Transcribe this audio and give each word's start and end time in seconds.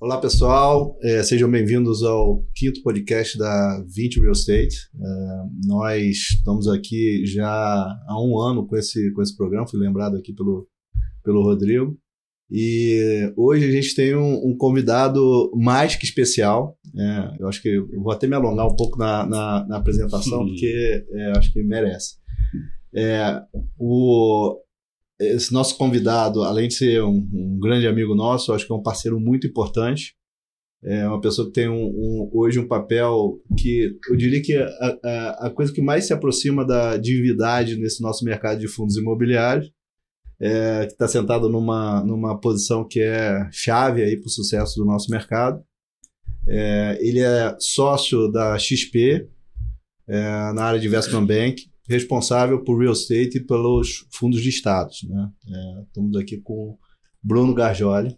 Olá 0.00 0.18
pessoal, 0.18 0.96
é, 1.02 1.22
sejam 1.22 1.50
bem-vindos 1.50 2.02
ao 2.02 2.42
quinto 2.54 2.82
podcast 2.82 3.36
da 3.36 3.84
20 3.86 4.20
Real 4.20 4.32
Estate. 4.32 4.88
É, 4.98 5.06
nós 5.66 6.30
estamos 6.30 6.66
aqui 6.68 7.26
já 7.26 7.46
há 7.46 8.16
um 8.18 8.40
ano 8.40 8.66
com 8.66 8.78
esse, 8.78 9.12
com 9.12 9.20
esse 9.20 9.36
programa, 9.36 9.68
fui 9.68 9.78
lembrado 9.78 10.16
aqui 10.16 10.32
pelo, 10.32 10.66
pelo 11.22 11.42
Rodrigo. 11.42 11.98
E 12.50 13.30
hoje 13.36 13.68
a 13.68 13.70
gente 13.70 13.94
tem 13.94 14.16
um, 14.16 14.48
um 14.48 14.56
convidado 14.56 15.52
mais 15.54 15.94
que 15.96 16.06
especial. 16.06 16.78
É, 16.96 17.36
eu 17.38 17.46
acho 17.46 17.60
que 17.60 17.68
eu 17.68 18.00
vou 18.00 18.10
até 18.10 18.26
me 18.26 18.34
alongar 18.34 18.68
um 18.68 18.76
pouco 18.76 18.98
na, 18.98 19.26
na, 19.26 19.66
na 19.68 19.76
apresentação, 19.76 20.46
porque 20.46 21.04
é, 21.10 21.32
acho 21.36 21.52
que 21.52 21.62
merece. 21.62 22.16
É, 22.94 23.42
o, 23.78 24.58
esse 25.20 25.52
nosso 25.52 25.76
convidado, 25.76 26.42
além 26.42 26.68
de 26.68 26.74
ser 26.74 27.02
um, 27.02 27.28
um, 27.32 27.58
grande 27.60 27.86
amigo 27.86 28.14
nosso, 28.14 28.52
acho 28.52 28.66
que 28.66 28.72
é 28.72 28.74
um 28.74 28.82
parceiro 28.82 29.20
muito 29.20 29.46
importante. 29.46 30.14
É 30.82 31.06
uma 31.06 31.20
pessoa 31.20 31.46
que 31.46 31.52
tem 31.52 31.68
um, 31.68 31.88
um, 31.88 32.30
hoje 32.32 32.58
um 32.58 32.66
papel 32.66 33.38
que 33.58 33.98
eu 34.08 34.16
diria 34.16 34.40
que 34.40 34.56
a, 34.56 34.98
a, 35.04 35.46
a, 35.46 35.50
coisa 35.50 35.70
que 35.70 35.82
mais 35.82 36.06
se 36.06 36.14
aproxima 36.14 36.64
da 36.64 36.96
divindade 36.96 37.76
nesse 37.76 38.02
nosso 38.02 38.24
mercado 38.24 38.58
de 38.60 38.66
fundos 38.66 38.96
imobiliários, 38.96 39.70
é, 40.40 40.86
que 40.86 40.92
está 40.92 41.06
sentado 41.06 41.50
numa, 41.50 42.02
numa 42.02 42.40
posição 42.40 42.82
que 42.88 43.00
é 43.00 43.46
chave 43.52 44.02
aí 44.02 44.16
para 44.16 44.26
o 44.26 44.30
sucesso 44.30 44.76
do 44.80 44.86
nosso 44.86 45.10
mercado. 45.10 45.62
É, 46.48 46.98
ele 47.02 47.20
é 47.20 47.54
sócio 47.60 48.32
da 48.32 48.58
XP 48.58 49.28
é, 50.08 50.22
na 50.54 50.64
área 50.64 50.80
de 50.80 50.86
investment 50.86 51.26
bank 51.26 51.69
responsável 51.90 52.62
por 52.62 52.78
real 52.78 52.92
estate 52.92 53.38
e 53.38 53.44
pelos 53.44 54.06
fundos 54.12 54.40
de 54.40 54.48
estados. 54.48 55.02
Né? 55.02 55.28
É, 55.48 55.82
estamos 55.82 56.16
aqui 56.16 56.36
com 56.38 56.78
Bruno 57.22 57.52
Garjoli. 57.52 58.16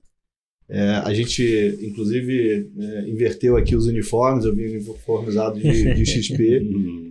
É, 0.68 0.90
a 1.04 1.12
gente, 1.12 1.42
inclusive, 1.82 2.70
é, 2.78 3.08
inverteu 3.08 3.56
aqui 3.56 3.74
os 3.74 3.86
uniformes. 3.86 4.44
Eu 4.44 4.54
vim 4.54 4.66
uniformizado 4.66 5.58
de, 5.58 5.94
de 5.94 6.06
XP 6.06 6.38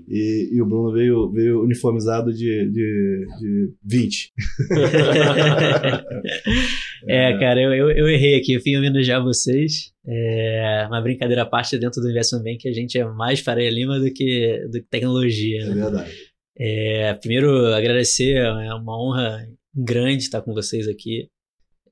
e, 0.07 0.51
e, 0.53 0.61
o 0.61 0.65
Bruno 0.65 0.91
veio, 0.91 1.31
veio 1.31 1.63
uniformizado 1.63 2.33
de, 2.33 2.69
de, 2.71 3.25
de 3.39 3.73
20. 3.83 4.33
é, 7.07 7.37
cara, 7.39 7.61
eu, 7.61 7.73
eu, 7.73 7.91
eu, 7.91 8.07
errei 8.07 8.35
aqui. 8.35 8.53
Eu 8.53 8.61
vim 8.61 8.77
homenagear 8.77 9.23
vocês. 9.23 9.91
É 10.07 10.85
uma 10.87 11.01
brincadeira 11.01 11.43
à 11.43 11.45
parte 11.45 11.77
dentro 11.77 12.01
do 12.01 12.09
Investment 12.09 12.43
Bank, 12.43 12.67
a 12.67 12.73
gente 12.73 12.97
é 12.97 13.05
mais 13.05 13.41
Faria 13.41 13.69
Lima 13.69 13.99
do 13.99 14.11
que, 14.11 14.65
do 14.71 14.81
que 14.81 14.87
tecnologia. 14.89 15.65
Né? 15.65 15.71
É 15.71 15.75
verdade. 15.75 16.30
É, 16.57 17.13
primeiro, 17.15 17.73
agradecer, 17.73 18.35
é 18.37 18.73
uma 18.73 19.01
honra 19.01 19.47
grande 19.73 20.23
estar 20.23 20.41
com 20.41 20.53
vocês 20.53 20.87
aqui. 20.87 21.29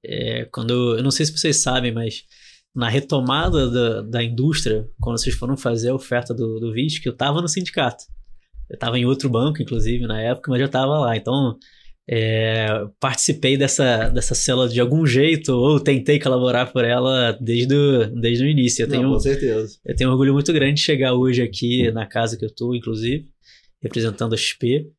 É, 0.04 0.46
quando 0.46 0.98
eu 0.98 1.04
não 1.04 1.12
sei 1.12 1.26
se 1.26 1.38
vocês 1.38 1.58
sabem, 1.58 1.92
mas 1.92 2.24
na 2.76 2.90
retomada 2.90 3.70
da, 3.70 4.02
da 4.02 4.24
indústria, 4.24 4.88
quando 5.00 5.20
vocês 5.20 5.36
foram 5.36 5.58
fazer 5.58 5.90
a 5.90 5.96
oferta 5.96 6.34
do, 6.34 6.60
do 6.60 6.74
VISC, 6.74 7.06
eu 7.06 7.14
estava 7.14 7.42
no 7.42 7.48
sindicato. 7.48 8.04
Eu 8.70 8.76
estava 8.76 9.00
em 9.00 9.06
outro 9.06 9.30
banco, 9.30 9.62
inclusive, 9.62 10.06
na 10.06 10.22
época, 10.22 10.52
mas 10.52 10.60
eu 10.60 10.68
estava 10.68 11.00
lá. 11.00 11.18
Então, 11.18 11.58
é, 12.08 12.68
participei 13.00 13.58
dessa, 13.58 14.10
dessa 14.10 14.36
célula 14.36 14.70
de 14.70 14.80
algum 14.80 15.06
jeito, 15.06 15.52
ou 15.54 15.80
tentei 15.80 16.20
colaborar 16.20 16.68
por 16.68 16.86
ela 16.86 17.32
desde 17.42 17.74
o, 17.74 18.22
desde 18.22 18.44
o 18.44 18.48
início. 18.48 18.84
Eu 18.84 18.88
Não, 18.88 18.96
tenho, 18.96 19.10
com 19.10 19.20
certeza. 19.20 19.80
Eu 19.84 19.96
tenho 19.96 20.10
um 20.10 20.14
orgulho 20.14 20.34
muito 20.34 20.54
grande 20.54 20.76
de 20.76 20.82
chegar 20.82 21.14
hoje 21.14 21.42
aqui 21.42 21.92
na 21.92 22.06
casa 22.06 22.38
que 22.38 22.46
eu 22.46 22.50
estou, 22.50 22.76
inclusive 22.76 23.28
representando 23.82 24.34
a 24.34 24.38
XP 24.38 24.90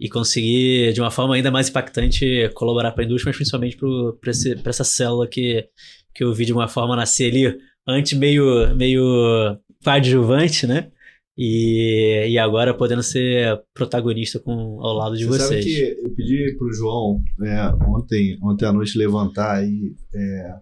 e 0.00 0.08
conseguir, 0.08 0.92
de 0.92 1.00
uma 1.00 1.10
forma 1.10 1.34
ainda 1.34 1.50
mais 1.50 1.68
impactante, 1.68 2.48
colaborar 2.54 2.92
para 2.92 3.02
a 3.02 3.06
indústria, 3.06 3.30
mas 3.30 3.36
principalmente 3.36 3.76
para 3.76 4.70
essa 4.70 4.84
célula 4.84 5.26
que, 5.26 5.68
que 6.14 6.22
eu 6.22 6.32
vi 6.32 6.44
de 6.44 6.52
uma 6.52 6.68
forma 6.68 6.94
nascer 6.94 7.30
ali, 7.30 7.58
antes 7.86 8.12
meio, 8.16 8.74
meio 8.76 9.58
coadjuvante, 9.82 10.66
né? 10.66 10.90
E, 11.36 12.26
e 12.30 12.38
agora 12.38 12.74
podendo 12.74 13.02
ser 13.02 13.62
protagonista 13.72 14.40
com, 14.40 14.52
ao 14.80 14.92
lado 14.94 15.16
de 15.16 15.24
Você 15.24 15.38
vocês. 15.38 15.64
Sabe 15.64 15.94
que 15.94 16.06
eu 16.06 16.14
pedi 16.14 16.56
para 16.58 16.66
o 16.66 16.72
João 16.72 17.22
é, 17.44 17.84
ontem, 17.88 18.38
ontem 18.42 18.66
à 18.66 18.72
noite 18.72 18.98
levantar 18.98 19.58
aí, 19.58 19.94
é, 20.12 20.54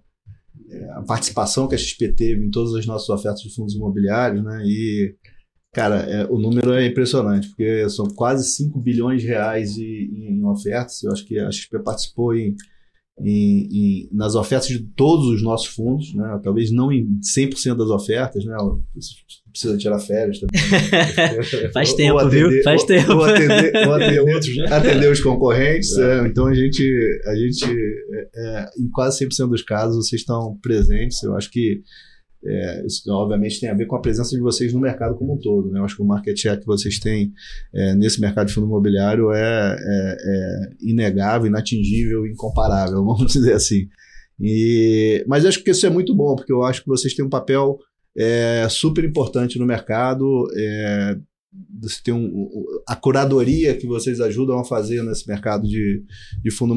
é, 0.71 0.91
a 0.93 1.03
participação 1.03 1.67
que 1.67 1.75
a 1.75 1.79
XP 1.79 2.13
teve 2.13 2.45
em 2.45 2.51
todas 2.51 2.75
as 2.75 2.85
nossas 2.87 3.09
ofertas 3.09 3.41
de 3.41 3.55
fundos 3.55 3.75
imobiliários, 3.75 4.45
né? 4.45 4.63
E 4.67 5.15
Cara, 5.77 5.97
é, 6.09 6.25
o 6.31 6.39
número 6.39 6.73
é 6.73 6.87
impressionante, 6.87 7.49
porque 7.49 7.87
são 7.91 8.07
quase 8.07 8.51
5 8.51 8.81
bilhões 8.81 9.21
de 9.21 9.29
reais 9.29 9.77
em, 9.77 9.83
em 9.85 10.45
ofertas. 10.47 11.03
Eu 11.03 11.13
acho 11.13 11.23
que 11.27 11.39
a 11.39 11.53
XP 11.53 11.81
participou 11.81 12.35
em, 12.35 12.57
em, 13.21 14.09
nas 14.11 14.35
ofertas 14.37 14.69
de 14.69 14.79
todos 14.79 15.27
os 15.27 15.43
nossos 15.43 15.67
fundos, 15.67 16.15
né? 16.15 16.41
talvez 16.43 16.73
não 16.73 16.91
em 16.91 17.21
100% 17.21 17.77
das 17.77 17.91
ofertas, 17.91 18.43
né? 18.47 18.57
precisa 19.53 19.77
tirar 19.77 19.99
férias 19.99 20.41
também. 20.41 20.63
Faz 21.75 21.91
ou, 21.91 21.97
tempo, 21.99 22.15
ou 22.15 22.19
atender, 22.21 22.49
viu? 22.49 22.63
Faz 22.63 22.81
ou, 22.81 22.87
tempo. 22.87 23.13
Ou 23.13 23.25
atender, 23.25 23.87
ou 23.87 23.95
atender, 23.95 24.21
outros, 24.35 24.57
né? 24.57 24.67
atender 24.71 25.13
os 25.13 25.21
concorrentes. 25.21 25.95
É. 25.99 26.21
É, 26.21 26.27
então 26.27 26.47
a 26.47 26.55
gente, 26.55 27.21
a 27.27 27.37
gente 27.37 27.65
é, 27.65 28.29
é 28.35 28.71
em 28.81 28.89
quase 28.89 29.23
100% 29.27 29.51
dos 29.51 29.63
casos, 29.63 30.09
vocês 30.09 30.23
estão 30.23 30.59
presentes. 30.63 31.23
Eu 31.23 31.37
acho 31.37 31.51
que 31.51 31.83
é, 32.47 32.87
isso, 32.87 33.03
obviamente, 33.11 33.61
tem 33.61 33.69
a 33.69 33.75
ver 33.75 33.87
com 33.87 33.97
a 33.97 34.01
presença 34.01 34.31
de 34.31 34.41
vocês 34.41 34.73
no 34.73 34.81
mercado 34.81 35.17
como 35.17 35.35
um 35.35 35.39
todo. 35.39 35.71
Né? 35.71 35.81
Eu 35.81 35.85
acho 35.85 35.97
que 35.97 36.03
o 36.03 36.07
market 36.07 36.37
share 36.39 36.61
que 36.61 36.67
vocês 36.67 36.99
têm 36.99 37.33
é, 37.75 37.95
nesse 37.95 38.21
mercado 38.21 38.47
de 38.47 38.55
fundo 38.55 38.67
imobiliário 38.67 39.33
é, 39.33 39.77
é, 39.79 40.17
é 40.19 40.71
inegável, 40.81 41.47
inatingível, 41.47 42.27
incomparável, 42.27 43.03
vamos 43.05 43.33
dizer 43.33 43.55
assim. 43.55 43.89
E, 44.41 45.25
mas 45.27 45.45
acho 45.45 45.63
que 45.63 45.71
isso 45.71 45.87
é 45.87 45.91
muito 45.91 46.15
bom, 46.15 46.37
porque 46.37 46.53
eu 46.53 46.63
acho 46.63 46.83
que 46.83 46.89
vocês 46.89 47.15
têm 47.15 47.25
um 47.25 47.31
papel 47.31 47.79
é, 48.17 48.67
super 48.69 49.05
importante 49.05 49.59
no 49.59 49.67
mercado. 49.67 50.47
É, 50.55 51.17
você 51.81 52.03
tem 52.03 52.15
um, 52.15 52.49
a 52.87 52.95
curadoria 52.95 53.75
que 53.75 53.87
vocês 53.87 54.21
ajudam 54.21 54.59
a 54.59 54.65
fazer 54.65 55.03
nesse 55.03 55.27
mercado 55.27 55.67
de, 55.67 56.03
de 56.43 56.51
fundo 56.51 56.75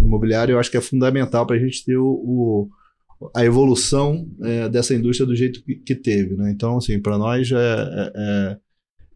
imobiliário, 0.00 0.52
eu 0.52 0.58
acho 0.58 0.70
que 0.70 0.76
é 0.76 0.82
fundamental 0.82 1.46
para 1.46 1.56
a 1.56 1.58
gente 1.58 1.84
ter 1.84 1.96
o, 1.96 2.06
o 2.06 2.68
a 3.34 3.44
evolução 3.44 4.28
é, 4.42 4.68
dessa 4.68 4.94
indústria 4.94 5.26
do 5.26 5.34
jeito 5.34 5.62
que, 5.64 5.76
que 5.76 5.94
teve. 5.94 6.36
Né? 6.36 6.50
Então, 6.50 6.76
assim, 6.76 7.00
para 7.00 7.18
nós 7.18 7.50
é, 7.50 7.56
é, 7.56 8.12
é, 8.16 8.58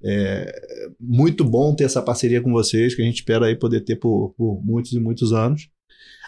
é, 0.04 0.88
muito 1.00 1.44
bom 1.44 1.74
ter 1.74 1.84
essa 1.84 2.02
parceria 2.02 2.40
com 2.40 2.52
vocês, 2.52 2.94
que 2.94 3.02
a 3.02 3.04
gente 3.04 3.16
espera 3.16 3.46
aí 3.46 3.56
poder 3.56 3.82
ter 3.82 3.96
por, 3.96 4.34
por 4.36 4.60
muitos 4.64 4.92
e 4.92 5.00
muitos 5.00 5.32
anos. 5.32 5.68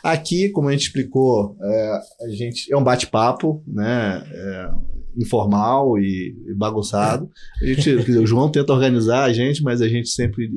Aqui, 0.02 0.50
como 0.50 0.68
a 0.68 0.72
gente 0.72 0.82
explicou, 0.82 1.56
é, 1.60 2.00
a 2.22 2.28
gente 2.28 2.72
é 2.72 2.76
um 2.76 2.84
bate-papo, 2.84 3.64
né? 3.66 4.22
É, 4.30 4.70
informal 5.16 5.98
e, 5.98 6.36
bagunçado. 6.56 7.30
A 7.62 7.66
gente, 7.66 7.90
o 8.18 8.26
João 8.26 8.50
tenta 8.50 8.72
organizar 8.72 9.24
a 9.24 9.32
gente, 9.32 9.62
mas 9.62 9.80
a 9.80 9.88
gente 9.88 10.08
sempre 10.08 10.50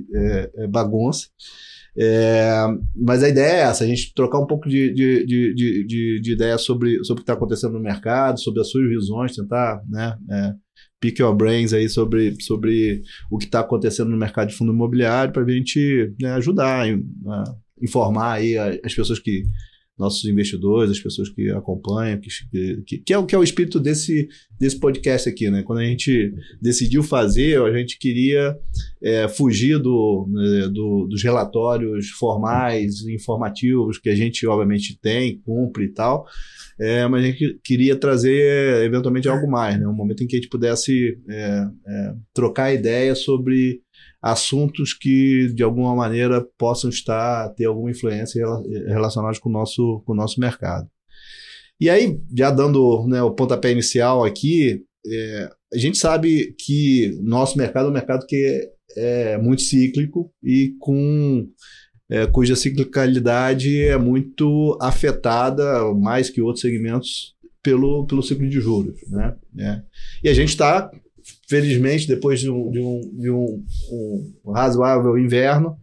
bagunça. 0.70 1.28
É, 2.00 2.68
mas 2.96 3.24
a 3.24 3.30
ideia 3.30 3.53
é 3.53 3.62
essa, 3.62 3.84
a 3.84 3.88
gente 3.88 4.13
trocar 4.13 4.40
um 4.40 4.46
pouco 4.46 4.69
de, 4.69 4.94
de, 4.94 5.25
de, 5.25 5.53
de, 5.85 6.22
de 6.22 6.31
ideia 6.31 6.58
sobre, 6.58 7.03
sobre 7.03 7.22
o 7.22 7.24
que 7.25 7.31
está 7.31 7.34
acontecendo 7.34 7.74
no 7.74 7.80
mercado, 7.80 8.40
sobre 8.40 8.62
as 8.62 8.69
suas 8.69 8.88
visões, 8.88 9.35
tentar 9.35 9.81
né, 9.90 10.16
é, 10.30 10.53
pick 11.00 11.19
your 11.19 11.36
brains 11.36 11.74
aí 11.74 11.90
sobre, 11.90 12.36
sobre 12.41 13.02
o 13.31 13.38
que 13.38 13.46
está 13.46 13.62
acontecendo 13.62 14.12
no 14.12 14.18
mercado 14.18 14.50
de 14.50 14.56
fundo 14.56 14.72
imobiliário 14.72 15.34
para 15.34 15.44
a 15.44 15.50
gente 15.50 16.13
né, 16.22 16.34
ajudar, 16.34 16.86
a, 16.86 17.44
informar 17.81 18.34
aí 18.34 18.57
as 18.57 18.94
pessoas 18.94 19.19
que 19.19 19.44
nossos 19.97 20.24
investidores, 20.25 20.91
as 20.91 21.00
pessoas 21.00 21.30
que 21.30 21.50
acompanham, 21.50 22.19
que, 22.19 22.30
que, 22.85 22.97
que, 23.00 23.13
é, 23.13 23.18
o, 23.18 23.25
que 23.25 23.34
é 23.34 23.38
o 23.38 23.44
espírito 23.44 23.80
desse, 23.80 24.30
desse 24.59 24.80
podcast 24.80 25.28
aqui, 25.28 25.50
né? 25.50 25.63
Quando 25.63 25.80
a 25.80 25.85
gente 25.85 26.34
decidiu 26.62 27.02
fazer, 27.02 27.59
a 27.62 27.78
gente 27.78 27.97
queria 27.97 28.56
é, 29.02 29.28
fugir 29.28 29.80
do, 29.80 30.28
né, 30.30 30.68
do, 30.68 31.07
dos 31.09 31.24
relatórios 31.24 32.09
formais, 32.12 33.02
informativos, 33.07 33.97
que 33.97 34.09
a 34.09 34.16
gente 34.16 34.46
obviamente 34.46 35.00
tem, 35.00 35.40
cumpre 35.40 35.86
e 35.86 35.94
tal, 35.94 36.25
é, 36.80 37.07
mas 37.07 37.24
a 37.24 37.28
gente 37.28 37.59
queria 37.63 37.96
trazer 37.96 38.83
eventualmente 38.86 39.27
algo 39.27 39.50
mais, 39.50 39.80
né? 39.80 39.88
Um 39.88 39.95
momento 39.95 40.24
em 40.24 40.27
que 40.27 40.36
a 40.36 40.39
gente 40.39 40.50
pudesse 40.50 41.18
é, 41.27 41.68
é 41.88 42.13
trocar 42.33 42.72
ideias 42.72 43.19
sobre 43.19 43.81
assuntos 44.31 44.94
que 44.94 45.51
de 45.53 45.63
alguma 45.63 45.95
maneira 45.95 46.45
possam 46.57 46.89
estar 46.89 47.50
ter 47.50 47.65
alguma 47.65 47.91
influência 47.91 48.45
relacionados 48.88 49.39
com 49.39 49.50
o 49.50 49.51
nosso 49.51 50.01
com 50.06 50.13
o 50.13 50.15
nosso 50.15 50.39
mercado. 50.39 50.89
E 51.79 51.89
aí, 51.89 52.19
já 52.35 52.50
dando 52.50 53.06
né, 53.07 53.21
o 53.21 53.31
pontapé 53.31 53.71
inicial 53.71 54.25
aqui, 54.25 54.83
é, 55.06 55.50
a 55.74 55.77
gente 55.77 55.97
sabe 55.97 56.56
que 56.59 57.18
nosso 57.21 57.57
mercado 57.57 57.88
é 57.88 57.89
um 57.89 57.94
mercado 57.94 58.25
que 58.25 58.71
é, 58.97 59.33
é 59.33 59.38
muito 59.38 59.62
cíclico 59.62 60.31
e 60.44 60.74
com 60.79 61.47
é, 62.09 62.25
cuja 62.25 62.56
ciclicalidade 62.56 63.83
é 63.83 63.97
muito 63.97 64.77
afetada, 64.81 65.94
mais 65.94 66.29
que 66.29 66.41
outros 66.41 66.62
segmentos, 66.62 67.35
pelo, 67.62 68.07
pelo 68.07 68.24
ciclo 68.24 68.50
de 68.50 68.59
juros. 68.59 69.00
Né? 69.09 69.35
É. 69.59 69.81
E 70.24 70.29
a 70.29 70.33
gente 70.33 70.50
está 70.50 70.89
felizmente, 71.47 72.07
depois 72.07 72.39
de 72.39 72.50
um, 72.50 72.69
de 72.69 72.79
um, 72.79 73.01
de 73.13 73.31
um, 73.31 73.63
um 74.45 74.51
razoável 74.51 75.18
inverno, 75.18 75.77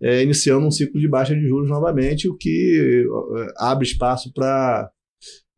é, 0.00 0.22
iniciando 0.22 0.66
um 0.66 0.70
ciclo 0.70 1.00
de 1.00 1.08
baixa 1.08 1.34
de 1.34 1.46
juros 1.46 1.68
novamente, 1.68 2.28
o 2.28 2.36
que 2.36 3.06
é, 3.36 3.52
abre 3.58 3.86
espaço 3.86 4.32
para 4.32 4.90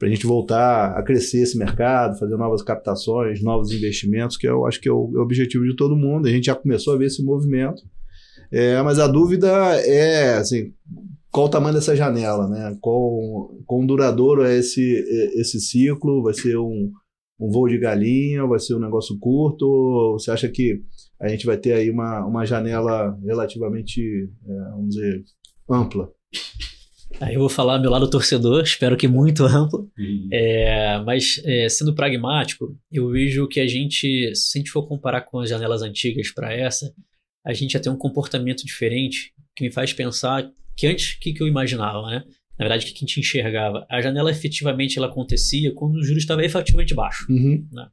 a 0.03 0.09
gente 0.09 0.27
voltar 0.27 0.97
a 0.97 1.03
crescer 1.03 1.43
esse 1.43 1.57
mercado, 1.57 2.19
fazer 2.19 2.37
novas 2.37 2.63
captações, 2.63 3.43
novos 3.43 3.71
investimentos, 3.73 4.37
que 4.37 4.49
eu 4.49 4.67
acho 4.67 4.81
que 4.81 4.89
é 4.89 4.93
o, 4.93 5.11
é 5.15 5.19
o 5.19 5.23
objetivo 5.23 5.65
de 5.65 5.77
todo 5.77 5.97
mundo. 5.97 6.27
A 6.27 6.31
gente 6.31 6.47
já 6.47 6.55
começou 6.57 6.95
a 6.95 6.99
ver 6.99 7.07
esse 7.07 7.23
movimento, 7.23 7.83
é, 8.51 8.83
mas 8.83 8.99
a 8.99 9.07
dúvida 9.07 9.49
é 9.87 10.35
assim, 10.35 10.73
qual 11.31 11.47
o 11.47 11.49
tamanho 11.49 11.75
dessa 11.75 11.97
janela, 11.97 12.47
né? 12.47 12.77
Qual, 12.81 13.55
quão 13.65 13.87
duradouro 13.87 14.45
é 14.45 14.59
esse, 14.59 14.83
esse 15.35 15.59
ciclo? 15.61 16.23
Vai 16.23 16.35
ser 16.35 16.59
um, 16.59 16.93
um 17.43 17.51
voo 17.51 17.69
de 17.69 17.79
galinha? 17.79 18.47
Vai 18.47 18.61
ser 18.61 18.75
um 18.75 18.81
negócio 18.81 19.19
curto? 19.19 19.67
Ou 19.67 20.19
você 20.19 20.31
acha 20.31 20.49
que 20.49 20.81
a 21.21 21.29
gente 21.29 21.45
vai 21.45 21.57
ter 21.57 21.73
aí 21.73 21.91
uma, 21.91 22.25
uma 22.25 22.47
janela 22.47 23.19
relativamente, 23.25 24.01
é, 24.47 24.71
vamos 24.71 24.95
dizer, 24.95 25.25
ampla? 25.69 26.09
Aí 27.21 27.35
eu 27.35 27.41
vou 27.41 27.49
falar 27.49 27.79
meu 27.79 27.91
lado 27.91 28.09
torcedor, 28.09 28.63
espero 28.63 28.97
que 28.97 29.07
muito 29.07 29.45
amplo. 29.45 29.91
Uhum. 29.99 30.29
É, 30.33 31.03
mas 31.05 31.41
é, 31.45 31.69
sendo 31.69 31.95
pragmático, 31.95 32.77
eu 32.91 33.11
vejo 33.11 33.47
que 33.49 33.61
a 33.61 33.67
gente, 33.67 34.35
se 34.35 34.59
a 34.59 34.61
gente 34.61 34.71
for 34.71 34.87
comparar 34.87 35.23
com 35.23 35.41
as 35.41 35.51
janelas 35.51 35.83
antigas 35.83 36.33
para 36.33 36.53
essa, 36.53 36.93
a 37.45 37.53
gente 37.53 37.73
já 37.73 37.81
tem 37.81 37.93
um 37.93 37.99
comportamento 37.99 38.65
diferente 38.65 39.33
que 39.55 39.65
me 39.65 39.71
faz 39.71 39.93
pensar 39.93 40.51
que 40.77 40.87
antes 40.87 41.15
o 41.15 41.21
que, 41.21 41.33
que 41.33 41.43
eu 41.43 41.49
imaginava, 41.49 42.07
né? 42.09 42.25
Na 42.63 42.69
verdade, 42.69 42.87
o 42.87 42.95
que 42.95 42.95
a 42.95 43.07
gente 43.07 43.19
enxergava? 43.19 43.85
A 43.91 44.01
janela 44.01 44.31
efetivamente 44.31 44.97
ela 44.97 45.09
acontecia 45.09 45.75
quando 45.75 45.97
o 45.97 46.03
juros 46.05 46.23
estava 46.23 46.45
efetivamente 46.45 46.95
baixo. 46.95 47.27
Uhum. 47.29 47.67
Né? 47.73 47.89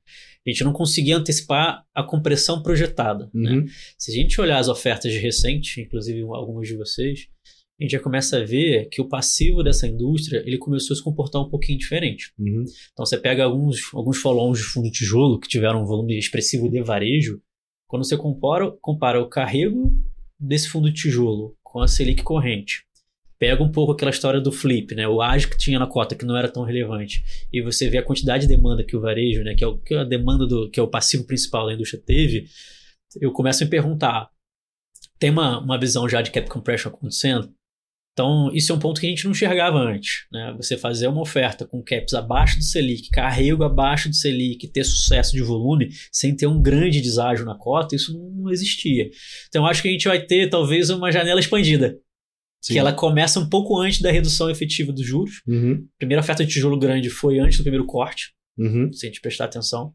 A 0.45 0.49
gente 0.49 0.63
não 0.63 0.71
conseguia 0.71 1.17
antecipar 1.17 1.83
a 1.93 2.03
compressão 2.03 2.61
projetada. 2.61 3.31
Uhum. 3.33 3.63
Né? 3.63 3.65
Se 3.97 4.11
a 4.11 4.13
gente 4.13 4.39
olhar 4.39 4.59
as 4.59 4.67
ofertas 4.67 5.11
de 5.11 5.17
recente, 5.17 5.81
inclusive 5.81 6.21
algumas 6.21 6.67
de 6.67 6.77
vocês, 6.77 7.27
a 7.79 7.83
gente 7.83 7.91
já 7.91 7.99
começa 7.99 8.37
a 8.37 8.45
ver 8.45 8.89
que 8.89 9.01
o 9.01 9.09
passivo 9.09 9.63
dessa 9.63 9.87
indústria 9.87 10.43
ele 10.45 10.59
começou 10.59 10.93
a 10.93 10.97
se 10.97 11.03
comportar 11.03 11.41
um 11.41 11.49
pouquinho 11.49 11.79
diferente. 11.79 12.31
Uhum. 12.37 12.63
Então 12.93 13.05
você 13.05 13.17
pega 13.17 13.43
alguns, 13.43 13.91
alguns 13.91 14.17
follows 14.17 14.59
de 14.59 14.65
fundo 14.65 14.85
de 14.85 14.91
tijolo 14.91 15.39
que 15.39 15.47
tiveram 15.47 15.81
um 15.81 15.85
volume 15.85 16.15
expressivo 16.15 16.69
de 16.69 16.79
varejo, 16.83 17.41
quando 17.87 18.05
você 18.05 18.15
compara, 18.15 18.71
compara 18.81 19.19
o 19.19 19.27
carrego 19.27 19.97
desse 20.39 20.69
fundo 20.69 20.91
de 20.91 21.01
tijolo 21.01 21.57
com 21.63 21.81
a 21.81 21.87
Selic 21.87 22.21
corrente, 22.21 22.83
pega 23.39 23.63
um 23.63 23.71
pouco 23.71 23.93
aquela 23.93 24.11
história 24.11 24.41
do 24.41 24.51
flip, 24.51 24.93
né? 24.93 25.07
O 25.07 25.21
ágio 25.21 25.49
que 25.49 25.57
tinha 25.57 25.79
na 25.79 25.87
cota 25.87 26.13
que 26.13 26.25
não 26.25 26.37
era 26.37 26.49
tão 26.49 26.63
relevante, 26.63 27.23
e 27.51 27.61
você 27.61 27.89
vê 27.89 27.97
a 27.97 28.03
quantidade 28.03 28.45
de 28.45 28.53
demanda 28.53 28.83
que 28.83 28.97
o 28.97 29.01
varejo, 29.01 29.43
né, 29.43 29.55
que 29.55 29.63
é, 29.63 29.67
o, 29.67 29.77
que 29.77 29.95
é 29.95 29.99
a 29.99 30.03
demanda 30.03 30.45
do 30.45 30.69
que 30.69 30.79
é 30.79 30.83
o 30.83 30.87
passivo 30.87 31.23
principal 31.23 31.65
da 31.65 31.73
indústria 31.73 32.03
teve, 32.05 32.47
eu 33.19 33.31
começo 33.31 33.63
a 33.63 33.65
me 33.65 33.71
perguntar, 33.71 34.29
tem 35.17 35.29
uma, 35.29 35.59
uma 35.59 35.79
visão 35.79 36.07
já 36.07 36.21
de 36.21 36.31
cap 36.31 36.49
compression 36.49 36.89
acontecendo? 36.89 37.51
Então, 38.13 38.51
isso 38.53 38.73
é 38.73 38.75
um 38.75 38.79
ponto 38.79 38.99
que 38.99 39.07
a 39.07 39.09
gente 39.09 39.23
não 39.23 39.31
enxergava 39.31 39.77
antes. 39.77 40.25
Né? 40.29 40.53
Você 40.57 40.77
fazer 40.77 41.07
uma 41.07 41.21
oferta 41.21 41.65
com 41.65 41.81
caps 41.81 42.13
abaixo 42.13 42.57
do 42.57 42.63
Selic, 42.63 43.09
carrego 43.09 43.63
abaixo 43.63 44.09
do 44.09 44.15
Selic, 44.15 44.67
ter 44.67 44.83
sucesso 44.83 45.31
de 45.31 45.41
volume, 45.41 45.89
sem 46.11 46.35
ter 46.35 46.45
um 46.45 46.61
grande 46.61 46.99
deságio 46.99 47.45
na 47.45 47.55
cota, 47.55 47.95
isso 47.95 48.13
não 48.35 48.51
existia. 48.51 49.09
Então, 49.47 49.65
acho 49.65 49.81
que 49.81 49.87
a 49.87 49.91
gente 49.91 50.05
vai 50.05 50.19
ter 50.19 50.49
talvez 50.49 50.89
uma 50.89 51.13
janela 51.13 51.39
expandida. 51.39 51.97
Sim. 52.61 52.73
Que 52.73 52.79
ela 52.79 52.91
começa 52.91 53.39
um 53.39 53.47
pouco 53.47 53.79
antes 53.79 54.01
da 54.01 54.11
redução 54.11 54.49
efetiva 54.49 54.91
dos 54.91 55.05
juros. 55.05 55.41
Uhum. 55.47 55.85
A 55.95 55.97
primeira 55.97 56.21
oferta 56.21 56.45
de 56.45 56.51
tijolo 56.51 56.77
grande 56.77 57.09
foi 57.09 57.39
antes 57.39 57.57
do 57.57 57.63
primeiro 57.63 57.85
corte, 57.85 58.33
uhum. 58.57 58.91
se 58.91 59.05
a 59.05 59.09
gente 59.09 59.21
prestar 59.21 59.45
atenção. 59.45 59.93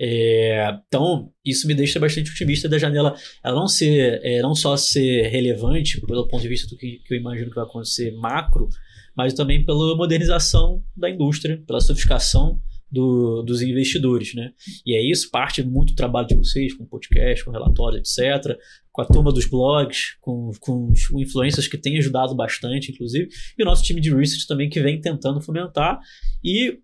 É, 0.00 0.78
então, 0.86 1.30
isso 1.44 1.66
me 1.66 1.74
deixa 1.74 1.98
bastante 1.98 2.30
otimista 2.30 2.68
da 2.68 2.78
janela 2.78 3.14
ela 3.42 3.54
não 3.54 3.66
ser, 3.66 4.20
é, 4.22 4.40
não 4.40 4.54
só 4.54 4.76
ser 4.76 5.28
relevante 5.28 6.00
pelo 6.00 6.28
ponto 6.28 6.42
de 6.42 6.48
vista 6.48 6.68
do 6.68 6.76
que, 6.76 7.00
que 7.04 7.14
eu 7.14 7.18
imagino 7.18 7.50
que 7.50 7.56
vai 7.56 7.64
acontecer 7.64 8.12
macro, 8.12 8.68
mas 9.16 9.32
também 9.32 9.64
pela 9.64 9.96
modernização 9.96 10.82
da 10.96 11.08
indústria, 11.08 11.62
pela 11.66 11.80
sofisticação 11.80 12.60
do, 12.90 13.42
dos 13.42 13.62
investidores, 13.62 14.34
né? 14.34 14.52
E 14.84 14.94
é 14.94 15.02
isso, 15.02 15.30
parte 15.30 15.62
muito 15.62 15.92
do 15.92 15.96
trabalho 15.96 16.26
de 16.26 16.34
vocês, 16.34 16.74
com 16.74 16.86
podcast, 16.86 17.44
com 17.44 17.50
relatório, 17.50 17.98
etc., 17.98 18.56
com 18.92 19.02
a 19.02 19.04
turma 19.04 19.32
dos 19.32 19.46
blogs, 19.46 20.16
com, 20.20 20.50
com, 20.60 20.92
influências 21.16 21.68
que 21.68 21.76
têm 21.76 21.98
ajudado 21.98 22.34
bastante, 22.34 22.92
inclusive, 22.92 23.28
e 23.58 23.62
o 23.62 23.66
nosso 23.66 23.82
time 23.82 24.00
de 24.00 24.14
research 24.14 24.46
também 24.46 24.70
que 24.70 24.80
vem 24.80 25.00
tentando 25.00 25.40
fomentar, 25.40 25.98
e 26.42 26.78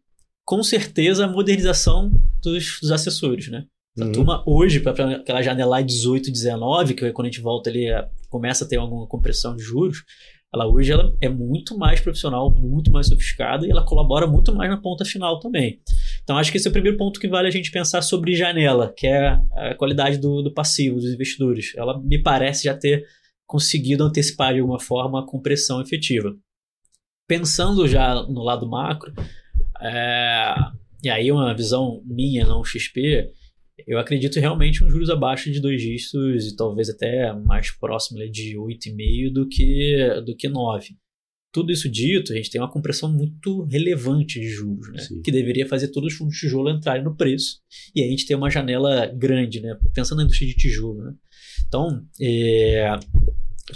com 0.44 0.62
certeza 0.62 1.25
a 1.25 1.28
modernização 1.28 2.10
dos, 2.43 2.78
dos 2.81 2.90
assessores, 2.90 3.48
né? 3.48 3.64
A 3.98 4.05
uhum. 4.05 4.12
turma 4.12 4.43
hoje, 4.46 4.81
para 4.81 5.16
aquela 5.16 5.43
janela 5.43 5.82
18, 5.82 6.31
19, 6.31 6.94
que 6.94 7.05
é 7.05 7.12
quando 7.12 7.26
a 7.26 7.31
gente 7.31 7.43
volta 7.43 7.69
ali, 7.69 7.87
começa 8.28 8.64
a 8.64 8.69
ter 8.69 8.76
alguma 8.76 9.06
compressão 9.06 9.55
de 9.55 9.62
juros, 9.62 10.02
ela 10.52 10.66
hoje 10.66 10.93
ela 10.93 11.16
é 11.20 11.28
muito 11.28 11.78
mais 11.78 12.00
profissional, 12.00 12.50
muito 12.54 12.90
mais 12.93 13.06
sofisticada 13.06 13.66
e 13.66 13.70
ela 13.70 13.84
colabora 13.84 14.26
muito 14.26 14.54
mais 14.54 14.70
na 14.70 14.76
ponta 14.76 15.04
final 15.04 15.40
também. 15.40 15.81
Então 16.22 16.37
acho 16.37 16.50
que 16.50 16.58
esse 16.58 16.69
é 16.69 16.70
o 16.70 16.72
primeiro 16.72 16.99
ponto 16.99 17.19
que 17.19 17.28
vale 17.28 17.49
a 17.49 17.50
gente 17.50 17.70
pensar 17.70 18.02
sobre 18.02 18.34
janela, 18.34 18.93
que 18.94 19.06
é 19.06 19.40
a 19.52 19.75
qualidade 19.75 20.19
do, 20.19 20.43
do 20.43 20.52
passivo 20.52 20.96
dos 20.96 21.12
investidores. 21.12 21.72
Ela 21.76 21.99
me 21.99 22.22
parece 22.22 22.64
já 22.64 22.76
ter 22.76 23.06
conseguido 23.46 24.04
antecipar 24.04 24.52
de 24.52 24.60
alguma 24.60 24.78
forma 24.78 25.20
a 25.20 25.26
compressão 25.26 25.81
efetiva. 25.81 26.34
Pensando 27.26 27.88
já 27.88 28.14
no 28.14 28.43
lado 28.43 28.69
macro, 28.69 29.12
é, 29.81 30.55
e 31.02 31.08
aí 31.08 31.32
uma 31.32 31.55
visão 31.55 32.02
minha, 32.05 32.46
não 32.46 32.62
XP, 32.62 33.31
eu 33.86 33.98
acredito 33.98 34.38
realmente 34.38 34.84
um 34.84 34.90
juros 34.90 35.10
abaixo 35.10 35.50
de 35.50 35.60
dois 35.60 35.80
dígitos 35.80 36.48
e 36.48 36.56
talvez 36.56 36.88
até 36.88 37.32
mais 37.32 37.70
próximo 37.70 38.19
de 38.30 38.56
8,5 38.56 39.32
do 39.32 39.48
que, 39.48 40.22
do 40.24 40.36
que 40.36 40.48
9. 40.48 40.96
Tudo 41.52 41.70
isso 41.70 41.88
dito, 41.88 42.32
a 42.32 42.36
gente 42.36 42.50
tem 42.50 42.60
uma 42.60 42.70
compressão 42.70 43.12
muito 43.12 43.64
relevante 43.64 44.40
de 44.40 44.48
juros, 44.48 44.90
né? 44.90 45.20
que 45.22 45.30
deveria 45.30 45.66
fazer 45.66 45.88
todos 45.88 46.12
os 46.12 46.19
fundos 46.19 46.34
de 46.34 46.40
tijolo 46.40 46.70
entrarem 46.70 47.04
no 47.04 47.14
preço. 47.14 47.60
E 47.94 48.00
aí 48.00 48.08
a 48.08 48.10
gente 48.10 48.26
tem 48.26 48.36
uma 48.36 48.50
janela 48.50 49.06
grande, 49.06 49.60
né? 49.60 49.76
pensando 49.92 50.19
na 50.19 50.24
indústria 50.24 50.48
de 50.48 50.56
tijolo. 50.56 51.04
Né? 51.04 51.12
Então, 51.66 52.06
é, 52.19 52.98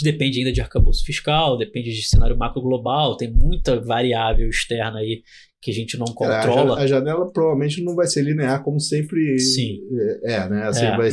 depende 0.03 0.39
ainda 0.39 0.53
de 0.53 0.61
arcabouço 0.61 1.05
fiscal, 1.05 1.57
depende 1.57 1.91
de 1.91 2.03
cenário 2.03 2.37
macro 2.37 2.63
global, 2.63 3.17
tem 3.17 3.31
muita 3.31 3.79
variável 3.81 4.49
externa 4.49 4.99
aí 4.99 5.23
que 5.67 5.73
a 5.73 5.75
gente 5.75 5.99
não 5.99 6.07
controla. 6.07 6.79
É, 6.79 6.85
a, 6.85 6.87
janela 6.87 7.29
provavelmente 7.33 7.83
não 7.83 7.97
vai 7.97 8.07
ser 8.07 8.23
linear 8.23 8.63
como 8.63 8.79
sempre 8.79 9.37
Sim. 9.37 9.81
é, 10.23 10.35
é 10.35 10.49
né? 10.49 10.63
Assim, 10.69 10.85
é. 10.85 10.97
vai 10.97 11.11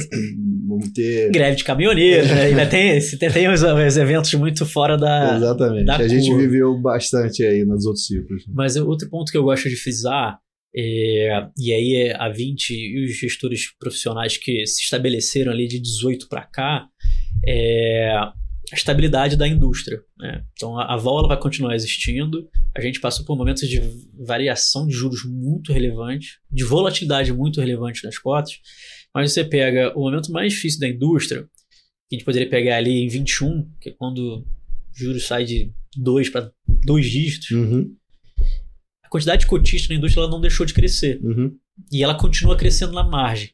ter 0.93 1.31
greve 1.31 1.55
de 1.55 1.63
caminhoneiros, 1.63 2.27
né? 2.29 2.43
Ainda 2.43 2.67
tem, 2.67 2.99
tem, 3.33 3.49
os, 3.49 3.97
eventos 3.97 4.31
muito 4.35 4.63
fora 4.63 4.95
da 4.95 5.37
Exatamente. 5.37 5.85
Da 5.85 5.95
a 5.95 6.07
gente 6.07 6.31
viveu 6.35 6.79
bastante 6.79 7.43
aí 7.43 7.65
nos 7.65 7.87
outros 7.87 8.05
ciclos. 8.05 8.43
Mas 8.47 8.75
outro 8.75 9.09
ponto 9.09 9.31
que 9.31 9.37
eu 9.39 9.43
gosto 9.43 9.67
de 9.67 9.75
frisar 9.75 10.37
é, 10.75 11.47
e 11.57 11.73
aí 11.73 12.13
a 12.15 12.29
20 12.29 12.69
e 12.69 13.05
os 13.05 13.17
gestores 13.17 13.75
profissionais 13.79 14.37
que 14.37 14.67
se 14.67 14.83
estabeleceram 14.83 15.51
ali 15.51 15.67
de 15.67 15.79
18 15.79 16.29
para 16.29 16.43
cá 16.43 16.85
é 17.43 18.15
a 18.71 18.75
estabilidade 18.75 19.35
da 19.35 19.47
indústria. 19.47 20.01
Né? 20.17 20.43
Então 20.53 20.77
a, 20.79 20.93
a 20.93 20.97
vai 20.97 21.39
continuar 21.39 21.75
existindo. 21.75 22.47
A 22.75 22.81
gente 22.81 22.99
passou 22.99 23.25
por 23.25 23.37
momentos 23.37 23.67
de 23.67 23.81
variação 24.25 24.87
de 24.87 24.93
juros 24.93 25.23
muito 25.25 25.73
relevante, 25.73 26.39
de 26.49 26.63
volatilidade 26.63 27.33
muito 27.33 27.59
relevante 27.59 28.03
nas 28.03 28.17
cotas. 28.17 28.53
Mas 29.13 29.31
você 29.31 29.43
pega 29.43 29.93
o 29.95 30.01
momento 30.01 30.31
mais 30.31 30.53
difícil 30.53 30.79
da 30.79 30.87
indústria, 30.87 31.43
que 32.09 32.15
a 32.15 32.17
gente 32.17 32.25
poderia 32.25 32.49
pegar 32.49 32.77
ali 32.77 33.03
em 33.03 33.07
21, 33.07 33.69
que 33.79 33.89
é 33.89 33.93
quando 33.93 34.17
o 34.19 34.45
juros 34.95 35.25
sai 35.25 35.45
de 35.45 35.71
2 35.97 36.29
para 36.29 36.51
2 36.67 37.05
dígitos. 37.05 37.51
Uhum. 37.51 37.95
A 39.03 39.09
quantidade 39.09 39.41
de 39.41 39.47
cotistas 39.47 39.89
na 39.89 39.95
indústria 39.95 40.21
ela 40.21 40.31
não 40.31 40.41
deixou 40.41 40.65
de 40.65 40.73
crescer. 40.73 41.19
Uhum. 41.21 41.55
E 41.91 42.03
ela 42.03 42.15
continua 42.15 42.55
crescendo 42.55 42.93
na 42.93 43.03
margem. 43.03 43.49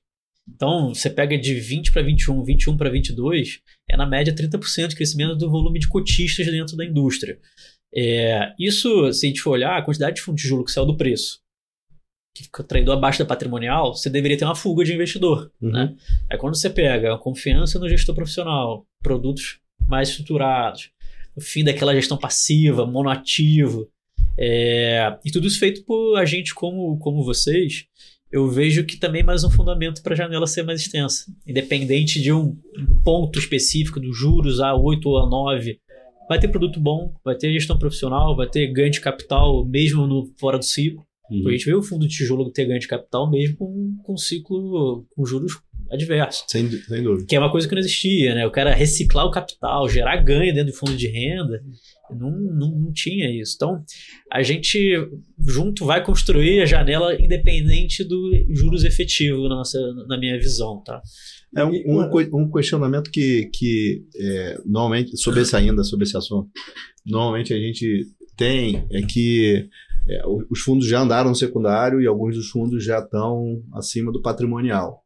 Então, 0.56 0.94
você 0.94 1.10
pega 1.10 1.38
de 1.38 1.54
20 1.56 1.92
para 1.92 2.02
21, 2.02 2.44
21 2.44 2.78
para 2.78 2.90
22, 2.90 3.60
é 3.90 3.96
na 3.96 4.06
média 4.06 4.34
30% 4.34 4.88
de 4.88 4.96
crescimento 4.96 5.36
do 5.36 5.50
volume 5.50 5.80
de 5.80 5.88
cotistas 5.88 6.46
dentro 6.48 6.76
da 6.76 6.86
indústria. 6.86 7.40
É, 7.94 8.54
isso, 8.60 9.12
se 9.14 9.26
a 9.26 9.30
gente 9.30 9.42
for 9.42 9.52
olhar, 9.52 9.78
a 9.78 9.82
quantidade 9.82 10.18
de 10.18 10.22
fundo 10.22 10.36
de 10.36 10.44
tijolo 10.44 10.64
que 10.64 10.72
saiu 10.72 10.86
do 10.86 10.98
preço, 10.98 11.40
que 12.36 12.44
fica 12.44 12.64
traído 12.64 12.92
abaixo 12.92 13.20
da 13.20 13.26
patrimonial, 13.26 13.96
você 13.96 14.10
deveria 14.10 14.38
ter 14.38 14.46
uma 14.46 14.56
fuga 14.56 14.84
de 14.84 14.94
investidor. 14.94 15.52
Uhum. 15.62 15.72
Né? 15.72 15.96
Aí 16.30 16.38
quando 16.38 16.56
você 16.56 16.70
pega 16.70 17.14
a 17.14 17.18
confiança 17.18 17.80
no 17.80 17.90
gestor 17.90 18.16
profissional, 18.16 18.86
produtos 19.02 19.60
mais 19.88 20.10
estruturados, 20.10 20.92
o 21.36 21.42
fim 21.42 21.64
daquela 21.64 21.94
gestão 21.94 22.18
passiva, 22.18 22.86
monoativo, 22.86 23.90
é, 24.38 25.18
e 25.26 25.32
tudo 25.32 25.48
isso 25.48 25.60
feito 25.60 25.84
por 25.84 26.18
agentes 26.18 26.54
como, 26.54 26.98
como 27.00 27.24
vocês, 27.24 27.86
eu 28.32 28.48
vejo 28.48 28.86
que 28.86 28.98
também 28.98 29.22
é 29.22 29.26
mais 29.26 29.44
um 29.44 29.50
fundamento 29.50 30.04
para 30.04 30.14
a 30.14 30.18
janela 30.18 30.46
ser 30.46 30.64
mais 30.64 30.82
extensa. 30.82 31.26
Independente 31.48 32.22
de 32.22 32.32
um 32.32 32.56
ponto 33.04 33.40
específico 33.40 34.00
dos 34.00 34.16
juros 34.18 34.60
a 34.60 34.76
8 34.76 35.10
ou 35.10 35.18
a 35.18 35.30
9, 35.30 35.80
vai 36.28 36.40
ter 36.40 36.48
produto 36.48 36.80
bom, 36.80 37.14
vai 37.26 37.36
ter 37.36 37.52
gestão 37.52 37.78
profissional, 37.78 38.36
vai 38.36 38.48
ter 38.48 38.72
ganho 38.72 38.92
de 38.92 39.02
capital 39.02 39.66
mesmo 39.66 40.06
no 40.06 40.32
fora 40.40 40.60
do 40.60 40.66
ciclo. 40.66 41.04
Uhum. 41.30 41.48
A 41.48 41.52
gente 41.52 41.66
vê 41.66 41.74
o 41.74 41.82
fundo 41.82 42.08
de 42.08 42.16
tijolo 42.16 42.52
ter 42.52 42.66
ganho 42.66 42.80
de 42.80 42.88
capital 42.88 43.30
mesmo 43.30 43.58
com, 43.58 43.98
com 44.04 44.18
ciclo 44.18 45.06
com 45.16 45.26
juros 45.26 45.60
adverso. 45.92 46.44
Sem, 46.48 46.70
sem 46.70 47.04
dúvida. 47.04 47.26
Que 47.28 47.36
é 47.36 47.40
uma 47.40 47.52
coisa 47.52 47.68
que 47.68 47.74
não 47.74 47.80
existia, 47.80 48.36
né? 48.36 48.46
O 48.46 48.52
cara 48.52 48.74
reciclar 48.74 49.26
o 49.26 49.32
capital, 49.32 49.90
gerar 49.90 50.18
ganho 50.18 50.54
dentro 50.54 50.72
do 50.72 50.78
fundo 50.78 50.96
de 50.96 51.08
renda, 51.08 51.62
não, 52.12 52.32
não, 52.32 52.72
não 52.80 52.94
tinha 52.94 53.30
isso. 53.30 53.54
Então, 53.56 53.84
a 54.32 54.42
gente 54.42 54.80
junto 55.48 55.86
vai 55.86 56.04
construir 56.04 56.62
a 56.62 56.66
janela 56.66 57.16
independente 57.20 58.04
do 58.04 58.32
juros 58.50 58.84
efetivo, 58.84 59.48
nossa, 59.48 59.80
na 60.08 60.18
minha 60.18 60.38
visão, 60.38 60.82
tá? 60.84 61.02
É 61.56 61.64
um, 61.64 61.72
um, 61.72 62.42
um 62.42 62.52
questionamento 62.52 63.10
que, 63.10 63.50
que 63.54 64.04
é, 64.16 64.58
normalmente, 64.66 65.18
sobre 65.18 65.42
esse 65.42 65.56
ainda, 65.56 65.84
sobre 65.84 66.06
esse 66.06 66.16
assunto, 66.16 66.50
normalmente 67.06 67.54
a 67.54 67.58
gente 67.58 68.06
tem 68.38 68.86
é 68.92 69.02
que 69.02 69.68
é, 70.08 70.22
os 70.50 70.62
fundos 70.62 70.88
já 70.88 71.02
andaram 71.02 71.30
no 71.30 71.36
secundário 71.36 72.02
e 72.02 72.08
alguns 72.08 72.36
dos 72.36 72.50
fundos 72.50 72.84
já 72.84 73.00
estão 73.00 73.62
acima 73.74 74.12
do 74.12 74.22
patrimonial. 74.22 75.04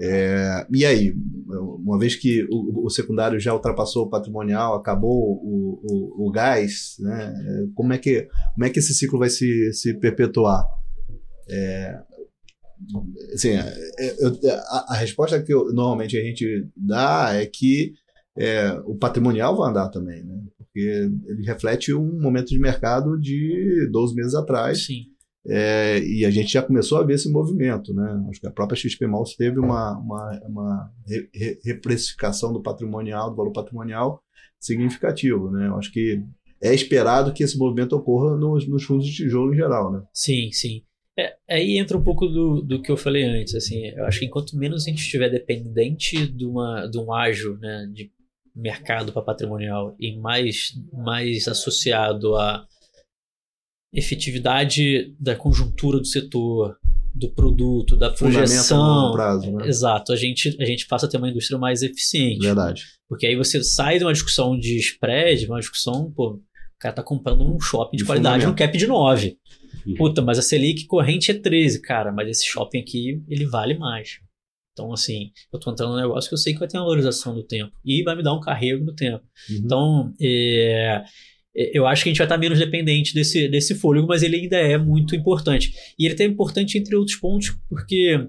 É, 0.00 0.66
e 0.72 0.84
aí, 0.86 1.12
uma 1.48 1.98
vez 1.98 2.14
que 2.14 2.46
o, 2.50 2.86
o, 2.86 2.90
secundário 2.90 3.40
já 3.40 3.52
ultrapassou 3.52 4.06
o 4.06 4.10
patrimonial, 4.10 4.74
acabou 4.74 5.40
o, 5.42 5.80
o, 5.82 6.28
o, 6.28 6.30
gás, 6.30 6.96
né, 7.00 7.34
como, 7.74 7.92
é 7.92 7.98
que, 7.98 8.28
como 8.54 8.64
é 8.64 8.70
que 8.70 8.78
esse 8.78 8.94
ciclo 8.94 9.18
vai 9.18 9.28
se, 9.28 9.72
se 9.72 9.94
perpetuar? 9.94 10.64
É, 11.50 11.98
assim, 13.34 13.50
é, 13.50 14.16
eu, 14.20 14.38
a, 14.68 14.94
a, 14.94 14.96
resposta 14.96 15.42
que 15.42 15.52
eu, 15.52 15.72
normalmente 15.72 16.16
a 16.16 16.22
gente 16.22 16.68
dá 16.76 17.30
é 17.34 17.44
que 17.46 17.94
é, 18.38 18.70
o 18.84 18.94
patrimonial 18.94 19.56
vai 19.56 19.70
andar 19.70 19.88
também, 19.88 20.22
né? 20.22 20.38
porque 20.58 21.10
ele 21.26 21.44
reflete 21.44 21.92
um 21.92 22.20
momento 22.20 22.48
de 22.48 22.58
mercado 22.58 23.18
de 23.18 23.88
12 23.90 24.14
meses 24.14 24.34
atrás. 24.34 24.86
Sim. 24.86 25.06
É, 25.48 25.98
e 26.00 26.26
a 26.26 26.30
gente 26.30 26.52
já 26.52 26.62
começou 26.62 26.98
a 26.98 27.02
ver 27.02 27.14
esse 27.14 27.30
movimento, 27.30 27.94
né? 27.94 28.26
Acho 28.28 28.40
que 28.40 28.46
a 28.46 28.50
própria 28.52 28.76
XP 28.76 29.06
Malls 29.06 29.34
teve 29.34 29.58
uma, 29.58 29.98
uma, 29.98 30.40
uma 30.46 30.92
re, 31.06 31.58
reprecificação 31.64 32.52
do 32.52 32.62
patrimonial, 32.62 33.30
do 33.30 33.36
valor 33.36 33.52
patrimonial 33.52 34.22
significativo, 34.60 35.50
né? 35.50 35.70
Acho 35.76 35.90
que 35.90 36.22
é 36.62 36.74
esperado 36.74 37.32
que 37.32 37.42
esse 37.42 37.56
movimento 37.56 37.94
ocorra 37.94 38.36
nos, 38.36 38.68
nos 38.68 38.84
fundos 38.84 39.06
de 39.06 39.14
tijolo 39.14 39.54
em 39.54 39.56
geral, 39.56 39.92
né? 39.92 40.02
Sim, 40.12 40.50
sim. 40.52 40.82
É, 41.18 41.34
aí 41.48 41.78
entra 41.78 41.96
um 41.96 42.02
pouco 42.02 42.26
do, 42.26 42.60
do 42.60 42.80
que 42.80 42.92
eu 42.92 42.96
falei 42.96 43.24
antes, 43.24 43.54
assim, 43.54 43.86
eu 43.86 44.04
acho 44.04 44.20
que 44.20 44.26
enquanto 44.26 44.56
menos 44.56 44.84
a 44.84 44.90
gente 44.90 45.02
estiver 45.02 45.28
dependente 45.28 46.28
de, 46.28 46.44
uma, 46.44 46.86
de 46.86 46.96
um 46.96 47.12
ágio, 47.12 47.58
né, 47.58 47.88
de 47.92 48.12
mercado 48.54 49.12
para 49.12 49.22
patrimonial 49.22 49.96
e 49.98 50.16
mais, 50.16 50.74
mais 50.92 51.48
associado 51.48 52.36
à 52.36 52.64
efetividade 53.92 55.14
da 55.18 55.34
conjuntura 55.34 55.98
do 55.98 56.06
setor, 56.06 56.76
do 57.14 57.30
produto, 57.30 57.96
da 57.96 58.10
projeção. 58.10 59.12
Prazo, 59.12 59.50
né? 59.50 59.66
Exato, 59.66 60.12
a 60.12 60.16
gente, 60.16 60.56
a 60.60 60.64
gente 60.64 60.86
passa 60.86 61.06
a 61.06 61.08
ter 61.08 61.16
uma 61.16 61.28
indústria 61.28 61.58
mais 61.58 61.82
eficiente. 61.82 62.44
Verdade. 62.44 62.84
Porque 63.08 63.26
aí 63.26 63.36
você 63.36 63.62
sai 63.62 63.98
de 63.98 64.04
uma 64.04 64.12
discussão 64.12 64.58
de 64.58 64.76
spread, 64.78 65.46
uma 65.46 65.60
discussão, 65.60 66.12
pô, 66.12 66.34
o 66.34 66.42
cara 66.78 66.94
tá 66.94 67.02
comprando 67.02 67.42
um 67.42 67.58
shopping 67.58 67.96
de, 67.96 68.02
de 68.02 68.06
qualidade 68.06 68.46
no 68.46 68.54
cap 68.54 68.76
de 68.76 68.86
9. 68.86 69.36
Uhum. 69.86 69.94
Puta, 69.94 70.22
mas 70.22 70.38
a 70.38 70.42
Selic 70.42 70.86
corrente 70.86 71.30
é 71.30 71.34
13, 71.34 71.80
cara, 71.80 72.12
mas 72.12 72.28
esse 72.28 72.46
shopping 72.46 72.78
aqui, 72.80 73.22
ele 73.28 73.46
vale 73.46 73.76
mais. 73.76 74.20
Então, 74.72 74.92
assim, 74.92 75.32
eu 75.52 75.56
estou 75.56 75.72
entrando 75.72 75.90
num 75.90 76.00
negócio 76.00 76.28
que 76.28 76.34
eu 76.34 76.38
sei 76.38 76.52
que 76.52 76.60
vai 76.60 76.68
ter 76.68 76.78
uma 76.78 76.84
valorização 76.84 77.34
do 77.34 77.42
tempo 77.42 77.72
e 77.84 78.04
vai 78.04 78.14
me 78.14 78.22
dar 78.22 78.32
um 78.32 78.40
carrego 78.40 78.84
no 78.84 78.94
tempo. 78.94 79.24
Uhum. 79.50 79.56
Então, 79.56 80.12
é 80.20 81.02
eu 81.72 81.86
acho 81.86 82.02
que 82.02 82.08
a 82.08 82.12
gente 82.12 82.18
vai 82.18 82.26
estar 82.26 82.38
menos 82.38 82.58
dependente 82.58 83.12
desse, 83.12 83.48
desse 83.48 83.74
fôlego, 83.74 84.06
mas 84.06 84.22
ele 84.22 84.36
ainda 84.36 84.56
é 84.56 84.78
muito 84.78 85.16
importante. 85.16 85.72
E 85.98 86.06
ele 86.06 86.14
é 86.22 86.24
importante 86.24 86.78
entre 86.78 86.94
outros 86.94 87.16
pontos, 87.16 87.56
porque 87.68 88.28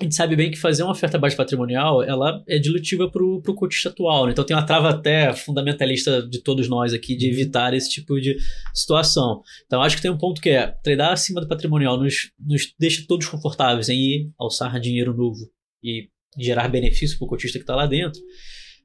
a 0.00 0.02
gente 0.02 0.14
sabe 0.16 0.34
bem 0.34 0.50
que 0.50 0.58
fazer 0.58 0.82
uma 0.82 0.90
oferta 0.90 1.16
baixa 1.16 1.36
patrimonial 1.36 2.02
ela 2.02 2.42
é 2.48 2.58
dilutiva 2.58 3.08
para 3.08 3.22
o 3.22 3.54
cotista 3.54 3.90
atual. 3.90 4.26
Né? 4.26 4.32
Então 4.32 4.44
tem 4.44 4.56
uma 4.56 4.66
trava 4.66 4.90
até 4.90 5.32
fundamentalista 5.32 6.26
de 6.26 6.42
todos 6.42 6.68
nós 6.68 6.92
aqui 6.92 7.14
de 7.14 7.28
evitar 7.28 7.74
esse 7.74 7.90
tipo 7.90 8.20
de 8.20 8.36
situação. 8.74 9.42
Então 9.66 9.82
acho 9.82 9.96
que 9.96 10.02
tem 10.02 10.10
um 10.10 10.18
ponto 10.18 10.40
que 10.40 10.50
é 10.50 10.66
tradar 10.82 11.12
acima 11.12 11.40
do 11.40 11.46
patrimonial 11.46 11.96
nos, 11.96 12.32
nos 12.40 12.74
deixa 12.78 13.04
todos 13.06 13.28
confortáveis 13.28 13.88
em 13.88 13.98
ir 13.98 14.32
alçar 14.38 14.80
dinheiro 14.80 15.14
novo 15.14 15.48
e 15.82 16.08
gerar 16.36 16.68
benefício 16.68 17.16
para 17.16 17.26
o 17.26 17.28
cotista 17.28 17.58
que 17.58 17.62
está 17.62 17.76
lá 17.76 17.86
dentro. 17.86 18.20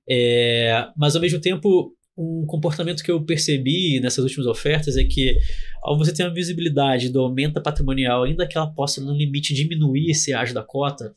É, 0.07 0.87
mas 0.95 1.15
ao 1.15 1.21
mesmo 1.21 1.39
tempo, 1.41 1.95
um 2.19 2.45
comportamento 2.45 3.01
que 3.01 3.09
eu 3.09 3.23
percebi 3.23 3.97
nessas 4.01 4.23
últimas 4.25 4.45
ofertas 4.45 4.97
é 4.97 5.05
que 5.05 5.37
ao 5.81 5.97
você 5.97 6.13
ter 6.13 6.23
uma 6.23 6.33
visibilidade 6.33 7.09
do 7.09 7.21
aumento 7.21 7.61
patrimonial, 7.61 8.23
ainda 8.23 8.45
que 8.45 8.57
ela 8.57 8.67
possa 8.67 8.99
no 8.99 9.15
limite 9.15 9.53
diminuir 9.53 10.11
esse 10.11 10.33
ágio 10.33 10.53
da 10.53 10.61
cota, 10.61 11.13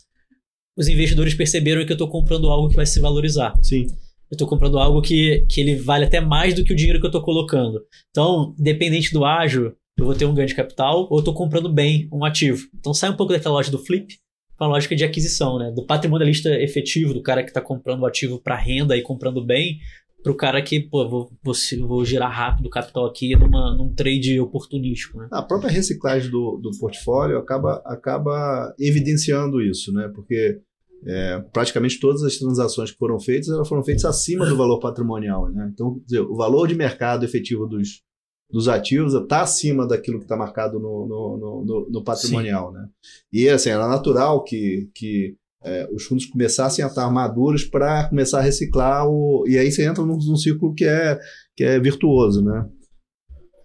os 0.76 0.86
investidores 0.86 1.34
perceberam 1.34 1.84
que 1.84 1.90
eu 1.90 1.96
estou 1.96 2.08
comprando 2.08 2.48
algo 2.48 2.68
que 2.68 2.76
vai 2.76 2.86
se 2.86 3.00
valorizar. 3.00 3.52
Sim. 3.62 3.86
Eu 4.30 4.36
estou 4.36 4.46
comprando 4.46 4.78
algo 4.78 5.02
que, 5.02 5.44
que 5.50 5.60
ele 5.60 5.74
vale 5.74 6.04
até 6.04 6.20
mais 6.20 6.54
do 6.54 6.64
que 6.64 6.72
o 6.72 6.76
dinheiro 6.76 7.00
que 7.00 7.04
eu 7.04 7.10
estou 7.10 7.22
colocando. 7.22 7.84
Então, 8.10 8.54
dependente 8.56 9.12
do 9.12 9.24
ágio, 9.24 9.76
eu 9.98 10.06
vou 10.06 10.14
ter 10.14 10.24
um 10.24 10.34
ganho 10.34 10.48
de 10.48 10.54
capital 10.54 11.08
ou 11.10 11.16
eu 11.16 11.18
estou 11.18 11.34
comprando 11.34 11.70
bem 11.70 12.08
um 12.12 12.24
ativo. 12.24 12.66
Então, 12.78 12.94
sai 12.94 13.10
um 13.10 13.16
pouco 13.16 13.32
daquela 13.32 13.56
loja 13.56 13.70
do 13.70 13.78
flip 13.78 14.16
com 14.56 14.64
a 14.64 14.68
lógica 14.68 14.94
de 14.94 15.04
aquisição, 15.04 15.58
né? 15.58 15.72
Do 15.72 15.84
patrimonialista 15.84 16.48
efetivo, 16.62 17.12
do 17.12 17.22
cara 17.22 17.42
que 17.42 17.50
está 17.50 17.60
comprando 17.60 18.00
o 18.02 18.06
ativo 18.06 18.40
para 18.40 18.56
renda 18.56 18.96
e 18.96 19.02
comprando 19.02 19.44
bem, 19.44 19.78
para 20.22 20.32
o 20.32 20.36
cara 20.36 20.62
que, 20.62 20.80
pô, 20.80 21.08
vou, 21.08 21.30
vou, 21.42 21.54
vou 21.86 22.04
gerar 22.04 22.28
rápido 22.28 22.70
capital 22.70 23.06
aqui 23.06 23.34
numa, 23.36 23.76
num 23.76 23.92
trade 23.92 24.38
oportunístico. 24.40 25.18
Né? 25.18 25.28
A 25.32 25.42
própria 25.42 25.70
reciclagem 25.70 26.30
do, 26.30 26.58
do 26.58 26.70
portfólio 26.78 27.38
acaba, 27.38 27.82
acaba 27.84 28.74
evidenciando 28.78 29.60
isso, 29.60 29.92
né? 29.92 30.10
Porque 30.14 30.60
é, 31.04 31.40
praticamente 31.52 31.98
todas 31.98 32.22
as 32.22 32.36
transações 32.36 32.92
que 32.92 32.98
foram 32.98 33.18
feitas 33.18 33.48
elas 33.48 33.68
foram 33.68 33.82
feitas 33.82 34.04
acima 34.04 34.46
do 34.46 34.56
valor 34.56 34.78
patrimonial. 34.78 35.50
Né? 35.50 35.70
Então, 35.72 36.00
dizer, 36.06 36.20
o 36.20 36.36
valor 36.36 36.68
de 36.68 36.76
mercado 36.76 37.24
efetivo 37.24 37.66
dos, 37.66 38.02
dos 38.48 38.68
ativos 38.68 39.14
está 39.14 39.42
acima 39.42 39.86
daquilo 39.86 40.18
que 40.18 40.24
está 40.24 40.36
marcado 40.36 40.78
no, 40.78 41.06
no, 41.06 41.64
no, 41.64 41.88
no 41.90 42.04
patrimonial. 42.04 42.70
Né? 42.70 42.86
E 43.32 43.48
assim, 43.48 43.70
era 43.70 43.88
natural 43.88 44.44
que, 44.44 44.88
que 44.94 45.36
é, 45.64 45.88
os 45.92 46.04
fundos 46.04 46.26
começassem 46.26 46.84
a 46.84 46.88
estar 46.88 47.10
maduros 47.10 47.64
para 47.64 48.08
começar 48.08 48.38
a 48.38 48.42
reciclar, 48.42 49.06
o, 49.08 49.44
e 49.46 49.58
aí 49.58 49.70
você 49.70 49.84
entra 49.84 50.04
num, 50.04 50.16
num 50.16 50.36
ciclo 50.36 50.74
que 50.74 50.84
é, 50.84 51.18
que 51.56 51.64
é 51.64 51.78
virtuoso. 51.78 52.42
Né? 52.44 52.68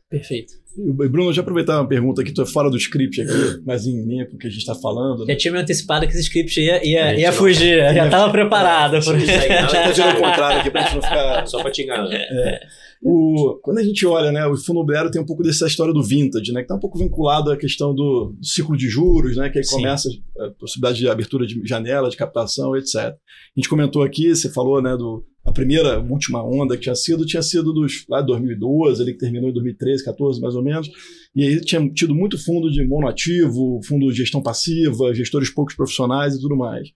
Perfeito. 0.09 0.53
Bruno, 0.77 1.33
já 1.33 1.41
aproveitar 1.41 1.79
uma 1.79 1.87
pergunta 1.87 2.23
que 2.23 2.31
tu 2.31 2.43
é 2.43 2.45
fora 2.45 2.69
do 2.69 2.77
script 2.77 3.21
aqui, 3.21 3.61
mas 3.65 3.87
em 3.87 4.05
linha 4.05 4.27
com 4.27 4.35
o 4.35 4.37
que 4.37 4.45
a 4.45 4.49
gente 4.49 4.59
está 4.59 4.75
falando. 4.75 5.25
Né? 5.25 5.33
Já 5.33 5.39
tinha 5.39 5.53
me 5.53 5.59
antecipado 5.59 6.05
que 6.05 6.13
esse 6.13 6.21
script 6.21 6.61
ia, 6.61 6.85
ia, 6.85 7.19
ia 7.19 7.31
fugir, 7.31 7.79
já 7.93 8.05
estava 8.05 8.31
preparado. 8.31 9.03
Por... 9.03 9.15
Tá 9.17 10.09
o 10.09 10.21
contrário 10.21 10.59
aqui 10.59 10.69
pra 10.69 10.81
gente 10.81 10.95
não 10.95 11.01
ficar. 11.01 11.47
Só 11.47 11.61
para 11.61 11.71
te 11.71 11.81
enganar. 11.81 12.13
É. 12.13 12.59
O, 13.01 13.59
quando 13.61 13.77
a 13.77 13.83
gente 13.83 14.05
olha, 14.05 14.31
né, 14.31 14.45
o 14.47 14.55
fundo 14.55 14.77
imobiliário 14.77 15.11
tem 15.11 15.21
um 15.21 15.25
pouco 15.25 15.43
dessa 15.43 15.67
história 15.67 15.93
do 15.93 16.03
vintage, 16.03 16.51
né, 16.51 16.61
que 16.61 16.65
está 16.65 16.75
um 16.75 16.79
pouco 16.79 16.97
vinculado 16.97 17.51
à 17.51 17.57
questão 17.57 17.93
do, 17.93 18.35
do 18.37 18.45
ciclo 18.45 18.75
de 18.75 18.89
juros, 18.89 19.37
né, 19.37 19.49
que 19.49 19.59
aí 19.59 19.63
Sim. 19.63 19.75
começa 19.75 20.09
a 20.39 20.49
possibilidade 20.59 20.99
de 20.99 21.09
abertura 21.09 21.45
de 21.45 21.61
janela, 21.63 22.09
de 22.09 22.17
captação, 22.17 22.75
etc. 22.75 22.95
A 22.95 23.15
gente 23.55 23.69
comentou 23.69 24.03
aqui, 24.03 24.35
você 24.35 24.49
falou, 24.51 24.81
né, 24.81 24.97
do 24.97 25.23
a 25.47 25.51
primeira, 25.53 26.01
última 26.01 26.43
onda 26.43 26.75
que 26.75 26.83
tinha 26.83 26.95
sido, 26.95 27.25
tinha 27.25 27.41
sido 27.41 27.71
dos 27.71 28.03
lá 28.09 28.21
2012, 28.21 29.01
ele 29.01 29.13
que 29.13 29.19
terminou 29.19 29.49
em 29.49 29.53
2013, 29.53 30.03
14 30.03 30.41
mais 30.41 30.55
ou 30.55 30.61
menos, 30.61 30.89
e 31.33 31.41
aí 31.41 31.61
tinha 31.61 31.89
tido 31.89 32.13
muito 32.13 32.37
fundo 32.37 32.69
de 32.69 32.85
monoativo, 32.85 33.79
fundo 33.87 34.11
de 34.11 34.17
gestão 34.17 34.43
passiva, 34.43 35.13
gestores 35.13 35.49
poucos 35.49 35.73
profissionais 35.73 36.35
e 36.35 36.41
tudo 36.41 36.57
mais. 36.57 36.89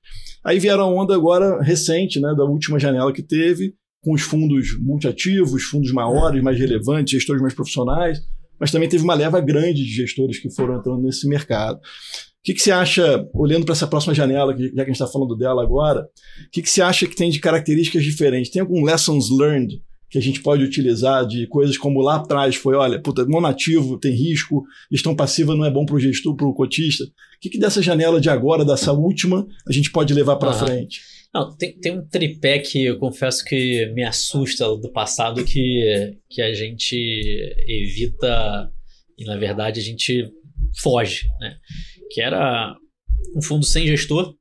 Aí 0.44 0.60
vieram 0.60 0.84
a 0.84 0.94
onda 0.94 1.16
agora 1.16 1.62
recente, 1.62 2.20
né, 2.20 2.36
da 2.36 2.44
última 2.44 2.78
janela 2.78 3.14
que 3.14 3.24
teve, 3.24 3.74
com 4.04 4.14
os 4.14 4.22
fundos 4.22 4.78
multiativos, 4.82 5.64
fundos 5.64 5.94
maiores, 5.94 6.44
mais 6.44 6.60
relevantes, 6.60 7.14
gestores 7.14 7.42
mais 7.42 7.54
profissionais, 7.54 8.20
mas 8.60 8.70
também 8.70 8.90
teve 8.90 9.04
uma 9.04 9.14
leva 9.14 9.40
grande 9.40 9.86
de 9.86 9.92
gestores 9.94 10.40
que 10.40 10.54
foram 10.54 10.78
entrando 10.78 11.02
nesse 11.02 11.26
mercado. 11.26 11.80
O 12.42 12.44
que, 12.44 12.56
que 12.56 12.62
você 12.62 12.72
acha, 12.72 13.24
olhando 13.36 13.66
para 13.66 13.74
essa 13.74 13.86
próxima 13.86 14.16
janela, 14.16 14.52
já 14.58 14.70
que 14.70 14.82
a 14.82 14.86
gente 14.86 14.94
está 14.94 15.06
falando 15.06 15.36
dela 15.36 15.62
agora, 15.62 16.02
o 16.48 16.50
que, 16.52 16.64
que 16.64 16.70
você 16.70 16.82
acha 16.82 17.06
que 17.06 17.16
tem 17.16 17.30
de 17.30 17.40
características 17.40 18.04
diferentes? 18.04 18.52
Tem 18.52 18.62
algum 18.62 18.84
lessons 18.84 19.30
learned 19.30 19.80
que 20.10 20.18
a 20.18 20.22
gente 20.22 20.42
pode 20.42 20.64
utilizar 20.64 21.26
de 21.26 21.46
coisas 21.48 21.78
como 21.78 22.02
lá 22.02 22.16
atrás 22.16 22.56
foi, 22.56 22.76
olha, 22.76 23.00
puta, 23.00 23.26
monativo 23.26 23.98
tem 23.98 24.12
risco, 24.12 24.66
gestão 24.92 25.16
passiva 25.16 25.56
não 25.56 25.64
é 25.64 25.72
bom 25.72 25.86
para 25.86 25.96
o 25.96 26.00
gestor, 26.00 26.36
para 26.36 26.48
o 26.48 26.54
cotista. 26.54 27.06
O 27.06 27.10
que, 27.40 27.50
que 27.50 27.60
dessa 27.60 27.82
janela 27.82 28.20
de 28.20 28.30
agora, 28.30 28.66
dessa 28.66 28.92
última, 28.92 29.48
a 29.66 29.72
gente 29.72 29.92
pode 29.92 30.14
levar 30.14 30.36
para 30.36 30.50
ah. 30.50 30.54
frente? 30.54 31.00
Não, 31.34 31.56
tem, 31.56 31.78
tem 31.80 31.98
um 31.98 32.06
tripé 32.06 32.60
que 32.60 32.86
eu 32.86 32.98
confesso 32.98 33.46
que 33.46 33.86
me 33.94 34.04
assusta 34.04 34.66
do 34.76 34.92
passado 34.92 35.46
que, 35.46 36.18
que 36.30 36.42
a 36.42 36.54
gente 36.54 36.94
evita 37.66 38.70
e, 39.18 39.24
na 39.24 39.38
verdade, 39.38 39.80
a 39.80 39.84
gente 39.84 40.30
foge, 40.82 41.28
né? 41.40 41.56
Que 42.14 42.22
era 42.22 42.76
um 43.36 43.42
fundo 43.42 43.66
sem 43.66 43.88
gestor, 43.88 44.36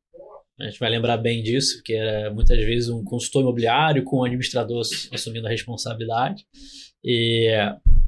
a 0.59 0.65
gente 0.65 0.79
vai 0.79 0.91
lembrar 0.91 1.17
bem 1.17 1.43
disso, 1.43 1.77
porque 1.77 1.95
era 1.95 2.33
muitas 2.33 2.59
vezes 2.59 2.89
um 2.91 3.03
consultor 3.03 3.43
imobiliário 3.43 4.05
com 4.05 4.19
um 4.19 4.25
administrador 4.25 4.83
assumindo 5.13 5.47
a 5.47 5.51
responsabilidade. 5.51 6.45
E 7.03 7.49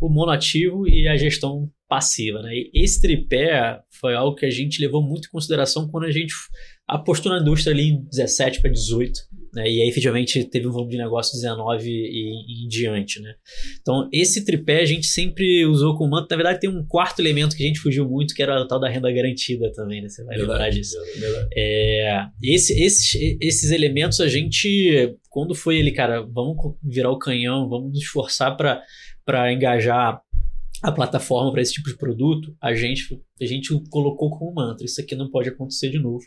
o 0.00 0.08
monoativo 0.08 0.86
e 0.86 1.08
a 1.08 1.16
gestão 1.16 1.70
passiva. 1.88 2.42
Né? 2.42 2.54
E 2.54 2.70
esse 2.74 3.00
tripé 3.00 3.80
foi 3.90 4.14
algo 4.14 4.36
que 4.36 4.44
a 4.44 4.50
gente 4.50 4.80
levou 4.80 5.02
muito 5.02 5.28
em 5.28 5.30
consideração 5.30 5.88
quando 5.88 6.04
a 6.04 6.10
gente 6.10 6.34
apostou 6.86 7.32
na 7.32 7.40
indústria 7.40 7.72
ali 7.72 7.90
em 7.90 8.04
17 8.04 8.60
para 8.60 8.70
18, 8.70 9.20
né? 9.52 9.70
e 9.70 9.82
aí 9.82 9.88
efetivamente 9.88 10.44
teve 10.44 10.66
um 10.66 10.72
volume 10.72 10.92
de 10.92 10.98
negócio 10.98 11.34
19 11.34 11.88
e, 11.88 11.92
e, 11.92 12.64
em 12.64 12.68
diante. 12.68 13.20
Né? 13.20 13.34
Então, 13.80 14.08
esse 14.12 14.44
tripé 14.44 14.80
a 14.80 14.84
gente 14.84 15.06
sempre 15.06 15.64
usou 15.66 15.96
como 15.96 16.10
manto. 16.10 16.28
Na 16.30 16.36
verdade, 16.36 16.60
tem 16.60 16.70
um 16.70 16.84
quarto 16.86 17.20
elemento 17.20 17.56
que 17.56 17.62
a 17.62 17.66
gente 17.66 17.80
fugiu 17.80 18.08
muito, 18.08 18.34
que 18.34 18.42
era 18.42 18.60
o 18.60 18.66
tal 18.66 18.80
da 18.80 18.88
renda 18.88 19.12
garantida 19.12 19.70
também, 19.72 20.00
né? 20.02 20.08
Você 20.08 20.24
vai 20.24 20.36
verdade, 20.36 20.52
lembrar 20.52 20.70
disso. 20.70 20.96
Verdade. 21.18 21.48
É, 21.56 22.26
esse, 22.42 22.82
esses, 22.82 23.38
esses 23.40 23.70
elementos 23.70 24.20
a 24.20 24.28
gente, 24.28 25.16
quando 25.28 25.54
foi 25.54 25.78
ele, 25.78 25.90
cara, 25.90 26.22
vamos 26.22 26.56
virar 26.82 27.10
o 27.10 27.18
canhão, 27.18 27.68
vamos 27.68 27.90
nos 27.90 28.02
esforçar 28.02 28.56
para 28.56 29.52
engajar 29.52 30.20
a 30.82 30.90
plataforma 30.90 31.52
para 31.52 31.62
esse 31.62 31.74
tipo 31.74 31.88
de 31.88 31.96
produto, 31.96 32.56
a 32.60 32.74
gente, 32.74 33.22
a 33.40 33.46
gente 33.46 33.72
colocou 33.88 34.30
como 34.30 34.52
mantra. 34.52 34.84
Isso 34.84 35.00
aqui 35.00 35.14
não 35.14 35.30
pode 35.30 35.48
acontecer 35.48 35.90
de 35.90 35.98
novo. 35.98 36.24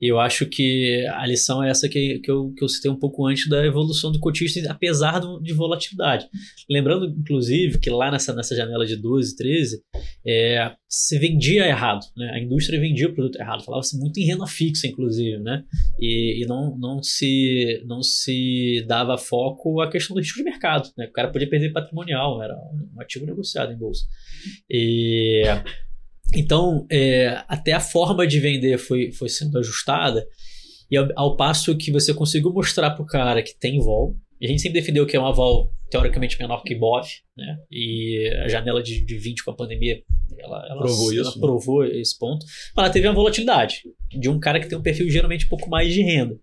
E 0.00 0.08
eu 0.08 0.20
acho 0.20 0.46
que 0.46 1.06
a 1.06 1.26
lição 1.26 1.62
é 1.62 1.70
essa 1.70 1.88
que, 1.88 2.18
que, 2.18 2.30
eu, 2.30 2.52
que 2.52 2.62
eu 2.62 2.68
citei 2.68 2.90
um 2.90 2.98
pouco 2.98 3.26
antes 3.26 3.48
da 3.48 3.64
evolução 3.64 4.12
do 4.12 4.20
cotista, 4.20 4.60
apesar 4.70 5.18
do, 5.18 5.40
de 5.40 5.54
volatilidade. 5.54 6.28
Lembrando, 6.68 7.06
inclusive, 7.06 7.78
que 7.78 7.88
lá 7.88 8.10
nessa, 8.10 8.34
nessa 8.34 8.54
janela 8.54 8.84
de 8.84 8.96
12, 8.96 9.36
13, 9.36 9.82
é, 10.26 10.72
se 10.86 11.18
vendia 11.18 11.66
errado. 11.66 12.04
Né? 12.14 12.30
A 12.34 12.38
indústria 12.38 12.78
vendia 12.78 13.08
o 13.08 13.14
produto 13.14 13.40
errado. 13.40 13.64
Falava-se 13.64 13.98
muito 13.98 14.20
em 14.20 14.24
renda 14.24 14.46
fixa, 14.46 14.86
inclusive. 14.86 15.38
Né? 15.38 15.64
E, 15.98 16.42
e, 16.42 16.46
não, 16.46 16.76
não, 16.76 17.02
se, 17.02 17.82
não 17.86 18.02
se 18.02 18.84
dava 18.86 19.16
foco 19.16 19.80
à 19.80 19.90
questão 19.90 20.14
do 20.14 20.20
risco 20.20 20.38
de 20.38 20.44
mercado. 20.44 20.90
Né? 20.96 21.06
O 21.06 21.12
cara 21.12 21.32
podia 21.32 21.48
perder 21.48 21.72
patrimonial, 21.72 22.42
era 22.42 22.54
um 22.54 23.00
ativo 23.00 23.24
negociado 23.24 23.72
em 23.72 23.78
bolsa. 23.78 24.04
E 24.68 25.42
então, 26.34 26.86
é, 26.90 27.42
até 27.48 27.72
a 27.72 27.80
forma 27.80 28.26
de 28.26 28.40
vender 28.40 28.78
foi, 28.78 29.12
foi 29.12 29.28
sendo 29.28 29.58
ajustada, 29.58 30.26
e 30.90 30.96
ao, 30.96 31.08
ao 31.16 31.36
passo 31.36 31.76
que 31.76 31.90
você 31.90 32.14
conseguiu 32.14 32.52
mostrar 32.52 32.90
para 32.90 33.02
o 33.02 33.06
cara 33.06 33.42
que 33.42 33.54
tem 33.58 33.78
vol, 33.78 34.16
e 34.40 34.46
a 34.46 34.48
gente 34.48 34.60
sempre 34.60 34.80
defendeu 34.80 35.06
que 35.06 35.16
é 35.16 35.20
uma 35.20 35.32
vol 35.32 35.72
teoricamente 35.90 36.38
menor 36.38 36.62
que 36.62 36.74
BOV, 36.74 37.06
né? 37.36 37.58
E 37.70 38.28
a 38.44 38.48
janela 38.48 38.82
de, 38.82 39.04
de 39.04 39.16
20 39.16 39.44
com 39.44 39.50
a 39.50 39.54
pandemia, 39.54 40.02
ela, 40.38 40.66
ela 40.68 40.82
provou, 40.82 41.12
ela 41.12 41.22
isso, 41.22 41.40
provou 41.40 41.82
né? 41.84 41.98
esse 41.98 42.18
ponto. 42.18 42.44
Mas 42.74 42.84
ela 42.84 42.92
teve 42.92 43.06
uma 43.06 43.14
volatilidade 43.14 43.82
de 44.10 44.28
um 44.28 44.38
cara 44.38 44.60
que 44.60 44.68
tem 44.68 44.76
um 44.76 44.82
perfil 44.82 45.08
geralmente 45.08 45.46
um 45.46 45.48
pouco 45.48 45.70
mais 45.70 45.92
de 45.92 46.02
renda. 46.02 46.38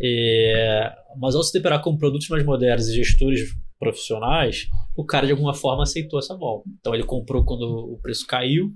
É, 0.00 0.92
mas 1.16 1.34
ao 1.34 1.42
se 1.42 1.52
deparar 1.52 1.82
com 1.82 1.96
produtos 1.96 2.28
mais 2.28 2.44
modernos 2.44 2.88
e 2.88 2.94
gestores 2.94 3.54
profissionais, 3.78 4.68
o 4.96 5.04
cara 5.04 5.26
de 5.26 5.32
alguma 5.32 5.54
forma 5.54 5.82
aceitou 5.82 6.18
essa 6.18 6.36
vol. 6.36 6.64
Então 6.80 6.94
ele 6.94 7.04
comprou 7.04 7.44
quando 7.44 7.62
o 7.62 7.98
preço 7.98 8.26
caiu, 8.26 8.72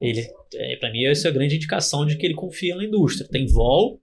ele, 0.00 0.26
é, 0.54 0.76
para 0.76 0.90
mim, 0.92 1.04
essa 1.04 1.28
é 1.28 1.30
a 1.30 1.34
grande 1.34 1.56
indicação 1.56 2.06
de 2.06 2.16
que 2.16 2.24
ele 2.24 2.34
confia 2.34 2.76
na 2.76 2.84
indústria. 2.84 3.28
Tem 3.28 3.46
vol, 3.46 4.00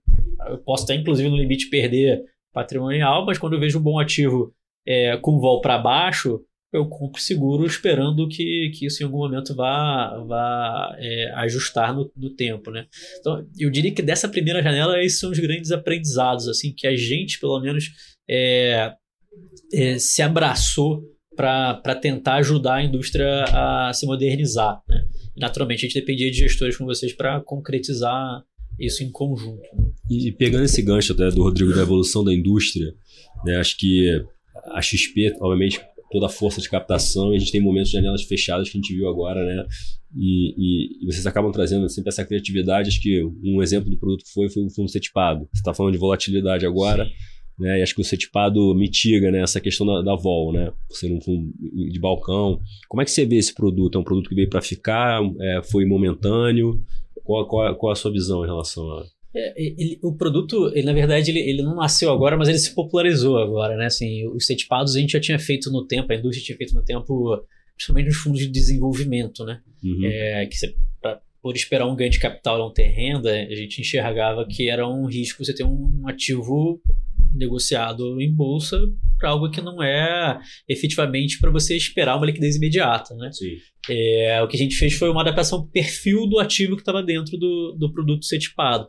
eu 0.48 0.58
posso 0.58 0.84
até, 0.84 0.94
inclusive, 0.94 1.28
no 1.28 1.36
limite 1.36 1.68
perder 1.70 2.22
patrimonial, 2.52 3.24
mas 3.24 3.38
quando 3.38 3.54
eu 3.54 3.60
vejo 3.60 3.78
um 3.78 3.82
bom 3.82 3.98
ativo 3.98 4.52
é, 4.86 5.16
com 5.16 5.38
vol 5.38 5.60
para 5.60 5.78
baixo, 5.78 6.40
eu 6.72 6.86
compro 6.86 7.20
seguro 7.20 7.64
esperando 7.64 8.28
que, 8.28 8.70
que 8.74 8.86
isso 8.86 9.02
em 9.02 9.06
algum 9.06 9.18
momento 9.18 9.54
vá, 9.54 10.18
vá 10.26 10.94
é, 10.98 11.30
ajustar 11.36 11.94
no, 11.94 12.10
no, 12.16 12.30
tempo, 12.30 12.70
né? 12.70 12.86
Então, 13.18 13.46
eu 13.58 13.70
diria 13.70 13.92
que 13.92 14.02
dessa 14.02 14.28
primeira 14.28 14.62
janela, 14.62 15.02
esses 15.02 15.18
são 15.18 15.30
os 15.30 15.38
grandes 15.38 15.70
aprendizados, 15.70 16.48
assim, 16.48 16.72
que 16.72 16.86
a 16.86 16.94
gente, 16.94 17.40
pelo 17.40 17.60
menos, 17.60 17.90
é, 18.28 18.92
é 19.72 19.98
se 19.98 20.22
abraçou 20.22 21.02
para 21.34 21.94
tentar 22.00 22.36
ajudar 22.36 22.76
a 22.76 22.84
indústria 22.84 23.44
a 23.52 23.92
se 23.92 24.06
modernizar, 24.06 24.80
né? 24.88 25.04
Naturalmente 25.36 25.80
a 25.84 25.88
gente 25.88 26.00
dependia 26.00 26.30
de 26.30 26.38
gestores 26.38 26.76
como 26.76 26.92
vocês 26.92 27.12
para 27.12 27.40
concretizar 27.40 28.44
isso 28.78 29.02
em 29.02 29.10
conjunto. 29.10 29.62
Né? 29.74 29.90
E 30.10 30.32
pegando 30.32 30.64
esse 30.64 30.82
gancho 30.82 31.12
até 31.12 31.30
do 31.30 31.42
Rodrigo 31.42 31.74
da 31.74 31.82
evolução 31.82 32.22
da 32.24 32.32
indústria, 32.32 32.94
né, 33.44 33.56
acho 33.56 33.76
que 33.76 34.22
a 34.72 34.80
XP, 34.80 35.34
obviamente, 35.40 35.80
toda 36.10 36.26
a 36.26 36.30
força 36.30 36.60
de 36.60 36.68
captação, 36.68 37.32
e 37.32 37.36
a 37.36 37.38
gente 37.38 37.52
tem 37.52 37.60
momentos 37.60 37.90
de 37.90 37.96
janelas 37.96 38.22
fechadas 38.22 38.68
que 38.68 38.78
a 38.78 38.80
gente 38.80 38.94
viu 38.94 39.08
agora, 39.08 39.44
né? 39.44 39.66
E, 40.14 40.54
e, 40.56 41.02
e, 41.02 41.06
vocês 41.06 41.26
acabam 41.26 41.52
trazendo 41.52 41.88
sempre 41.90 42.08
essa 42.08 42.24
criatividade. 42.24 42.88
Acho 42.88 43.00
que 43.00 43.22
um 43.44 43.62
exemplo 43.62 43.90
do 43.90 43.98
produto 43.98 44.24
que 44.24 44.32
foi 44.32 44.48
foi 44.48 44.64
o 44.64 44.70
fundo 44.70 44.88
setipado. 44.88 45.48
Você 45.52 45.60
está 45.60 45.74
falando 45.74 45.92
de 45.92 45.98
volatilidade 45.98 46.64
agora. 46.64 47.04
Sim. 47.04 47.12
Né? 47.58 47.78
E 47.78 47.82
acho 47.82 47.94
que 47.94 48.00
o 48.00 48.04
setipado 48.04 48.74
mitiga 48.74 49.30
né, 49.30 49.40
essa 49.40 49.60
questão 49.60 49.86
da, 49.86 50.02
da 50.02 50.14
vol, 50.14 50.52
né? 50.52 50.72
Por 50.88 50.96
ser 50.96 51.10
um 51.10 51.20
fundo 51.20 51.52
de 51.58 51.98
balcão. 51.98 52.60
Como 52.88 53.00
é 53.00 53.04
que 53.04 53.10
você 53.10 53.24
vê 53.24 53.36
esse 53.36 53.54
produto? 53.54 53.96
É 53.96 54.00
um 54.00 54.04
produto 54.04 54.28
que 54.28 54.34
veio 54.34 54.48
para 54.48 54.60
ficar? 54.60 55.20
É, 55.40 55.62
foi 55.62 55.86
momentâneo? 55.86 56.80
Qual, 57.24 57.46
qual, 57.46 57.74
qual, 57.76 57.92
a 57.92 57.96
sua 57.96 58.12
visão 58.12 58.44
em 58.44 58.46
relação 58.46 58.88
a. 58.90 59.06
É, 59.34 59.52
ele, 59.56 59.98
o 60.02 60.14
produto, 60.14 60.70
ele, 60.74 60.86
na 60.86 60.92
verdade, 60.92 61.30
ele, 61.30 61.40
ele 61.40 61.62
não 61.62 61.76
nasceu 61.76 62.10
agora, 62.10 62.36
mas 62.36 62.48
ele 62.48 62.58
se 62.58 62.74
popularizou 62.74 63.38
agora, 63.38 63.76
né? 63.76 63.86
Assim, 63.86 64.26
os 64.28 64.46
setipados 64.46 64.94
a 64.94 65.00
gente 65.00 65.12
já 65.12 65.20
tinha 65.20 65.38
feito 65.38 65.70
no 65.70 65.86
tempo, 65.86 66.12
a 66.12 66.16
indústria 66.16 66.44
tinha 66.44 66.56
feito 66.56 66.74
no 66.74 66.82
tempo, 66.82 67.44
principalmente 67.74 68.06
nos 68.06 68.16
fundos 68.16 68.40
de 68.40 68.48
desenvolvimento, 68.48 69.44
né? 69.44 69.60
Uhum. 69.82 70.04
É, 70.04 70.46
que 70.46 70.56
você, 70.56 70.74
pra, 71.02 71.20
por 71.42 71.54
esperar 71.54 71.86
um 71.86 71.96
ganho 71.96 72.10
de 72.10 72.18
capital 72.18 72.58
não 72.58 72.72
ter 72.72 72.88
renda, 72.88 73.30
a 73.30 73.54
gente 73.54 73.80
enxergava 73.80 74.46
que 74.46 74.70
era 74.70 74.88
um 74.88 75.06
risco 75.06 75.44
você 75.44 75.54
ter 75.54 75.64
um 75.64 76.02
ativo 76.06 76.80
negociado 77.36 78.20
em 78.20 78.32
bolsa 78.32 78.80
para 79.18 79.30
algo 79.30 79.50
que 79.50 79.60
não 79.60 79.82
é 79.82 80.38
efetivamente 80.68 81.38
para 81.38 81.50
você 81.50 81.76
esperar 81.76 82.16
uma 82.16 82.26
liquidez 82.26 82.56
imediata, 82.56 83.14
né? 83.14 83.30
Sim. 83.32 83.56
É, 83.88 84.42
o 84.42 84.48
que 84.48 84.56
a 84.56 84.58
gente 84.58 84.76
fez 84.76 84.94
foi 84.94 85.08
uma 85.08 85.22
adaptação 85.22 85.60
do 85.60 85.70
perfil 85.70 86.26
do 86.26 86.38
ativo 86.38 86.74
que 86.74 86.82
estava 86.82 87.02
dentro 87.02 87.38
do, 87.38 87.76
do 87.78 87.92
produto 87.92 88.24
setipado. 88.24 88.88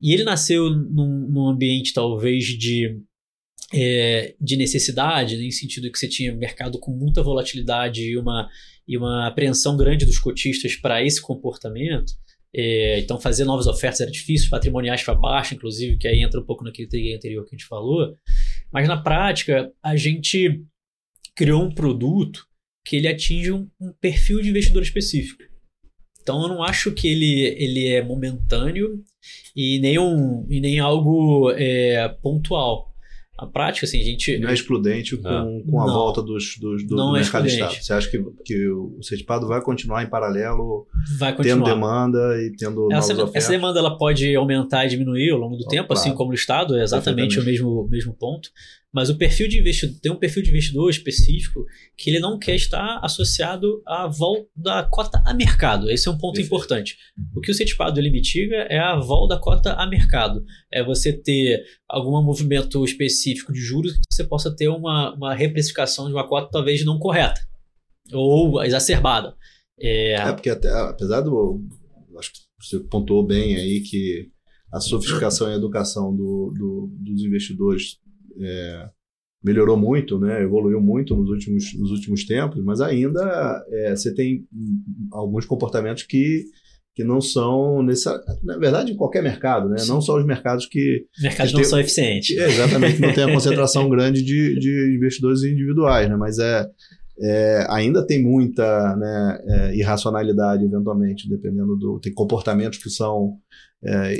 E 0.00 0.12
ele 0.12 0.22
nasceu 0.22 0.70
num, 0.70 1.28
num 1.28 1.48
ambiente 1.48 1.92
talvez 1.92 2.44
de, 2.44 3.00
é, 3.74 4.34
de 4.40 4.56
necessidade, 4.56 5.36
né, 5.36 5.44
em 5.44 5.50
sentido 5.50 5.90
que 5.90 5.98
você 5.98 6.08
tinha 6.08 6.34
mercado 6.34 6.78
com 6.78 6.92
muita 6.92 7.22
volatilidade 7.22 8.02
e 8.02 8.16
uma, 8.16 8.48
e 8.86 8.96
uma 8.96 9.26
apreensão 9.26 9.76
grande 9.76 10.06
dos 10.06 10.18
cotistas 10.18 10.76
para 10.76 11.04
esse 11.04 11.20
comportamento. 11.20 12.12
É, 12.54 12.98
então, 13.00 13.20
fazer 13.20 13.44
novas 13.44 13.66
ofertas 13.66 14.00
era 14.00 14.10
difícil, 14.10 14.50
patrimoniais 14.50 15.02
para 15.02 15.14
baixo, 15.14 15.54
inclusive, 15.54 15.98
que 15.98 16.08
aí 16.08 16.22
entra 16.22 16.40
um 16.40 16.44
pouco 16.44 16.64
naquele 16.64 17.14
anterior 17.14 17.44
que 17.44 17.54
a 17.54 17.58
gente 17.58 17.68
falou. 17.68 18.16
Mas 18.72 18.88
na 18.88 19.00
prática, 19.00 19.72
a 19.82 19.96
gente 19.96 20.62
criou 21.36 21.62
um 21.62 21.74
produto 21.74 22.46
que 22.84 22.96
ele 22.96 23.08
atinge 23.08 23.52
um, 23.52 23.68
um 23.80 23.92
perfil 24.00 24.40
de 24.40 24.48
investidor 24.48 24.82
específico. 24.82 25.42
Então, 26.22 26.42
eu 26.42 26.48
não 26.48 26.62
acho 26.62 26.92
que 26.92 27.08
ele, 27.08 27.40
ele 27.58 27.86
é 27.86 28.02
momentâneo 28.02 29.02
e 29.54 29.78
nem, 29.78 29.98
um, 29.98 30.46
e 30.48 30.60
nem 30.60 30.78
algo 30.78 31.50
é, 31.52 32.08
pontual. 32.20 32.87
A 33.38 33.46
prática, 33.46 33.86
assim, 33.86 34.00
a 34.00 34.04
gente. 34.04 34.36
Não 34.38 34.48
é 34.48 34.52
explodente 34.52 35.16
com, 35.16 35.28
ah. 35.28 35.46
com 35.70 35.80
a 35.80 35.86
não, 35.86 35.94
volta 35.94 36.20
dos, 36.20 36.58
dos, 36.58 36.84
do, 36.84 36.96
do 36.96 37.16
é 37.16 37.20
mercado 37.20 37.46
de 37.46 37.54
Estado. 37.54 37.74
Você 37.74 37.92
acha 37.92 38.10
que, 38.10 38.20
que 38.44 38.68
o 38.68 38.98
CETIPADO 39.00 39.46
vai 39.46 39.62
continuar 39.62 40.02
em 40.02 40.08
paralelo, 40.08 40.88
vai 41.16 41.32
continuar. 41.32 41.56
tendo 41.56 41.64
demanda 41.64 42.18
e 42.42 42.50
tendo 42.58 42.92
essa, 42.92 43.30
essa 43.32 43.50
demanda 43.50 43.78
ela 43.78 43.96
pode 43.96 44.34
aumentar 44.34 44.86
e 44.86 44.88
diminuir 44.88 45.30
ao 45.30 45.38
longo 45.38 45.56
do 45.56 45.64
tempo, 45.66 45.92
assim 45.92 46.00
claro. 46.00 46.00
assim 46.00 46.14
como 46.16 46.32
o 46.32 46.34
Estado, 46.34 46.76
é 46.76 46.82
exatamente 46.82 47.38
o 47.38 47.44
mesmo, 47.44 47.86
mesmo 47.88 48.12
ponto. 48.12 48.50
Mas 48.92 49.10
o 49.10 49.18
perfil 49.18 49.48
de 49.48 49.58
investidor 49.58 50.00
tem 50.00 50.10
um 50.10 50.18
perfil 50.18 50.42
de 50.42 50.48
investidor 50.48 50.88
específico 50.88 51.64
que 51.96 52.08
ele 52.08 52.20
não 52.20 52.38
quer 52.38 52.54
estar 52.54 53.00
associado 53.02 53.82
à 53.86 54.06
vol 54.06 54.48
da 54.56 54.82
cota 54.82 55.22
a 55.26 55.34
mercado. 55.34 55.90
Esse 55.90 56.08
é 56.08 56.10
um 56.10 56.16
ponto 56.16 56.36
Perfeito. 56.36 56.46
importante. 56.46 56.96
O 57.36 57.40
que 57.40 57.50
o 57.50 57.54
CETIPADO 57.54 58.00
ele 58.00 58.10
mitiga 58.10 58.56
é 58.70 58.78
a 58.78 58.96
vol 58.96 59.28
da 59.28 59.38
cota 59.38 59.74
a 59.74 59.86
mercado. 59.86 60.42
É 60.72 60.82
você 60.82 61.12
ter 61.12 61.62
algum 61.86 62.22
movimento 62.22 62.82
específico 62.82 63.52
de 63.52 63.60
juros 63.60 63.92
que 63.92 64.00
você 64.10 64.24
possa 64.24 64.54
ter 64.54 64.68
uma, 64.68 65.14
uma 65.14 65.34
reprecificação 65.34 66.06
de 66.06 66.14
uma 66.14 66.26
cota 66.26 66.50
talvez 66.50 66.82
não 66.82 66.98
correta 66.98 67.40
ou 68.12 68.62
exacerbada. 68.62 69.36
É, 69.78 70.14
é 70.14 70.32
porque 70.32 70.50
até, 70.50 70.68
apesar 70.70 71.20
do. 71.20 71.62
Acho 72.18 72.32
que 72.32 72.38
você 72.60 72.80
pontuou 72.80 73.24
bem 73.24 73.54
aí 73.54 73.80
que 73.80 74.28
a 74.72 74.80
sofisticação 74.80 75.48
e 75.48 75.52
a 75.52 75.56
educação 75.56 76.14
do, 76.14 76.52
do, 76.56 76.90
dos 76.98 77.22
investidores 77.22 77.98
é, 78.40 78.88
melhorou 79.42 79.76
muito, 79.76 80.18
né, 80.18 80.42
evoluiu 80.42 80.80
muito 80.80 81.14
nos 81.14 81.28
últimos, 81.30 81.74
nos 81.74 81.90
últimos 81.90 82.24
tempos, 82.24 82.62
mas 82.64 82.80
ainda 82.80 83.64
é, 83.70 83.94
você 83.94 84.12
tem 84.12 84.44
alguns 85.12 85.46
comportamentos 85.46 86.02
que, 86.02 86.44
que 86.94 87.04
não 87.04 87.20
são 87.20 87.82
necessários. 87.82 88.24
Na 88.42 88.58
verdade, 88.58 88.92
em 88.92 88.96
qualquer 88.96 89.22
mercado, 89.22 89.68
né? 89.68 89.76
não 89.86 90.00
só 90.00 90.18
os 90.18 90.26
mercados 90.26 90.66
que. 90.66 91.06
Mercados 91.22 91.52
não 91.52 91.60
tem, 91.60 91.68
são 91.68 91.80
eficientes. 91.80 92.36
É, 92.36 92.48
exatamente, 92.48 93.00
não 93.00 93.12
tem 93.12 93.24
a 93.24 93.32
concentração 93.32 93.88
grande 93.90 94.22
de, 94.22 94.58
de 94.58 94.96
investidores 94.96 95.44
individuais, 95.44 96.08
né? 96.08 96.16
mas 96.16 96.38
é, 96.40 96.66
é, 97.20 97.66
ainda 97.70 98.06
tem 98.06 98.22
muita 98.22 98.96
né, 98.96 99.38
é, 99.46 99.76
irracionalidade, 99.76 100.64
eventualmente, 100.64 101.28
dependendo 101.28 101.76
do. 101.76 102.00
Tem 102.00 102.12
comportamentos 102.12 102.78
que 102.78 102.90
são 102.90 103.38
é, 103.84 104.14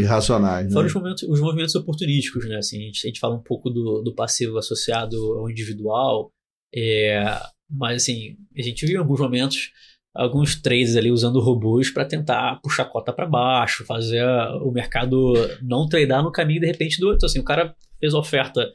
irracionais. 0.00 0.66
Né? 0.66 0.72
Fora 0.72 0.86
os, 0.86 0.94
momentos, 0.94 1.22
os 1.24 1.40
movimentos 1.40 1.74
oportunísticos, 1.74 2.48
né? 2.48 2.56
Assim, 2.56 2.78
a, 2.78 2.86
gente, 2.86 3.06
a 3.06 3.08
gente 3.08 3.20
fala 3.20 3.34
um 3.34 3.42
pouco 3.42 3.70
do, 3.70 4.02
do 4.02 4.14
passivo 4.14 4.58
associado 4.58 5.16
ao 5.34 5.50
individual. 5.50 6.30
É, 6.74 7.24
mas 7.70 8.02
assim, 8.02 8.36
a 8.56 8.62
gente 8.62 8.86
viu 8.86 8.96
em 8.96 8.98
alguns 8.98 9.20
momentos 9.20 9.70
alguns 10.14 10.60
traders 10.60 10.96
ali 10.96 11.10
usando 11.10 11.40
robôs 11.40 11.90
para 11.90 12.04
tentar 12.04 12.60
puxar 12.62 12.82
a 12.82 12.88
cota 12.88 13.12
para 13.12 13.26
baixo, 13.26 13.84
fazer 13.86 14.24
o 14.62 14.70
mercado 14.70 15.32
não 15.62 15.88
tradar 15.88 16.22
no 16.22 16.30
caminho 16.30 16.60
de 16.60 16.66
repente 16.66 17.00
do 17.00 17.06
outro. 17.06 17.18
Então, 17.18 17.26
assim, 17.28 17.40
o 17.40 17.44
cara 17.44 17.74
fez 17.98 18.12
oferta 18.12 18.70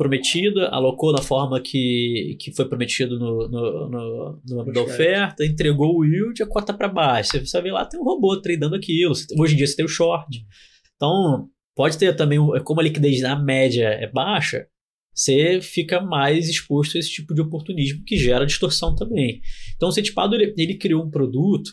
prometida, 0.00 0.68
alocou 0.68 1.14
da 1.14 1.20
forma 1.20 1.60
que, 1.60 2.34
que 2.40 2.50
foi 2.52 2.66
prometido 2.66 3.18
no, 3.18 3.46
no, 3.50 3.90
no, 3.90 4.42
no 4.64 4.72
da 4.72 4.80
oferta, 4.80 5.44
entregou 5.44 5.94
o 5.94 6.06
yield, 6.06 6.42
a 6.42 6.46
cota 6.46 6.72
para 6.72 6.88
baixo. 6.88 7.32
Você 7.38 7.52
vai 7.52 7.62
ver 7.64 7.72
lá, 7.72 7.84
tem 7.84 8.00
um 8.00 8.04
robô 8.04 8.34
tradando 8.40 8.74
aquilo. 8.74 9.12
Hoje 9.38 9.52
em 9.52 9.56
dia 9.58 9.66
você 9.66 9.76
tem 9.76 9.84
o 9.84 9.88
short. 9.88 10.42
Então, 10.96 11.50
pode 11.76 11.98
ter 11.98 12.16
também, 12.16 12.38
como 12.64 12.80
a 12.80 12.82
liquidez 12.82 13.20
na 13.20 13.36
média 13.38 13.88
é 13.88 14.10
baixa, 14.10 14.66
você 15.14 15.60
fica 15.60 16.00
mais 16.00 16.48
exposto 16.48 16.96
a 16.96 16.98
esse 16.98 17.10
tipo 17.10 17.34
de 17.34 17.42
oportunismo 17.42 18.02
que 18.06 18.16
gera 18.16 18.46
distorção 18.46 18.94
também. 18.94 19.42
Então, 19.76 19.90
o 19.90 19.92
Setipado 19.92 20.34
ele, 20.34 20.54
ele 20.56 20.78
criou 20.78 21.04
um 21.04 21.10
produto 21.10 21.72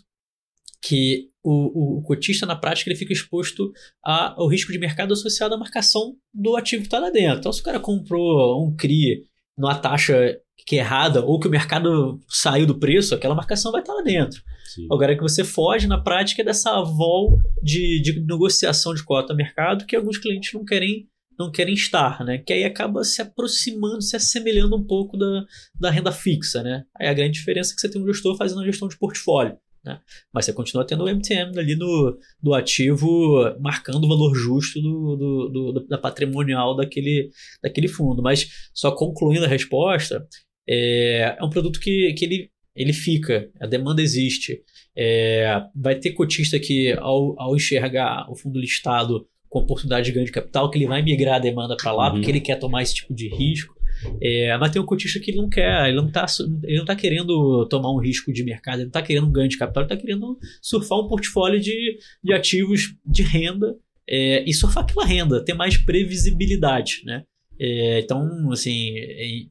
que 0.82 1.30
o, 1.44 2.00
o, 2.00 2.02
cotista, 2.02 2.46
na 2.46 2.56
prática, 2.56 2.90
ele 2.90 2.98
fica 2.98 3.14
exposto 3.14 3.72
a, 4.04 4.34
ao 4.34 4.48
risco 4.48 4.72
de 4.72 4.80
mercado 4.80 5.14
associado 5.14 5.56
à 5.56 5.58
marcação 5.58 6.16
do 6.34 6.56
ativo 6.56 6.82
que 6.82 6.88
está 6.88 7.00
lá 7.00 7.10
dentro. 7.10 7.40
Então, 7.40 7.54
se 7.54 7.62
o 7.62 7.64
cara 7.64 7.80
comprou 7.80 8.66
um 8.66 8.76
CRI 8.76 9.24
numa 9.58 9.76
taxa 9.76 10.38
que 10.66 10.76
é 10.76 10.80
errada 10.80 11.24
ou 11.24 11.40
que 11.40 11.48
o 11.48 11.52
mercado 11.52 12.20
saiu 12.28 12.66
do 12.66 12.78
preço, 12.78 13.16
aquela 13.16 13.34
marcação 13.34 13.72
vai 13.72 13.82
estar 13.82 13.94
tá 13.94 14.00
lá 14.00 14.04
dentro. 14.04 14.42
Sim. 14.66 14.88
Agora 14.92 15.16
que 15.16 15.22
você 15.22 15.44
foge, 15.44 15.88
na 15.88 15.98
prática, 15.98 16.44
dessa 16.44 16.82
vol 16.84 17.40
de, 17.64 18.02
de 18.02 18.20
negociação 18.20 18.94
de 18.94 19.04
cota 19.04 19.34
mercado 19.34 19.86
que 19.86 19.96
alguns 19.96 20.18
clientes 20.18 20.54
não 20.54 20.66
querem 20.66 21.08
não 21.40 21.52
querem 21.52 21.76
estar, 21.76 22.26
né? 22.26 22.40
Que 22.40 22.52
aí 22.52 22.64
acaba 22.64 23.04
se 23.04 23.22
aproximando, 23.22 24.02
se 24.02 24.16
assemelhando 24.16 24.76
um 24.76 24.84
pouco 24.84 25.16
da, 25.16 25.46
da 25.80 25.92
renda 25.92 26.12
fixa, 26.12 26.64
né? 26.64 26.84
Aí 27.00 27.08
a 27.08 27.14
grande 27.14 27.38
diferença 27.38 27.72
é 27.72 27.76
que 27.76 27.82
você 27.82 27.90
tem 27.90 28.02
um 28.02 28.08
gestor 28.08 28.36
fazendo 28.36 28.62
a 28.62 28.66
gestão 28.66 28.88
de 28.88 28.98
portfólio. 28.98 29.56
Né? 29.88 30.00
Mas 30.34 30.46
você 30.46 30.54
continua 30.54 30.86
tendo 30.86 31.06
o 31.06 31.10
MTM 31.10 31.58
ali 31.58 31.76
do, 31.76 32.20
do 32.42 32.54
ativo 32.54 33.56
marcando 33.60 34.04
o 34.04 34.08
valor 34.10 34.36
justo 34.36 34.82
do, 34.82 35.16
do, 35.16 35.50
do, 35.50 35.88
da 35.88 35.98
patrimonial 35.98 36.76
daquele, 36.76 37.30
daquele 37.64 37.88
fundo. 37.88 38.22
Mas 38.22 38.48
só 38.74 38.92
concluindo 38.92 39.46
a 39.46 39.48
resposta, 39.48 40.28
é, 40.68 41.38
é 41.40 41.44
um 41.44 41.50
produto 41.50 41.80
que, 41.80 42.14
que 42.14 42.26
ele, 42.26 42.52
ele 42.76 42.92
fica, 42.92 43.50
a 43.62 43.66
demanda 43.66 44.02
existe. 44.02 44.62
É, 44.96 45.62
vai 45.74 45.96
ter 45.96 46.12
cotista 46.12 46.60
que, 46.60 46.92
ao, 46.94 47.40
ao 47.40 47.56
enxergar 47.56 48.30
o 48.30 48.36
fundo 48.36 48.60
listado 48.60 49.26
com 49.48 49.60
oportunidade 49.60 50.08
de 50.08 50.12
ganho 50.12 50.26
de 50.26 50.32
capital, 50.32 50.70
que 50.70 50.78
ele 50.78 50.88
vai 50.88 51.02
migrar 51.02 51.36
a 51.36 51.40
demanda 51.40 51.78
para 51.78 51.94
lá, 51.94 52.08
uhum. 52.08 52.16
porque 52.16 52.30
ele 52.30 52.42
quer 52.42 52.60
tomar 52.60 52.84
esse 52.84 52.96
tipo 52.96 53.14
de 53.14 53.30
risco. 53.30 53.77
É, 54.22 54.58
mas 54.58 54.72
tem 54.72 54.82
um 54.82 54.86
cotista 54.86 55.20
que 55.20 55.32
ele 55.32 55.38
não 55.38 55.50
quer, 55.50 55.88
ele 55.88 55.98
não 55.98 56.08
está 56.08 56.26
ele 56.64 56.78
não 56.78 56.86
tá 56.86 56.96
querendo 56.96 57.68
tomar 57.70 57.92
um 57.92 58.00
risco 58.00 58.32
de 58.32 58.44
mercado, 58.44 58.76
ele 58.76 58.84
não 58.84 58.90
está 58.90 59.02
querendo 59.02 59.28
um 59.28 59.32
ganho 59.32 59.50
de 59.50 59.58
capital, 59.58 59.84
ele 59.84 59.94
está 59.94 60.02
querendo 60.02 60.38
surfar 60.62 61.00
um 61.00 61.08
portfólio 61.08 61.60
de, 61.60 61.98
de 62.24 62.34
ativos 62.34 62.96
de 63.06 63.24
renda 63.24 63.76
é, 64.10 64.44
e 64.48 64.54
surfar 64.54 64.84
aquela 64.84 65.06
renda, 65.06 65.44
ter 65.44 65.54
mais 65.54 65.78
previsibilidade, 65.78 67.02
né? 67.06 67.24
É, 67.60 68.00
então, 68.00 68.52
assim, 68.52 68.94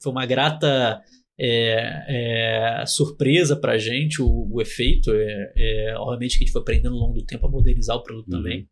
foi 0.01 0.13
uma 0.13 0.25
grata 0.25 1.03
é, 1.39 2.81
é, 2.81 2.87
surpresa 2.87 3.57
para 3.57 3.73
a 3.73 3.79
gente 3.79 4.23
o, 4.23 4.49
o 4.51 4.61
efeito. 4.61 5.11
É, 5.13 5.53
é, 5.57 5.95
obviamente 5.99 6.39
que 6.39 6.45
a 6.45 6.47
gente 6.47 6.53
foi 6.53 6.63
aprendendo 6.63 6.95
ao 6.95 7.01
longo 7.01 7.15
do 7.15 7.25
tempo 7.25 7.47
a 7.47 7.51
modernizar 7.51 7.97
o 7.97 8.03
produto 8.03 8.33
uhum. 8.33 8.43
também. 8.43 8.69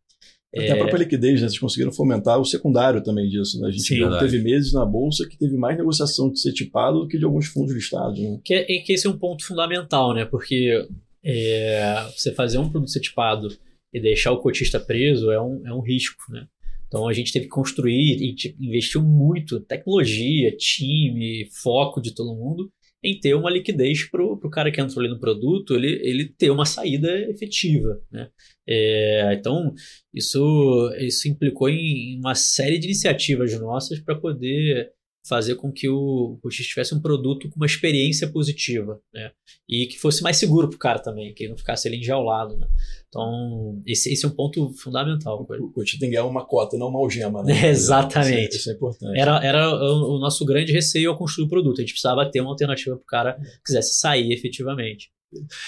Até 0.63 0.71
a 0.71 0.77
própria 0.77 0.99
liquidez, 0.99 1.41
né? 1.41 1.49
Vocês 1.49 1.59
conseguiram 1.59 1.91
fomentar 1.91 2.39
o 2.39 2.45
secundário 2.45 3.03
também 3.03 3.27
disso, 3.27 3.59
né? 3.59 3.67
A 3.67 3.71
gente 3.71 3.83
Sim, 3.83 3.95
viu, 3.95 4.17
teve 4.17 4.39
meses 4.39 4.71
na 4.71 4.85
Bolsa 4.85 5.27
que 5.27 5.37
teve 5.37 5.57
mais 5.57 5.77
negociação 5.77 6.31
de 6.31 6.39
ser 6.39 6.53
tipado 6.53 7.01
do 7.01 7.07
que 7.07 7.17
de 7.17 7.25
alguns 7.25 7.47
fundos 7.47 7.73
listados, 7.73 8.19
né? 8.19 8.39
Que, 8.43 8.53
é, 8.53 8.63
que 8.63 8.93
esse 8.93 9.05
é 9.05 9.09
um 9.09 9.17
ponto 9.17 9.45
fundamental, 9.45 10.13
né? 10.13 10.23
Porque 10.23 10.87
é, 11.23 12.07
você 12.15 12.33
fazer 12.33 12.57
um 12.57 12.69
produto 12.69 12.89
setipado 12.89 13.49
e 13.93 13.99
deixar 13.99 14.31
o 14.31 14.39
cotista 14.39 14.79
preso 14.79 15.31
é 15.31 15.41
um, 15.41 15.67
é 15.67 15.73
um 15.73 15.81
risco, 15.81 16.23
né? 16.29 16.47
Então 16.87 17.07
a 17.07 17.13
gente 17.13 17.33
teve 17.33 17.45
que 17.45 17.51
construir 17.51 18.17
e 18.21 18.35
investiu 18.59 19.01
muito 19.01 19.59
tecnologia, 19.59 20.55
time, 20.55 21.49
foco 21.51 22.01
de 22.01 22.13
todo 22.13 22.35
mundo 22.35 22.71
em 23.05 23.19
ter 23.19 23.35
uma 23.35 23.51
liquidez 23.51 24.09
para 24.09 24.23
o 24.23 24.49
cara 24.49 24.71
que 24.71 24.81
entrou 24.81 24.99
ali 24.99 25.13
no 25.13 25.19
produto, 25.19 25.75
ele, 25.75 25.99
ele 26.01 26.25
ter 26.25 26.49
uma 26.49 26.65
saída 26.65 27.07
efetiva. 27.29 28.01
Né? 28.11 28.27
É, 28.67 29.33
então, 29.39 29.71
isso, 30.11 30.91
isso 30.99 31.27
implicou 31.27 31.69
em 31.69 32.17
uma 32.17 32.33
série 32.33 32.79
de 32.79 32.87
iniciativas 32.87 33.53
nossas 33.59 33.99
para 33.99 34.15
poder 34.15 34.91
fazer 35.27 35.55
com 35.55 35.71
que 35.71 35.89
o 35.89 36.37
Coxis 36.41 36.67
tivesse 36.67 36.93
um 36.93 37.01
produto 37.01 37.49
com 37.49 37.55
uma 37.55 37.65
experiência 37.65 38.27
positiva, 38.27 39.01
né? 39.11 39.31
E 39.67 39.87
que 39.87 39.97
fosse 39.97 40.21
mais 40.21 40.37
seguro 40.37 40.69
para 40.69 40.75
o 40.75 40.79
cara 40.79 40.99
também, 40.99 41.33
que 41.33 41.43
ele 41.43 41.49
não 41.49 41.57
ficasse 41.57 41.87
ali 41.87 41.97
enjaulado, 41.97 42.55
né? 42.57 42.67
Então, 43.15 43.81
esse, 43.85 44.11
esse 44.11 44.25
é 44.25 44.27
um 44.27 44.31
ponto 44.31 44.73
fundamental. 44.73 45.41
O 45.41 45.71
tem 45.73 45.85
que 45.85 46.07
ganhar 46.09 46.25
uma 46.25 46.45
cota, 46.45 46.77
não 46.77 46.89
uma 46.89 46.99
algema, 46.99 47.41
né? 47.41 47.67
É, 47.67 47.67
exatamente. 47.71 48.49
Isso 48.49 48.55
é, 48.55 48.59
isso 48.59 48.69
é, 48.71 48.73
importante. 48.73 49.17
Era, 49.17 49.41
era 49.41 49.69
o, 49.69 50.17
o, 50.17 50.19
nosso 50.19 50.43
grande 50.43 50.73
receio 50.73 51.09
ao 51.09 51.17
construir 51.17 51.45
o 51.45 51.49
produto. 51.49 51.77
A 51.77 51.81
gente 51.81 51.93
precisava 51.93 52.29
ter 52.29 52.41
uma 52.41 52.49
alternativa 52.49 52.97
para 52.97 53.01
o 53.01 53.05
cara 53.05 53.33
que 53.39 53.63
quisesse 53.67 53.99
sair 53.99 54.33
efetivamente. 54.33 55.11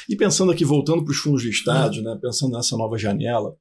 E 0.10 0.16
pensando 0.18 0.52
aqui, 0.52 0.66
voltando 0.66 1.06
para 1.06 1.12
os 1.12 1.18
fundos 1.18 1.44
listados, 1.44 2.04
né? 2.04 2.18
Pensando 2.22 2.52
nessa 2.52 2.76
nova 2.76 2.98
janela, 2.98 3.56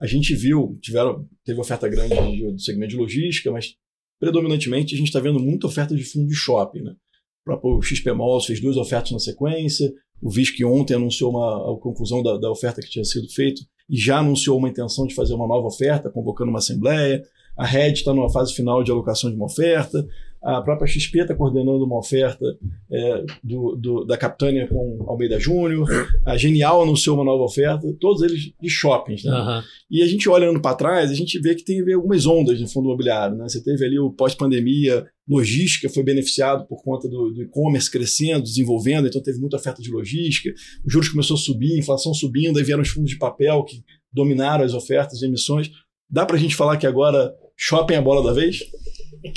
a 0.00 0.06
gente 0.06 0.36
viu, 0.36 0.78
tiveram, 0.80 1.28
teve 1.44 1.60
oferta 1.60 1.88
grande 1.88 2.14
do 2.52 2.60
segmento 2.60 2.90
de 2.90 2.96
logística, 2.96 3.50
mas 3.50 3.74
predominantemente 4.20 4.94
a 4.94 4.98
gente 4.98 5.08
está 5.08 5.18
vendo 5.18 5.40
muita 5.40 5.66
oferta 5.66 5.96
de 5.96 6.04
fundo 6.04 6.28
de 6.28 6.34
shopping. 6.34 6.82
Né? 6.82 6.92
O 6.92 7.44
próprio 7.44 7.82
XP 7.82 8.12
Malls 8.12 8.46
fez 8.46 8.60
duas 8.60 8.76
ofertas 8.76 9.10
na 9.10 9.18
sequência, 9.18 9.92
o 10.22 10.30
VISC 10.30 10.64
ontem 10.64 10.94
anunciou 10.94 11.32
uma, 11.32 11.74
a 11.74 11.76
conclusão 11.80 12.22
da, 12.22 12.38
da 12.38 12.48
oferta 12.48 12.80
que 12.80 12.88
tinha 12.88 13.04
sido 13.04 13.28
feita 13.28 13.60
e 13.90 13.96
já 13.96 14.18
anunciou 14.18 14.56
uma 14.56 14.68
intenção 14.68 15.04
de 15.06 15.14
fazer 15.14 15.34
uma 15.34 15.48
nova 15.48 15.66
oferta, 15.66 16.08
convocando 16.08 16.50
uma 16.50 16.60
assembleia. 16.60 17.22
A 17.56 17.66
Red 17.66 17.94
está 17.94 18.14
numa 18.14 18.30
fase 18.30 18.54
final 18.54 18.84
de 18.84 18.90
alocação 18.92 19.28
de 19.28 19.36
uma 19.36 19.46
oferta. 19.46 20.06
A 20.42 20.60
própria 20.60 20.88
XP 20.88 21.20
está 21.20 21.34
coordenando 21.36 21.84
uma 21.84 21.98
oferta 21.98 22.44
é, 22.90 23.24
do, 23.44 23.76
do, 23.76 24.04
da 24.04 24.16
Capitânia 24.16 24.66
com 24.66 25.04
Almeida 25.06 25.38
Júnior. 25.38 25.88
A 26.26 26.36
Genial 26.36 26.82
anunciou 26.82 27.14
uma 27.14 27.24
nova 27.24 27.44
oferta, 27.44 27.86
todos 28.00 28.22
eles 28.22 28.52
de 28.60 28.68
shoppings. 28.68 29.22
Né? 29.22 29.32
Uhum. 29.32 29.62
E 29.88 30.02
a 30.02 30.06
gente 30.06 30.28
olhando 30.28 30.60
para 30.60 30.74
trás, 30.74 31.10
a 31.12 31.14
gente 31.14 31.38
vê 31.38 31.54
que 31.54 31.64
tem 31.64 31.80
algumas 31.92 32.26
ondas 32.26 32.60
no 32.60 32.68
fundo 32.68 32.86
imobiliário. 32.86 33.36
Né? 33.36 33.48
Você 33.48 33.62
teve 33.62 33.84
ali 33.84 34.00
o 34.00 34.10
pós-pandemia, 34.10 35.06
logística 35.28 35.88
foi 35.88 36.02
beneficiado 36.02 36.66
por 36.66 36.82
conta 36.82 37.08
do, 37.08 37.30
do 37.30 37.42
e-commerce 37.42 37.90
crescendo, 37.90 38.42
desenvolvendo, 38.42 39.06
então 39.06 39.22
teve 39.22 39.38
muita 39.38 39.56
oferta 39.56 39.80
de 39.80 39.90
logística. 39.90 40.52
Os 40.84 40.92
juros 40.92 41.08
começou 41.08 41.36
a 41.36 41.40
subir, 41.40 41.74
a 41.74 41.78
inflação 41.78 42.12
subindo, 42.12 42.58
aí 42.58 42.64
vieram 42.64 42.82
os 42.82 42.88
fundos 42.88 43.10
de 43.10 43.18
papel 43.18 43.62
que 43.64 43.82
dominaram 44.12 44.64
as 44.64 44.74
ofertas 44.74 45.20
de 45.20 45.26
emissões. 45.26 45.70
Dá 46.10 46.26
para 46.26 46.36
a 46.36 46.38
gente 46.38 46.56
falar 46.56 46.76
que 46.76 46.86
agora 46.86 47.32
shopping 47.56 47.94
é 47.94 47.98
a 47.98 48.02
bola 48.02 48.22
da 48.22 48.32
vez? 48.32 48.58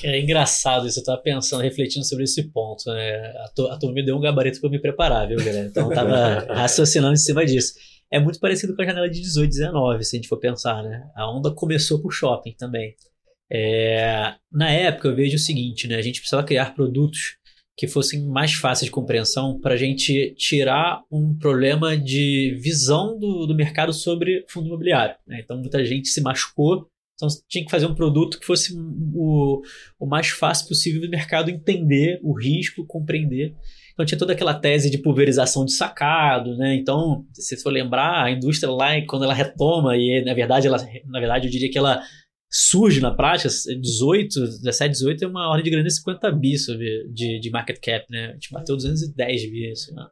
É 0.03 0.19
engraçado 0.19 0.87
isso, 0.87 0.99
eu 0.99 1.03
tava 1.03 1.21
pensando, 1.21 1.61
refletindo 1.61 2.05
sobre 2.05 2.23
esse 2.23 2.43
ponto. 2.51 2.85
Né? 2.87 3.33
A, 3.37 3.77
turma 3.77 3.93
me 3.93 4.05
deu 4.05 4.15
um 4.15 4.21
gabarito 4.21 4.59
para 4.59 4.69
me 4.69 4.79
preparar, 4.79 5.27
viu, 5.27 5.37
galera? 5.37 5.67
Então 5.67 5.89
eu 5.89 5.95
tava 5.95 6.45
raciocinando 6.53 7.13
em 7.13 7.17
cima 7.17 7.45
disso. 7.45 7.73
É 8.11 8.19
muito 8.19 8.39
parecido 8.39 8.75
com 8.75 8.81
a 8.81 8.85
janela 8.85 9.09
de 9.09 9.21
18, 9.21 9.49
19, 9.49 10.03
se 10.03 10.15
a 10.15 10.17
gente 10.17 10.29
for 10.29 10.37
pensar, 10.37 10.83
né? 10.83 11.07
A 11.15 11.29
onda 11.29 11.51
começou 11.51 12.01
por 12.01 12.11
shopping 12.11 12.55
também. 12.57 12.95
É, 13.51 14.33
na 14.51 14.71
época 14.71 15.07
eu 15.07 15.15
vejo 15.15 15.35
o 15.35 15.39
seguinte, 15.39 15.87
né? 15.87 15.95
A 15.95 16.01
gente 16.01 16.19
precisava 16.19 16.45
criar 16.45 16.73
produtos 16.73 17.37
que 17.77 17.87
fossem 17.87 18.25
mais 18.25 18.53
fáceis 18.53 18.85
de 18.85 18.91
compreensão 18.91 19.59
para 19.59 19.73
a 19.73 19.77
gente 19.77 20.33
tirar 20.37 21.03
um 21.11 21.37
problema 21.37 21.97
de 21.97 22.57
visão 22.61 23.19
do, 23.19 23.45
do 23.45 23.53
mercado 23.53 23.91
sobre 23.91 24.45
fundo 24.47 24.67
imobiliário. 24.67 25.15
Né? 25.27 25.41
Então 25.43 25.57
muita 25.57 25.83
gente 25.83 26.07
se 26.07 26.21
machucou 26.21 26.87
então 27.15 27.28
tinha 27.47 27.63
que 27.63 27.71
fazer 27.71 27.86
um 27.86 27.95
produto 27.95 28.39
que 28.39 28.45
fosse 28.45 28.73
o, 29.13 29.62
o 29.99 30.06
mais 30.06 30.28
fácil 30.28 30.67
possível 30.67 31.01
do 31.01 31.10
mercado 31.10 31.49
entender 31.49 32.19
o 32.21 32.38
risco, 32.38 32.86
compreender. 32.86 33.56
Então 33.93 34.06
tinha 34.06 34.19
toda 34.19 34.34
aquela 34.34 34.54
tese 34.54 34.91
de 34.91 34.97
pulverização 34.97 35.63
de 35.63 35.73
sacado, 35.73 36.56
né? 36.58 36.75
Então, 36.75 37.25
se 37.34 37.56
você 37.56 37.58
for 37.58 37.71
lembrar, 37.71 38.25
a 38.25 38.32
indústria 38.32 38.69
lá, 38.69 38.89
quando 39.08 39.23
ela 39.23 39.34
retoma, 39.34 39.95
e 39.95 40.23
na 40.25 40.34
verdade, 40.34 40.67
ela, 40.67 40.78
na 41.06 41.19
verdade 41.19 41.47
eu 41.47 41.51
diria 41.51 41.71
que 41.71 41.78
ela 41.78 42.04
surge 42.51 42.99
na 42.99 43.13
prática, 43.13 43.49
18, 43.49 44.39
17, 44.62 44.91
18 44.91 45.23
é 45.23 45.28
uma 45.28 45.49
ordem 45.49 45.63
de 45.63 45.71
grandeza 45.71 45.97
50 45.97 46.32
bi 46.34 46.56
de, 47.13 47.39
de 47.39 47.49
market 47.49 47.80
cap, 47.82 48.06
né? 48.10 48.28
A 48.28 48.34
gente 48.34 48.51
bateu 48.51 48.75
210 48.75 49.51
bi. 49.51 49.71
Assim, 49.71 49.93
né? 49.93 50.06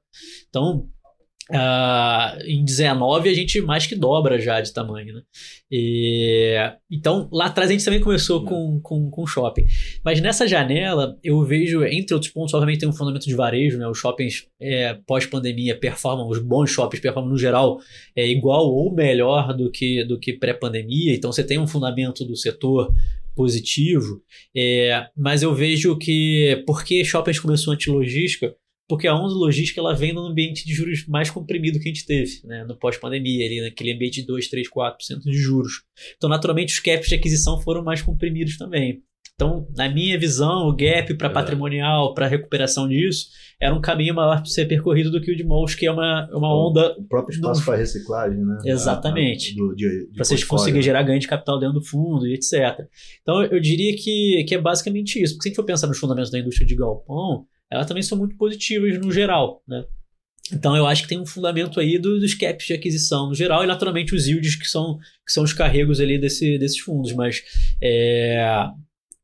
Então, 0.48 0.88
Uh, 1.54 2.42
em 2.48 2.66
19 2.66 3.30
a 3.30 3.34
gente 3.34 3.62
mais 3.62 3.86
que 3.86 3.96
dobra 3.96 4.40
já 4.40 4.60
de 4.60 4.74
tamanho, 4.74 5.14
né? 5.14 5.22
E, 5.72 6.56
então 6.90 7.30
lá 7.32 7.46
atrás 7.46 7.70
a 7.70 7.74
gente 7.74 7.86
também 7.86 8.02
começou 8.02 8.40
uhum. 8.40 8.80
com, 8.80 8.82
com, 8.82 9.12
com 9.12 9.28
shopping. 9.28 9.66
Mas 10.04 10.20
nessa 10.20 10.48
janela 10.48 11.16
eu 11.24 11.44
vejo, 11.44 11.84
entre 11.84 12.16
outros 12.16 12.32
pontos, 12.32 12.56
obviamente 12.56 12.80
tem 12.80 12.90
um 12.90 12.94
fundamento 12.94 13.28
de 13.28 13.36
varejo, 13.36 13.78
né? 13.78 13.88
Os 13.88 14.00
shoppings 14.00 14.48
é, 14.60 14.98
pós-pandemia 15.06 15.78
performam, 15.78 16.28
os 16.28 16.40
bons 16.40 16.72
shoppings 16.72 17.02
performam 17.02 17.30
no 17.30 17.38
geral 17.38 17.80
é, 18.16 18.28
igual 18.28 18.66
ou 18.66 18.92
melhor 18.92 19.56
do 19.56 19.70
que, 19.70 20.04
do 20.06 20.20
que 20.20 20.34
pré-pandemia. 20.34 21.14
Então 21.14 21.32
você 21.32 21.44
tem 21.44 21.60
um 21.60 21.68
fundamento 21.68 22.26
do 22.26 22.36
setor 22.36 22.92
positivo, 23.36 24.22
é, 24.56 25.08
mas 25.16 25.44
eu 25.44 25.54
vejo 25.54 25.98
que 25.98 26.64
porque 26.66 27.06
shoppings 27.06 27.40
começou 27.40 27.74
anti-logística, 27.74 28.56
porque 28.88 29.08
a 29.08 29.16
onda 29.16 29.34
logística 29.34 29.80
ela 29.80 29.96
vem 29.96 30.14
num 30.14 30.26
ambiente 30.26 30.66
de 30.66 30.74
juros 30.74 31.06
mais 31.08 31.30
comprimido 31.30 31.80
que 31.80 31.90
a 31.90 31.94
gente 31.94 32.06
teve, 32.06 32.42
né, 32.46 32.66
no 32.66 32.78
pós-pandemia, 32.78 33.46
ali 33.46 33.62
naquele 33.62 33.94
ambiente 33.94 34.22
de 34.22 34.28
2, 34.28 34.50
3, 34.50 34.70
4% 34.70 35.20
de 35.24 35.38
juros. 35.38 35.84
Então, 36.18 36.30
naturalmente, 36.30 36.74
os 36.74 36.80
caps 36.80 37.08
de 37.08 37.16
aquisição 37.16 37.62
foram 37.62 37.84
mais 37.84 38.02
comprimidos 38.02 38.58
também. 38.58 39.02
Então, 39.36 39.68
na 39.76 39.90
minha 39.90 40.18
visão, 40.18 40.68
o 40.68 40.76
gap 40.76 41.12
para 41.16 41.28
é. 41.28 41.32
patrimonial, 41.32 42.14
para 42.14 42.28
recuperação 42.28 42.88
disso, 42.88 43.30
era 43.60 43.74
um 43.74 43.82
caminho 43.82 44.14
maior 44.14 44.38
para 44.38 44.46
ser 44.46 44.68
percorrido 44.68 45.10
do 45.10 45.20
que 45.20 45.32
o 45.32 45.36
de 45.36 45.44
malls, 45.44 45.74
que 45.74 45.88
é 45.88 45.92
uma, 45.92 46.30
uma 46.32 46.54
onda. 46.56 46.96
O 47.00 47.04
próprio 47.04 47.34
espaço 47.34 47.62
do... 47.62 47.66
para 47.66 47.78
reciclagem, 47.78 48.40
né? 48.46 48.58
Exatamente. 48.66 49.56
Para 50.14 50.24
vocês 50.24 50.44
conseguirem 50.44 50.84
gerar 50.84 51.02
ganho 51.02 51.20
de 51.20 51.28
capital 51.28 51.60
dentro 51.60 51.80
do 51.80 51.86
fundo 51.86 52.28
e 52.28 52.36
etc. 52.36 52.88
Então, 53.22 53.44
eu 53.44 53.60
diria 53.60 53.96
que, 53.96 54.46
que 54.48 54.54
é 54.54 54.62
basicamente 54.62 55.22
isso. 55.22 55.34
Porque 55.34 55.44
se 55.44 55.50
a 55.50 55.52
gente 55.52 55.56
for 55.56 55.66
pensar 55.66 55.88
nos 55.88 55.98
fundamentos 55.98 56.30
da 56.30 56.38
indústria 56.38 56.68
de 56.68 56.76
galpão, 56.76 57.46
elas 57.74 57.88
também 57.88 58.04
são 58.04 58.18
muito 58.18 58.38
positivas 58.38 59.00
no 59.00 59.12
geral, 59.12 59.62
né? 59.68 59.84
Então 60.52 60.76
eu 60.76 60.86
acho 60.86 61.04
que 61.04 61.08
tem 61.10 61.20
um 61.20 61.26
fundamento 61.26 61.80
aí 61.80 61.98
do, 61.98 62.20
dos 62.20 62.34
caps 62.34 62.68
de 62.68 62.74
aquisição 62.74 63.30
no 63.30 63.36
geral 63.36 63.64
e 63.64 63.68
naturalmente 63.68 64.14
os 64.14 64.28
yields 64.28 64.56
que 64.56 64.68
são, 64.68 64.98
que 65.26 65.32
são 65.32 65.44
os 65.44 65.54
carregos 65.54 66.00
ali 66.00 66.18
desse, 66.18 66.58
desses 66.58 66.80
fundos, 66.80 67.14
mas 67.14 67.42
é, 67.82 68.68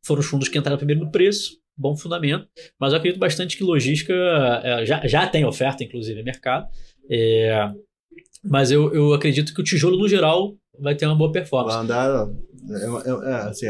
foram 0.04 0.22
os 0.22 0.28
fundos 0.28 0.48
que 0.48 0.58
entraram 0.58 0.78
primeiro 0.78 1.02
no 1.02 1.12
preço, 1.12 1.58
bom 1.78 1.96
fundamento, 1.96 2.48
mas 2.80 2.94
eu 2.94 3.00
acredito 3.00 3.20
bastante 3.20 3.58
que 3.58 3.64
logística 3.64 4.14
é, 4.64 4.86
já, 4.86 5.06
já 5.06 5.28
tem 5.28 5.46
oferta, 5.46 5.84
inclusive, 5.84 6.20
no 6.20 6.26
mercado, 6.26 6.68
é, 7.12 7.70
mas 8.44 8.72
eu, 8.72 8.94
eu 8.94 9.14
acredito 9.14 9.54
que 9.54 9.62
o 9.62 9.64
tijolo 9.64 9.98
no 9.98 10.08
geral 10.08 10.56
vai 10.80 10.96
ter 10.96 11.06
uma 11.06 11.16
boa 11.16 11.32
performance. 11.32 11.78
Andar, 11.78 12.30
é, 12.70 13.10
é, 13.10 13.32
é 13.32 13.36
assim, 13.50 13.68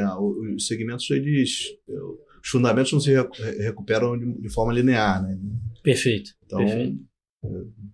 os 0.55 0.67
segmentos 0.67 1.09
eles 1.09 1.65
os 2.41 2.49
fundamentos 2.49 2.91
não 2.91 2.99
se 2.99 3.13
recuperam 3.59 4.17
de, 4.17 4.41
de 4.41 4.49
forma 4.49 4.73
linear, 4.73 5.21
né? 5.21 5.37
Perfeito. 5.83 6.31
Então, 6.45 6.59
perfeito. 6.59 6.99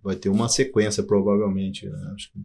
vai 0.02 0.16
ter 0.16 0.28
uma 0.28 0.48
sequência, 0.48 1.02
provavelmente. 1.02 1.88
Né? 1.88 2.12
Acho 2.14 2.30
que 2.32 2.38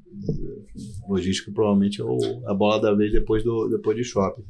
logística 1.08 1.52
provavelmente 1.52 2.02
é 2.02 2.04
o, 2.04 2.18
a 2.48 2.54
bola 2.54 2.82
da 2.82 2.94
vez 2.94 3.12
depois, 3.12 3.44
do, 3.44 3.68
depois 3.70 3.96
de 3.98 4.04
shopping. 4.04 4.44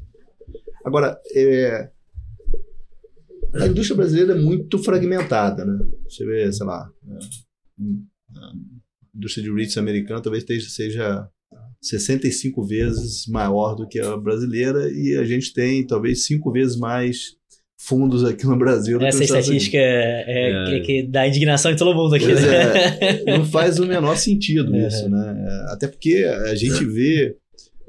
Agora, 0.83 1.19
é, 1.35 1.91
a 3.55 3.67
indústria 3.67 3.97
brasileira 3.97 4.33
é 4.33 4.41
muito 4.41 4.79
fragmentada, 4.79 5.65
né? 5.65 5.85
Você 6.05 6.25
vê, 6.25 6.51
sei 6.51 6.65
lá, 6.65 6.91
é, 7.07 7.19
a 8.37 8.53
indústria 9.15 9.43
de 9.43 9.53
REITs 9.53 9.77
americana 9.77 10.21
talvez 10.21 10.45
seja 10.73 11.29
65 11.81 12.63
vezes 12.63 13.27
maior 13.27 13.75
do 13.75 13.87
que 13.87 13.99
a 13.99 14.15
brasileira 14.15 14.89
e 14.91 15.17
a 15.17 15.25
gente 15.25 15.53
tem 15.53 15.85
talvez 15.85 16.25
cinco 16.25 16.51
vezes 16.51 16.77
mais 16.77 17.35
fundos 17.83 18.23
aqui 18.23 18.45
no 18.45 18.57
Brasil. 18.57 19.01
Essa 19.01 19.23
estatística 19.23 19.77
é, 19.77 20.23
é, 20.27 20.51
é. 20.51 20.65
Que, 20.65 20.79
que, 20.81 21.07
dá 21.07 21.27
indignação 21.27 21.71
em 21.71 21.75
todo 21.75 21.95
mundo 21.95 22.15
aqui. 22.15 22.27
Né? 22.27 23.23
É, 23.25 23.25
não 23.37 23.43
faz 23.43 23.79
o 23.79 23.87
menor 23.87 24.15
sentido 24.17 24.75
isso, 24.75 25.09
né? 25.09 25.63
Até 25.69 25.87
porque 25.87 26.23
a 26.45 26.55
gente 26.55 26.85
vê 26.85 27.35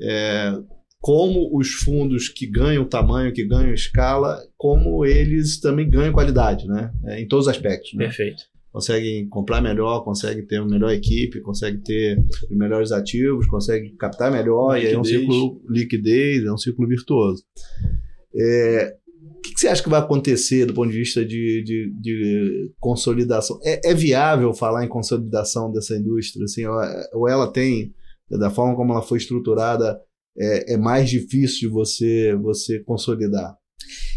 é, 0.01 0.55
como 1.01 1.57
os 1.57 1.73
fundos 1.73 2.29
que 2.29 2.47
ganham 2.47 2.85
tamanho, 2.85 3.33
que 3.33 3.45
ganham 3.45 3.75
escala, 3.75 4.41
como 4.57 5.05
eles 5.05 5.61
também 5.61 5.89
ganham 5.89 6.13
qualidade, 6.13 6.67
né? 6.67 6.91
É, 7.07 7.21
em 7.21 7.29
todos 7.29 7.47
os 7.47 7.53
aspectos. 7.53 7.93
Né? 7.95 8.07
Perfeito. 8.07 8.45
Conseguem 8.73 9.29
comprar 9.29 9.61
melhor, 9.61 10.03
conseguem 10.03 10.47
ter 10.47 10.59
uma 10.59 10.71
melhor 10.71 10.91
equipe, 10.93 11.43
conseguem 11.43 11.81
ter 11.81 12.19
os 12.51 12.57
melhores 12.57 12.91
ativos, 12.91 13.47
conseguem 13.47 13.95
captar 13.97 14.33
melhor, 14.33 14.75
liquidez. 14.75 14.85
e 14.85 14.89
aí 14.89 14.95
é 14.95 14.99
um 14.99 15.05
ciclo 15.05 15.63
liquidez, 15.69 16.45
é 16.45 16.53
um 16.53 16.57
ciclo 16.57 16.89
virtuoso. 16.89 17.45
É, 18.35 18.97
que, 19.43 19.55
que, 19.55 19.61
você 19.61 19.69
acha 19.69 19.83
que 19.83 19.89
vai 19.89 20.01
acontecer 20.01 20.67
do 20.67 20.75
ponto 20.75 20.91
de 20.91 20.99
vista 20.99 21.25
de, 21.25 21.63
de, 21.65 21.93
de 22.01 22.73
consolidação? 22.79 23.59
É, 23.65 23.91
é, 23.91 23.95
viável 23.95 24.55
falar 24.55 24.85
em 24.85 24.89
consolidação 24.89 25.73
dessa 25.73 25.97
indústria? 25.97 26.45
Assim, 26.45 26.63
ou 27.13 27.29
ela 27.29 27.53
tem, 27.53 27.93
da 28.31 28.51
forma 28.51 28.77
como 28.77 28.93
ela 28.93 29.03
foi 29.03 29.19
estruturada, 29.19 30.01
é, 30.39 30.75
é 30.75 30.77
mais 30.77 31.11
difícil 31.11 31.69
de 31.69 31.75
você, 31.75 32.35
você 32.37 32.81
consolidar? 32.81 33.57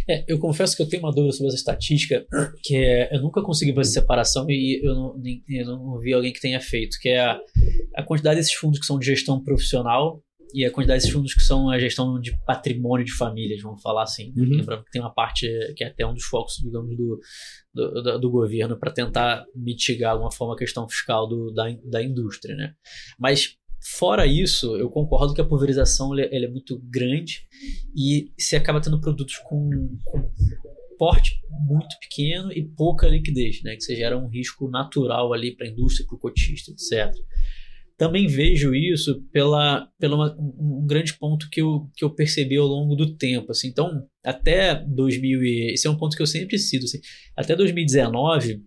É, 0.07 0.23
eu 0.27 0.38
confesso 0.38 0.77
que 0.77 0.83
eu 0.83 0.88
tenho 0.88 1.03
uma 1.03 1.11
dúvida 1.11 1.33
sobre 1.33 1.47
essa 1.47 1.57
estatística, 1.57 2.25
que 2.61 2.75
é, 2.75 3.15
eu 3.15 3.21
nunca 3.21 3.41
consegui 3.41 3.73
fazer 3.73 3.91
separação 3.91 4.45
e 4.47 4.79
eu 4.83 4.93
não, 4.93 5.21
eu 5.49 5.65
não 5.65 5.99
vi 5.99 6.13
alguém 6.13 6.31
que 6.31 6.39
tenha 6.39 6.61
feito, 6.61 6.97
que 7.01 7.09
é 7.09 7.19
a, 7.19 7.39
a 7.95 8.03
quantidade 8.03 8.38
desses 8.38 8.53
fundos 8.53 8.79
que 8.79 8.85
são 8.85 8.99
de 8.99 9.05
gestão 9.05 9.43
profissional 9.43 10.21
e 10.53 10.65
a 10.65 10.71
quantidade 10.71 11.05
de 11.05 11.12
fundos 11.12 11.34
que 11.34 11.41
são 11.41 11.69
a 11.69 11.79
gestão 11.79 12.19
de 12.19 12.38
patrimônio 12.45 13.05
de 13.05 13.13
famílias, 13.13 13.62
vamos 13.62 13.81
falar 13.81 14.03
assim. 14.03 14.34
Uhum. 14.38 14.58
Lembrando 14.58 14.84
que 14.84 14.91
tem 14.91 15.01
uma 15.01 15.13
parte 15.13 15.47
que 15.75 15.84
é 15.84 15.88
até 15.88 16.05
um 16.05 16.13
dos 16.13 16.23
focos, 16.23 16.55
digamos, 16.63 16.95
do, 16.95 17.19
do, 17.73 18.01
do, 18.01 18.19
do 18.19 18.31
governo 18.31 18.77
para 18.77 18.91
tentar 18.91 19.45
mitigar 19.55 20.12
de 20.12 20.13
alguma 20.13 20.31
forma 20.31 20.53
a 20.53 20.58
questão 20.58 20.88
fiscal 20.88 21.27
do, 21.27 21.51
da, 21.51 21.65
da 21.84 22.03
indústria, 22.03 22.55
né? 22.55 22.73
Mas 23.19 23.58
Fora 23.88 24.25
isso, 24.25 24.75
eu 24.77 24.89
concordo 24.89 25.31
que 25.31 25.41
a 25.41 25.45
pulverização 25.45 26.12
ela, 26.17 26.45
é 26.45 26.47
muito 26.47 26.81
grande 26.86 27.45
e 27.95 28.31
se 28.36 28.55
acaba 28.55 28.81
tendo 28.81 28.99
produtos 28.99 29.38
com, 29.38 29.69
com 30.03 30.31
porte 30.97 31.39
muito 31.67 31.95
pequeno 31.99 32.51
e 32.51 32.63
pouca 32.63 33.08
liquidez, 33.08 33.62
né? 33.62 33.75
que 33.75 33.84
você 33.84 33.95
gera 33.95 34.17
um 34.17 34.27
risco 34.27 34.67
natural 34.71 35.31
ali 35.31 35.55
para 35.55 35.67
a 35.67 35.69
indústria, 35.69 36.03
para 36.08 36.15
o 36.15 36.19
cotista, 36.19 36.71
etc 36.71 37.13
também 37.97 38.27
vejo 38.27 38.75
isso 38.75 39.23
pela, 39.31 39.88
pela 39.97 40.36
um 40.38 40.86
grande 40.86 41.13
ponto 41.13 41.49
que 41.49 41.62
eu, 41.62 41.89
que 41.95 42.03
eu 42.03 42.10
percebi 42.10 42.58
ao 42.58 42.67
longo 42.67 42.95
do 42.95 43.15
tempo. 43.15 43.51
Assim. 43.51 43.67
Então, 43.67 44.05
até 44.23 44.75
2000 44.75 45.43
e, 45.43 45.73
esse 45.73 45.88
é 45.88 45.89
um 45.89 45.97
ponto 45.97 46.15
que 46.15 46.21
eu 46.21 46.27
sempre 46.27 46.58
cito. 46.60 46.86
Assim, 46.86 46.99
até 47.36 47.55
2019, 47.55 48.62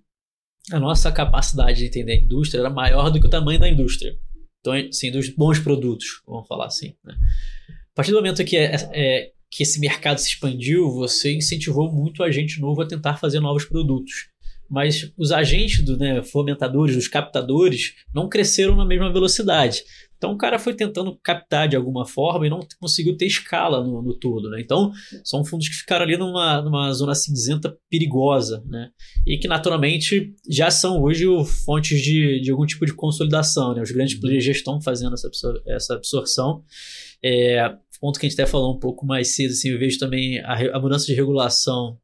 a 0.73 0.81
nossa 0.81 1.13
capacidade 1.13 1.79
de 1.79 1.87
entender 1.87 2.13
a 2.13 2.23
indústria 2.23 2.61
era 2.61 2.71
maior 2.71 3.11
do 3.11 3.21
que 3.21 3.27
o 3.27 3.31
tamanho 3.31 3.61
da 3.61 3.69
indústria. 3.69 4.17
Então, 4.61 4.73
assim, 4.73 5.11
dos 5.11 5.29
bons 5.29 5.59
produtos, 5.59 6.23
vamos 6.27 6.49
falar 6.49 6.67
assim. 6.67 6.95
Né? 7.05 7.15
A 7.69 7.95
partir 7.95 8.13
do 8.13 8.17
momento 8.17 8.45
que, 8.45 8.57
é, 8.57 8.75
é, 8.93 9.31
que 9.51 9.63
esse 9.63 9.79
mercado 9.79 10.19
se 10.19 10.29
expandiu, 10.29 10.91
você 10.91 11.35
incentivou 11.35 11.93
muito 11.93 12.23
a 12.23 12.31
gente 12.31 12.61
novo 12.61 12.81
a 12.81 12.87
tentar 12.87 13.17
fazer 13.17 13.41
novos 13.41 13.67
produtos 13.67 14.29
mas 14.69 15.13
os 15.17 15.33
agentes 15.33 15.85
do 15.85 15.97
né, 15.97 16.23
fomentadores, 16.23 16.97
os 16.97 17.09
captadores, 17.09 17.95
não 18.15 18.29
cresceram 18.29 18.77
na 18.77 18.85
mesma 18.85 19.13
velocidade. 19.13 19.83
Então 20.19 20.33
o 20.33 20.37
cara 20.37 20.59
foi 20.59 20.75
tentando 20.75 21.17
captar 21.23 21.69
de 21.69 21.77
alguma 21.77 22.05
forma 22.05 22.47
e 22.47 22.51
não 22.51 22.61
conseguiu 22.81 23.17
ter 23.17 23.27
escala 23.27 23.83
no, 23.83 24.03
no 24.03 24.15
todo. 24.15 24.51
Né? 24.51 24.61
Então 24.61 24.91
são 25.25 25.45
fundos 25.45 25.69
que 25.69 25.77
ficaram 25.77 26.05
ali 26.05 26.17
numa, 26.17 26.61
numa 26.61 26.93
zona 26.93 27.15
cinzenta 27.15 27.77
perigosa 27.89 28.63
né? 28.67 28.91
e 29.25 29.39
que 29.39 29.47
naturalmente 29.47 30.35
já 30.51 30.71
são 30.71 31.01
hoje 31.01 31.25
fontes 31.65 32.03
de, 32.03 32.41
de 32.41 32.51
algum 32.51 32.67
tipo 32.67 32.85
de 32.85 32.93
consolidação. 32.93 33.75
Né? 33.75 33.81
Os 33.81 33.93
grandes 33.93 34.17
uhum. 34.17 34.21
players 34.21 34.45
já 34.45 34.53
estão 34.53 34.81
fazendo 34.83 35.15
essa, 35.15 35.29
absor 35.29 35.63
essa 35.65 35.95
absorção. 35.95 36.65
É, 37.25 37.77
ponto 38.01 38.19
que 38.19 38.27
a 38.27 38.29
gente 38.29 38.41
até 38.41 38.51
falou 38.51 38.75
um 38.75 38.79
pouco 38.79 39.07
mais 39.07 39.35
cedo, 39.35 39.51
assim, 39.51 39.71
eu 39.71 39.79
vejo 39.79 39.99
também 39.99 40.41
a, 40.41 40.77
a 40.77 40.81
mudança 40.81 41.07
de 41.07 41.15
regulação 41.15 41.99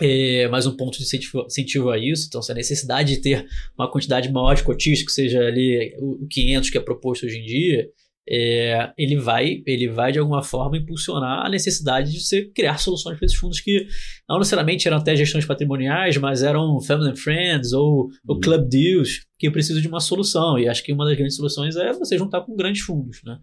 é, 0.00 0.46
mais 0.48 0.66
um 0.66 0.76
ponto 0.76 0.98
de 0.98 1.04
incentivo, 1.04 1.44
incentivo, 1.46 1.90
a 1.90 1.98
isso. 1.98 2.26
Então, 2.28 2.42
se 2.42 2.52
a 2.52 2.54
necessidade 2.54 3.14
de 3.14 3.20
ter 3.20 3.46
uma 3.78 3.90
quantidade 3.90 4.30
maior 4.30 4.54
de 4.54 4.62
cotistas, 4.62 5.06
que 5.06 5.12
seja 5.12 5.40
ali 5.40 5.94
o 5.98 6.26
500 6.28 6.70
que 6.70 6.78
é 6.78 6.80
proposto 6.80 7.24
hoje 7.24 7.38
em 7.38 7.44
dia, 7.44 7.88
é, 8.28 8.90
ele 8.98 9.16
vai 9.16 9.62
ele 9.64 9.88
vai 9.88 10.10
de 10.10 10.18
alguma 10.18 10.42
forma 10.42 10.76
impulsionar 10.76 11.46
a 11.46 11.48
necessidade 11.48 12.10
de 12.10 12.20
você 12.20 12.44
criar 12.46 12.76
soluções 12.78 13.16
para 13.16 13.24
esses 13.24 13.38
fundos 13.38 13.60
que 13.60 13.86
não 14.28 14.38
necessariamente 14.38 14.88
eram 14.88 14.96
até 14.96 15.14
gestões 15.14 15.46
patrimoniais, 15.46 16.16
mas 16.16 16.42
eram 16.42 16.80
family 16.80 17.10
and 17.10 17.16
friends 17.16 17.72
ou, 17.72 18.08
ou 18.26 18.34
uhum. 18.34 18.40
club 18.40 18.68
deals 18.68 19.20
que 19.38 19.50
precisam 19.50 19.80
de 19.80 19.86
uma 19.86 20.00
solução. 20.00 20.58
E 20.58 20.68
acho 20.68 20.82
que 20.82 20.92
uma 20.92 21.04
das 21.04 21.16
grandes 21.16 21.36
soluções 21.36 21.76
é 21.76 21.92
você 21.92 22.18
juntar 22.18 22.40
com 22.40 22.56
grandes 22.56 22.82
fundos. 22.82 23.20
Né? 23.24 23.38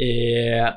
É, 0.00 0.76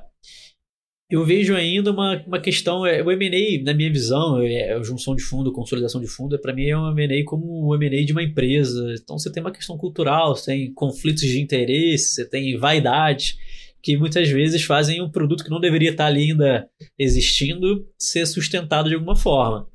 eu 1.09 1.23
vejo 1.23 1.55
ainda 1.55 1.91
uma, 1.91 2.23
uma 2.25 2.39
questão, 2.39 2.85
é, 2.85 3.03
o 3.03 3.11
M&A, 3.11 3.63
na 3.63 3.73
minha 3.73 3.91
visão, 3.91 4.41
é, 4.41 4.71
é 4.71 4.83
junção 4.83 5.15
de 5.15 5.23
fundo, 5.23 5.51
consolidação 5.51 6.01
de 6.01 6.07
fundo, 6.07 6.35
é, 6.35 6.39
para 6.39 6.53
mim 6.53 6.65
é 6.65 6.77
um 6.77 6.89
M&A 6.97 7.23
como 7.25 7.67
o 7.67 7.75
M&A 7.75 8.03
de 8.03 8.11
uma 8.11 8.23
empresa. 8.23 8.95
Então 9.01 9.17
você 9.17 9.31
tem 9.31 9.41
uma 9.41 9.51
questão 9.51 9.77
cultural, 9.77 10.35
você 10.35 10.51
tem 10.51 10.73
conflitos 10.73 11.21
de 11.21 11.39
interesse, 11.39 12.15
você 12.15 12.29
tem 12.29 12.57
vaidade, 12.57 13.37
que 13.83 13.95
muitas 13.97 14.29
vezes 14.29 14.63
fazem 14.63 15.01
um 15.01 15.11
produto 15.11 15.43
que 15.43 15.49
não 15.49 15.59
deveria 15.59 15.91
estar 15.91 16.07
ali 16.07 16.31
ainda 16.31 16.67
existindo 16.97 17.87
ser 17.99 18.25
sustentado 18.25 18.89
de 18.89 18.95
alguma 18.95 19.15
forma 19.15 19.67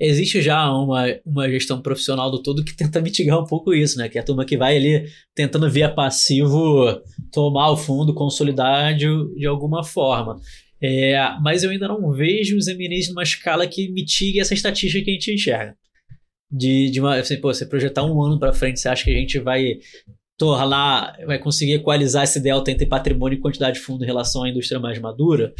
existe 0.00 0.40
já 0.40 0.72
uma, 0.72 1.04
uma 1.24 1.48
gestão 1.50 1.82
profissional 1.82 2.30
do 2.30 2.42
todo 2.42 2.64
que 2.64 2.74
tenta 2.74 3.00
mitigar 3.00 3.38
um 3.38 3.46
pouco 3.46 3.74
isso, 3.74 3.98
né? 3.98 4.08
Que 4.08 4.16
é 4.16 4.20
a 4.22 4.24
turma 4.24 4.46
que 4.46 4.56
vai 4.56 4.76
ali 4.76 5.06
tentando 5.34 5.70
via 5.70 5.88
passivo 5.88 7.00
tomar 7.30 7.70
o 7.70 7.76
fundo, 7.76 8.14
consolidar 8.14 8.96
de, 8.96 9.06
de 9.36 9.46
alguma 9.46 9.84
forma. 9.84 10.40
É, 10.82 11.14
mas 11.42 11.62
eu 11.62 11.70
ainda 11.70 11.86
não 11.86 12.10
vejo 12.10 12.56
os 12.56 12.66
MNEs 12.66 13.10
numa 13.10 13.22
escala 13.22 13.66
que 13.66 13.92
mitigue 13.92 14.40
essa 14.40 14.54
estatística 14.54 15.04
que 15.04 15.10
a 15.10 15.14
gente 15.14 15.34
enxerga. 15.34 15.76
De, 16.50 16.90
de 16.90 17.00
uma, 17.00 17.16
assim, 17.16 17.38
pô, 17.38 17.52
você 17.52 17.66
projetar 17.66 18.04
um 18.04 18.20
ano 18.22 18.38
para 18.38 18.52
frente, 18.52 18.80
você 18.80 18.88
acha 18.88 19.04
que 19.04 19.10
a 19.10 19.18
gente 19.18 19.38
vai 19.38 19.78
tornar, 20.38 21.16
vai 21.26 21.38
conseguir 21.38 21.74
equalizar 21.74 22.24
esse 22.24 22.40
delta 22.40 22.70
entre 22.70 22.86
patrimônio 22.86 23.36
e 23.36 23.40
quantidade 23.40 23.78
de 23.78 23.84
fundo 23.84 24.02
em 24.02 24.06
relação 24.06 24.42
à 24.42 24.48
indústria 24.48 24.80
mais 24.80 24.98
madura? 24.98 25.52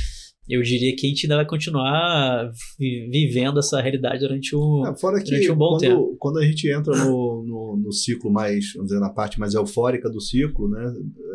Eu 0.50 0.62
diria 0.62 0.94
que 0.96 1.06
a 1.06 1.08
gente 1.08 1.26
ainda 1.26 1.36
vai 1.36 1.46
continuar 1.46 2.52
vivendo 2.78 3.58
essa 3.58 3.80
realidade 3.80 4.20
durante 4.20 4.56
um, 4.56 4.86
é, 4.86 4.96
fora 4.96 5.22
que 5.22 5.50
um 5.50 5.56
bom 5.56 5.70
quando, 5.70 5.80
tempo. 5.80 6.16
Quando 6.18 6.38
a 6.38 6.44
gente 6.44 6.70
entra 6.70 6.96
no, 6.96 7.44
no, 7.44 7.76
no, 7.76 7.92
ciclo 7.92 8.30
mais, 8.30 8.72
vamos 8.74 8.88
dizer, 8.88 9.00
na 9.00 9.10
parte 9.10 9.38
mais 9.38 9.54
eufórica 9.54 10.10
do 10.10 10.20
ciclo, 10.20 10.68
né, 10.68 10.92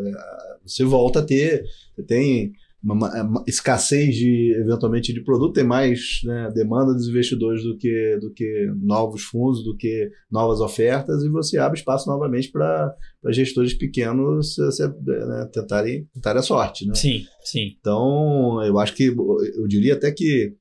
é, 0.07 0.57
você 0.65 0.83
volta 0.83 1.19
a 1.19 1.23
ter, 1.23 1.63
tem 2.07 2.53
uma, 2.93 3.23
uma 3.23 3.43
escassez 3.47 4.15
de 4.15 4.55
eventualmente 4.59 5.11
de 5.13 5.23
produto, 5.23 5.53
tem 5.53 5.63
mais 5.63 6.19
né, 6.23 6.51
demanda 6.53 6.93
dos 6.93 7.07
investidores 7.07 7.63
do 7.63 7.77
que, 7.77 8.17
do 8.21 8.31
que 8.31 8.71
novos 8.79 9.23
fundos, 9.23 9.63
do 9.63 9.75
que 9.75 10.09
novas 10.31 10.59
ofertas, 10.59 11.23
e 11.23 11.29
você 11.29 11.57
abre 11.57 11.79
espaço 11.79 12.07
novamente 12.07 12.51
para 12.51 12.95
gestores 13.29 13.73
pequenos 13.73 14.55
se, 14.55 14.87
né, 14.87 15.49
tentarem, 15.51 16.07
tentarem 16.13 16.39
a 16.39 16.43
sorte. 16.43 16.85
Né? 16.85 16.93
Sim, 16.93 17.25
sim. 17.43 17.75
Então, 17.79 18.61
eu 18.63 18.77
acho 18.77 18.93
que 18.93 19.05
eu 19.05 19.67
diria 19.67 19.93
até 19.93 20.11
que 20.11 20.53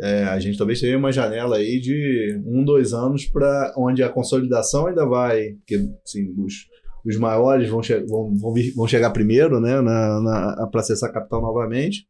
é, 0.00 0.24
a 0.24 0.38
gente 0.38 0.56
talvez 0.56 0.80
tenha 0.80 0.96
uma 0.96 1.12
janela 1.12 1.56
aí 1.56 1.78
de 1.78 2.40
um, 2.46 2.64
dois 2.64 2.92
anos 2.92 3.26
para 3.26 3.74
onde 3.76 4.02
a 4.02 4.08
consolidação 4.08 4.86
ainda 4.86 5.04
vai, 5.04 5.50
porque 5.54 5.74
assim, 6.04 6.32
os, 6.38 6.66
os 7.04 7.16
maiores 7.16 7.68
vão, 7.68 7.80
vão, 8.08 8.36
vão, 8.36 8.54
vão, 8.76 8.86
chegar 8.86 9.10
primeiro 9.10 9.60
né, 9.60 9.80
na, 9.80 10.20
na 10.20 10.66
para 10.68 10.80
acessar 10.80 11.12
capital 11.12 11.42
novamente. 11.42 12.06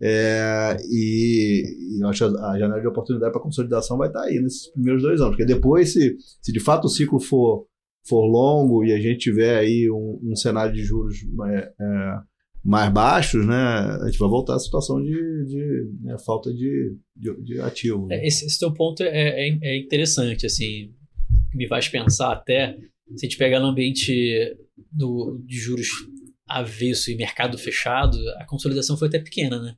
É, 0.00 0.76
e, 0.88 1.98
e 1.98 2.04
acho 2.04 2.24
a, 2.24 2.52
a 2.52 2.58
janela 2.58 2.80
de 2.80 2.86
oportunidade 2.86 3.32
para 3.32 3.42
consolidação 3.42 3.98
vai 3.98 4.08
estar 4.08 4.20
tá 4.20 4.26
aí 4.26 4.40
nesses 4.40 4.70
primeiros 4.72 5.02
dois 5.02 5.20
anos. 5.20 5.36
Porque 5.36 5.44
depois, 5.44 5.92
se, 5.92 6.16
se 6.40 6.52
de 6.52 6.60
fato 6.60 6.84
o 6.84 6.88
ciclo 6.88 7.18
for, 7.18 7.66
for 8.06 8.24
longo 8.24 8.84
e 8.84 8.92
a 8.92 9.00
gente 9.00 9.18
tiver 9.18 9.58
aí 9.58 9.90
um, 9.90 10.20
um 10.22 10.36
cenário 10.36 10.72
de 10.72 10.82
juros 10.82 11.16
é, 11.48 11.72
é, 11.80 12.18
mais 12.64 12.92
baixos, 12.92 13.46
né, 13.46 13.54
a 13.54 14.06
gente 14.06 14.18
vai 14.18 14.28
voltar 14.28 14.54
à 14.54 14.58
situação 14.58 15.02
de, 15.02 15.44
de 15.46 15.90
né, 16.02 16.16
falta 16.24 16.52
de, 16.52 16.96
de, 17.16 17.42
de 17.42 17.60
ativo. 17.60 18.06
Né? 18.06 18.26
Esse, 18.26 18.46
esse 18.46 18.58
teu 18.58 18.72
ponto 18.72 19.02
é, 19.02 19.08
é, 19.08 19.58
é 19.62 19.78
interessante, 19.78 20.46
assim, 20.46 20.92
me 21.54 21.66
faz 21.68 21.88
pensar 21.88 22.32
até 22.32 22.76
se 23.14 23.26
a 23.26 23.28
gente 23.28 23.38
pegar 23.38 23.60
no 23.60 23.66
ambiente 23.66 24.56
do, 24.90 25.40
de 25.44 25.56
juros 25.56 25.88
avesso 26.46 27.10
e 27.10 27.16
mercado 27.16 27.58
fechado, 27.58 28.18
a 28.38 28.44
consolidação 28.44 28.96
foi 28.96 29.08
até 29.08 29.18
pequena, 29.18 29.60
né? 29.60 29.74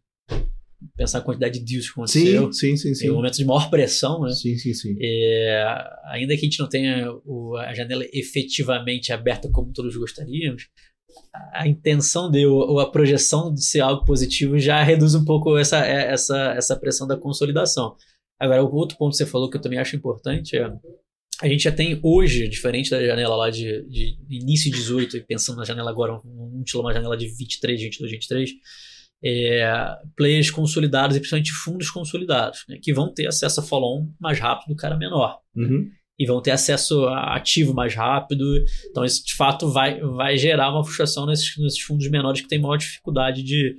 Pensar 0.97 1.19
a 1.19 1.23
quantidade 1.23 1.59
de 1.59 1.65
deals 1.65 1.87
que 1.87 1.93
aconteceu. 1.93 2.53
Sim, 2.53 2.77
sim, 2.77 2.77
sim. 2.77 2.95
sim. 2.95 3.07
Em 3.07 3.11
um 3.11 3.15
momento 3.15 3.37
de 3.37 3.45
maior 3.45 3.69
pressão, 3.69 4.23
né? 4.23 4.31
Sim, 4.31 4.57
sim, 4.57 4.73
sim. 4.75 4.97
É, 5.01 5.65
ainda 6.07 6.35
que 6.35 6.41
a 6.41 6.45
gente 6.45 6.61
não 6.61 6.69
tenha 6.69 7.11
o, 7.25 7.57
a 7.57 7.75
janela 7.75 8.05
efetivamente 8.13 9.13
aberta 9.13 9.51
como 9.51 9.73
todos 9.73 9.97
gostaríamos, 9.97 10.69
a 11.53 11.67
intenção 11.67 12.31
de 12.31 12.47
ou 12.47 12.79
a 12.79 12.91
projeção 12.91 13.53
de 13.53 13.65
ser 13.65 13.81
algo 13.81 14.05
positivo 14.05 14.59
já 14.59 14.83
reduz 14.83 15.15
um 15.15 15.25
pouco 15.25 15.57
essa, 15.57 15.79
essa, 15.79 16.53
essa 16.57 16.77
pressão 16.77 17.07
da 17.07 17.17
consolidação. 17.17 17.97
Agora, 18.39 18.63
o 18.63 18.73
outro 18.73 18.97
ponto 18.97 19.13
que 19.13 19.17
você 19.17 19.27
falou 19.27 19.51
que 19.51 19.57
eu 19.57 19.61
também 19.61 19.79
acho 19.79 19.97
importante 19.97 20.57
é 20.57 20.71
a 21.41 21.49
gente 21.49 21.63
já 21.63 21.73
tem 21.73 21.99
hoje, 22.03 22.49
diferente 22.49 22.91
da 22.91 23.05
janela 23.05 23.37
lá 23.37 23.51
de, 23.51 23.87
de 23.89 24.19
início 24.29 24.71
de 24.71 24.77
18, 24.77 25.17
e 25.19 25.21
pensando 25.23 25.59
na 25.59 25.65
janela 25.65 25.91
agora, 25.91 26.19
um 26.25 26.63
tirou 26.65 26.83
uma 26.83 26.93
janela 26.93 27.17
de 27.17 27.29
23, 27.29 27.81
22, 27.81 28.11
23, 28.11 28.51
é, 29.25 29.97
players 30.17 30.51
consolidados 30.51 31.17
e 31.17 31.21
principalmente 31.21 31.53
fundos 31.53 31.91
consolidados, 31.91 32.65
né, 32.69 32.79
que 32.83 32.93
vão 32.93 33.13
ter 33.13 33.27
acesso 33.27 33.61
a 33.61 33.63
follow-on 33.63 34.13
mais 34.21 34.39
rápido 34.39 34.71
do 34.71 34.77
cara 34.77 34.97
menor. 34.97 35.39
Uhum. 35.55 35.89
E 36.21 36.27
vão 36.27 36.43
ter 36.43 36.51
acesso 36.51 37.05
a 37.05 37.37
ativo 37.37 37.73
mais 37.73 37.95
rápido. 37.95 38.45
Então, 38.91 39.05
isso 39.05 39.25
de 39.25 39.37
fato 39.37 39.71
vai, 39.71 40.01
vai 40.01 40.37
gerar 40.37 40.73
uma 40.73 40.83
frustração 40.83 41.25
nesses, 41.25 41.57
nesses 41.59 41.81
fundos 41.81 42.11
menores 42.11 42.41
que 42.41 42.49
têm 42.49 42.61
maior 42.61 42.77
dificuldade 42.77 43.41
de, 43.45 43.77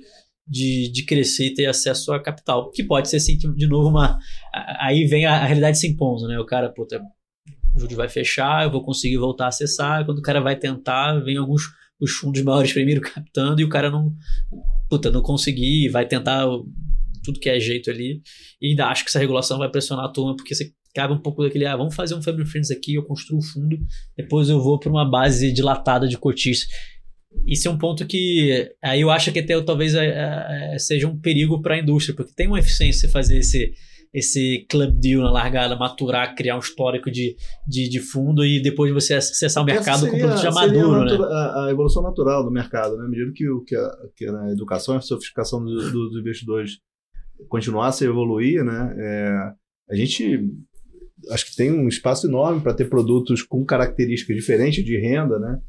de, 0.48 0.90
de 0.90 1.04
crescer 1.04 1.48
e 1.48 1.54
ter 1.54 1.66
acesso 1.66 2.10
a 2.14 2.22
capital. 2.22 2.70
Que 2.70 2.82
pode 2.82 3.10
ser, 3.10 3.20
sim, 3.20 3.36
de 3.36 3.66
novo, 3.66 3.90
uma. 3.90 4.18
Aí 4.80 5.04
vem 5.04 5.26
a, 5.26 5.34
a 5.34 5.44
realidade 5.44 5.78
se 5.78 5.86
impondo, 5.86 6.26
né? 6.26 6.38
O 6.38 6.46
cara, 6.46 6.70
puta, 6.70 6.98
o 7.74 7.80
juros 7.80 7.96
vai 7.96 8.08
fechar, 8.08 8.64
eu 8.64 8.70
vou 8.70 8.82
conseguir 8.82 9.16
voltar 9.16 9.46
a 9.46 9.48
acessar. 9.48 10.04
Quando 10.04 10.18
o 10.18 10.22
cara 10.22 10.40
vai 10.40 10.56
tentar, 10.56 11.18
vem 11.20 11.36
alguns 11.36 11.62
os 12.00 12.12
fundos 12.12 12.40
maiores 12.42 12.72
primeiro 12.72 13.00
captando 13.02 13.60
e 13.60 13.64
o 13.64 13.68
cara 13.68 13.90
não, 13.90 14.14
puta, 14.88 15.10
não 15.10 15.22
conseguir, 15.22 15.88
vai 15.90 16.06
tentar 16.06 16.46
tudo 17.22 17.38
que 17.38 17.48
é 17.48 17.60
jeito 17.60 17.90
ali. 17.90 18.22
E 18.60 18.70
ainda 18.70 18.86
acho 18.86 19.04
que 19.04 19.10
essa 19.10 19.18
regulação 19.18 19.58
vai 19.58 19.70
pressionar 19.70 20.06
a 20.06 20.12
turma, 20.12 20.34
porque 20.34 20.54
você 20.54 20.72
cabe 20.94 21.12
um 21.12 21.20
pouco 21.20 21.42
daquele, 21.42 21.66
ah, 21.66 21.76
vamos 21.76 21.94
fazer 21.94 22.14
um 22.14 22.22
Family 22.22 22.46
Friends 22.46 22.70
aqui, 22.70 22.94
eu 22.94 23.04
construo 23.04 23.38
o 23.38 23.42
fundo, 23.42 23.78
depois 24.16 24.48
eu 24.48 24.60
vou 24.60 24.78
para 24.78 24.90
uma 24.90 25.08
base 25.08 25.52
dilatada 25.52 26.08
de 26.08 26.18
cotistas. 26.18 26.68
Isso 27.46 27.68
é 27.68 27.70
um 27.70 27.78
ponto 27.78 28.04
que 28.06 28.74
aí 28.82 29.02
eu 29.02 29.10
acho 29.10 29.30
que 29.30 29.38
até 29.38 29.60
talvez 29.62 29.94
é, 29.94 30.74
é, 30.74 30.78
seja 30.78 31.06
um 31.06 31.16
perigo 31.16 31.62
para 31.62 31.76
a 31.76 31.78
indústria, 31.78 32.14
porque 32.14 32.32
tem 32.34 32.48
uma 32.48 32.58
eficiência 32.58 33.08
fazer 33.08 33.38
esse 33.38 33.72
esse 34.12 34.66
club 34.68 34.98
deal 34.98 35.22
na 35.22 35.30
largada, 35.30 35.76
maturar, 35.76 36.34
criar 36.34 36.56
um 36.56 36.60
histórico 36.60 37.10
de, 37.10 37.36
de, 37.66 37.88
de 37.88 38.00
fundo 38.00 38.44
e 38.44 38.60
depois 38.60 38.92
você 38.92 39.14
acessar 39.14 39.62
o 39.62 39.66
mercado 39.66 40.00
seria, 40.00 40.12
com 40.12 40.18
produto 40.18 40.42
já 40.42 40.50
maduro. 40.50 41.04
Né? 41.04 41.28
A, 41.30 41.66
a, 41.66 41.70
evolução 41.70 42.02
natural 42.02 42.42
do 42.44 42.50
mercado, 42.50 42.96
né? 42.96 43.04
À 43.04 43.08
medida 43.08 43.32
que, 43.32 43.44
que, 43.66 43.76
a, 43.76 43.90
que 44.16 44.26
a 44.26 44.50
educação 44.50 44.96
e 44.96 44.98
a 44.98 45.02
sofisticação 45.02 45.64
do, 45.64 45.90
do, 45.90 46.08
dos 46.08 46.20
investidores 46.20 46.78
continuasse 47.48 48.04
a 48.04 48.08
evoluir, 48.08 48.64
né? 48.64 48.94
É, 48.98 49.92
a 49.92 49.94
gente 49.94 50.50
acho 51.30 51.46
que 51.46 51.56
tem 51.56 51.70
um 51.70 51.86
espaço 51.86 52.26
enorme 52.26 52.60
para 52.60 52.74
ter 52.74 52.88
produtos 52.88 53.42
com 53.42 53.64
características 53.64 54.36
diferentes 54.36 54.84
de 54.84 54.98
renda, 54.98 55.38
né? 55.38 55.60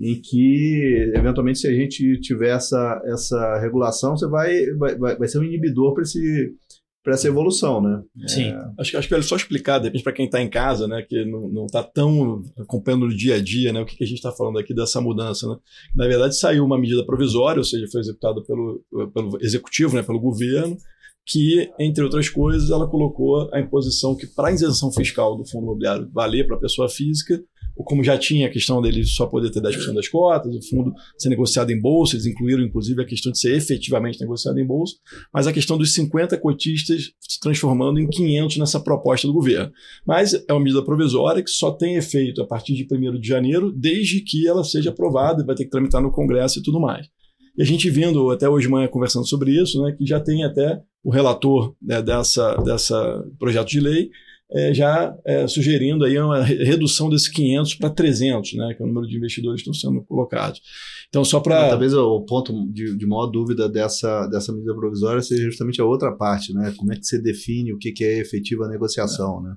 Em 0.00 0.20
que, 0.20 1.10
eventualmente, 1.14 1.58
se 1.58 1.66
a 1.66 1.72
gente 1.72 2.20
tiver 2.20 2.50
essa, 2.50 3.02
essa 3.06 3.58
regulação, 3.58 4.16
você 4.16 4.28
vai, 4.28 4.66
vai, 4.76 5.16
vai 5.16 5.26
ser 5.26 5.38
um 5.38 5.42
inibidor 5.42 5.92
para 5.92 6.02
esse 6.02 6.54
para 7.02 7.14
essa 7.14 7.28
evolução, 7.28 7.80
né? 7.80 8.02
Sim. 8.26 8.48
É... 8.48 8.70
Acho, 8.78 8.98
acho 8.98 9.08
que 9.08 9.14
é 9.14 9.22
só 9.22 9.36
explicar, 9.36 9.78
de 9.78 9.84
repente, 9.84 10.02
para 10.02 10.12
quem 10.12 10.26
está 10.26 10.42
em 10.42 10.50
casa, 10.50 10.86
né, 10.86 11.02
que 11.02 11.24
não 11.24 11.66
está 11.66 11.82
tão 11.82 12.42
acompanhando 12.58 13.06
no 13.06 13.16
dia 13.16 13.36
a 13.36 13.42
dia, 13.42 13.72
né, 13.72 13.80
o 13.80 13.86
que, 13.86 13.96
que 13.96 14.04
a 14.04 14.06
gente 14.06 14.18
está 14.18 14.32
falando 14.32 14.58
aqui 14.58 14.74
dessa 14.74 15.00
mudança, 15.00 15.48
né? 15.48 15.56
Na 15.94 16.06
verdade, 16.06 16.38
saiu 16.38 16.64
uma 16.64 16.78
medida 16.78 17.04
provisória, 17.06 17.60
ou 17.60 17.64
seja, 17.64 17.86
foi 17.90 18.00
executada 18.00 18.42
pelo, 18.42 18.84
pelo 19.14 19.38
executivo, 19.40 19.94
né, 19.94 20.02
pelo 20.02 20.20
governo, 20.20 20.76
que, 21.24 21.70
entre 21.78 22.02
outras 22.02 22.28
coisas, 22.28 22.70
ela 22.70 22.88
colocou 22.88 23.50
a 23.52 23.60
imposição 23.60 24.16
que, 24.16 24.26
para 24.26 24.48
a 24.48 24.52
isenção 24.52 24.90
fiscal 24.90 25.36
do 25.36 25.46
fundo 25.46 25.64
imobiliário 25.64 26.10
valer 26.12 26.46
para 26.46 26.56
a 26.56 26.60
pessoa 26.60 26.88
física, 26.88 27.38
como 27.84 28.02
já 28.02 28.18
tinha 28.18 28.46
a 28.46 28.50
questão 28.50 28.82
dele 28.82 29.04
só 29.04 29.26
poder 29.26 29.50
ter 29.50 29.60
10% 29.60 29.94
das 29.94 30.08
cotas, 30.08 30.54
o 30.54 30.62
fundo 30.68 30.92
ser 31.16 31.28
negociado 31.28 31.70
em 31.70 31.80
bolsa, 31.80 32.16
eles 32.16 32.26
incluíram 32.26 32.62
inclusive 32.62 33.00
a 33.00 33.04
questão 33.04 33.30
de 33.30 33.38
ser 33.38 33.56
efetivamente 33.56 34.20
negociado 34.20 34.58
em 34.58 34.66
bolsa, 34.66 34.96
mas 35.32 35.46
a 35.46 35.52
questão 35.52 35.78
dos 35.78 35.94
50 35.94 36.36
cotistas 36.38 37.12
se 37.20 37.40
transformando 37.40 38.00
em 38.00 38.08
500 38.08 38.56
nessa 38.58 38.80
proposta 38.80 39.26
do 39.26 39.32
governo. 39.32 39.72
Mas 40.06 40.34
é 40.34 40.52
uma 40.52 40.60
medida 40.60 40.82
provisória 40.82 41.42
que 41.42 41.50
só 41.50 41.70
tem 41.70 41.96
efeito 41.96 42.42
a 42.42 42.46
partir 42.46 42.74
de 42.74 42.86
1 42.92 43.20
de 43.20 43.28
janeiro, 43.28 43.72
desde 43.72 44.20
que 44.20 44.46
ela 44.46 44.64
seja 44.64 44.90
aprovada 44.90 45.44
vai 45.44 45.54
ter 45.54 45.64
que 45.64 45.70
tramitar 45.70 46.02
no 46.02 46.10
Congresso 46.10 46.58
e 46.58 46.62
tudo 46.62 46.80
mais. 46.80 47.06
E 47.56 47.62
a 47.62 47.64
gente 47.64 47.90
vendo 47.90 48.30
até 48.30 48.48
hoje 48.48 48.68
manhã 48.68 48.86
conversando 48.86 49.26
sobre 49.26 49.50
isso, 49.50 49.82
né, 49.82 49.92
que 49.92 50.06
já 50.06 50.20
tem 50.20 50.44
até 50.44 50.80
o 51.02 51.10
relator 51.10 51.74
né, 51.82 52.00
dessa, 52.00 52.54
dessa 52.56 53.24
projeto 53.38 53.68
de 53.68 53.80
lei 53.80 54.10
é, 54.50 54.72
já 54.72 55.14
é, 55.24 55.46
sugerindo 55.46 56.04
aí 56.04 56.18
uma 56.18 56.42
redução 56.42 57.10
desses 57.10 57.28
500 57.28 57.74
para 57.74 57.90
300, 57.90 58.54
né, 58.54 58.74
que 58.74 58.82
é 58.82 58.84
o 58.84 58.88
número 58.88 59.06
de 59.06 59.16
investidores 59.16 59.62
que 59.62 59.70
estão 59.70 59.90
sendo 59.90 60.04
colocados. 60.04 60.60
Então, 61.08 61.24
só 61.24 61.40
para. 61.40 61.70
Talvez 61.70 61.94
o 61.94 62.20
ponto 62.22 62.70
de, 62.70 62.96
de 62.96 63.06
maior 63.06 63.26
dúvida 63.26 63.68
dessa, 63.68 64.26
dessa 64.26 64.52
medida 64.52 64.74
provisória 64.74 65.22
seja 65.22 65.44
justamente 65.44 65.80
a 65.80 65.84
outra 65.84 66.12
parte, 66.12 66.52
né? 66.52 66.74
Como 66.76 66.92
é 66.92 66.96
que 66.96 67.04
você 67.04 67.20
define 67.20 67.72
o 67.72 67.78
que, 67.78 67.92
que 67.92 68.04
é 68.04 68.18
efetiva 68.18 68.68
negociação, 68.68 69.40
é. 69.40 69.48
né? 69.48 69.56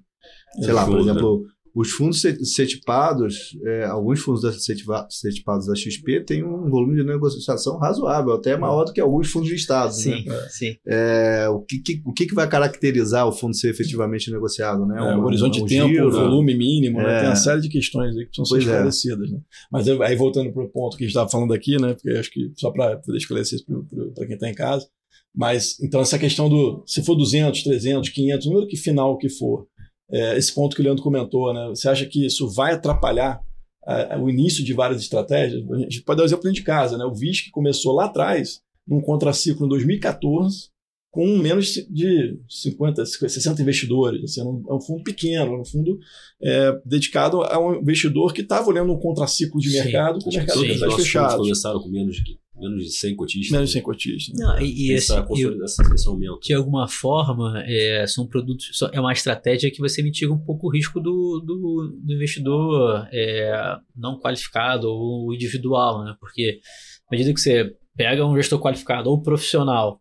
Sei 0.61 0.73
lá, 0.73 0.85
por 0.85 0.99
exemplo, 0.99 1.45
os 1.73 1.91
fundos 1.91 2.21
setipados, 2.43 3.57
é, 3.65 3.85
alguns 3.85 4.19
fundos 4.19 4.41
setipados 4.63 5.67
da 5.67 5.75
XP 5.75 6.21
têm 6.25 6.43
um 6.43 6.69
volume 6.69 6.95
de 6.95 7.03
negociação 7.03 7.77
razoável, 7.77 8.33
até 8.33 8.57
maior 8.57 8.83
do 8.83 8.93
que 8.93 8.99
alguns 8.99 9.31
fundos 9.31 9.49
de 9.49 9.55
Estado. 9.55 9.93
Sim, 9.93 10.25
né? 10.25 10.47
sim. 10.49 10.75
É, 10.85 11.47
o 11.49 11.61
que, 11.61 11.79
que, 11.79 12.01
o 12.05 12.13
que 12.13 12.33
vai 12.33 12.47
caracterizar 12.47 13.27
o 13.27 13.31
fundo 13.31 13.55
ser 13.55 13.69
efetivamente 13.69 14.29
negociado? 14.29 14.85
Né? 14.85 14.97
É, 14.99 15.15
um, 15.15 15.21
o 15.21 15.25
horizonte 15.25 15.61
um, 15.61 15.65
de 15.65 15.75
tempo, 15.75 15.89
giro, 15.89 16.07
o 16.07 16.11
volume 16.11 16.55
mínimo, 16.55 16.99
né? 16.99 17.19
tem 17.19 17.29
uma 17.29 17.35
série 17.35 17.61
de 17.61 17.69
questões 17.69 18.15
aí 18.17 18.25
que 18.25 18.31
precisam 18.31 18.45
ser 18.45 18.55
é. 18.55 18.59
esclarecidas. 18.59 19.31
Né? 19.31 19.39
Mas 19.71 19.87
aí 19.87 20.15
voltando 20.15 20.51
para 20.51 20.63
o 20.63 20.69
ponto 20.69 20.97
que 20.97 21.03
a 21.03 21.07
gente 21.07 21.15
estava 21.15 21.29
falando 21.29 21.53
aqui, 21.53 21.79
né? 21.79 21.93
porque 21.93 22.09
acho 22.17 22.31
que 22.31 22.51
só 22.55 22.69
para 22.71 22.97
poder 22.97 23.17
esclarecer 23.17 23.59
isso 23.59 23.65
para 24.13 24.25
quem 24.25 24.35
está 24.35 24.49
em 24.49 24.53
casa, 24.53 24.87
mas 25.33 25.79
então 25.79 26.01
essa 26.01 26.19
questão 26.19 26.49
do 26.49 26.83
se 26.85 27.01
for 27.03 27.15
200, 27.15 27.63
300, 27.63 28.09
500, 28.09 28.47
número 28.47 28.67
que 28.67 28.75
final 28.75 29.17
que 29.17 29.29
for, 29.29 29.65
é, 30.11 30.37
esse 30.37 30.53
ponto 30.53 30.75
que 30.75 30.81
o 30.81 30.85
Leandro 30.85 31.03
comentou, 31.03 31.53
né? 31.53 31.67
Você 31.69 31.87
acha 31.87 32.05
que 32.05 32.25
isso 32.25 32.49
vai 32.49 32.73
atrapalhar 32.73 33.41
é, 33.87 34.17
o 34.17 34.29
início 34.29 34.63
de 34.63 34.73
várias 34.73 35.01
estratégias? 35.01 35.63
A 35.71 35.77
gente 35.77 36.01
pode 36.01 36.17
dar 36.17 36.23
um 36.23 36.25
exemplo 36.25 36.51
de 36.51 36.63
casa, 36.63 36.97
né? 36.97 37.05
O 37.05 37.13
VISC 37.13 37.49
começou 37.51 37.95
lá 37.95 38.05
atrás, 38.05 38.61
num 38.87 39.01
contraciclo 39.01 39.65
em 39.65 39.69
2014, 39.69 40.69
com 41.11 41.37
menos 41.37 41.73
de 41.89 42.39
50, 42.49 43.05
60 43.05 43.61
investidores. 43.61 44.23
Assim, 44.23 44.41
é 44.41 44.73
um 44.73 44.81
fundo 44.81 45.03
pequeno, 45.03 45.59
um 45.59 45.65
fundo 45.65 45.99
é, 46.41 46.79
dedicado 46.85 47.41
a 47.43 47.59
um 47.59 47.75
investidor 47.75 48.33
que 48.33 48.41
estava 48.41 48.69
olhando 48.69 48.93
um 48.93 48.99
contraciclo 48.99 49.59
de 49.59 49.71
mercado 49.71 50.19
com 50.19 50.29
o 50.29 50.33
mercado 50.33 50.59
sim, 50.59 50.95
fechado. 50.95 51.37
começaram 51.37 51.81
com 51.81 51.89
menos 51.89 52.15
de 52.15 52.23
menos 52.69 52.85
de 52.85 52.91
100 52.91 53.15
cotistas. 53.15 53.51
Menos 53.51 53.69
de 53.69 53.73
100 53.73 53.81
cotistas. 53.81 54.35
Não, 54.37 54.59
e, 54.59 54.87
e 54.87 54.91
esse, 54.93 55.11
essa, 55.11 55.27
e, 55.31 55.93
esse 55.93 56.07
aumento. 56.07 56.39
De 56.41 56.53
alguma 56.53 56.87
forma, 56.87 57.61
é, 57.65 58.05
são 58.07 58.27
produtos. 58.27 58.69
É 58.93 58.99
uma 58.99 59.13
estratégia 59.13 59.71
que 59.71 59.79
você 59.79 60.01
mitiga 60.01 60.33
um 60.33 60.39
pouco 60.39 60.67
o 60.67 60.71
risco 60.71 60.99
do, 60.99 61.39
do, 61.45 61.99
do 62.03 62.13
investidor 62.13 63.07
é, 63.11 63.77
não 63.95 64.19
qualificado 64.19 64.87
ou 64.87 65.33
individual, 65.33 66.03
né? 66.03 66.15
Porque 66.19 66.59
à 67.07 67.11
medida 67.11 67.33
que 67.33 67.39
você 67.39 67.75
pega 67.95 68.25
um 68.25 68.35
gestor 68.35 68.59
qualificado 68.59 69.09
ou 69.09 69.21
profissional, 69.21 69.99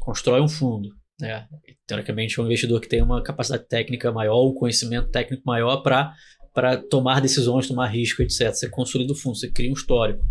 constrói 0.00 0.40
um 0.40 0.48
fundo, 0.48 0.90
né? 1.20 1.46
Teoricamente, 1.86 2.38
é 2.38 2.42
um 2.42 2.46
investidor 2.46 2.80
que 2.80 2.88
tem 2.88 3.02
uma 3.02 3.22
capacidade 3.22 3.66
técnica 3.68 4.10
maior, 4.10 4.48
um 4.48 4.54
conhecimento 4.54 5.10
técnico 5.10 5.42
maior 5.46 5.82
para 5.82 6.14
para 6.54 6.76
tomar 6.76 7.20
decisões, 7.20 7.66
tomar 7.66 7.88
risco, 7.88 8.22
etc. 8.22 8.52
Você 8.52 8.68
consolida 8.68 9.12
o 9.12 9.16
fundo, 9.16 9.36
você 9.36 9.50
cria 9.50 9.68
um 9.68 9.74
histórico. 9.74 10.24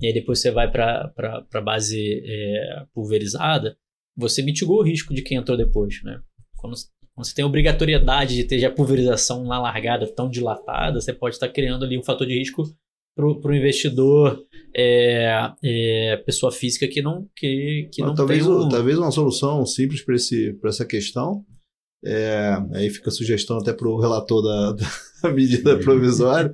E 0.00 0.06
aí 0.06 0.12
depois 0.12 0.40
você 0.40 0.50
vai 0.50 0.70
para 0.70 1.12
a 1.52 1.60
base 1.60 2.22
é, 2.24 2.84
pulverizada, 2.92 3.76
você 4.16 4.42
mitigou 4.42 4.78
o 4.78 4.82
risco 4.82 5.14
de 5.14 5.22
quem 5.22 5.38
entrou 5.38 5.56
depois, 5.56 6.02
né? 6.02 6.20
Quando, 6.56 6.74
quando 7.14 7.26
você 7.26 7.34
tem 7.34 7.44
a 7.44 7.48
obrigatoriedade 7.48 8.34
de 8.34 8.44
ter 8.44 8.58
já 8.58 8.70
pulverização 8.70 9.44
na 9.44 9.60
largada 9.60 10.06
tão 10.06 10.28
dilatada, 10.28 11.00
você 11.00 11.12
pode 11.12 11.36
estar 11.36 11.48
criando 11.48 11.84
ali 11.84 11.98
um 11.98 12.02
fator 12.02 12.26
de 12.26 12.38
risco 12.38 12.64
para 13.14 13.26
o 13.26 13.54
investidor 13.54 14.42
é, 14.74 15.52
é, 15.62 16.16
pessoa 16.24 16.50
física 16.50 16.88
que 16.88 17.02
não 17.02 17.28
que, 17.36 17.90
que 17.92 18.00
não 18.00 18.14
talvez, 18.14 18.42
tem 18.42 18.50
um... 18.50 18.68
talvez 18.70 18.96
uma 18.96 19.10
solução 19.10 19.66
simples 19.66 20.02
para 20.02 20.70
essa 20.70 20.86
questão 20.86 21.44
é, 22.04 22.56
aí 22.74 22.90
fica 22.90 23.10
a 23.10 23.12
sugestão 23.12 23.58
até 23.58 23.72
para 23.72 23.88
o 23.88 24.00
relator 24.00 24.42
da, 24.42 24.72
da 24.72 25.30
medida 25.32 25.78
provisória, 25.78 26.52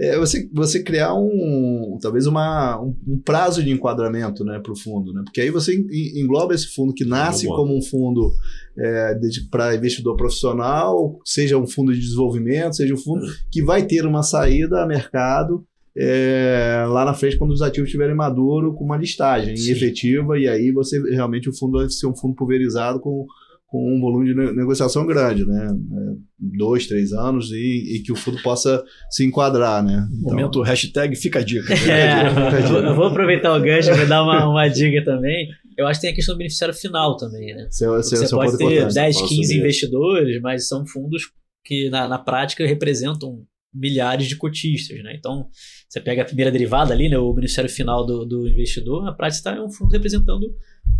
é 0.00 0.18
você, 0.18 0.48
você 0.50 0.82
criar 0.82 1.14
um, 1.14 1.98
talvez 2.00 2.26
uma, 2.26 2.80
um, 2.80 2.96
um 3.06 3.18
prazo 3.18 3.62
de 3.62 3.70
enquadramento 3.70 4.42
né, 4.44 4.58
para 4.58 4.72
o 4.72 4.76
fundo, 4.76 5.12
né? 5.12 5.20
porque 5.22 5.42
aí 5.42 5.50
você 5.50 5.76
engloba 6.16 6.54
esse 6.54 6.68
fundo 6.68 6.94
que 6.94 7.04
nasce 7.04 7.46
como 7.46 7.76
um 7.76 7.82
fundo 7.82 8.32
é, 8.78 9.14
para 9.50 9.74
investidor 9.74 10.16
profissional, 10.16 11.20
seja 11.22 11.58
um 11.58 11.66
fundo 11.66 11.92
de 11.92 12.00
desenvolvimento, 12.00 12.76
seja 12.76 12.94
um 12.94 12.98
fundo 12.98 13.26
que 13.50 13.62
vai 13.62 13.86
ter 13.86 14.06
uma 14.06 14.22
saída 14.22 14.82
a 14.82 14.86
mercado 14.86 15.66
é, 15.94 16.84
lá 16.88 17.04
na 17.04 17.12
frente 17.12 17.36
quando 17.36 17.50
os 17.50 17.60
ativos 17.60 17.88
estiverem 17.88 18.14
maduros 18.14 18.74
com 18.78 18.84
uma 18.84 18.96
listagem 18.96 19.54
Sim. 19.54 19.70
efetiva 19.70 20.38
e 20.38 20.48
aí 20.48 20.72
você 20.72 20.98
realmente 21.10 21.50
o 21.50 21.54
fundo 21.54 21.78
vai 21.78 21.90
ser 21.90 22.06
um 22.06 22.16
fundo 22.16 22.34
pulverizado 22.34 23.00
com 23.00 23.26
com 23.70 23.96
um 23.96 24.00
volume 24.00 24.26
de 24.26 24.34
negociação 24.34 25.06
grande, 25.06 25.46
né? 25.46 25.68
É, 25.68 26.56
dois, 26.58 26.88
três 26.88 27.12
anos 27.12 27.52
e, 27.52 27.96
e 27.96 28.02
que 28.02 28.10
o 28.10 28.16
fundo 28.16 28.42
possa 28.42 28.82
se 29.08 29.24
enquadrar, 29.24 29.80
né? 29.82 30.08
Então... 30.12 30.32
Momento 30.32 30.60
hashtag 30.60 31.14
fica 31.14 31.38
a 31.38 31.42
dica. 31.42 31.70
Fica 31.76 31.92
é, 31.92 32.10
a 32.10 32.28
dica, 32.28 32.44
fica 32.46 32.56
a 32.56 32.60
dica. 32.60 32.78
Eu 32.80 32.94
vou 32.96 33.06
aproveitar 33.06 33.56
o 33.56 33.60
gancho 33.62 33.92
e 33.92 34.06
dar 34.06 34.24
uma, 34.24 34.48
uma 34.48 34.66
dica 34.66 35.04
também. 35.04 35.48
Eu 35.78 35.86
acho 35.86 36.00
que 36.00 36.06
tem 36.06 36.12
a 36.12 36.16
questão 36.16 36.34
do 36.34 36.38
beneficiário 36.38 36.74
final 36.74 37.16
também, 37.16 37.54
né? 37.54 37.68
Seu, 37.70 38.02
seu, 38.02 38.18
você 38.18 38.26
seu 38.26 38.38
pode 38.38 38.58
ter 38.58 38.92
10, 38.92 39.22
15 39.28 39.58
investidores, 39.58 40.40
mas 40.42 40.66
são 40.66 40.84
fundos 40.84 41.30
que 41.64 41.88
na, 41.90 42.08
na 42.08 42.18
prática 42.18 42.66
representam 42.66 43.44
milhares 43.72 44.26
de 44.26 44.36
cotistas, 44.36 45.02
né? 45.02 45.14
Então, 45.16 45.46
você 45.88 46.00
pega 46.00 46.22
a 46.22 46.24
primeira 46.24 46.50
derivada 46.50 46.92
ali, 46.92 47.08
né, 47.08 47.18
o 47.18 47.32
beneficiário 47.32 47.70
final 47.70 48.04
do, 48.04 48.24
do 48.24 48.48
investidor, 48.48 49.04
na 49.04 49.12
prática 49.12 49.50
está 49.50 49.64
um 49.64 49.70
fundo 49.70 49.92
representando 49.92 50.52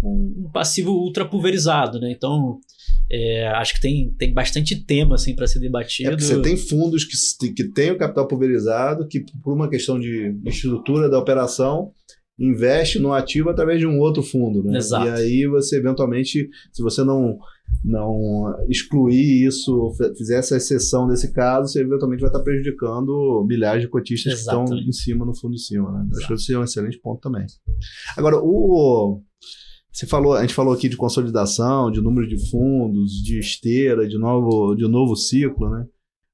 um, 0.02 0.44
um, 0.46 0.50
passivo 0.52 0.92
ultra 0.92 1.24
pulverizado, 1.24 1.98
né? 1.98 2.12
Então, 2.12 2.60
é, 3.10 3.48
acho 3.48 3.74
que 3.74 3.80
tem, 3.80 4.14
tem 4.16 4.32
bastante 4.32 4.84
tema 4.84 5.16
assim 5.16 5.34
para 5.34 5.46
ser 5.46 5.58
debatido. 5.58 6.12
É 6.12 6.18
você 6.18 6.40
tem 6.40 6.56
fundos 6.56 7.04
que, 7.04 7.52
que 7.52 7.64
têm 7.72 7.90
o 7.90 7.98
capital 7.98 8.26
pulverizado, 8.26 9.06
que 9.08 9.24
por 9.42 9.52
uma 9.54 9.68
questão 9.68 9.98
de 9.98 10.34
estrutura 10.46 11.08
da 11.08 11.18
operação 11.18 11.92
investe 12.38 12.98
no 12.98 13.12
ativo 13.12 13.50
através 13.50 13.78
de 13.78 13.86
um 13.86 13.98
outro 13.98 14.22
fundo, 14.22 14.62
né? 14.62 14.78
Exato. 14.78 15.06
E 15.06 15.10
aí 15.10 15.46
você 15.46 15.76
eventualmente, 15.76 16.48
se 16.72 16.82
você 16.82 17.04
não 17.04 17.38
não 17.84 18.54
excluir 18.68 19.46
isso, 19.46 19.92
fizer 20.16 20.38
essa 20.38 20.56
exceção 20.56 21.08
desse 21.08 21.32
caso, 21.32 21.72
você 21.72 21.80
eventualmente 21.80 22.20
vai 22.20 22.28
estar 22.28 22.42
prejudicando 22.42 23.44
milhares 23.48 23.82
de 23.82 23.88
cotistas 23.88 24.40
Exatamente. 24.40 24.68
que 24.68 24.74
estão 24.74 24.88
em 24.88 24.92
cima, 24.92 25.24
no 25.24 25.34
fundo 25.34 25.54
de 25.54 25.62
cima. 25.62 25.90
Né? 25.90 26.08
Acho 26.16 26.26
que 26.26 26.34
esse 26.34 26.52
é 26.52 26.58
um 26.58 26.64
excelente 26.64 26.98
ponto 26.98 27.20
também. 27.20 27.46
Agora, 28.16 28.36
o, 28.38 29.22
você 29.92 30.06
falou, 30.06 30.34
a 30.34 30.42
gente 30.42 30.54
falou 30.54 30.72
aqui 30.72 30.88
de 30.88 30.96
consolidação, 30.96 31.90
de 31.90 32.00
número 32.00 32.28
de 32.28 32.50
fundos, 32.50 33.12
de 33.22 33.38
esteira, 33.38 34.06
de 34.06 34.18
novo, 34.18 34.74
de 34.74 34.86
novo 34.86 35.16
ciclo, 35.16 35.70
né? 35.70 35.86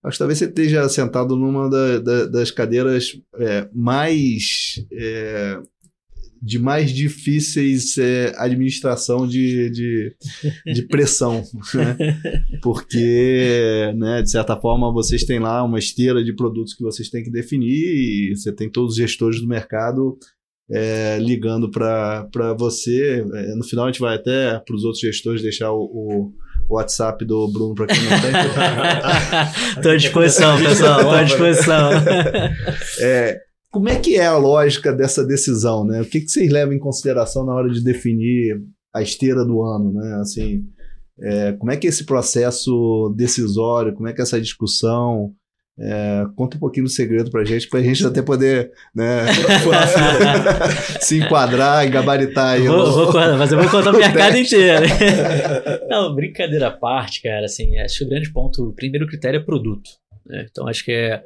Acho 0.05 0.15
que 0.15 0.19
talvez 0.19 0.39
você 0.39 0.45
esteja 0.45 0.89
sentado 0.89 1.35
numa 1.35 1.69
da, 1.69 1.99
da, 1.99 2.27
das 2.27 2.53
cadeiras 2.53 3.21
é, 3.39 3.69
mais 3.75 4.85
é, 4.93 5.61
de 6.43 6.59
mais 6.59 6.93
difíceis 6.93 7.97
é, 7.99 8.33
administração 8.37 9.27
de, 9.27 9.71
de, 9.71 10.17
de 10.73 10.83
pressão, 10.83 11.43
né? 11.75 11.97
porque, 12.63 13.93
né, 13.97 14.23
de 14.23 14.31
certa 14.31 14.57
forma, 14.57 14.93
vocês 14.93 15.25
têm 15.25 15.39
lá 15.39 15.63
uma 15.65 15.79
esteira 15.79 16.23
de 16.23 16.35
produtos 16.35 16.75
que 16.75 16.83
vocês 16.83 17.09
têm 17.09 17.25
que 17.25 17.31
definir 17.31 17.67
e 17.69 18.37
você 18.37 18.53
tem 18.53 18.71
todos 18.71 18.93
os 18.93 18.99
gestores 18.99 19.41
do 19.41 19.49
mercado 19.49 20.19
é, 20.71 21.19
ligando 21.21 21.71
para 21.71 22.55
você. 22.59 23.25
É, 23.33 23.55
no 23.55 23.65
final, 23.65 23.85
a 23.85 23.89
gente 23.89 24.01
vai 24.01 24.17
até 24.17 24.59
para 24.59 24.75
os 24.75 24.85
outros 24.85 25.01
gestores 25.01 25.43
deixar 25.43 25.73
o, 25.73 25.83
o 25.83 26.33
o 26.69 26.75
WhatsApp 26.75 27.25
do 27.25 27.49
Bruno 27.49 27.75
para 27.75 27.87
quem 27.87 28.03
não 28.03 28.21
tem. 28.21 28.31
Estou 29.77 29.93
à 29.93 29.97
disposição, 29.97 30.59
pessoal. 30.59 31.01
Estou 31.01 31.15
à 31.15 31.23
disposição. 31.23 31.91
é, 33.01 33.41
como 33.77 33.91
é 33.91 33.97
que 33.97 34.17
é 34.17 34.25
a 34.25 34.39
lógica 34.39 34.91
dessa 34.91 35.23
decisão, 35.23 35.85
né? 35.85 36.01
O 36.01 36.07
que, 36.07 36.23
que 36.23 36.29
vocês 36.29 36.51
levam 36.51 36.73
em 36.73 36.79
consideração 36.79 37.45
na 37.45 37.55
hora 37.55 37.69
de 37.69 37.85
definir 37.85 38.59
a 38.95 39.03
esteira 39.03 39.45
do 39.45 39.63
ano, 39.63 39.93
né? 39.93 40.15
Assim, 40.15 40.65
é, 41.21 41.53
como 41.53 41.71
é 41.71 41.77
que 41.77 41.87
é 41.87 41.91
esse 41.91 42.07
processo 42.07 43.15
decisório, 43.15 43.93
como 43.93 44.09
é 44.09 44.15
que 44.15 44.21
é 44.21 44.25
essa 44.25 44.41
discussão? 44.41 45.35
É, 45.79 46.25
conta 46.35 46.57
um 46.57 46.61
pouquinho 46.61 46.87
do 46.87 46.91
segredo 46.91 47.31
pra 47.31 47.45
gente, 47.45 47.69
pra 47.69 47.83
gente 47.83 48.07
até 48.07 48.23
poder 48.23 48.73
né, 48.95 49.27
se 51.03 51.19
enquadrar 51.19 51.87
e 51.87 51.91
gabaritar 51.91 52.55
aí. 52.55 52.67
Vou, 52.67 52.91
vou 52.91 53.07
contar, 53.09 53.37
mas 53.37 53.53
eu 53.53 53.59
vou 53.59 53.69
contar 53.69 53.95
o 53.95 53.99
mercado 53.99 54.39
inteiro. 54.39 54.87
Não, 55.87 56.15
brincadeira 56.15 56.69
à 56.69 56.71
parte, 56.71 57.21
cara, 57.21 57.45
assim, 57.45 57.79
acho 57.79 57.99
que 57.99 58.05
o 58.05 58.09
grande 58.09 58.33
ponto, 58.33 58.71
o 58.71 58.73
primeiro 58.73 59.07
critério 59.07 59.39
é 59.39 59.45
produto. 59.45 59.91
Né? 60.25 60.47
Então 60.51 60.67
acho 60.67 60.83
que 60.83 60.93
é 60.93 61.23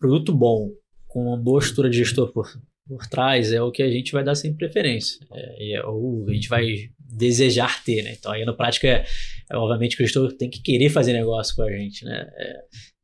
produto 0.00 0.32
bom, 0.32 0.72
com 1.12 1.26
uma 1.26 1.36
boa 1.36 1.60
estrutura 1.60 1.90
de 1.90 1.98
gestor 1.98 2.32
por, 2.32 2.48
por 2.88 3.06
trás, 3.06 3.52
é 3.52 3.60
o 3.60 3.70
que 3.70 3.82
a 3.82 3.90
gente 3.90 4.12
vai 4.12 4.24
dar 4.24 4.34
sem 4.34 4.54
preferência. 4.54 5.18
É, 5.30 5.74
é, 5.74 5.84
ou 5.84 6.26
a 6.26 6.32
gente 6.32 6.48
vai 6.48 6.90
desejar 6.98 7.84
ter, 7.84 8.02
né? 8.02 8.14
Então 8.18 8.32
aí 8.32 8.44
na 8.46 8.54
prática, 8.54 8.88
é, 8.88 9.04
é, 9.50 9.56
obviamente 9.56 9.94
que 9.94 10.02
o 10.02 10.06
gestor 10.06 10.32
tem 10.32 10.48
que 10.48 10.62
querer 10.62 10.88
fazer 10.88 11.12
negócio 11.12 11.54
com 11.54 11.62
a 11.62 11.70
gente, 11.70 12.02
né? 12.06 12.26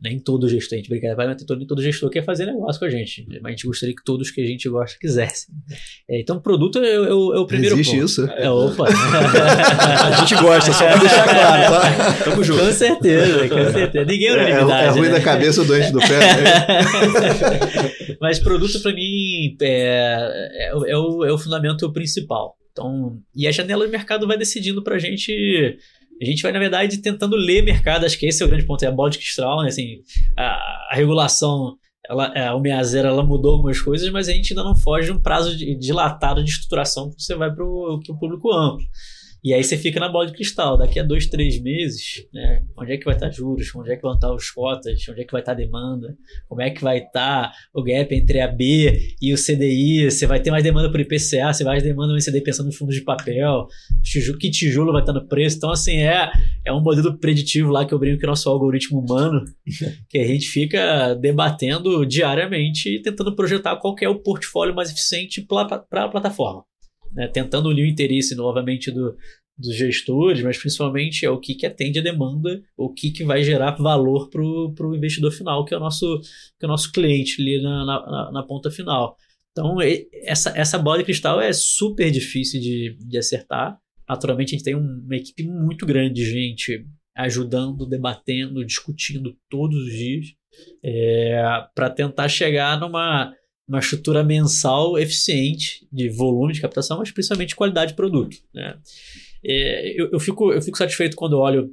É, 0.04 0.08
nem 0.08 0.18
todo 0.18 0.48
gestor, 0.48 0.76
a 0.76 0.78
gente 0.78 0.88
brincadeira, 0.88 1.26
mas 1.26 1.42
todo, 1.44 1.66
todo 1.66 1.82
gestor 1.82 2.08
quer 2.10 2.24
fazer 2.24 2.46
negócio 2.46 2.78
com 2.78 2.86
a 2.86 2.90
gente. 2.90 3.26
Mas 3.28 3.44
a 3.44 3.50
gente 3.50 3.66
gostaria 3.66 3.94
que 3.94 4.04
todos 4.04 4.30
que 4.30 4.40
a 4.40 4.46
gente 4.46 4.68
gosta 4.68 4.96
quisessem. 4.98 5.54
É, 6.08 6.20
então, 6.20 6.40
produto 6.40 6.78
é, 6.78 6.94
é, 6.94 7.12
o, 7.12 7.34
é 7.34 7.38
o 7.38 7.46
primeiro 7.46 7.74
Existe 7.76 7.96
ponto. 7.96 8.04
isso? 8.04 8.24
É, 8.26 8.48
opa. 8.48 8.86
a 8.88 10.12
gente 10.20 10.34
gosta, 10.40 10.72
só 10.72 10.84
pra 10.84 10.96
deixar 10.98 11.24
claro, 11.24 11.72
tá? 11.72 12.24
Tamo 12.24 12.44
junto. 12.44 12.64
Com 12.64 12.72
certeza, 12.72 13.48
com 13.48 13.72
certeza. 13.72 14.04
Ninguém 14.04 14.28
é 14.28 14.32
unanimidade. 14.32 14.84
É, 14.84 14.86
é 14.86 14.90
ruim 14.90 15.08
né? 15.08 15.10
da 15.10 15.20
cabeça 15.20 15.64
doente 15.64 15.92
do 15.92 15.98
pé. 15.98 16.18
Né? 16.18 16.66
mas 18.20 18.38
produto, 18.38 18.80
para 18.80 18.92
mim, 18.92 19.56
é, 19.60 20.52
é, 20.52 20.68
é, 20.68 20.96
o, 20.96 21.24
é 21.24 21.32
o 21.32 21.38
fundamento 21.38 21.92
principal. 21.92 22.56
Então, 22.70 23.18
e 23.34 23.48
a 23.48 23.50
janela 23.50 23.84
de 23.84 23.90
mercado 23.90 24.26
vai 24.26 24.38
decidindo 24.38 24.84
pra 24.84 24.98
gente 24.98 25.76
a 26.20 26.24
gente 26.24 26.42
vai, 26.42 26.52
na 26.52 26.58
verdade, 26.58 26.98
tentando 26.98 27.36
ler 27.36 27.62
mercado, 27.62 28.04
acho 28.04 28.18
que 28.18 28.26
esse 28.26 28.42
é 28.42 28.46
o 28.46 28.48
grande 28.48 28.66
ponto, 28.66 28.82
é 28.84 28.88
a 28.88 28.92
bola 28.92 29.10
de 29.10 29.18
cristal, 29.18 29.62
né? 29.62 29.68
Assim, 29.68 30.02
a, 30.36 30.44
a 30.90 30.94
regulação, 30.94 31.76
ela, 32.08 32.32
é, 32.34 32.48
a 32.48 32.52
160 32.52 33.06
ela 33.06 33.22
mudou 33.22 33.54
algumas 33.54 33.80
coisas, 33.80 34.10
mas 34.10 34.28
a 34.28 34.32
gente 34.32 34.52
ainda 34.52 34.64
não 34.64 34.74
foge 34.74 35.06
de 35.06 35.12
um 35.12 35.20
prazo 35.20 35.56
de, 35.56 35.76
dilatado 35.76 36.42
de 36.42 36.50
estruturação 36.50 37.10
que 37.10 37.22
você 37.22 37.34
vai 37.34 37.54
para 37.54 37.64
o 37.64 38.00
público 38.18 38.52
amplo. 38.52 38.84
E 39.48 39.54
aí 39.54 39.64
você 39.64 39.78
fica 39.78 39.98
na 39.98 40.10
bola 40.10 40.26
de 40.26 40.34
cristal. 40.34 40.76
Daqui 40.76 41.00
a 41.00 41.02
dois, 41.02 41.26
três 41.26 41.58
meses, 41.58 42.26
né, 42.34 42.62
onde 42.76 42.92
é 42.92 42.98
que 42.98 43.04
vai 43.06 43.14
estar 43.14 43.30
juros? 43.30 43.74
Onde 43.74 43.90
é 43.90 43.96
que 43.96 44.02
vão 44.02 44.12
estar 44.12 44.30
os 44.30 44.50
cotas? 44.50 45.08
Onde 45.08 45.22
é 45.22 45.24
que 45.24 45.32
vai 45.32 45.40
estar 45.40 45.52
a 45.52 45.54
demanda? 45.54 46.14
Como 46.46 46.60
é 46.60 46.68
que 46.68 46.82
vai 46.82 46.98
estar 46.98 47.50
o 47.72 47.82
gap 47.82 48.14
entre 48.14 48.42
a 48.42 48.46
B 48.46 49.16
e 49.22 49.32
o 49.32 49.38
CDI? 49.38 50.10
Você 50.10 50.26
vai 50.26 50.42
ter 50.42 50.50
mais 50.50 50.62
demanda 50.62 50.90
por 50.90 51.00
IPCA? 51.00 51.50
Você 51.50 51.64
vai 51.64 51.76
mais 51.76 51.82
demanda 51.82 52.12
no 52.12 52.18
CDI 52.18 52.42
pensando 52.42 52.66
nos 52.66 52.76
fundos 52.76 52.94
de 52.94 53.02
papel? 53.02 53.66
Que 54.38 54.50
tijolo 54.50 54.92
vai 54.92 55.00
estar 55.00 55.14
no 55.14 55.26
preço? 55.26 55.56
Então, 55.56 55.70
assim, 55.70 55.96
é, 55.96 56.30
é 56.66 56.70
um 56.70 56.82
modelo 56.82 57.18
preditivo 57.18 57.70
lá 57.70 57.86
que 57.86 57.94
eu 57.94 57.98
brinco 57.98 58.18
que 58.18 58.26
é 58.26 58.28
o 58.28 58.32
nosso 58.32 58.50
algoritmo 58.50 59.00
humano, 59.00 59.42
que 60.10 60.18
a 60.18 60.26
gente 60.26 60.46
fica 60.46 61.14
debatendo 61.14 62.04
diariamente 62.04 62.96
e 62.96 63.00
tentando 63.00 63.34
projetar 63.34 63.76
qual 63.76 63.94
é 64.02 64.08
o 64.10 64.20
portfólio 64.20 64.74
mais 64.74 64.90
eficiente 64.90 65.40
para 65.40 66.04
a 66.04 66.08
plataforma 66.08 66.67
né, 67.12 67.28
tentando 67.28 67.68
unir 67.68 67.82
o 67.82 67.86
interesse 67.86 68.34
novamente 68.34 68.90
do, 68.90 69.16
dos 69.56 69.74
gestores, 69.74 70.42
mas 70.42 70.56
principalmente 70.56 71.26
é 71.26 71.30
o 71.30 71.40
que, 71.40 71.54
que 71.54 71.66
atende 71.66 71.98
a 71.98 72.02
demanda, 72.02 72.62
o 72.76 72.92
que, 72.92 73.10
que 73.10 73.24
vai 73.24 73.42
gerar 73.42 73.72
valor 73.72 74.30
para 74.30 74.42
o 74.42 74.94
investidor 74.94 75.32
final, 75.32 75.64
que 75.64 75.74
é 75.74 75.76
o 75.76 75.80
nosso, 75.80 76.20
que 76.58 76.64
é 76.64 76.66
o 76.66 76.70
nosso 76.70 76.92
cliente 76.92 77.42
ali 77.42 77.60
na, 77.60 77.84
na, 77.84 78.30
na 78.32 78.42
ponta 78.44 78.70
final. 78.70 79.16
Então, 79.50 79.76
essa, 80.22 80.56
essa 80.56 80.78
bola 80.78 80.98
de 80.98 81.04
cristal 81.04 81.40
é 81.40 81.52
super 81.52 82.10
difícil 82.10 82.60
de, 82.60 82.96
de 83.00 83.18
acertar. 83.18 83.76
Naturalmente, 84.08 84.54
a 84.54 84.58
gente 84.58 84.64
tem 84.64 84.76
uma 84.76 85.16
equipe 85.16 85.42
muito 85.42 85.84
grande 85.84 86.14
de 86.14 86.30
gente 86.30 86.86
ajudando, 87.16 87.84
debatendo, 87.84 88.64
discutindo 88.64 89.36
todos 89.50 89.76
os 89.76 89.92
dias 89.92 90.26
é, 90.84 91.42
para 91.74 91.90
tentar 91.90 92.28
chegar 92.28 92.78
numa 92.78 93.34
uma 93.68 93.80
estrutura 93.80 94.24
mensal 94.24 94.98
eficiente 94.98 95.86
de 95.92 96.08
volume 96.08 96.54
de 96.54 96.60
captação, 96.60 96.98
mas 96.98 97.10
principalmente 97.10 97.54
qualidade 97.54 97.90
de 97.90 97.96
produto. 97.96 98.36
Né? 98.54 98.78
É, 99.44 100.00
eu, 100.00 100.10
eu, 100.12 100.18
fico, 100.18 100.52
eu 100.52 100.62
fico 100.62 100.78
satisfeito 100.78 101.16
quando 101.16 101.38
olho 101.38 101.70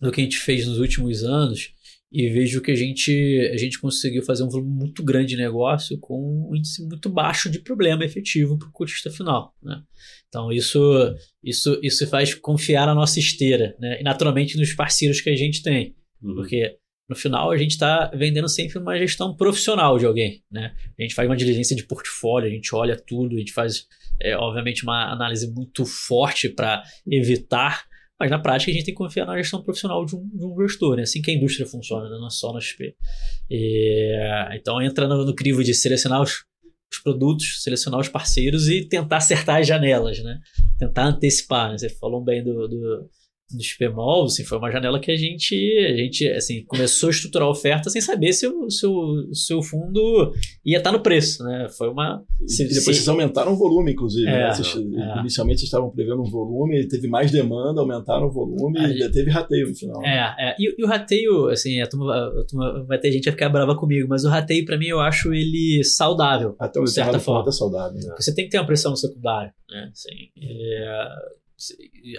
do 0.00 0.10
que 0.10 0.20
a 0.20 0.24
gente 0.24 0.38
fez 0.38 0.66
nos 0.66 0.78
últimos 0.78 1.22
anos 1.22 1.72
e 2.12 2.28
vejo 2.28 2.60
que 2.60 2.72
a 2.72 2.74
gente, 2.74 3.50
a 3.52 3.56
gente 3.56 3.78
conseguiu 3.78 4.22
fazer 4.24 4.42
um 4.42 4.48
volume 4.48 4.72
muito 4.72 5.04
grande 5.04 5.28
de 5.28 5.36
negócio 5.36 5.96
com 5.98 6.48
um 6.50 6.56
índice 6.56 6.84
muito 6.84 7.08
baixo 7.08 7.48
de 7.48 7.60
problema 7.60 8.04
efetivo 8.04 8.58
para 8.58 8.66
o 8.66 8.72
cotista 8.72 9.10
final. 9.10 9.54
Né? 9.62 9.80
Então, 10.28 10.50
isso, 10.50 10.80
isso, 11.44 11.78
isso 11.82 12.06
faz 12.08 12.34
confiar 12.34 12.86
na 12.86 12.94
nossa 12.94 13.20
esteira 13.20 13.76
né? 13.78 14.00
e, 14.00 14.02
naturalmente, 14.02 14.58
nos 14.58 14.72
parceiros 14.72 15.20
que 15.20 15.30
a 15.30 15.36
gente 15.36 15.62
tem. 15.62 15.94
Uhum. 16.20 16.34
Porque 16.34 16.76
no 17.10 17.16
final 17.16 17.50
a 17.50 17.56
gente 17.56 17.72
está 17.72 18.08
vendendo 18.14 18.48
sempre 18.48 18.78
uma 18.78 18.96
gestão 18.96 19.34
profissional 19.34 19.98
de 19.98 20.06
alguém, 20.06 20.44
né? 20.48 20.72
A 20.96 21.02
gente 21.02 21.12
faz 21.12 21.28
uma 21.28 21.36
diligência 21.36 21.74
de 21.74 21.82
portfólio, 21.82 22.48
a 22.48 22.52
gente 22.52 22.72
olha 22.72 22.96
tudo, 22.96 23.34
a 23.34 23.38
gente 23.40 23.52
faz, 23.52 23.88
é, 24.22 24.36
obviamente, 24.36 24.84
uma 24.84 25.12
análise 25.12 25.52
muito 25.52 25.84
forte 25.84 26.48
para 26.48 26.84
evitar, 27.04 27.84
mas 28.18 28.30
na 28.30 28.38
prática 28.38 28.70
a 28.70 28.74
gente 28.74 28.84
tem 28.84 28.94
que 28.94 28.98
confiar 28.98 29.26
na 29.26 29.36
gestão 29.36 29.60
profissional 29.60 30.06
de 30.06 30.14
um, 30.14 30.24
de 30.28 30.44
um 30.44 30.56
gestor, 30.62 30.94
né? 30.94 31.02
Assim 31.02 31.20
que 31.20 31.32
a 31.32 31.34
indústria 31.34 31.66
funciona, 31.66 32.08
né? 32.08 32.16
não 32.16 32.28
é 32.28 32.30
só 32.30 32.52
na 32.52 32.60
XP. 32.60 32.94
E, 33.50 34.16
então 34.52 34.80
entra 34.80 35.08
no, 35.08 35.26
no 35.26 35.34
crivo 35.34 35.64
de 35.64 35.74
selecionar 35.74 36.22
os, 36.22 36.44
os 36.92 36.98
produtos, 37.02 37.60
selecionar 37.60 37.98
os 37.98 38.08
parceiros 38.08 38.68
e 38.68 38.84
tentar 38.84 39.16
acertar 39.16 39.56
as 39.56 39.66
janelas, 39.66 40.22
né? 40.22 40.38
Tentar 40.78 41.06
antecipar. 41.06 41.72
Né? 41.72 41.78
Você 41.78 41.88
falou 41.88 42.22
bem 42.22 42.44
do, 42.44 42.68
do 42.68 43.10
do 43.52 43.62
XPMOL, 43.62 44.24
assim, 44.24 44.44
foi 44.44 44.58
uma 44.58 44.70
janela 44.70 45.00
que 45.00 45.10
a 45.10 45.16
gente, 45.16 45.54
a 45.86 45.96
gente 45.96 46.28
assim, 46.28 46.64
começou 46.64 47.08
a 47.08 47.10
estruturar 47.10 47.48
a 47.48 47.50
oferta 47.50 47.90
sem 47.90 48.00
saber 48.00 48.32
se 48.32 48.46
o 48.46 48.70
seu, 48.70 48.92
seu 49.32 49.62
fundo 49.62 50.32
ia 50.64 50.78
estar 50.78 50.92
no 50.92 51.00
preço, 51.00 51.42
né? 51.44 51.68
Foi 51.76 51.88
uma... 51.88 52.22
Se, 52.46 52.64
e 52.64 52.68
depois 52.68 52.84
se... 52.84 52.94
vocês 52.94 53.08
aumentaram 53.08 53.52
o 53.52 53.56
volume, 53.56 53.92
inclusive, 53.92 54.28
é, 54.28 54.48
né? 54.48 54.54
vocês, 54.54 54.76
é. 54.76 55.20
Inicialmente 55.20 55.60
vocês 55.60 55.68
estavam 55.68 55.90
prevendo 55.90 56.22
um 56.22 56.30
volume, 56.30 56.86
teve 56.88 57.08
mais 57.08 57.30
demanda, 57.30 57.80
aumentaram 57.80 58.26
o 58.26 58.30
volume 58.30 58.78
e 58.78 58.84
ainda 58.84 59.10
teve 59.10 59.30
rateio 59.30 59.68
no 59.68 59.74
final. 59.74 60.04
É, 60.04 60.34
é. 60.38 60.56
E, 60.58 60.74
e, 60.78 60.84
o 60.84 60.86
rateio, 60.86 61.48
assim, 61.48 61.80
a 61.80 61.86
turma, 61.86 62.14
a 62.14 62.44
turma, 62.44 62.84
vai 62.84 62.98
ter 62.98 63.10
gente 63.12 63.28
a 63.28 63.32
ficar 63.32 63.48
brava 63.48 63.76
comigo, 63.76 64.06
mas 64.08 64.24
o 64.24 64.28
rateio, 64.28 64.64
para 64.64 64.78
mim, 64.78 64.86
eu 64.86 65.00
acho 65.00 65.32
ele 65.34 65.82
saudável, 65.84 66.54
Até 66.58 66.80
de 66.80 66.90
certa 66.90 67.18
forma. 67.18 67.48
É 67.48 67.52
saudável, 67.52 68.00
né? 68.00 68.14
Você 68.18 68.34
tem 68.34 68.44
que 68.44 68.50
ter 68.50 68.58
uma 68.58 68.66
pressão 68.66 68.94
secundária, 68.94 69.52
né? 69.68 69.90
Assim, 69.92 70.30
é 70.40 71.39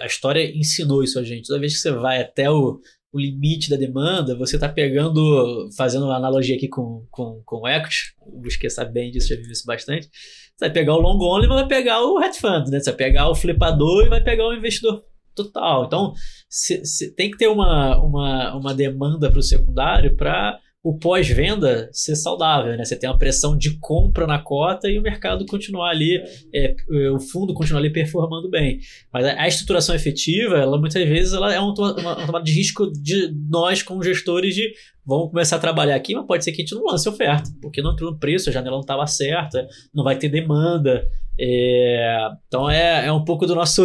a 0.00 0.06
história 0.06 0.44
ensinou 0.56 1.02
isso 1.02 1.18
a 1.18 1.24
gente. 1.24 1.46
Toda 1.46 1.60
vez 1.60 1.74
que 1.74 1.80
você 1.80 1.90
vai 1.90 2.20
até 2.20 2.50
o, 2.50 2.80
o 3.12 3.20
limite 3.20 3.68
da 3.68 3.76
demanda, 3.76 4.36
você 4.36 4.56
está 4.56 4.68
pegando, 4.68 5.68
fazendo 5.76 6.06
uma 6.06 6.16
analogia 6.16 6.56
aqui 6.56 6.68
com, 6.68 7.06
com, 7.10 7.42
com 7.44 7.60
o 7.62 7.68
equity, 7.68 8.14
o 8.20 8.40
Busquet 8.40 8.70
sabe 8.70 8.92
bem 8.92 9.10
disso, 9.10 9.28
já 9.28 9.36
viu 9.36 9.50
isso 9.50 9.66
bastante. 9.66 10.08
Você 10.08 10.66
vai 10.66 10.72
pegar 10.72 10.94
o 10.94 11.00
long 11.00 11.18
only 11.20 11.46
e 11.46 11.48
vai 11.48 11.66
pegar 11.66 12.02
o 12.02 12.22
hedge 12.22 12.38
fund, 12.38 12.68
né? 12.68 12.80
Você 12.80 12.90
vai 12.90 12.96
pegar 12.96 13.28
o 13.28 13.34
flipador 13.34 14.06
e 14.06 14.08
vai 14.08 14.22
pegar 14.22 14.46
o 14.46 14.54
investidor 14.54 15.04
total. 15.34 15.86
Então, 15.86 16.12
cê, 16.48 16.84
cê 16.84 17.10
tem 17.14 17.30
que 17.30 17.36
ter 17.36 17.48
uma, 17.48 17.98
uma, 17.98 18.56
uma 18.56 18.74
demanda 18.74 19.30
para 19.30 19.38
o 19.38 19.42
secundário 19.42 20.16
para 20.16 20.58
o 20.82 20.98
pós-venda 20.98 21.88
ser 21.92 22.16
saudável, 22.16 22.76
né? 22.76 22.84
Você 22.84 22.96
tem 22.96 23.08
uma 23.08 23.18
pressão 23.18 23.56
de 23.56 23.78
compra 23.78 24.26
na 24.26 24.40
cota 24.40 24.88
e 24.88 24.98
o 24.98 25.02
mercado 25.02 25.46
continuar 25.46 25.90
ali, 25.90 26.16
é, 26.52 26.74
é 26.74 27.10
o 27.10 27.20
fundo 27.20 27.54
continuar 27.54 27.78
ali 27.78 27.90
performando 27.90 28.50
bem. 28.50 28.80
Mas 29.12 29.24
a, 29.24 29.46
estruturação 29.46 29.94
efetiva, 29.94 30.56
ela 30.56 30.76
muitas 30.78 31.08
vezes 31.08 31.32
ela 31.34 31.54
é 31.54 31.60
uma 31.60 31.72
tomada 31.72 32.42
de 32.42 32.52
risco 32.52 32.90
de 32.90 33.32
nós 33.48 33.80
como 33.82 34.02
gestores 34.02 34.56
de 34.56 34.72
vamos 35.06 35.30
começar 35.30 35.56
a 35.56 35.60
trabalhar 35.60 35.94
aqui, 35.94 36.14
mas 36.14 36.26
pode 36.26 36.42
ser 36.42 36.50
que 36.50 36.62
a 36.62 36.64
gente 36.64 36.74
não 36.74 36.84
lance 36.84 37.08
oferta, 37.08 37.50
porque 37.60 37.80
não 37.80 37.92
entrou 37.92 38.10
no 38.10 38.18
preço, 38.18 38.48
a 38.48 38.52
janela 38.52 38.76
não 38.76 38.80
estava 38.80 39.06
certa, 39.06 39.66
não 39.94 40.02
vai 40.02 40.16
ter 40.16 40.28
demanda. 40.28 41.06
É, 41.38 42.28
então 42.46 42.70
é, 42.70 43.06
é 43.06 43.12
um 43.12 43.24
pouco 43.24 43.46
do 43.46 43.54
nosso, 43.54 43.82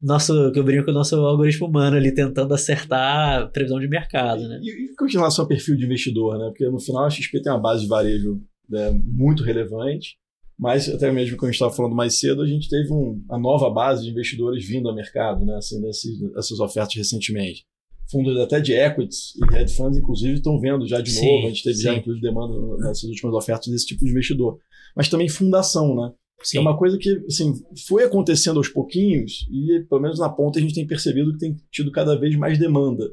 nosso, 0.00 0.52
que 0.52 0.58
eu 0.58 0.64
brinco 0.64 0.84
com 0.84 0.90
o 0.92 0.94
nosso 0.94 1.16
algoritmo 1.16 1.66
humano 1.66 1.96
ali 1.96 2.14
tentando 2.14 2.54
acertar 2.54 3.42
a 3.42 3.46
previsão 3.46 3.80
de 3.80 3.88
mercado. 3.88 4.46
Né? 4.48 4.60
E, 4.62 4.84
e 4.84 4.94
com 4.96 5.06
relação 5.06 5.44
ao 5.44 5.48
perfil 5.48 5.76
de 5.76 5.84
investidor, 5.84 6.38
né? 6.38 6.46
Porque 6.46 6.68
no 6.68 6.80
final 6.80 7.04
a 7.04 7.10
XP 7.10 7.42
tem 7.42 7.52
uma 7.52 7.60
base 7.60 7.82
de 7.82 7.88
varejo 7.88 8.40
né, 8.68 8.90
muito 9.04 9.42
relevante, 9.42 10.16
mas 10.58 10.88
até 10.88 11.10
mesmo 11.10 11.36
como 11.36 11.48
a 11.48 11.52
gente 11.52 11.56
estava 11.56 11.74
falando 11.74 11.94
mais 11.94 12.18
cedo, 12.18 12.40
a 12.40 12.46
gente 12.46 12.68
teve 12.68 12.92
um, 12.92 13.22
a 13.30 13.38
nova 13.38 13.68
base 13.68 14.04
de 14.04 14.10
investidores 14.10 14.66
vindo 14.66 14.88
ao 14.88 14.94
mercado, 14.94 15.44
né? 15.44 15.56
Assim, 15.56 15.80
dessas 15.80 16.60
ofertas 16.60 16.94
recentemente 16.94 17.64
fundos 18.10 18.38
até 18.38 18.60
de 18.60 18.72
equities 18.72 19.34
e 19.36 19.56
hedge 19.56 19.74
funds, 19.74 19.98
inclusive, 19.98 20.34
estão 20.34 20.60
vendo 20.60 20.86
já 20.86 21.00
de 21.00 21.10
sim, 21.10 21.26
novo. 21.26 21.46
A 21.46 21.50
gente 21.50 21.62
teve 21.62 21.76
sim. 21.76 21.82
já, 21.82 21.94
inclusive, 21.94 22.24
demanda 22.24 22.54
nessas 22.78 23.04
últimas 23.04 23.34
ofertas 23.34 23.68
desse 23.68 23.86
tipo 23.86 24.04
de 24.04 24.10
investidor. 24.10 24.58
Mas 24.94 25.08
também 25.08 25.28
fundação, 25.28 25.94
né? 25.94 26.12
Sim. 26.42 26.58
É 26.58 26.60
uma 26.60 26.76
coisa 26.76 26.98
que 26.98 27.10
assim, 27.26 27.54
foi 27.88 28.04
acontecendo 28.04 28.58
aos 28.58 28.68
pouquinhos 28.68 29.46
e, 29.50 29.84
pelo 29.88 30.00
menos 30.00 30.18
na 30.18 30.28
ponta, 30.28 30.58
a 30.58 30.62
gente 30.62 30.74
tem 30.74 30.86
percebido 30.86 31.32
que 31.32 31.38
tem 31.38 31.56
tido 31.70 31.90
cada 31.90 32.18
vez 32.18 32.36
mais 32.36 32.58
demanda. 32.58 33.04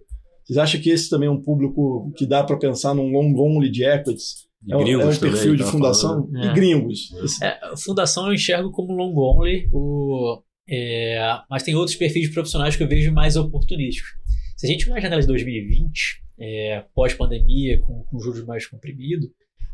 Vocês 0.44 0.58
acham 0.58 0.82
que 0.82 0.90
esse 0.90 1.10
também 1.10 1.28
é 1.28 1.32
um 1.32 1.42
público 1.42 2.12
que 2.18 2.26
dá 2.26 2.44
para 2.44 2.58
pensar 2.58 2.94
num 2.94 3.12
long 3.12 3.34
only 3.38 3.70
de 3.70 3.84
equities? 3.84 4.46
É, 4.70 4.74
é, 4.74 4.98
um 4.98 5.00
perfil 5.00 5.22
também, 5.22 5.56
de 5.56 5.64
fundação? 5.64 6.30
É. 6.36 6.48
E 6.48 6.54
gringos? 6.54 7.10
É, 7.42 7.60
fundação 7.78 8.28
eu 8.28 8.34
enxergo 8.34 8.72
como 8.72 8.94
long 8.94 9.14
only, 9.16 9.68
o, 9.72 10.42
é, 10.70 11.18
mas 11.50 11.64
tem 11.64 11.76
outros 11.76 11.96
perfis 11.96 12.28
de 12.28 12.34
profissionais 12.34 12.76
que 12.76 12.84
eu 12.84 12.88
vejo 12.88 13.12
mais 13.12 13.36
oportunísticos. 13.36 14.12
Se 14.58 14.68
a 14.68 14.70
gente 14.70 14.86
olhar 14.86 14.98
a 14.98 15.02
janela 15.02 15.22
de 15.22 15.28
2020, 15.28 16.24
é, 16.40 16.86
pós-pandemia, 16.94 17.80
com, 17.82 18.04
com 18.04 18.20
juros 18.20 18.46
mais 18.46 18.66
comprimidos, 18.66 19.30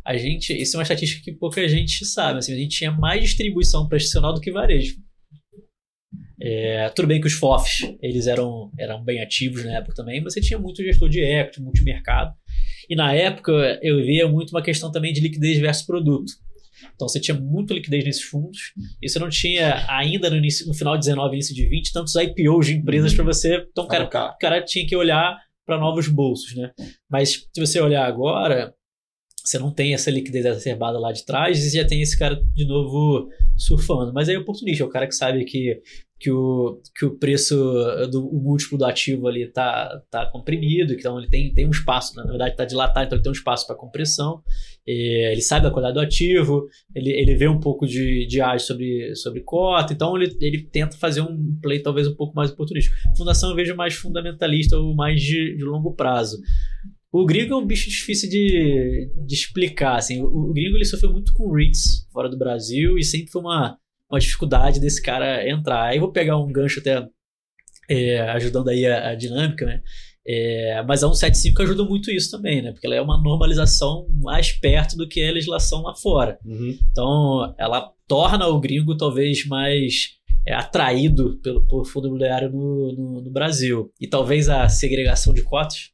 a 0.10 0.18
gente, 0.18 0.60
isso 0.60 0.76
é 0.76 0.80
uma 0.80 0.82
estatística 0.82 1.22
que 1.24 1.32
pouca 1.32 1.68
gente 1.68 2.04
sabe, 2.04 2.40
assim, 2.40 2.52
a 2.52 2.56
gente 2.56 2.76
tinha 2.76 2.92
mais 2.92 3.22
distribuição 3.22 3.88
profissional 3.88 4.34
do 4.34 4.42
que 4.42 4.52
varejo. 4.52 4.96
É, 6.42 6.90
tudo 6.96 7.08
bem 7.08 7.22
que 7.22 7.28
os 7.28 7.34
FOFs, 7.34 7.96
eles 8.02 8.26
eram, 8.26 8.72
eram 8.80 9.04
bem 9.04 9.22
ativos 9.22 9.64
na 9.64 9.78
época 9.78 9.94
também, 9.94 10.20
mas 10.20 10.34
você 10.34 10.42
tinha 10.42 10.58
muito 10.58 10.84
gestor 10.84 11.10
de 11.10 11.22
equity, 11.22 11.62
multimercado. 11.62 12.34
E 12.90 12.96
na 12.96 13.14
época 13.14 13.52
eu 13.84 13.98
via 13.98 14.28
muito 14.28 14.50
uma 14.50 14.64
questão 14.64 14.92
também 14.92 15.14
de 15.14 15.22
liquidez 15.22 15.60
versus 15.60 15.86
produto. 15.86 16.32
Então 16.96 17.08
você 17.08 17.20
tinha 17.20 17.40
muita 17.40 17.76
liquidez 17.76 18.04
nesses 18.04 18.24
fundos 18.24 18.74
e 19.00 19.08
você 19.08 19.20
não 19.20 19.30
tinha 19.30 19.86
ainda 19.88 20.28
no, 20.28 20.38
início, 20.38 20.66
no 20.66 20.74
final 20.74 20.96
de 20.96 21.02
19 21.02 21.36
início 21.36 21.54
de 21.54 21.68
20 21.68 21.94
tantos 21.94 22.16
IPOs 22.16 22.66
de 22.66 22.74
empresas 22.78 23.12
uhum. 23.12 23.18
para 23.18 23.26
você. 23.26 23.64
Então 23.70 23.84
o 23.84 23.88
cara, 23.88 24.06
o 24.06 24.38
cara 24.40 24.66
tinha 24.66 24.88
que 24.88 24.96
olhar 24.96 25.38
para 25.68 25.78
novos 25.78 26.08
bolsos, 26.08 26.56
né? 26.56 26.72
Mas 27.08 27.48
se 27.54 27.60
você 27.60 27.80
olhar 27.80 28.08
agora, 28.08 28.74
você 29.50 29.58
não 29.58 29.72
tem 29.72 29.96
essa 29.96 30.12
liquidez 30.12 30.46
exacerbada 30.46 31.00
lá 31.00 31.12
de 31.12 31.26
trás 31.26 31.66
e 31.66 31.76
já 31.76 31.84
tem 31.84 32.02
esse 32.02 32.18
cara 32.18 32.40
de 32.54 32.66
novo 32.66 33.30
surfando. 33.58 34.14
Mas 34.14 34.30
é 34.30 34.38
oportunista, 34.38 34.84
é 34.84 34.88
o 34.88 34.90
cara 34.90 35.08
que 35.08 35.16
sabe 35.16 35.44
que, 35.44 35.82
que, 36.20 36.30
o, 36.30 36.80
que 36.96 37.04
o 37.04 37.18
preço 37.18 37.56
do 38.12 38.28
o 38.28 38.40
múltiplo 38.40 38.78
do 38.78 38.86
ativo 38.86 39.28
ali 39.28 39.48
tá, 39.48 40.04
tá 40.12 40.28
comprimido, 40.28 40.94
então 40.94 41.18
ele 41.18 41.28
tem, 41.28 41.52
tem 41.52 41.66
um 41.66 41.72
espaço, 41.72 42.16
na 42.16 42.24
verdade 42.24 42.52
está 42.52 42.64
dilatado, 42.64 43.08
então 43.08 43.16
ele 43.16 43.24
tem 43.24 43.32
um 43.32 43.34
espaço 43.34 43.66
para 43.66 43.76
compressão. 43.76 44.44
ele 44.86 45.42
sabe 45.42 45.64
da 45.64 45.72
qualidade 45.72 45.96
do 45.96 46.06
ativo, 46.06 46.68
ele, 46.94 47.10
ele 47.10 47.34
vê 47.34 47.48
um 47.48 47.60
pouco 47.60 47.88
de, 47.88 48.28
de 48.28 48.40
ágio 48.40 48.68
sobre, 48.68 49.16
sobre 49.16 49.42
cota, 49.42 49.94
então 49.94 50.16
ele, 50.16 50.38
ele 50.40 50.62
tenta 50.62 50.96
fazer 50.96 51.22
um 51.22 51.58
play 51.60 51.80
talvez 51.80 52.08
um 52.08 52.16
pouco 52.16 52.36
mais 52.36 52.52
oportunista. 52.52 52.96
Fundação 53.18 53.50
eu 53.50 53.56
vejo 53.56 53.76
mais 53.76 53.96
fundamentalista 53.96 54.78
ou 54.78 54.94
mais 54.94 55.20
de, 55.20 55.58
de 55.58 55.64
longo 55.64 55.96
prazo. 55.96 56.38
O 57.12 57.26
gringo 57.26 57.54
é 57.54 57.58
um 57.58 57.66
bicho 57.66 57.90
difícil 57.90 58.30
de, 58.30 59.12
de 59.26 59.34
explicar, 59.34 59.96
assim. 59.96 60.22
O, 60.22 60.28
o 60.28 60.54
gringo 60.54 60.78
ele 60.78 60.86
sofreu 60.86 61.12
muito 61.12 61.34
com 61.34 61.52
REITs 61.52 62.08
fora 62.12 62.30
do 62.30 62.38
Brasil 62.38 62.98
e 62.98 63.04
sempre 63.04 63.32
foi 63.32 63.42
uma, 63.42 63.78
uma 64.10 64.20
dificuldade 64.20 64.80
desse 64.80 65.02
cara 65.02 65.48
entrar. 65.50 65.86
Aí 65.86 66.00
vou 66.00 66.12
pegar 66.12 66.38
um 66.38 66.52
gancho 66.52 66.80
até 66.80 67.08
é, 67.90 68.22
ajudando 68.32 68.70
aí 68.70 68.86
a, 68.86 69.10
a 69.10 69.16
dinâmica, 69.16 69.66
né? 69.66 69.82
É, 70.32 70.84
mas 70.84 71.04
a 71.04 71.08
175 71.08 71.64
ajuda 71.64 71.84
muito 71.84 72.12
isso 72.12 72.30
também, 72.30 72.62
né? 72.62 72.72
Porque 72.72 72.86
ela 72.86 72.96
é 72.96 73.02
uma 73.02 73.20
normalização 73.20 74.08
mais 74.22 74.52
perto 74.52 74.96
do 74.96 75.08
que 75.08 75.24
a 75.24 75.32
legislação 75.32 75.82
lá 75.82 75.96
fora. 75.96 76.38
Uhum. 76.46 76.78
Então, 76.92 77.56
ela 77.58 77.92
torna 78.08 78.46
o 78.48 78.60
gringo 78.60 78.96
talvez 78.96 79.48
mais 79.48 80.20
é, 80.46 80.54
atraído 80.54 81.40
pelo, 81.42 81.66
pelo 81.66 81.84
fundo 81.84 82.08
imobiliário 82.08 82.52
no, 82.52 82.94
no, 82.94 83.22
no, 83.22 83.32
Brasil. 83.32 83.92
E 84.00 84.08
talvez 84.08 84.50
a 84.50 84.70
segregação 84.70 85.34
de 85.34 85.42
cotas 85.42 85.90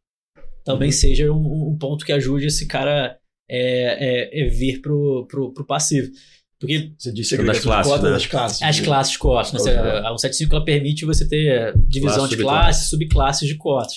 também 0.65 0.89
uhum. 0.89 0.93
seja 0.93 1.31
um, 1.31 1.69
um, 1.69 1.77
ponto 1.77 2.03
que 2.03 2.11
ajude 2.11 2.47
esse 2.47 2.67
cara 2.67 3.15
é, 3.49 4.39
é, 4.39 4.45
é 4.45 4.49
vir 4.49 4.81
pro, 4.81 5.27
pro, 5.29 5.53
pro 5.53 5.65
passivo. 5.65 6.11
Porque 6.59 6.91
você 6.97 7.13
disse 7.13 7.37
que 7.37 7.43
das 7.43 7.59
classes, 7.59 8.01
né? 8.01 8.09
das 8.09 8.25
classes. 8.25 8.61
As 8.61 8.79
classes 8.79 9.13
de 9.13 9.19
cotas. 9.19 9.53
Né? 9.53 9.59
A 9.99 10.17
175 10.17 10.55
ela 10.55 10.65
permite 10.65 11.05
você 11.05 11.27
ter 11.27 11.77
divisão 11.87 12.19
classe, 12.19 12.35
de 12.35 12.41
classes, 12.41 12.89
subclasses 12.89 13.47
de 13.47 13.55
cotas. 13.55 13.93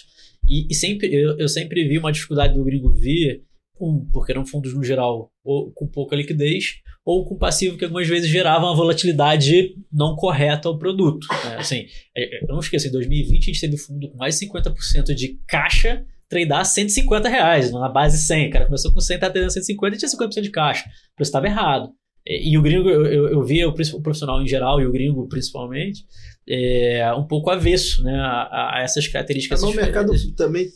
E, 0.46 0.66
e, 0.70 0.74
sempre, 0.74 1.12
eu, 1.12 1.38
eu, 1.38 1.48
sempre 1.48 1.86
vi 1.88 1.98
uma 1.98 2.12
dificuldade 2.12 2.54
do 2.54 2.64
gringo 2.64 2.92
vir 2.92 3.42
Um, 3.80 4.06
porque 4.12 4.32
eram 4.32 4.44
fundos 4.44 4.74
no 4.74 4.82
geral 4.82 5.30
ou 5.44 5.70
com 5.72 5.86
pouca 5.86 6.16
liquidez, 6.16 6.80
ou 7.04 7.24
com 7.24 7.38
passivo 7.38 7.78
que 7.78 7.84
algumas 7.84 8.08
vezes 8.08 8.28
gerava 8.28 8.66
uma 8.66 8.74
volatilidade 8.74 9.74
não 9.90 10.16
correta 10.16 10.68
ao 10.68 10.78
produto. 10.78 11.26
Né? 11.44 11.56
Assim, 11.56 11.86
é, 12.14 12.24
é, 12.24 12.42
eu 12.42 12.48
não 12.48 12.58
esqueço, 12.58 12.88
em 12.88 12.90
2020 12.90 13.42
a 13.42 13.46
gente 13.46 13.60
teve 13.60 13.78
fundo 13.78 14.10
com 14.10 14.16
mais 14.16 14.38
de 14.38 14.46
50% 14.46 15.14
de 15.14 15.38
caixa 15.46 16.04
tradar 16.28 16.64
150 16.64 17.28
reais, 17.28 17.72
na 17.72 17.88
base 17.88 18.18
100. 18.18 18.48
O 18.48 18.50
cara 18.50 18.66
começou 18.66 18.92
com 18.92 19.00
100, 19.00 19.18
tá 19.18 19.30
tendo 19.30 19.50
150 19.50 19.96
e 19.96 19.98
tinha 19.98 20.10
50% 20.10 20.42
de 20.42 20.50
caixa. 20.50 20.84
O 21.12 21.16
preço 21.16 21.28
estava 21.28 21.46
errado. 21.46 21.90
E, 22.26 22.58
o 22.58 22.62
gringo, 22.62 22.90
eu, 22.90 23.06
eu, 23.06 23.28
eu 23.28 23.42
via 23.42 23.66
o, 23.66 23.72
profissional 23.72 24.42
em 24.42 24.46
geral 24.46 24.78
e 24.80 24.86
o 24.86 24.92
gringo 24.92 25.26
principalmente, 25.28 26.04
é, 26.46 27.10
um 27.14 27.26
pouco 27.26 27.50
avesso 27.50 28.04
né, 28.04 28.14
a, 28.20 28.76
a 28.76 28.82
essas 28.82 29.08
características. 29.08 29.62
Mas 29.62 29.72
o 29.72 29.76
mercado 29.76 30.12
também 30.36 30.68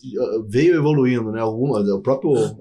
veio 0.49 0.77
evoluindo, 0.77 1.31
né? 1.31 1.41
Alguma, 1.41 1.81
a 1.81 2.01
própria 2.01 2.57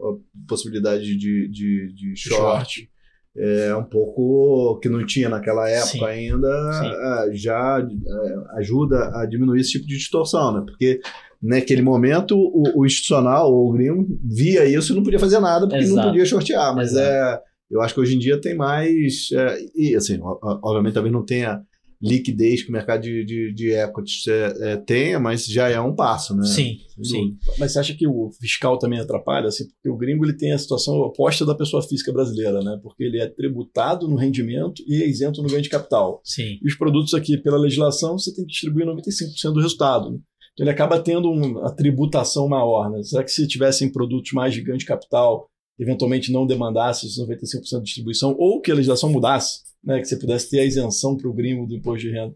possibilidade 0.45 1.15
de, 1.15 1.47
de, 1.47 1.93
de 1.93 2.15
short, 2.17 2.89
é 3.37 3.73
um 3.75 3.85
pouco 3.85 4.77
que 4.81 4.89
não 4.89 5.05
tinha 5.05 5.29
naquela 5.29 5.69
época 5.69 5.91
Sim. 5.91 6.05
ainda, 6.05 6.73
Sim. 6.73 6.87
É, 6.87 7.35
já 7.35 7.79
é, 7.79 8.57
ajuda 8.59 9.09
a 9.15 9.25
diminuir 9.25 9.61
esse 9.61 9.71
tipo 9.71 9.87
de 9.87 9.97
distorção, 9.97 10.53
né? 10.53 10.63
Porque 10.65 10.99
naquele 11.41 11.81
momento 11.81 12.37
o, 12.37 12.81
o 12.81 12.85
institucional 12.85 13.51
ou 13.51 13.69
o 13.69 13.73
gringo 13.73 14.07
via 14.23 14.65
isso 14.65 14.93
e 14.93 14.95
não 14.95 15.03
podia 15.03 15.19
fazer 15.19 15.39
nada 15.39 15.67
porque 15.67 15.83
Exato. 15.83 15.97
não 15.97 16.07
podia 16.09 16.25
shortear, 16.25 16.75
mas 16.75 16.91
Exato. 16.91 17.07
é 17.07 17.41
eu 17.71 17.81
acho 17.81 17.93
que 17.93 18.01
hoje 18.01 18.15
em 18.15 18.19
dia 18.19 18.39
tem 18.39 18.53
mais. 18.53 19.31
É, 19.31 19.57
e, 19.73 19.95
assim, 19.95 20.19
obviamente 20.21 20.93
talvez 20.93 21.13
não 21.13 21.23
tenha 21.23 21.61
liquidez 22.01 22.63
que 22.63 22.69
o 22.69 22.73
mercado 22.73 23.03
de, 23.03 23.23
de, 23.23 23.53
de 23.53 23.71
equities 23.73 24.27
é, 24.27 24.71
é, 24.71 24.77
tenha, 24.77 25.19
mas 25.19 25.45
já 25.45 25.69
é 25.69 25.79
um 25.79 25.95
passo, 25.95 26.35
né? 26.35 26.43
Sim, 26.43 26.79
sim. 27.03 27.37
Mas 27.59 27.71
você 27.71 27.79
acha 27.79 27.93
que 27.93 28.07
o 28.07 28.31
fiscal 28.41 28.77
também 28.79 28.99
atrapalha? 28.99 29.47
Assim, 29.47 29.67
porque 29.67 29.89
o 29.89 29.95
gringo 29.95 30.25
ele 30.25 30.35
tem 30.35 30.51
a 30.51 30.57
situação 30.57 30.95
oposta 30.95 31.45
da 31.45 31.53
pessoa 31.53 31.81
física 31.83 32.11
brasileira, 32.11 32.59
né? 32.61 32.79
Porque 32.81 33.03
ele 33.03 33.21
é 33.21 33.27
tributado 33.27 34.07
no 34.07 34.15
rendimento 34.15 34.81
e 34.87 35.01
é 35.01 35.07
isento 35.07 35.43
no 35.43 35.47
ganho 35.47 35.61
de 35.61 35.69
capital. 35.69 36.21
Sim. 36.23 36.57
E 36.61 36.67
os 36.67 36.75
produtos 36.75 37.13
aqui, 37.13 37.37
pela 37.37 37.57
legislação, 37.57 38.17
você 38.17 38.33
tem 38.33 38.45
que 38.45 38.51
distribuir 38.51 38.87
95% 38.87 39.53
do 39.53 39.61
resultado. 39.61 40.11
Né? 40.11 40.19
Ele 40.61 40.69
acaba 40.69 41.01
tendo 41.01 41.29
uma 41.31 41.71
tributação 41.75 42.47
maior, 42.47 42.89
né? 42.89 43.03
Será 43.03 43.23
que 43.23 43.31
se 43.31 43.47
tivessem 43.47 43.91
produtos 43.91 44.31
mais 44.31 44.53
de 44.53 44.61
ganho 44.61 44.77
de 44.77 44.85
capital 44.85 45.51
eventualmente 45.81 46.31
não 46.31 46.45
demandasse 46.45 47.07
os 47.07 47.19
95% 47.19 47.79
de 47.79 47.85
distribuição, 47.85 48.35
ou 48.37 48.61
que 48.61 48.71
a 48.71 48.75
legislação 48.75 49.09
mudasse, 49.09 49.61
né, 49.83 49.99
que 49.99 50.05
você 50.05 50.15
pudesse 50.15 50.49
ter 50.49 50.59
a 50.59 50.65
isenção 50.65 51.17
para 51.17 51.27
o 51.27 51.33
gringo 51.33 51.65
do 51.65 51.75
imposto 51.75 52.07
de 52.07 52.11
renda. 52.11 52.35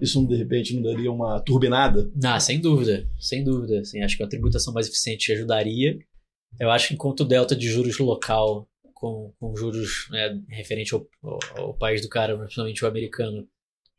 Isso, 0.00 0.26
de 0.26 0.36
repente, 0.36 0.74
não 0.74 0.82
daria 0.82 1.10
uma 1.10 1.40
turbinada? 1.40 2.10
Ah, 2.24 2.40
sem 2.40 2.60
dúvida, 2.60 3.08
sem 3.18 3.44
dúvida. 3.44 3.80
Assim, 3.80 4.02
acho 4.02 4.16
que 4.16 4.22
a 4.22 4.28
tributação 4.28 4.74
mais 4.74 4.88
eficiente 4.88 5.32
ajudaria. 5.32 5.96
Eu 6.58 6.70
acho 6.70 6.88
que 6.88 6.94
enquanto 6.94 7.20
o 7.20 7.24
delta 7.24 7.54
de 7.54 7.68
juros 7.68 7.96
local, 7.98 8.68
com, 8.92 9.32
com 9.38 9.56
juros 9.56 10.08
né, 10.10 10.38
referente 10.48 10.92
ao, 10.92 11.06
ao, 11.22 11.38
ao, 11.56 11.74
país 11.74 12.02
do 12.02 12.08
cara, 12.08 12.36
principalmente 12.36 12.84
o 12.84 12.88
americano, 12.88 13.46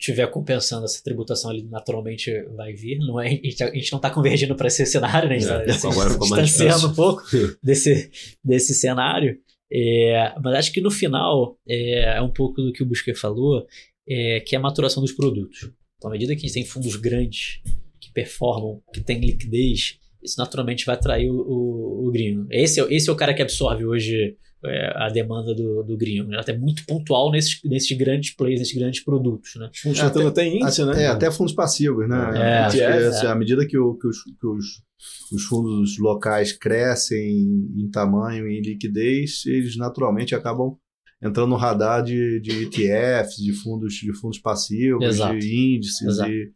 tiver 0.02 0.26
compensando 0.28 0.86
essa 0.86 1.02
tributação, 1.04 1.52
ele 1.52 1.68
naturalmente 1.70 2.32
vai 2.56 2.74
vir. 2.74 2.98
Não 2.98 3.20
é, 3.20 3.28
a, 3.30 3.30
gente, 3.30 3.64
a 3.64 3.74
gente 3.74 3.92
não 3.92 3.98
está 3.98 4.10
convergindo 4.10 4.56
para 4.56 4.68
esse 4.68 4.86
cenário, 4.86 5.30
né? 5.30 5.36
A 5.36 5.40
gente 5.40 5.50
está 5.50 5.62
é, 5.62 5.66
tá 5.94 6.18
distanciando 6.18 6.88
um 6.88 6.96
pouco 6.96 7.22
desse, 7.64 8.10
desse 8.44 8.74
cenário. 8.74 9.38
É, 9.72 10.34
mas 10.44 10.56
acho 10.56 10.74
que 10.74 10.82
no 10.82 10.92
final 10.92 11.58
é, 11.68 12.18
é, 12.18 12.22
um 12.22 12.30
pouco 12.30 12.62
do 12.62 12.74
que 12.74 12.84
o 12.84 12.86
Busquet 12.86 13.16
falou, 13.16 13.66
é, 14.10 14.42
que 14.42 14.56
é 14.56 14.58
a 14.60 14.62
maturação 14.62 15.02
dos 15.02 15.14
produtos. 15.14 15.72
Então, 15.98 16.10
à 16.10 16.14
medida 16.14 16.34
que 16.36 16.40
a 16.40 16.42
gente 16.42 16.54
tem 16.54 16.66
fundos 16.66 16.96
grandes 16.96 17.62
que 18.00 18.12
performam, 18.12 18.82
que 18.92 19.00
têm 19.00 19.22
liquidez, 19.22 20.00
isso 20.22 20.38
naturalmente 20.38 20.86
vai 20.86 20.96
atrair 20.96 21.30
o, 21.30 21.36
o, 21.36 22.08
o 22.08 22.12
gringo. 22.12 22.48
Esse 22.50 22.82
é, 22.82 22.94
esse 22.94 23.10
é 23.10 23.14
o 23.14 23.16
cara 23.16 23.34
que 23.34 23.42
absorve 23.42 23.86
hoje 23.86 24.36
é, 24.66 24.94
a 24.96 25.10
demanda 25.10 25.54
do, 25.54 25.84
do 25.84 25.98
gringo. 25.98 26.34
Ela 26.34 26.44
é 26.48 26.58
muito 26.58 26.86
pontual 26.86 27.32
nesses, 27.32 27.60
nesses 27.64 27.98
grandes 27.98 28.36
plays, 28.36 28.60
nesses 28.60 28.78
grandes 28.78 29.04
produtos. 29.04 29.56
Né? 29.56 29.70
Fundos 29.76 30.00
é, 30.00 30.04
até, 30.04 30.26
até 30.26 30.48
índice, 30.48 30.86
né? 30.86 31.04
É, 31.04 31.08
até 31.08 31.32
fundos 31.32 31.54
passivos, 31.54 32.08
né? 32.08 32.32
É, 32.36 32.58
Acho 32.60 32.78
que, 32.78 32.84
é, 32.84 33.08
assim, 33.08 33.28
à 33.28 33.36
medida 33.36 33.66
que, 33.66 33.78
o, 33.78 33.96
que, 33.96 34.08
os, 34.08 34.24
que 34.24 34.48
os, 34.48 34.66
os 35.32 35.44
fundos 35.46 35.98
locais 35.98 36.54
crescem 36.54 37.68
em 37.76 37.90
tamanho 37.90 38.48
e 38.48 38.60
em 38.60 38.62
liquidez, 38.62 39.46
eles 39.46 39.76
naturalmente 39.78 40.36
acabam 40.36 40.78
entrando 41.24 41.50
no 41.50 41.56
radar 41.56 42.04
de, 42.04 42.40
de 42.40 42.64
ETFs, 42.64 43.38
de 43.38 43.54
fundos, 43.54 43.94
de 43.94 44.14
fundos 44.14 44.40
passivos, 44.40 45.04
Exato. 45.04 45.38
de 45.38 45.76
índices 45.76 46.08
Exato. 46.08 46.32
e 46.32 46.52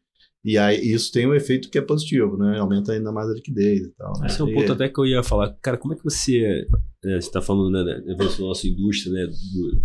e 0.45 0.59
aí 0.59 0.79
isso 0.79 1.11
tem 1.11 1.25
um 1.25 1.33
efeito 1.33 1.71
que 1.71 1.77
é 1.79 1.81
positivo, 1.81 2.37
né? 2.37 2.59
Aumenta 2.59 2.93
ainda 2.93 3.11
mais 3.11 3.27
a 3.27 3.33
liquidez 3.33 3.81
e 3.81 3.91
tal. 3.95 4.13
Né? 4.19 4.27
Esse 4.27 4.39
é 4.39 4.43
um 4.43 4.53
ponto 4.53 4.73
até 4.73 4.87
que 4.87 4.99
eu 4.99 5.05
ia 5.07 5.23
falar. 5.23 5.57
Cara, 5.59 5.75
como 5.75 5.95
é 5.95 5.97
que 5.97 6.03
você. 6.03 6.67
É, 7.03 7.19
você 7.19 7.27
está 7.27 7.41
falando 7.41 7.71
né, 7.71 7.83
da 8.15 8.25
nossa 8.39 8.67
indústria, 8.67 9.11
né? 9.11 9.25
Do, 9.25 9.71
do, 9.71 9.83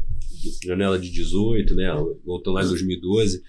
janela 0.62 0.98
de 0.98 1.10
18, 1.10 1.74
né? 1.74 1.86
Voltando 2.26 2.56
lá 2.56 2.62
em 2.62 2.68
2012. 2.68 3.42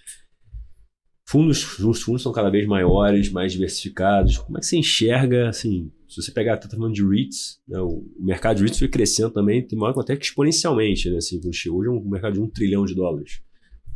Fundos, 1.28 1.80
os 1.80 2.02
fundos 2.02 2.22
são 2.22 2.32
cada 2.32 2.50
vez 2.50 2.66
maiores, 2.66 3.30
mais 3.30 3.52
diversificados. 3.52 4.38
Como 4.38 4.58
é 4.58 4.62
que 4.62 4.66
você 4.66 4.78
enxerga, 4.78 5.50
assim, 5.50 5.92
se 6.08 6.22
você 6.22 6.32
pegar, 6.32 6.58
tá 6.58 6.70
falando 6.70 6.94
de 6.94 7.06
REITs, 7.06 7.60
né, 7.68 7.80
o 7.80 8.06
mercado 8.20 8.58
de 8.58 8.64
REITs 8.64 8.80
foi 8.80 8.88
crescendo 8.88 9.32
também, 9.32 9.66
tem 9.66 9.78
maior 9.78 9.98
até 10.00 10.16
que 10.16 10.26
exponencialmente, 10.26 11.10
né? 11.10 11.18
Assim, 11.18 11.42
hoje 11.46 11.68
é 11.68 11.92
um 11.92 12.10
mercado 12.10 12.34
de 12.34 12.40
um 12.40 12.50
trilhão 12.50 12.86
de 12.86 12.96
dólares. 12.96 13.42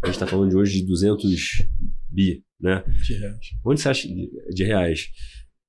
A 0.01 0.07
gente 0.07 0.16
está 0.16 0.28
falando 0.28 0.49
de 0.49 0.57
hoje 0.57 0.82
de 0.82 0.86
200 0.86 1.68
bi 2.09 2.44
né? 2.59 2.83
De 3.03 3.13
reais. 3.15 3.47
Onde 3.65 3.81
você 3.81 3.89
acha 3.89 4.07
de 4.07 4.63
reais? 4.63 5.09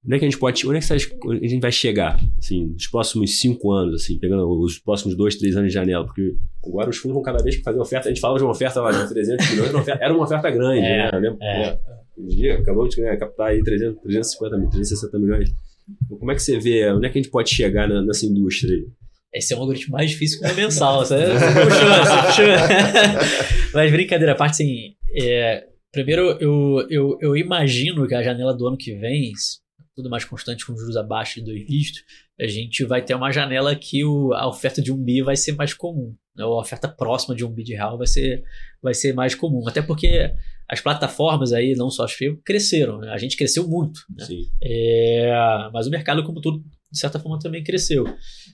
Onde 0.05 0.15
é 0.15 0.19
que 0.21 0.25
a 0.25 0.29
gente 0.29 0.39
pode, 0.39 0.67
onde 0.69 0.79
é 0.79 0.81
que 0.81 0.93
a 0.93 1.49
gente 1.49 1.61
vai 1.61 1.73
chegar, 1.73 2.21
assim, 2.39 2.67
nos 2.67 2.87
próximos 2.87 3.41
cinco 3.41 3.73
anos, 3.73 4.03
assim, 4.03 4.17
pegando 4.19 4.49
os 4.61 4.79
próximos 4.79 5.17
dois, 5.17 5.35
três 5.35 5.57
anos 5.57 5.69
de 5.69 5.75
janela? 5.75 6.07
Porque 6.07 6.37
agora 6.65 6.89
os 6.89 6.97
fundos 6.97 7.15
vão 7.15 7.23
cada 7.23 7.43
vez 7.43 7.57
fazer 7.57 7.81
oferta. 7.81 8.09
A 8.09 8.13
gente 8.13 8.21
falava 8.21 8.39
de 8.39 8.45
uma 8.45 8.53
oferta 8.53 8.81
lá 8.81 8.93
de 8.93 9.09
300 9.09 9.51
milhões, 9.51 9.71
uma 9.71 9.81
oferta, 9.81 10.05
era 10.05 10.15
uma 10.15 10.23
oferta 10.23 10.51
grande, 10.51 10.87
é, 10.87 11.21
né? 11.21 11.37
É. 11.43 11.79
É. 12.45 12.53
Acabamos 12.53 12.95
de 12.95 13.03
né, 13.03 13.17
captar 13.17 13.49
aí 13.49 13.63
300, 13.63 14.01
350 14.01 14.59
mil, 14.59 14.69
360 14.71 15.19
milhões. 15.19 15.51
Então, 16.05 16.19
como 16.19 16.31
é 16.31 16.35
que 16.37 16.43
você 16.43 16.59
vê, 16.59 16.91
onde 16.93 17.07
é 17.07 17.11
que 17.11 17.19
a 17.19 17.23
gente 17.23 17.31
pode 17.31 17.51
chegar 17.51 17.89
na, 17.89 18.01
nessa 18.01 18.27
indústria 18.27 18.73
aí? 18.73 18.87
Esse 19.35 19.53
é 19.53 19.57
um 19.57 19.61
algoritmo 19.61 19.93
mais 19.93 20.11
difícil 20.11 20.41
que 20.41 20.51
o 20.51 20.55
mensal, 20.55 21.05
você 21.05 21.17
puxou, 21.17 21.89
você 21.89 22.27
puxou. 22.27 23.75
Mas 23.75 23.93
brincadeira 23.93 24.33
a 24.33 24.37
parte, 24.37 24.53
assim, 24.53 24.95
é, 25.15 25.67
Primeiro, 25.97 26.37
eu, 26.39 26.87
eu, 26.91 27.19
eu 27.23 27.37
imagino 27.39 28.07
que 28.07 28.15
a 28.15 28.23
janela 28.23 28.55
do 28.55 28.67
ano 28.67 28.77
que 28.77 28.95
vem, 28.97 29.33
tudo 29.95 30.11
mais 30.11 30.27
constante 30.27 30.67
com 30.67 30.77
juros 30.77 30.95
abaixo 30.95 31.37
de 31.37 31.47
dois 31.47 31.67
dígitos, 31.67 32.05
a 32.39 32.47
gente 32.47 32.85
vai 32.85 33.03
ter 33.03 33.15
uma 33.15 33.33
janela 33.33 33.75
que 33.75 34.05
o, 34.05 34.35
a 34.35 34.47
oferta 34.47 34.83
de 34.83 34.93
um 34.93 35.03
bi 35.03 35.23
vai 35.23 35.37
ser 35.37 35.53
mais 35.53 35.73
comum. 35.73 36.15
Né? 36.37 36.45
A 36.45 36.49
oferta 36.49 36.87
próxima 36.87 37.35
de 37.35 37.47
um 37.47 37.51
bi 37.51 37.65
de 37.65 37.73
real 37.73 37.97
vai 37.97 38.07
ser, 38.07 38.45
vai 38.83 38.93
ser 38.93 39.15
mais 39.15 39.35
comum. 39.35 39.67
Até 39.67 39.81
porque 39.81 40.35
as 40.69 40.83
plataformas 40.83 41.55
aí, 41.55 41.75
não 41.75 41.89
só 41.89 42.05
as 42.05 42.13
FIO, 42.13 42.43
cresceram. 42.45 42.99
Né? 42.99 43.09
A 43.11 43.17
gente 43.17 43.35
cresceu 43.35 43.67
muito. 43.67 44.01
Né? 44.15 44.27
É, 44.63 45.33
mas 45.73 45.87
o 45.87 45.91
mercado, 45.91 46.23
como 46.25 46.43
todo, 46.43 46.63
de 46.93 46.99
certa 46.99 47.19
forma, 47.19 47.39
também 47.39 47.65
cresceu. 47.65 48.05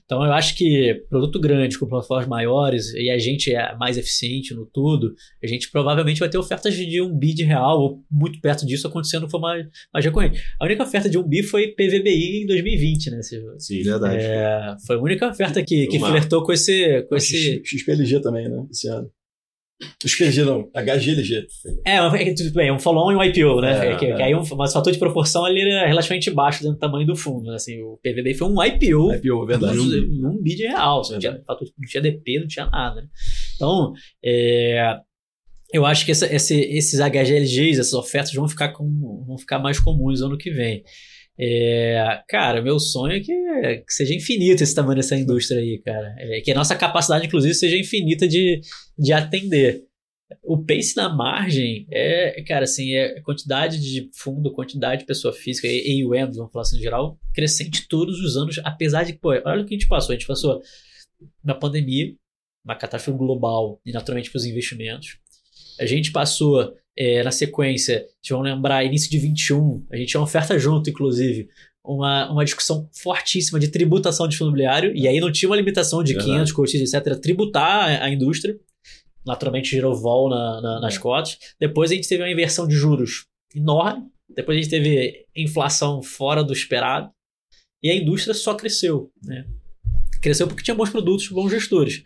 Então, 0.05 0.23
eu 0.23 0.33
acho 0.33 0.55
que 0.55 1.05
produto 1.09 1.39
grande, 1.39 1.79
com 1.79 1.87
plataformas 1.87 2.27
maiores, 2.27 2.93
e 2.93 3.09
a 3.09 3.17
gente 3.17 3.53
é 3.53 3.75
mais 3.77 3.97
eficiente 3.97 4.53
no 4.53 4.65
tudo, 4.65 5.13
a 5.41 5.47
gente 5.47 5.71
provavelmente 5.71 6.19
vai 6.19 6.29
ter 6.29 6.37
ofertas 6.37 6.75
de 6.75 7.01
um 7.01 7.17
bi 7.17 7.33
de 7.33 7.43
real, 7.43 7.79
ou 7.79 8.03
muito 8.11 8.39
perto 8.41 8.65
disso, 8.65 8.87
acontecendo 8.87 9.29
forma 9.29 9.49
mais, 9.49 9.65
mais 9.93 10.05
recorrente. 10.05 10.41
A 10.59 10.65
única 10.65 10.83
oferta 10.83 11.09
de 11.09 11.17
um 11.17 11.23
bi 11.23 11.41
foi 11.41 11.69
PVBI 11.69 12.43
em 12.43 12.45
2020, 12.45 13.11
né? 13.11 13.21
Sim, 13.57 13.81
verdade. 13.81 14.17
É, 14.17 14.75
foi 14.85 14.97
a 14.97 14.99
única 14.99 15.29
oferta 15.29 15.63
que, 15.63 15.87
que 15.87 15.99
flertou 15.99 16.43
com 16.43 16.51
esse... 16.51 17.03
Com 17.03 17.15
esse... 17.15 17.61
XPLG 17.63 18.21
também, 18.21 18.49
né? 18.49 18.65
Esse 18.69 18.89
ano. 18.89 19.09
XPLG 20.05 20.43
não, 20.43 20.69
HGLG. 20.73 21.47
É, 21.85 21.97
é, 21.97 22.33
tudo 22.33 22.51
bem, 22.53 22.71
um 22.71 22.79
follow-on 22.79 23.11
e 23.11 23.15
um 23.15 23.23
IPO, 23.23 23.61
né? 23.61 23.91
É, 23.91 23.95
que, 23.95 24.05
é. 24.05 24.15
que 24.15 24.21
aí 24.21 24.35
um, 24.35 24.43
mas 24.55 24.71
o 24.71 24.73
fator 24.73 24.91
de 24.91 24.99
proporção 24.99 25.45
ali 25.45 25.61
era 25.61 25.87
relativamente 25.87 26.29
baixo 26.31 26.61
dentro 26.61 26.77
do 26.77 26.79
tamanho 26.79 27.05
do 27.07 27.15
fundo. 27.15 27.49
Né? 27.49 27.55
Assim, 27.55 27.81
o 27.81 27.99
PVB 28.03 28.33
foi 28.33 28.47
um 28.47 28.63
IPO. 28.63 29.13
IPO, 29.15 29.45
verdade. 29.45 29.79
Um, 29.79 30.29
um 30.29 30.41
bid 30.41 30.61
real. 30.63 31.01
Não 31.09 31.19
tinha, 31.19 31.41
não 31.47 31.87
tinha 31.87 32.01
DP, 32.01 32.39
não 32.39 32.47
tinha 32.47 32.65
nada. 32.65 33.01
Né? 33.01 33.07
Então, 33.55 33.93
é, 34.23 34.97
eu 35.73 35.85
acho 35.85 36.05
que 36.05 36.11
essa, 36.11 36.31
esse, 36.31 36.55
esses 36.55 36.99
HGLGs, 36.99 37.79
essas 37.79 37.93
ofertas 37.93 38.31
vão 38.33 38.47
ficar, 38.47 38.69
com, 38.69 39.23
vão 39.25 39.37
ficar 39.37 39.57
mais 39.57 39.79
comuns 39.79 40.21
ano 40.21 40.37
que 40.37 40.51
vem. 40.51 40.83
É, 41.37 42.21
cara, 42.27 42.61
meu 42.61 42.79
sonho 42.79 43.15
é 43.15 43.19
que, 43.19 43.33
que, 43.33 43.93
seja 43.93 44.13
infinito 44.13 44.61
esse 44.61 44.75
tamanho 44.75 44.97
dessa 44.97 45.15
indústria 45.15 45.59
aí, 45.59 45.79
cara. 45.79 46.15
É, 46.17 46.41
que 46.41 46.51
a 46.51 46.55
nossa 46.55 46.75
capacidade, 46.75 47.25
inclusive, 47.25 47.53
seja 47.53 47.77
infinita 47.77 48.27
de, 48.27 48.61
de 48.97 49.13
atender. 49.13 49.83
O 50.43 50.63
pace 50.63 50.95
na 50.95 51.09
margem 51.09 51.85
é, 51.91 52.41
cara, 52.43 52.63
assim, 52.63 52.95
é 52.95 53.19
quantidade 53.21 53.79
de 53.79 54.09
fundo, 54.15 54.53
quantidade 54.53 55.01
de 55.01 55.07
pessoa 55.07 55.33
física, 55.33 55.67
e 55.67 56.01
AUM, 56.03 56.31
vamos 56.31 56.51
falar 56.51 56.63
assim, 56.63 56.77
em 56.77 56.81
geral, 56.81 57.19
crescente 57.33 57.87
todos 57.87 58.19
os 58.19 58.35
anos, 58.35 58.59
apesar 58.63 59.03
de 59.03 59.13
pô, 59.13 59.29
olha 59.29 59.61
o 59.61 59.65
que 59.65 59.75
a 59.75 59.77
gente 59.77 59.87
passou. 59.87 60.13
A 60.13 60.17
gente 60.17 60.27
passou 60.27 60.61
na 61.43 61.53
pandemia, 61.53 62.15
uma 62.63 62.75
catástrofe 62.75 63.17
global 63.17 63.79
e 63.85 63.91
naturalmente 63.91 64.31
para 64.31 64.37
os 64.37 64.45
investimentos. 64.45 65.17
A 65.79 65.85
gente 65.85 66.11
passou 66.11 66.73
é, 66.97 67.23
na 67.23 67.31
sequência, 67.31 68.05
vocês 68.21 68.29
vão 68.29 68.41
lembrar, 68.41 68.83
início 68.83 69.09
de 69.09 69.17
21, 69.17 69.85
a 69.91 69.97
gente 69.97 70.09
tinha 70.09 70.21
uma 70.21 70.27
oferta 70.27 70.57
junto, 70.57 70.89
inclusive, 70.89 71.49
uma, 71.83 72.31
uma 72.31 72.45
discussão 72.45 72.87
fortíssima 72.93 73.59
de 73.59 73.67
tributação 73.67 74.27
de 74.27 74.37
fundo 74.37 74.49
imobiliário, 74.49 74.95
e 74.95 75.07
aí 75.07 75.19
não 75.19 75.31
tinha 75.31 75.49
uma 75.49 75.55
limitação 75.55 76.03
de 76.03 76.15
500 76.17 76.51
cotistas, 76.51 76.93
etc., 76.93 77.19
tributar 77.19 77.89
a, 77.89 78.05
a 78.05 78.09
indústria, 78.09 78.57
naturalmente 79.25 79.69
gerou 79.69 79.95
vol 79.95 80.29
na, 80.29 80.61
na, 80.61 80.79
nas 80.81 80.97
cotas. 80.97 81.37
Depois 81.59 81.91
a 81.91 81.95
gente 81.95 82.07
teve 82.07 82.21
uma 82.21 82.29
inversão 82.29 82.67
de 82.67 82.75
juros 82.75 83.25
enorme, 83.55 84.05
depois 84.29 84.57
a 84.57 84.61
gente 84.61 84.69
teve 84.69 85.25
inflação 85.35 86.01
fora 86.01 86.43
do 86.43 86.53
esperado, 86.53 87.09
e 87.81 87.89
a 87.89 87.95
indústria 87.95 88.33
só 88.33 88.53
cresceu. 88.53 89.11
Né? 89.23 89.45
Cresceu 90.21 90.47
porque 90.47 90.63
tinha 90.63 90.75
bons 90.75 90.89
produtos, 90.89 91.27
bons 91.27 91.51
gestores. 91.51 92.03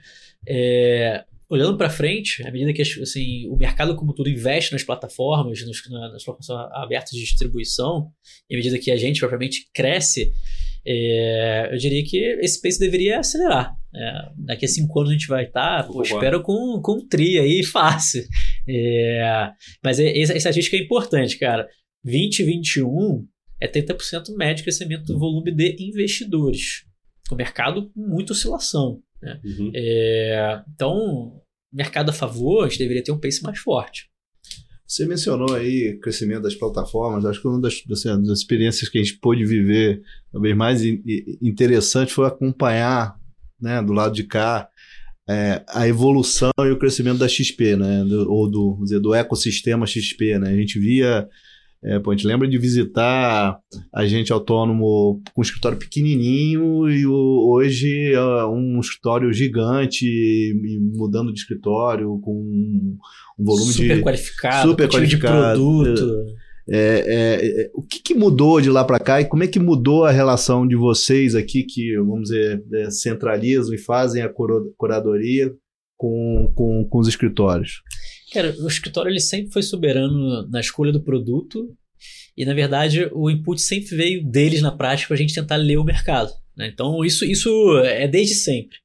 É, 0.48 1.24
olhando 1.50 1.78
para 1.78 1.90
frente, 1.90 2.46
à 2.46 2.52
medida 2.52 2.74
que 2.74 2.82
assim, 2.82 3.48
o 3.48 3.56
mercado 3.56 3.96
como 3.96 4.14
tudo 4.14 4.30
investe 4.30 4.74
nas 4.74 4.84
plataformas, 4.84 5.66
nos, 5.66 5.90
nas 5.90 6.24
plataformas 6.24 6.72
abertas 6.74 7.12
de 7.12 7.22
distribuição, 7.22 8.12
e 8.50 8.56
à 8.56 8.58
medida 8.58 8.78
que 8.78 8.92
a 8.92 8.98
gente 8.98 9.20
propriamente 9.20 9.68
cresce, 9.74 10.32
é, 10.86 11.70
eu 11.72 11.78
diria 11.78 12.04
que 12.04 12.18
esse 12.42 12.62
pace 12.62 12.80
deveria 12.80 13.20
acelerar. 13.20 13.76
É, 13.94 14.12
daqui 14.38 14.66
a 14.66 14.68
cinco 14.70 15.00
anos 15.00 15.10
a 15.10 15.14
gente 15.14 15.28
vai 15.28 15.46
estar, 15.46 15.84
tá, 15.84 16.02
espero 16.02 16.42
com, 16.42 16.80
com 16.82 16.94
um 16.94 17.08
tri 17.08 17.40
aí 17.40 17.64
fácil. 17.66 18.24
É, 18.68 19.52
mas 19.84 20.00
é, 20.00 20.18
essa 20.18 20.36
estatística 20.36 20.78
é 20.78 20.82
importante, 20.82 21.38
cara. 21.38 21.68
2021 22.04 23.26
é 23.60 23.68
30% 23.68 24.36
médio 24.36 24.58
de 24.58 24.64
crescimento 24.64 25.06
do 25.06 25.20
volume 25.20 25.52
de 25.52 25.76
investidores. 25.80 26.86
O 27.32 27.36
mercado 27.36 27.90
com 27.90 28.02
muita 28.02 28.32
oscilação. 28.32 29.02
Né? 29.22 29.40
Uhum. 29.44 29.72
É, 29.76 30.64
então, 30.74 31.42
mercado 31.72 32.10
a 32.10 32.14
favor, 32.14 32.66
a 32.66 32.70
gente 32.70 32.80
deveria 32.80 33.04
ter 33.04 33.12
um 33.12 33.20
pace 33.20 33.44
mais 33.44 33.60
forte. 33.60 34.10
Você 34.88 35.06
mencionou 35.06 35.54
aí 35.54 35.96
o 35.96 36.00
crescimento 36.00 36.44
das 36.44 36.56
plataformas. 36.56 37.26
Acho 37.26 37.42
que 37.42 37.48
uma 37.48 37.60
das, 37.60 37.84
assim, 37.92 38.24
das 38.24 38.40
experiências 38.40 38.88
que 38.88 38.98
a 38.98 39.04
gente 39.04 39.20
pôde 39.20 39.46
viver, 39.46 40.02
talvez 40.32 40.56
mais 40.56 40.82
interessante, 41.42 42.14
foi 42.14 42.26
acompanhar 42.26 43.20
né, 43.60 43.82
do 43.82 43.92
lado 43.92 44.16
de 44.16 44.24
cá 44.24 44.70
é, 45.30 45.62
a 45.68 45.86
evolução 45.88 46.52
e 46.60 46.72
o 46.72 46.80
crescimento 46.80 47.18
da 47.18 47.28
XP, 47.28 47.76
né, 47.76 48.06
do, 48.06 48.32
ou 48.32 48.50
do, 48.50 48.80
dizer, 48.82 49.00
do 49.02 49.14
ecossistema 49.14 49.86
XP. 49.86 50.40
Né? 50.40 50.52
A 50.52 50.56
gente 50.56 50.80
via 50.80 51.28
é, 51.84 52.00
pô, 52.00 52.12
a 52.12 52.16
gente 52.16 52.26
lembra 52.26 52.48
de 52.48 52.58
visitar 52.58 53.60
agente 53.94 54.34
autônomo 54.34 55.22
com 55.34 55.42
um 55.42 55.44
escritório 55.44 55.78
pequenininho 55.78 56.90
e 56.90 57.06
o, 57.06 57.50
hoje 57.50 58.14
é 58.14 58.46
um 58.46 58.80
escritório 58.80 59.32
gigante, 59.32 60.54
mudando 60.96 61.32
de 61.32 61.40
escritório 61.40 62.20
com 62.20 62.34
um, 62.34 62.98
volume 63.38 63.72
super 63.72 63.98
de... 63.98 64.04
Qualificado, 64.04 64.70
super 64.70 64.90
qualificado. 64.90 65.60
de 65.60 65.64
produto. 65.64 66.26
É, 66.70 66.80
é, 66.80 67.62
é, 67.64 67.72
o 67.74 67.82
que, 67.82 68.02
que, 68.02 68.14
mudou 68.14 68.60
de 68.60 68.70
lá 68.70 68.84
para 68.84 69.00
cá 69.00 69.22
e 69.22 69.26
como 69.26 69.44
é 69.44 69.48
que 69.48 69.60
mudou 69.60 70.04
a 70.04 70.12
relação 70.12 70.68
de 70.68 70.76
vocês 70.76 71.34
aqui 71.34 71.64
que, 71.64 71.96
vamos 71.98 72.24
dizer, 72.24 72.62
é, 72.74 72.90
centralizam 72.90 73.74
e 73.74 73.78
fazem 73.78 74.22
a 74.22 74.30
curadoria 74.78 75.54
com, 75.96 76.52
com, 76.54 76.86
com 76.90 77.00
os 77.00 77.08
escritórios? 77.08 77.82
Cara, 78.38 78.56
o 78.60 78.68
escritório 78.68 79.10
ele 79.10 79.20
sempre 79.20 79.52
foi 79.52 79.64
soberano 79.64 80.48
na 80.48 80.60
escolha 80.60 80.92
do 80.92 81.02
produto 81.02 81.76
e, 82.38 82.46
na 82.46 82.54
verdade, 82.54 83.10
o 83.12 83.32
input 83.32 83.60
sempre 83.60 83.96
veio 83.96 84.24
deles 84.24 84.62
na 84.62 84.72
prática 84.72 85.08
para 85.08 85.16
a 85.16 85.18
gente 85.18 85.34
tentar 85.34 85.56
ler 85.56 85.78
o 85.78 85.84
mercado. 85.84 86.32
Né? 86.56 86.68
Então, 86.68 87.04
isso, 87.04 87.26
isso 87.26 87.50
é 87.80 88.08
desde 88.08 88.36
sempre. 88.36 88.78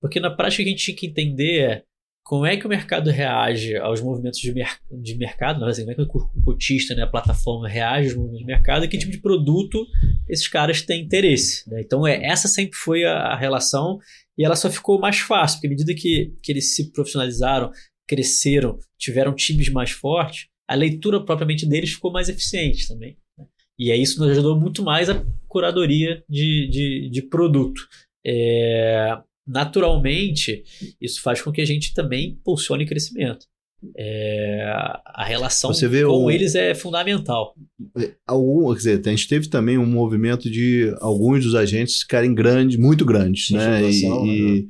Porque 0.00 0.18
na 0.18 0.32
prática 0.32 0.64
a 0.64 0.66
gente 0.66 0.84
tinha 0.84 0.96
que 0.96 1.06
entender 1.06 1.60
é 1.60 1.82
como 2.24 2.44
é 2.44 2.56
que 2.56 2.66
o 2.66 2.68
mercado 2.68 3.08
reage 3.08 3.76
aos 3.76 4.00
movimentos 4.00 4.40
de, 4.40 4.52
mer 4.52 4.76
de 4.90 5.16
mercado, 5.16 5.64
assim, 5.64 5.82
como 5.82 5.92
é 5.92 5.94
que 5.94 6.02
o 6.02 6.42
cotista, 6.44 6.92
né, 6.96 7.04
a 7.04 7.06
plataforma 7.06 7.68
reage 7.68 8.08
aos 8.08 8.16
movimentos 8.16 8.40
de 8.40 8.46
mercado 8.46 8.84
e 8.84 8.88
que 8.88 8.98
tipo 8.98 9.12
de 9.12 9.20
produto 9.20 9.86
esses 10.28 10.48
caras 10.48 10.82
têm 10.82 11.04
interesse. 11.04 11.70
Né? 11.70 11.82
Então, 11.82 12.04
é, 12.04 12.20
essa 12.26 12.48
sempre 12.48 12.76
foi 12.76 13.04
a, 13.04 13.28
a 13.28 13.36
relação 13.36 14.00
e 14.36 14.44
ela 14.44 14.56
só 14.56 14.68
ficou 14.68 14.98
mais 14.98 15.20
fácil, 15.20 15.58
porque 15.58 15.68
à 15.68 15.70
medida 15.70 15.94
que, 15.94 16.34
que 16.42 16.50
eles 16.50 16.74
se 16.74 16.90
profissionalizaram, 16.90 17.70
cresceram, 18.08 18.78
tiveram 18.98 19.34
times 19.34 19.68
mais 19.68 19.90
fortes, 19.90 20.46
a 20.66 20.74
leitura 20.74 21.24
propriamente 21.24 21.66
deles 21.66 21.92
ficou 21.92 22.10
mais 22.10 22.28
eficiente 22.28 22.88
também. 22.88 23.16
Né? 23.38 23.44
E 23.78 23.92
aí 23.92 24.02
isso 24.02 24.18
nos 24.18 24.30
ajudou 24.30 24.58
muito 24.58 24.82
mais 24.82 25.08
a 25.08 25.24
curadoria 25.46 26.24
de, 26.28 26.68
de, 26.68 27.10
de 27.10 27.22
produto. 27.22 27.86
É, 28.26 29.16
naturalmente, 29.46 30.64
isso 31.00 31.22
faz 31.22 31.40
com 31.40 31.52
que 31.52 31.60
a 31.60 31.66
gente 31.66 31.94
também 31.94 32.30
impulsione 32.30 32.86
crescimento. 32.86 33.46
É, 33.96 34.72
a 35.06 35.24
relação 35.24 35.70
com 35.72 36.24
um, 36.24 36.30
eles 36.30 36.56
é 36.56 36.74
fundamental. 36.74 37.54
É, 37.96 38.12
algum, 38.26 38.72
quer 38.72 38.78
dizer, 38.78 39.02
a 39.06 39.10
gente 39.10 39.28
teve 39.28 39.48
também 39.48 39.78
um 39.78 39.86
movimento 39.86 40.50
de 40.50 40.92
alguns 41.00 41.44
dos 41.44 41.54
agentes 41.54 42.00
ficarem 42.00 42.34
grandes, 42.34 42.76
muito 42.76 43.04
grandes, 43.04 43.50
né? 43.50 43.88
E, 43.88 44.62
né? 44.62 44.68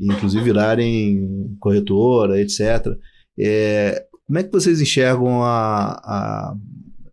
Inclusive 0.00 0.42
virarem 0.44 1.56
corretora, 1.60 2.40
etc. 2.40 2.96
É, 3.38 4.06
como 4.26 4.38
é 4.38 4.42
que 4.42 4.52
vocês 4.52 4.80
enxergam 4.80 5.42
a, 5.42 5.92
a 6.04 6.54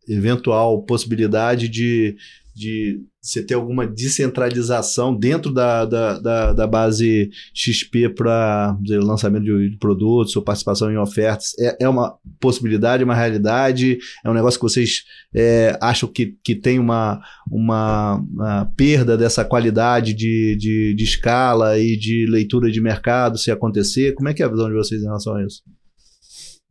eventual 0.07 0.83
possibilidade 0.83 1.67
de, 1.67 2.15
de 2.57 2.99
você 3.21 3.43
ter 3.43 3.53
alguma 3.53 3.85
descentralização 3.85 5.15
dentro 5.15 5.53
da, 5.53 5.85
da, 5.85 6.19
da, 6.19 6.53
da 6.53 6.67
base 6.67 7.29
XP 7.53 8.09
para 8.09 8.75
lançamento 9.03 9.43
de, 9.43 9.69
de, 9.69 9.77
produtos 9.77 10.35
ou 10.35 10.41
participação 10.41 10.91
em 10.91 10.97
ofertas? 10.97 11.51
É, 11.59 11.77
é 11.81 11.89
uma 11.89 12.17
possibilidade, 12.39 13.03
uma 13.03 13.13
realidade? 13.13 13.99
É 14.25 14.29
um 14.29 14.33
negócio 14.33 14.59
que 14.59 14.63
vocês 14.63 15.03
é, 15.35 15.77
acham 15.79 16.09
que, 16.09 16.35
que 16.43 16.55
tem 16.55 16.79
uma, 16.79 17.21
uma, 17.51 18.15
uma 18.15 18.65
perda 18.75 19.15
dessa 19.15 19.45
qualidade 19.45 20.15
de, 20.15 20.55
de, 20.57 20.95
de 20.95 21.03
escala 21.03 21.77
e 21.77 21.95
de 21.95 22.25
leitura 22.27 22.71
de 22.71 22.81
mercado 22.81 23.37
se 23.37 23.51
acontecer? 23.51 24.15
Como 24.15 24.29
é 24.29 24.33
que 24.33 24.41
é 24.41 24.45
a 24.47 24.49
visão 24.49 24.67
de 24.67 24.75
vocês 24.75 25.01
em 25.01 25.05
relação 25.05 25.35
a 25.35 25.45
isso? 25.45 25.61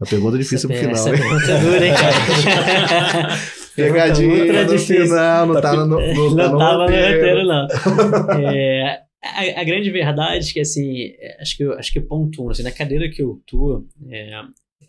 A 0.00 0.04
pergunta 0.04 0.36
é 0.36 0.40
difícil 0.40 0.68
essa, 0.70 0.80
pro 0.80 0.94
final. 0.94 0.94
Essa 0.94 1.10
hein? 1.10 1.16
pergunta 1.16 1.52
é 1.52 1.60
dura, 1.60 1.86
hein, 1.86 1.94
cara? 1.94 3.38
Pegadinha 3.76 4.64
no 4.64 4.78
final, 4.78 5.46
não, 5.46 5.60
tá 5.60 5.76
no, 5.76 5.86
no, 5.86 5.98
não, 6.34 6.36
tá 6.36 6.58
tava 6.58 6.78
no 6.78 6.80
roteiro, 6.84 7.44
não. 7.44 7.66
É, 8.42 9.02
a, 9.22 9.60
a, 9.60 9.64
grande 9.64 9.90
verdade 9.90 10.48
é 10.48 10.52
que, 10.52 10.60
assim, 10.60 11.14
é, 11.18 11.42
acho 11.42 11.56
que, 11.56 11.64
acho 11.64 11.92
que 11.92 12.00
ponto 12.00 12.44
um, 12.44 12.50
assim, 12.50 12.62
na 12.62 12.72
cadeira 12.72 13.10
que 13.10 13.22
eu 13.22 13.42
tô, 13.46 13.86
é, 14.08 14.40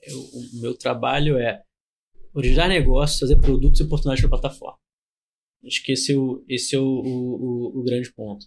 eu, 0.04 0.20
o 0.20 0.62
meu 0.62 0.78
trabalho 0.78 1.38
é 1.38 1.62
originar 2.34 2.68
negócios, 2.68 3.20
fazer 3.20 3.38
produtos 3.38 3.80
e 3.80 3.84
oportunidades 3.84 4.22
para 4.22 4.38
a 4.38 4.40
plataforma. 4.40 4.78
Acho 5.66 5.84
que 5.84 5.92
esse 5.92 6.14
é, 6.14 6.16
o, 6.16 6.44
esse 6.48 6.76
é 6.76 6.80
o, 6.80 6.84
o, 6.84 7.80
o, 7.80 7.84
grande 7.84 8.12
ponto. 8.14 8.46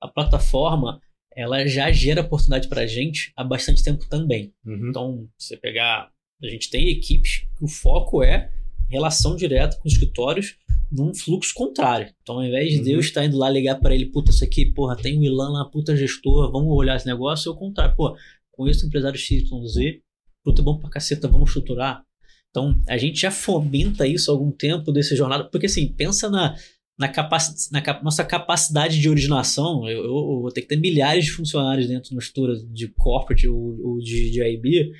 A 0.00 0.06
plataforma, 0.06 1.00
ela 1.34 1.66
já 1.66 1.90
gera 1.90 2.20
oportunidade 2.20 2.68
para 2.68 2.82
a 2.82 2.86
gente 2.86 3.32
há 3.34 3.42
bastante 3.42 3.82
tempo 3.82 4.08
também. 4.08 4.52
Uhum. 4.64 4.90
Então, 4.90 5.28
você 5.38 5.56
pegar, 5.56 6.12
a 6.42 6.46
gente 6.46 6.70
tem 6.70 6.88
equipes 6.90 7.46
que 7.56 7.64
o 7.64 7.68
foco 7.68 8.22
é 8.22 8.52
relação 8.90 9.36
direta 9.36 9.76
com 9.76 9.88
os 9.88 9.94
escritórios 9.94 10.56
num 10.90 11.14
fluxo 11.14 11.54
contrário. 11.54 12.12
Então, 12.22 12.36
ao 12.36 12.44
invés 12.44 12.70
de 12.72 12.78
uhum. 12.78 12.84
Deus 12.84 13.06
estar 13.06 13.24
indo 13.24 13.38
lá 13.38 13.48
ligar 13.48 13.76
para 13.76 13.94
ele, 13.94 14.06
puta, 14.06 14.30
isso 14.30 14.42
aqui, 14.42 14.66
porra, 14.66 14.96
tem 14.96 15.18
o 15.18 15.22
Ilan 15.22 15.50
lá, 15.50 15.64
puta 15.64 15.96
gestor, 15.96 16.50
vamos 16.50 16.70
olhar 16.76 16.96
esse 16.96 17.06
negócio, 17.06 17.48
é 17.48 17.52
o 17.52 17.56
contrário. 17.56 17.94
Pô, 17.94 18.16
conheço 18.50 18.84
o 18.84 18.88
empresário 18.88 19.18
XYZ, 19.18 20.00
puta, 20.44 20.60
é 20.60 20.64
bom 20.64 20.76
pra 20.76 20.90
caceta, 20.90 21.28
vamos 21.28 21.50
estruturar. 21.50 22.04
Então, 22.50 22.82
a 22.88 22.98
gente 22.98 23.20
já 23.20 23.30
fomenta 23.30 24.06
isso 24.06 24.30
há 24.30 24.34
algum 24.34 24.50
tempo 24.50 24.90
desse 24.90 25.14
jornada, 25.14 25.44
porque 25.44 25.66
assim, 25.66 25.86
pensa 25.86 26.28
na, 26.28 26.56
na, 26.98 27.08
capac, 27.08 27.44
na 27.70 27.80
cap, 27.80 28.02
nossa 28.02 28.24
capacidade 28.24 29.00
de 29.00 29.08
originação. 29.08 29.88
Eu, 29.88 29.98
eu, 29.98 30.04
eu, 30.04 30.40
vou 30.40 30.50
ter 30.50 30.62
que 30.62 30.68
ter 30.68 30.76
milhares 30.76 31.26
de 31.26 31.30
funcionários 31.30 31.86
dentro 31.86 32.08
de 32.08 32.14
uma 32.16 32.20
estrutura 32.20 32.58
de 32.72 32.88
corporate 32.88 33.46
ou, 33.46 33.80
ou 33.80 33.98
de, 34.00 34.30
de 34.32 34.42
IB 34.42 34.90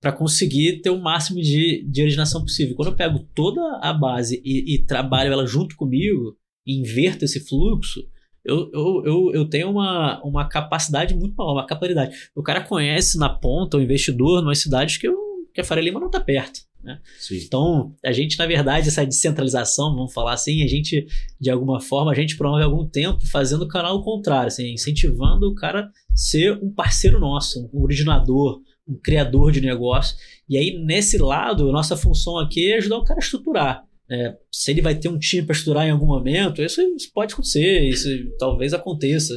para 0.00 0.12
conseguir 0.12 0.80
ter 0.80 0.90
o 0.90 1.00
máximo 1.00 1.40
de, 1.40 1.84
de 1.88 2.02
originação 2.02 2.42
possível. 2.42 2.76
Quando 2.76 2.88
eu 2.88 2.96
pego 2.96 3.18
toda 3.34 3.60
a 3.82 3.92
base 3.92 4.40
e, 4.44 4.74
e 4.74 4.84
trabalho 4.84 5.32
ela 5.32 5.46
junto 5.46 5.76
comigo, 5.76 6.36
e 6.66 6.78
inverto 6.80 7.24
esse 7.24 7.40
fluxo, 7.40 8.06
eu, 8.44 8.70
eu, 8.72 9.02
eu, 9.04 9.30
eu 9.34 9.48
tenho 9.48 9.70
uma, 9.70 10.22
uma 10.22 10.48
capacidade 10.48 11.14
muito 11.14 11.34
maior, 11.34 11.52
uma 11.52 11.66
capacidade. 11.66 12.16
O 12.34 12.42
cara 12.42 12.62
conhece 12.62 13.18
na 13.18 13.28
ponta 13.28 13.76
o 13.76 13.82
investidor 13.82 14.42
numa 14.42 14.54
cidade 14.54 14.98
que, 14.98 15.08
eu, 15.08 15.16
que 15.52 15.60
a 15.60 15.64
Faria 15.64 15.84
Lima 15.84 15.98
não 15.98 16.06
está 16.06 16.20
perto. 16.20 16.60
Né? 16.82 17.00
Então, 17.32 17.94
a 18.04 18.12
gente, 18.12 18.38
na 18.38 18.46
verdade, 18.46 18.88
essa 18.88 19.04
descentralização, 19.04 19.94
vamos 19.94 20.12
falar 20.12 20.34
assim, 20.34 20.62
a 20.62 20.66
gente, 20.66 21.06
de 21.40 21.50
alguma 21.50 21.80
forma, 21.80 22.12
a 22.12 22.14
gente 22.14 22.36
promove 22.36 22.62
algum 22.62 22.86
tempo 22.86 23.26
fazendo 23.26 23.62
o 23.62 23.68
canal 23.68 24.02
contrário, 24.02 24.48
assim, 24.48 24.72
incentivando 24.72 25.48
o 25.48 25.54
cara 25.54 25.90
ser 26.14 26.58
um 26.62 26.72
parceiro 26.72 27.18
nosso, 27.18 27.68
um 27.72 27.82
originador, 27.82 28.60
um 28.88 28.98
criador 29.02 29.52
de 29.52 29.60
negócio. 29.60 30.16
E 30.48 30.56
aí, 30.56 30.78
nesse 30.78 31.18
lado, 31.18 31.70
nossa 31.70 31.96
função 31.96 32.38
aqui 32.38 32.72
é 32.72 32.78
ajudar 32.78 32.98
o 32.98 33.04
cara 33.04 33.20
a 33.20 33.22
estruturar. 33.22 33.84
É, 34.10 34.34
se 34.50 34.70
ele 34.70 34.80
vai 34.80 34.94
ter 34.94 35.08
um 35.08 35.18
time 35.18 35.42
para 35.42 35.52
estruturar 35.54 35.86
em 35.86 35.90
algum 35.90 36.06
momento, 36.06 36.62
isso, 36.62 36.80
isso 36.96 37.12
pode 37.12 37.34
acontecer, 37.34 37.82
isso 37.82 38.08
talvez 38.38 38.72
aconteça. 38.72 39.34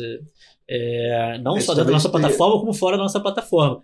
É, 0.70 1.38
não 1.40 1.60
só 1.60 1.74
dentro 1.74 1.88
da 1.88 1.94
nossa 1.94 2.10
plataforma, 2.10 2.60
como 2.60 2.74
fora 2.74 2.96
da 2.96 3.04
nossa 3.04 3.20
plataforma. 3.20 3.84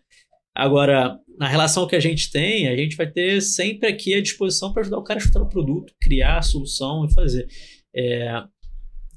Agora, 0.56 1.20
na 1.38 1.48
relação 1.48 1.86
que 1.86 1.96
a 1.96 2.00
gente 2.00 2.32
tem, 2.32 2.68
a 2.68 2.76
gente 2.76 2.96
vai 2.96 3.06
ter 3.06 3.42
sempre 3.42 3.90
aqui 3.90 4.14
à 4.14 4.22
disposição 4.22 4.72
para 4.72 4.82
ajudar 4.82 4.98
o 4.98 5.04
cara 5.04 5.20
a 5.20 5.22
estruturar 5.22 5.48
o 5.48 5.52
produto, 5.52 5.94
criar 6.00 6.38
a 6.38 6.42
solução 6.42 7.06
e 7.06 7.14
fazer. 7.14 7.48
É, 7.94 8.42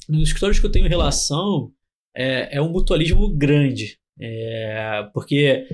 nos 0.08 0.28
escritórios 0.28 0.58
que 0.58 0.66
eu 0.66 0.72
tenho 0.72 0.88
relação, 0.88 1.72
é, 2.14 2.56
é 2.56 2.60
um 2.60 2.70
mutualismo 2.70 3.30
grande. 3.30 3.98
É, 4.20 5.08
porque 5.14 5.66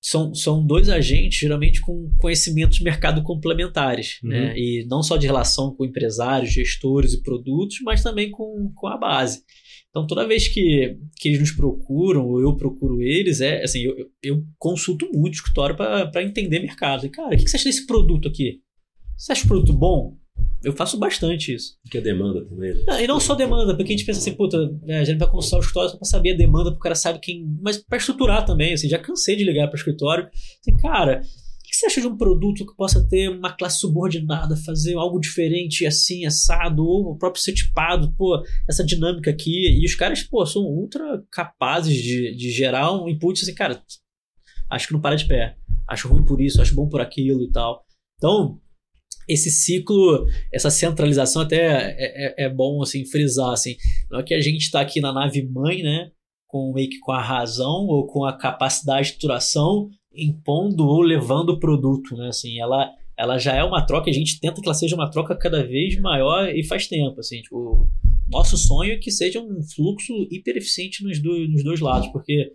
são, 0.00 0.34
são 0.34 0.64
dois 0.64 0.88
agentes, 0.88 1.38
geralmente 1.38 1.80
com 1.80 2.10
conhecimentos 2.18 2.78
de 2.78 2.84
mercado 2.84 3.22
complementares, 3.22 4.18
uhum. 4.24 4.30
né? 4.30 4.58
E 4.58 4.86
não 4.88 5.02
só 5.02 5.16
de 5.16 5.26
relação 5.26 5.74
com 5.74 5.84
empresários, 5.84 6.52
gestores 6.52 7.12
e 7.12 7.22
produtos, 7.22 7.78
mas 7.82 8.02
também 8.02 8.30
com, 8.30 8.72
com 8.74 8.86
a 8.86 8.96
base. 8.96 9.42
Então, 9.90 10.06
toda 10.06 10.26
vez 10.26 10.48
que, 10.48 10.96
que 11.16 11.28
eles 11.28 11.40
nos 11.40 11.52
procuram, 11.52 12.26
ou 12.26 12.40
eu 12.40 12.56
procuro 12.56 13.02
eles, 13.02 13.40
é 13.40 13.62
assim, 13.62 13.80
eu, 13.80 14.10
eu 14.22 14.44
consulto 14.56 15.06
muito 15.12 15.34
o 15.34 15.36
escritório 15.36 15.76
para 15.76 16.22
entender 16.22 16.60
mercado. 16.60 17.04
E, 17.04 17.10
cara, 17.10 17.34
o 17.34 17.36
que 17.36 17.48
você 17.48 17.56
acha 17.56 17.64
desse 17.64 17.86
produto 17.86 18.28
aqui? 18.28 18.60
Você 19.16 19.32
acha 19.32 19.44
o 19.44 19.48
produto 19.48 19.72
bom? 19.72 20.16
Eu 20.62 20.72
faço 20.74 20.98
bastante 20.98 21.54
isso. 21.54 21.76
Que 21.90 21.98
é 21.98 22.00
demanda 22.00 22.44
também. 22.44 22.74
Né? 22.74 22.84
Ah, 22.88 23.02
e 23.02 23.06
não 23.06 23.18
só 23.18 23.34
demanda, 23.34 23.74
porque 23.74 23.92
a 23.92 23.96
gente 23.96 24.04
pensa 24.04 24.20
assim, 24.20 24.34
puta, 24.34 24.58
né, 24.82 24.98
a 24.98 25.04
gente 25.04 25.18
vai 25.18 25.28
consultar 25.28 25.56
o 25.56 25.60
escritório 25.60 25.90
só 25.90 25.96
pra 25.96 26.06
saber 26.06 26.34
a 26.34 26.36
demanda, 26.36 26.70
porque 26.70 26.80
o 26.80 26.82
cara 26.82 26.94
sabe 26.94 27.18
quem. 27.18 27.46
Mas 27.62 27.78
para 27.78 27.98
estruturar 27.98 28.44
também, 28.44 28.74
assim, 28.74 28.88
já 28.88 28.98
cansei 28.98 29.36
de 29.36 29.44
ligar 29.44 29.68
para 29.68 29.76
o 29.76 29.78
escritório. 29.78 30.28
Assim, 30.60 30.76
cara, 30.76 31.22
o 31.22 31.62
que 31.62 31.74
você 31.74 31.86
acha 31.86 32.00
de 32.00 32.06
um 32.06 32.16
produto 32.16 32.66
que 32.66 32.76
possa 32.76 33.06
ter 33.08 33.30
uma 33.30 33.56
classe 33.56 33.80
subordinada, 33.80 34.54
fazer 34.56 34.94
algo 34.96 35.18
diferente, 35.18 35.86
assim, 35.86 36.26
assado, 36.26 36.84
ou 36.84 37.12
o 37.12 37.16
próprio 37.16 37.42
ser 37.42 37.54
tipado, 37.54 38.12
pô, 38.18 38.42
essa 38.68 38.84
dinâmica 38.84 39.30
aqui. 39.30 39.80
E 39.80 39.86
os 39.86 39.94
caras, 39.94 40.22
pô, 40.22 40.44
são 40.44 40.62
ultra 40.62 41.22
capazes 41.32 41.94
de, 41.94 42.34
de 42.36 42.50
gerar 42.50 42.92
um 42.92 43.08
input 43.08 43.42
assim, 43.42 43.54
cara, 43.54 43.82
acho 44.70 44.86
que 44.86 44.92
não 44.92 45.00
para 45.00 45.16
de 45.16 45.26
pé. 45.26 45.56
Acho 45.88 46.08
ruim 46.08 46.24
por 46.24 46.40
isso, 46.40 46.60
acho 46.60 46.74
bom 46.74 46.88
por 46.88 47.00
aquilo 47.00 47.42
e 47.42 47.50
tal. 47.50 47.82
Então, 48.16 48.60
esse 49.32 49.50
ciclo, 49.50 50.26
essa 50.52 50.70
centralização 50.70 51.42
até 51.42 51.56
é, 51.58 51.94
é, 51.98 52.44
é, 52.46 52.48
bom 52.48 52.82
assim 52.82 53.04
frisar 53.04 53.52
assim, 53.52 53.76
não 54.10 54.20
é 54.20 54.22
que 54.22 54.34
a 54.34 54.40
gente 54.40 54.62
está 54.62 54.80
aqui 54.80 55.00
na 55.00 55.12
nave 55.12 55.42
mãe, 55.42 55.82
né, 55.82 56.10
com 56.46 56.72
meio 56.72 56.90
que 56.90 56.98
com 56.98 57.12
a 57.12 57.22
razão 57.22 57.86
ou 57.86 58.06
com 58.06 58.24
a 58.24 58.36
capacidade 58.36 59.02
de 59.02 59.06
estruturação 59.08 59.88
impondo 60.12 60.84
ou 60.86 61.00
levando 61.00 61.50
o 61.50 61.60
produto, 61.60 62.16
né, 62.16 62.28
assim, 62.28 62.58
ela 62.60 62.90
ela 63.16 63.36
já 63.36 63.54
é 63.54 63.62
uma 63.62 63.84
troca, 63.84 64.08
a 64.08 64.14
gente 64.14 64.40
tenta 64.40 64.62
que 64.62 64.66
ela 64.66 64.74
seja 64.74 64.96
uma 64.96 65.10
troca 65.10 65.36
cada 65.36 65.62
vez 65.62 66.00
maior 66.00 66.48
e 66.48 66.64
faz 66.64 66.88
tempo, 66.88 67.20
assim, 67.20 67.42
tipo, 67.42 67.86
nosso 68.30 68.56
sonho 68.56 68.92
é 68.92 68.96
que 68.96 69.10
seja 69.10 69.40
um 69.40 69.62
fluxo 69.62 70.26
hiper 70.30 70.56
eficiente 70.56 71.04
nos, 71.04 71.20
do, 71.20 71.46
nos 71.48 71.62
dois 71.62 71.80
lados, 71.80 72.08
porque 72.08 72.54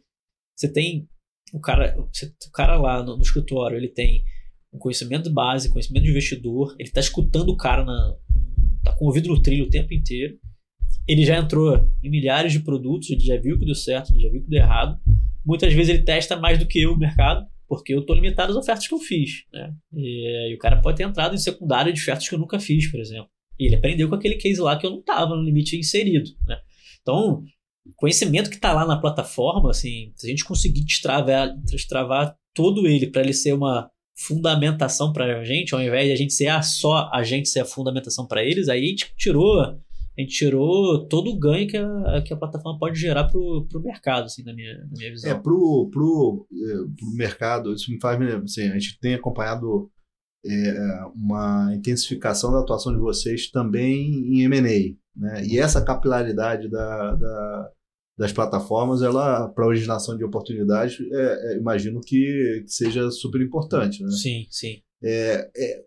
você 0.55 0.71
tem 0.71 1.07
o 1.53 1.59
cara, 1.59 1.95
o 1.99 2.51
cara 2.51 2.77
lá 2.77 3.03
no, 3.03 3.15
no 3.15 3.21
escritório, 3.21 3.77
ele 3.77 3.89
tem 3.89 4.23
um 4.75 4.79
conhecimento 4.79 5.31
base, 5.31 5.69
conhecimento 5.69 6.03
de 6.03 6.11
investidor, 6.11 6.75
ele 6.77 6.89
está 6.89 6.99
escutando 6.99 7.49
o 7.49 7.57
cara, 7.57 7.83
na, 7.83 8.15
tá 8.83 8.93
com 8.95 9.05
o 9.05 9.07
ouvido 9.07 9.29
no 9.29 9.41
trilho 9.41 9.65
o 9.65 9.69
tempo 9.69 9.93
inteiro. 9.93 10.37
Ele 11.07 11.25
já 11.25 11.37
entrou 11.37 11.89
em 12.03 12.09
milhares 12.09 12.51
de 12.51 12.59
produtos, 12.59 13.09
ele 13.09 13.21
já 13.21 13.37
viu 13.37 13.57
que 13.57 13.65
deu 13.65 13.75
certo, 13.75 14.11
ele 14.11 14.21
já 14.21 14.29
viu 14.29 14.43
que 14.43 14.49
deu 14.49 14.59
errado. 14.59 14.99
Muitas 15.45 15.73
vezes 15.73 15.93
ele 15.93 16.03
testa 16.03 16.35
mais 16.35 16.57
do 16.59 16.67
que 16.67 16.81
eu 16.81 16.93
o 16.93 16.97
mercado, 16.97 17.45
porque 17.67 17.93
eu 17.93 17.99
estou 17.99 18.15
limitado 18.15 18.51
às 18.51 18.57
ofertas 18.57 18.87
que 18.87 18.93
eu 18.93 18.99
fiz. 18.99 19.43
Né? 19.53 19.73
E, 19.93 20.51
e, 20.51 20.55
o 20.55 20.57
cara 20.57 20.81
pode 20.81 20.97
ter 20.97 21.03
entrado 21.03 21.35
em 21.35 21.37
secundária 21.37 21.93
de 21.93 22.01
ofertas 22.01 22.27
que 22.27 22.35
eu 22.35 22.39
nunca 22.39 22.59
fiz, 22.59 22.89
por 22.89 22.99
exemplo. 22.99 23.29
E 23.59 23.67
ele 23.67 23.75
aprendeu 23.75 24.09
com 24.09 24.15
aquele 24.15 24.35
case 24.35 24.59
lá 24.59 24.77
que 24.77 24.85
eu 24.85 24.91
não 24.91 24.99
estava 24.99 25.35
no 25.35 25.43
limite 25.43 25.77
inserido. 25.77 26.29
Né? 26.47 26.59
Então, 27.01 27.43
conhecimento 27.95 28.49
que 28.49 28.55
está 28.55 28.73
lá 28.73 28.85
na 28.85 28.99
plataforma, 28.99 29.69
assim, 29.69 30.11
se 30.15 30.27
a 30.27 30.29
gente 30.29 30.43
conseguir 30.43 30.83
destravar, 30.83 31.55
destravar 31.63 32.35
todo 32.53 32.87
ele 32.87 33.07
para 33.07 33.21
ele 33.21 33.33
ser 33.33 33.53
uma 33.53 33.89
fundamentação 34.17 35.11
para 35.11 35.39
a 35.39 35.43
gente, 35.43 35.73
ao 35.73 35.81
invés 35.81 36.07
de 36.07 36.13
a 36.13 36.15
gente 36.15 36.33
ser 36.33 36.47
a 36.47 36.61
só 36.61 37.09
a 37.13 37.23
gente 37.23 37.49
ser 37.49 37.59
a 37.59 37.65
fundamentação 37.65 38.25
para 38.25 38.43
eles, 38.43 38.69
aí 38.69 38.83
a 38.83 38.87
gente 38.87 39.13
tirou 39.17 39.61
a 40.17 40.21
gente 40.21 40.33
tirou 40.33 41.05
todo 41.07 41.29
o 41.29 41.37
ganho 41.37 41.67
que 41.67 41.75
a, 41.75 42.21
que 42.25 42.33
a 42.33 42.37
plataforma 42.37 42.79
pode 42.79 42.97
gerar 42.97 43.25
para 43.25 43.37
o 43.37 43.67
mercado, 43.83 44.25
assim, 44.25 44.43
na 44.43 44.53
minha, 44.53 44.77
na 44.77 44.97
minha 44.97 45.11
visão. 45.11 45.29
É, 45.29 45.33
para 45.35 45.51
o 45.51 45.89
pro, 45.91 46.47
é, 46.53 46.73
pro 46.97 47.11
mercado, 47.17 47.73
isso 47.73 47.91
me 47.91 47.99
faz, 47.99 48.17
assim, 48.43 48.69
a 48.69 48.79
gente 48.79 48.97
tem 48.97 49.15
acompanhado 49.15 49.91
é, 50.45 51.05
uma 51.13 51.73
intensificação 51.75 52.53
da 52.53 52.59
atuação 52.59 52.93
de 52.93 52.99
vocês 52.99 53.51
também 53.51 54.09
em 54.13 54.43
M&A, 54.43 54.95
né? 55.19 55.45
E 55.45 55.59
essa 55.59 55.83
capilaridade 55.83 56.69
da, 56.69 57.15
da 57.15 57.71
das 58.17 58.31
plataformas, 58.31 59.01
ela 59.01 59.49
para 59.49 59.67
originação 59.67 60.17
de 60.17 60.23
oportunidades, 60.23 60.97
é, 61.11 61.53
é, 61.53 61.57
imagino 61.57 61.99
que, 61.99 62.63
que, 62.65 62.71
seja 62.71 63.11
super 63.11 63.41
importante, 63.41 64.01
né? 64.03 64.09
Sim, 64.09 64.45
sim. 64.49 64.81
É, 65.03 65.49
é 65.55 65.83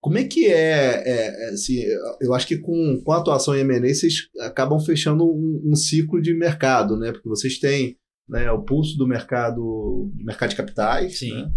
como 0.00 0.18
é 0.18 0.24
que 0.24 0.46
é, 0.46 1.02
é, 1.04 1.26
é, 1.26 1.48
assim, 1.50 1.82
eu 2.20 2.32
acho 2.32 2.46
que 2.46 2.58
com, 2.58 3.02
com 3.04 3.12
a 3.12 3.18
atuação 3.18 3.56
em 3.56 3.60
M&A 3.62 3.92
vocês 3.92 4.28
acabam 4.38 4.78
fechando 4.78 5.24
um, 5.24 5.62
um, 5.64 5.74
ciclo 5.74 6.22
de 6.22 6.32
mercado, 6.32 6.96
né? 6.96 7.10
Porque 7.10 7.28
vocês 7.28 7.58
têm 7.58 7.96
né, 8.28 8.48
o 8.52 8.62
pulso 8.62 8.96
do 8.96 9.06
mercado, 9.06 9.56
do 10.14 10.24
mercado 10.24 10.50
de 10.50 10.56
capitais, 10.56 11.18
Sim. 11.18 11.32
Né? 11.32 11.50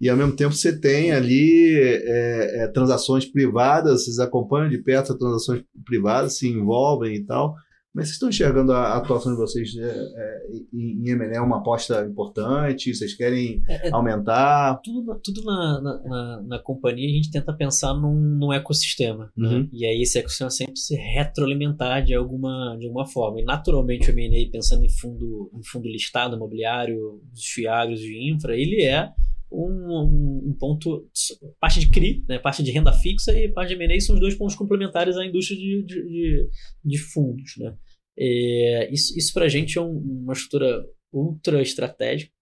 e 0.00 0.08
ao 0.08 0.16
mesmo 0.16 0.34
tempo 0.34 0.52
você 0.52 0.76
tem 0.76 1.12
ali 1.12 1.76
é, 1.78 2.64
é, 2.64 2.68
transações 2.68 3.24
privadas, 3.24 4.02
vocês 4.04 4.18
acompanham 4.18 4.68
de 4.68 4.78
perto 4.78 5.12
as 5.12 5.18
transações 5.18 5.62
privadas, 5.86 6.38
se 6.38 6.48
envolvem 6.48 7.14
e 7.14 7.24
tal. 7.24 7.54
Mas 7.94 8.06
vocês 8.06 8.14
estão 8.14 8.28
enxergando 8.30 8.72
a 8.72 8.96
atuação 8.96 9.32
de 9.32 9.38
vocês 9.38 9.76
é, 9.76 9.84
é, 9.84 10.42
em 10.72 11.10
M&A 11.10 11.36
é 11.36 11.40
uma 11.40 11.58
aposta 11.58 12.06
importante? 12.06 12.94
Vocês 12.94 13.14
querem 13.14 13.62
é, 13.68 13.88
é, 13.88 13.90
aumentar? 13.92 14.80
Tudo, 14.82 15.20
tudo 15.22 15.44
na, 15.44 15.80
na, 15.80 16.02
na, 16.02 16.42
na, 16.42 16.58
companhia 16.58 17.06
a 17.06 17.12
gente 17.12 17.30
tenta 17.30 17.52
pensar 17.52 17.92
num, 17.92 18.14
num 18.14 18.52
ecossistema. 18.52 19.30
Né? 19.36 19.48
Uhum. 19.48 19.58
Né? 19.60 19.68
E 19.72 19.84
aí 19.84 20.00
esse 20.00 20.18
ecossistema 20.18 20.50
sempre 20.50 20.76
se 20.78 20.96
retroalimentar 20.96 22.02
de 22.02 22.14
alguma, 22.14 22.76
de 22.78 22.86
alguma 22.86 23.06
forma. 23.06 23.40
E 23.40 23.44
naturalmente 23.44 24.10
o 24.10 24.18
M&A, 24.18 24.50
pensando 24.50 24.84
em 24.84 24.90
fundo, 24.90 25.50
em 25.54 25.62
fundo 25.62 25.86
listado, 25.86 26.36
imobiliário, 26.36 27.20
os 27.34 27.44
fiagros 27.44 28.00
de 28.00 28.32
infra, 28.32 28.56
ele 28.56 28.82
é 28.82 29.12
um, 29.52 30.50
um, 30.50 30.56
ponto, 30.58 31.08
parte 31.60 31.80
de 31.80 31.88
CRI, 31.88 32.24
né, 32.28 32.38
parte 32.38 32.62
de 32.62 32.70
renda 32.70 32.92
fixa 32.92 33.32
e 33.32 33.48
parte 33.48 33.74
de 33.74 33.82
M&A 33.82 34.00
são 34.00 34.14
os 34.14 34.20
dois 34.20 34.34
pontos 34.34 34.56
complementares 34.56 35.16
à 35.16 35.24
indústria 35.24 35.58
de, 35.58 35.84
de, 35.84 36.02
de, 36.02 36.48
de 36.84 36.98
fundos. 36.98 37.54
Né. 37.58 37.74
É, 38.18 38.92
isso 38.92 39.16
isso 39.16 39.32
para 39.32 39.46
a 39.46 39.48
gente 39.48 39.78
é 39.78 39.80
um, 39.80 39.96
uma 39.96 40.32
estrutura 40.32 40.84
ultra 41.12 41.60
estratégica. 41.62 42.32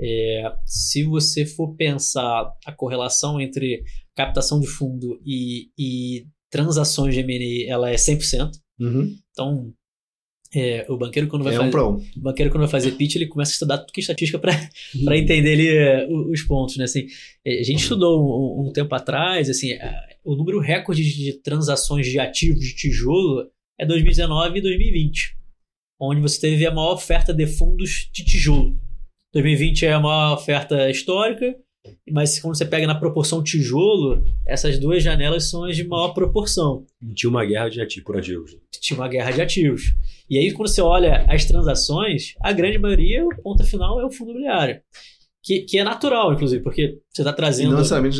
É, 0.00 0.52
se 0.64 1.04
você 1.04 1.46
for 1.46 1.74
pensar 1.76 2.52
a 2.66 2.72
correlação 2.72 3.40
entre 3.40 3.84
captação 4.14 4.58
de 4.58 4.66
fundo 4.66 5.20
e, 5.24 5.70
e 5.78 6.26
transações 6.50 7.14
de 7.14 7.20
M&A, 7.20 7.70
ela 7.70 7.90
é 7.90 7.94
100%. 7.94 8.50
Uhum. 8.80 9.16
Então, 9.30 9.72
é, 10.54 10.84
o 10.88 10.96
banqueiro 10.98 11.28
quando 11.28 11.44
vai 11.44 11.54
é 11.54 11.56
fazer, 11.56 11.74
um 11.76 11.96
o 11.96 12.20
banqueiro 12.20 12.50
quando 12.50 12.62
vai 12.62 12.70
fazer 12.70 12.92
pitch 12.92 13.16
ele 13.16 13.26
começa 13.26 13.52
a 13.52 13.54
estudar 13.54 13.78
tudo 13.78 13.92
que 13.92 14.00
é 14.00 14.02
estatística 14.02 14.38
para 14.38 14.52
para 15.04 15.16
entender 15.16 15.52
ali 15.52 15.68
é, 15.68 16.06
os 16.08 16.42
pontos, 16.42 16.76
né? 16.76 16.84
Assim, 16.84 17.06
é, 17.44 17.60
a 17.60 17.62
gente 17.62 17.82
estudou 17.82 18.22
um, 18.22 18.68
um 18.68 18.72
tempo 18.72 18.94
atrás, 18.94 19.48
assim, 19.48 19.70
o 20.24 20.36
número 20.36 20.60
recorde 20.60 21.02
de 21.02 21.32
transações 21.40 22.06
de 22.06 22.18
ativos 22.18 22.60
de 22.60 22.74
tijolo 22.74 23.50
é 23.78 23.86
2019 23.86 24.58
e 24.58 24.62
2020, 24.62 25.36
onde 26.00 26.20
você 26.20 26.40
teve 26.40 26.66
a 26.66 26.70
maior 26.70 26.94
oferta 26.94 27.32
de 27.32 27.46
fundos 27.46 28.10
de 28.12 28.24
tijolo. 28.24 28.78
2020 29.32 29.86
é 29.86 29.92
a 29.92 30.00
maior 30.00 30.34
oferta 30.34 30.90
histórica, 30.90 31.56
mas 32.10 32.38
quando 32.38 32.56
você 32.56 32.64
pega 32.64 32.86
na 32.86 32.94
proporção 32.94 33.42
tijolo, 33.42 34.24
essas 34.46 34.78
duas 34.78 35.02
janelas 35.02 35.50
são 35.50 35.64
as 35.64 35.76
de 35.76 35.86
maior 35.86 36.12
proporção. 36.14 36.86
Tinha 37.14 37.30
uma 37.30 37.44
guerra 37.44 37.68
de 37.68 37.80
ativos 37.80 38.04
por 38.04 38.16
ativos. 38.16 38.56
Tinha 38.80 38.98
uma 38.98 39.08
guerra 39.08 39.30
de 39.30 39.40
ativos. 39.40 39.94
E 40.28 40.38
aí, 40.38 40.52
quando 40.52 40.68
você 40.68 40.80
olha 40.80 41.24
as 41.28 41.44
transações, 41.44 42.34
a 42.40 42.52
grande 42.52 42.78
maioria, 42.78 43.24
o 43.24 43.42
ponto 43.42 43.64
final 43.64 44.00
é 44.00 44.04
o 44.04 44.10
fundo 44.10 44.30
imobiliário. 44.30 44.80
Que, 45.42 45.62
que 45.62 45.78
é 45.78 45.82
natural, 45.82 46.32
inclusive, 46.32 46.62
porque 46.62 47.00
você 47.12 47.22
está 47.22 47.32
trazendo. 47.32 47.68
E 47.68 47.70
não 47.70 47.78
necessariamente 47.78 48.18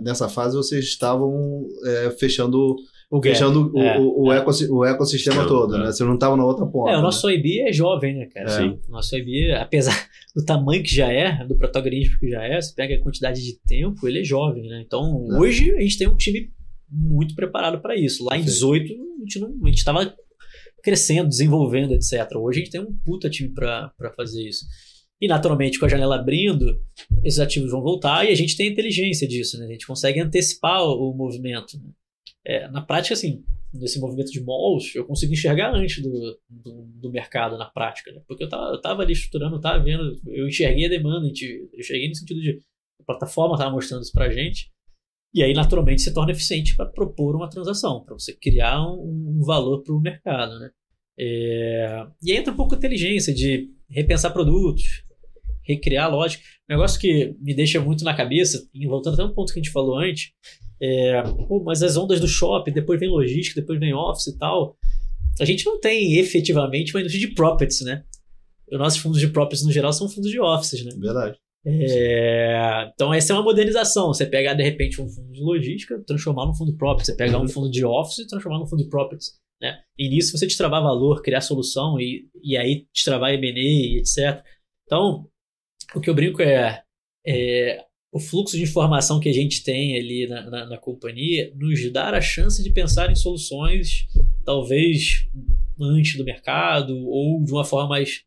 nessa 0.00 0.26
fase 0.26 0.56
vocês 0.56 0.84
estavam 0.86 1.66
é, 1.84 2.10
fechando 2.12 2.76
o 3.08 3.22
fechando 3.22 3.70
o, 3.72 3.80
é, 3.80 3.98
o, 3.98 4.24
o, 4.24 4.32
é. 4.32 4.42
o, 4.70 4.84
ecossistema 4.84 5.46
todo, 5.46 5.78
né? 5.78 5.86
Você 5.86 6.02
não 6.02 6.14
estava 6.14 6.36
na 6.36 6.44
outra 6.44 6.66
ponta. 6.66 6.90
É, 6.90 6.98
o 6.98 7.02
nosso 7.02 7.26
né? 7.28 7.34
IB 7.34 7.60
é 7.60 7.72
jovem, 7.72 8.16
né, 8.16 8.26
cara? 8.26 8.48
Sim. 8.48 8.80
O 8.88 8.90
nosso 8.90 9.16
IB, 9.16 9.52
apesar 9.52 10.08
do 10.34 10.44
tamanho 10.44 10.82
que 10.82 10.92
já 10.92 11.10
é, 11.12 11.44
do 11.44 11.56
protagonismo 11.56 12.18
que 12.18 12.28
já 12.28 12.42
é, 12.42 12.60
você 12.60 12.74
pega 12.74 12.96
a 12.96 13.00
quantidade 13.00 13.40
de 13.42 13.60
tempo, 13.60 14.08
ele 14.08 14.20
é 14.20 14.24
jovem, 14.24 14.68
né? 14.68 14.82
Então, 14.84 15.24
é. 15.30 15.38
hoje 15.38 15.70
a 15.76 15.80
gente 15.80 15.98
tem 15.98 16.08
um 16.08 16.16
time 16.16 16.50
muito 16.90 17.34
preparado 17.36 17.80
para 17.80 17.96
isso. 17.96 18.24
Lá 18.24 18.36
em 18.36 18.42
18, 18.42 18.92
a 18.92 19.20
gente 19.20 19.38
não, 19.38 19.48
a 19.62 19.68
gente 19.68 19.78
estava 19.78 20.14
crescendo, 20.82 21.28
desenvolvendo, 21.28 21.94
etc. 21.94 22.28
Hoje 22.36 22.60
a 22.60 22.64
gente 22.64 22.72
tem 22.72 22.80
um 22.80 22.96
puta 23.04 23.30
time 23.30 23.50
para 23.50 23.92
fazer 24.16 24.42
isso. 24.42 24.64
E 25.20 25.28
naturalmente, 25.28 25.78
com 25.78 25.86
a 25.86 25.88
janela 25.88 26.16
abrindo, 26.16 26.80
esses 27.24 27.38
ativos 27.38 27.70
vão 27.70 27.82
voltar 27.82 28.24
e 28.24 28.32
a 28.32 28.34
gente 28.34 28.56
tem 28.56 28.68
a 28.68 28.72
inteligência 28.72 29.26
disso, 29.26 29.58
né? 29.58 29.66
A 29.66 29.70
gente 29.70 29.86
consegue 29.86 30.20
antecipar 30.20 30.82
o, 30.82 31.10
o 31.10 31.16
movimento. 31.16 31.78
Né? 31.78 31.90
É, 32.46 32.68
na 32.68 32.80
prática, 32.80 33.14
assim, 33.14 33.42
nesse 33.74 33.98
movimento 33.98 34.30
de 34.30 34.40
malls, 34.40 34.94
eu 34.94 35.04
consigo 35.04 35.32
enxergar 35.32 35.74
antes 35.74 36.00
do, 36.00 36.38
do, 36.48 36.82
do 37.00 37.10
mercado 37.10 37.58
na 37.58 37.66
prática, 37.66 38.12
né? 38.12 38.22
Porque 38.28 38.44
eu 38.44 38.48
tava, 38.48 38.72
eu 38.72 38.80
tava 38.80 39.02
ali 39.02 39.12
estruturando, 39.12 39.60
tava 39.60 39.82
vendo, 39.82 40.14
eu 40.28 40.46
enxerguei 40.46 40.86
a 40.86 40.88
demanda, 40.88 41.26
eu 41.26 41.78
enxerguei 41.78 42.08
no 42.08 42.14
sentido 42.14 42.40
de 42.40 42.60
a 43.00 43.04
plataforma 43.04 43.58
tava 43.58 43.72
mostrando 43.72 44.02
isso 44.02 44.12
pra 44.12 44.32
gente. 44.32 44.70
E 45.34 45.42
aí, 45.42 45.52
naturalmente, 45.52 46.02
se 46.02 46.14
torna 46.14 46.30
eficiente 46.30 46.76
para 46.76 46.86
propor 46.86 47.34
uma 47.34 47.50
transação, 47.50 48.04
para 48.04 48.14
você 48.14 48.32
criar 48.32 48.80
um, 48.80 49.38
um 49.38 49.44
valor 49.44 49.82
para 49.82 49.92
o 49.92 50.00
mercado. 50.00 50.58
Né? 50.60 50.70
É... 51.18 52.06
E 52.22 52.30
aí 52.30 52.38
entra 52.38 52.52
um 52.52 52.56
pouco 52.56 52.74
a 52.74 52.78
inteligência 52.78 53.34
de 53.34 53.68
repensar 53.90 54.32
produtos, 54.32 55.04
recriar 55.64 56.10
lógica. 56.10 56.44
Um 56.70 56.74
negócio 56.74 57.00
que 57.00 57.34
me 57.40 57.54
deixa 57.54 57.80
muito 57.80 58.04
na 58.04 58.16
cabeça, 58.16 58.68
voltando 58.86 59.14
até 59.14 59.24
um 59.24 59.34
ponto 59.34 59.52
que 59.52 59.58
a 59.58 59.62
gente 59.62 59.72
falou 59.72 59.98
antes, 59.98 60.32
é, 60.80 61.22
pô, 61.48 61.62
mas 61.64 61.82
as 61.82 61.96
ondas 61.96 62.20
do 62.20 62.28
shopping, 62.28 62.72
depois 62.72 63.00
vem 63.00 63.08
logística, 63.08 63.60
depois 63.60 63.78
vem 63.78 63.94
office 63.94 64.28
e 64.28 64.38
tal. 64.38 64.76
A 65.40 65.44
gente 65.44 65.64
não 65.66 65.80
tem 65.80 66.16
efetivamente 66.18 66.94
uma 66.94 67.00
indústria 67.00 67.26
de 67.26 67.34
properties, 67.34 67.80
né? 67.82 68.04
Os 68.70 68.78
nossos 68.78 68.98
fundos 68.98 69.20
de 69.20 69.28
properties 69.28 69.64
no 69.64 69.72
geral 69.72 69.92
são 69.92 70.08
fundos 70.08 70.30
de 70.30 70.40
offices, 70.40 70.84
né? 70.84 70.92
Verdade. 70.98 71.38
É, 71.68 72.90
então, 72.94 73.12
essa 73.12 73.32
é 73.32 73.36
uma 73.36 73.42
modernização. 73.42 74.08
Você 74.08 74.24
pegar, 74.24 74.54
de 74.54 74.62
repente, 74.62 75.00
um 75.02 75.08
fundo 75.08 75.32
de 75.32 75.40
logística, 75.40 76.02
transformar 76.06 76.46
num 76.46 76.54
fundo 76.54 76.76
próprio. 76.76 77.04
Você 77.04 77.16
pegar 77.16 77.40
um 77.40 77.48
fundo 77.48 77.70
de 77.70 77.84
office 77.84 78.18
e 78.18 78.26
transformar 78.26 78.60
num 78.60 78.66
fundo 78.66 78.84
de 78.84 78.88
properties. 78.88 79.32
Né? 79.60 79.78
E 79.98 80.08
nisso 80.08 80.36
você 80.36 80.46
destravar 80.46 80.82
valor, 80.82 81.22
criar 81.22 81.40
solução 81.40 81.98
e, 81.98 82.28
e 82.42 82.56
aí 82.56 82.86
destravar 82.92 83.32
M&A, 83.32 83.98
etc. 83.98 84.44
Então, 84.84 85.26
o 85.94 86.00
que 86.00 86.08
eu 86.08 86.14
brinco 86.14 86.40
é, 86.42 86.82
é 87.26 87.84
o 88.16 88.18
fluxo 88.18 88.56
de 88.56 88.62
informação 88.62 89.20
que 89.20 89.28
a 89.28 89.32
gente 89.32 89.62
tem 89.62 89.94
ali 89.98 90.26
na, 90.26 90.48
na, 90.48 90.66
na, 90.66 90.78
companhia 90.78 91.52
nos 91.54 91.92
dar 91.92 92.14
a 92.14 92.20
chance 92.20 92.62
de 92.62 92.70
pensar 92.70 93.10
em 93.10 93.14
soluções 93.14 94.06
talvez 94.42 95.28
antes 95.78 96.16
do 96.16 96.24
mercado 96.24 96.96
ou 97.06 97.44
de 97.44 97.52
uma 97.52 97.64
forma 97.64 97.90
mais 97.90 98.22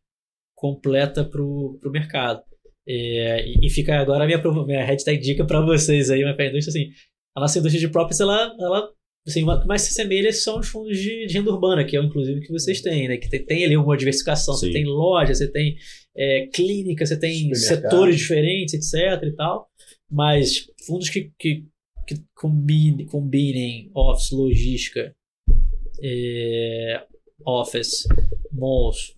completa 0.54 1.24
para 1.24 1.42
o 1.42 1.80
mercado. 1.86 2.40
É, 2.86 3.44
e, 3.48 3.66
e, 3.66 3.70
fica 3.70 3.98
agora 3.98 4.22
a 4.22 4.26
minha, 4.28 4.40
minha 4.64 4.84
hashtag 4.84 5.20
dica 5.20 5.44
para 5.44 5.60
vocês 5.60 6.08
aí, 6.08 6.22
para 6.34 6.44
a 6.44 6.48
indústria, 6.48 6.70
assim, 6.70 6.92
a 7.36 7.40
nossa 7.40 7.58
indústria 7.58 7.80
de 7.80 7.88
properties, 7.88 8.20
ela, 8.20 8.54
ela 8.60 8.88
assim, 9.26 9.42
o 9.42 9.60
que 9.60 9.66
mais 9.66 9.82
se 9.82 9.90
assemelha 9.90 10.32
são 10.32 10.60
os 10.60 10.68
fundos 10.68 10.96
de, 10.98 11.26
de, 11.26 11.34
renda 11.34 11.50
urbana, 11.50 11.84
que 11.84 11.96
é 11.96 12.00
inclusive 12.00 12.40
que 12.40 12.52
vocês 12.52 12.80
têm, 12.80 13.08
né? 13.08 13.16
Que 13.16 13.28
tem, 13.28 13.44
tem 13.44 13.64
ali 13.64 13.76
uma 13.76 13.96
diversificação, 13.96 14.54
Sim. 14.54 14.66
você 14.66 14.72
tem 14.72 14.84
loja, 14.84 15.34
você 15.34 15.50
tem 15.50 15.76
é, 16.16 16.46
clínica, 16.46 17.04
você 17.04 17.18
tem 17.18 17.52
setores 17.54 18.18
diferentes, 18.18 18.74
etc 18.74 19.22
e 19.24 19.32
tal. 19.32 19.69
Mas 20.10 20.70
fundos 20.86 21.08
que, 21.08 21.32
que, 21.38 21.64
que 22.06 22.24
combine, 22.34 23.06
combinem 23.06 23.90
office, 23.94 24.32
logística, 24.32 25.14
é, 26.02 27.06
office, 27.46 28.06
malls, 28.52 29.14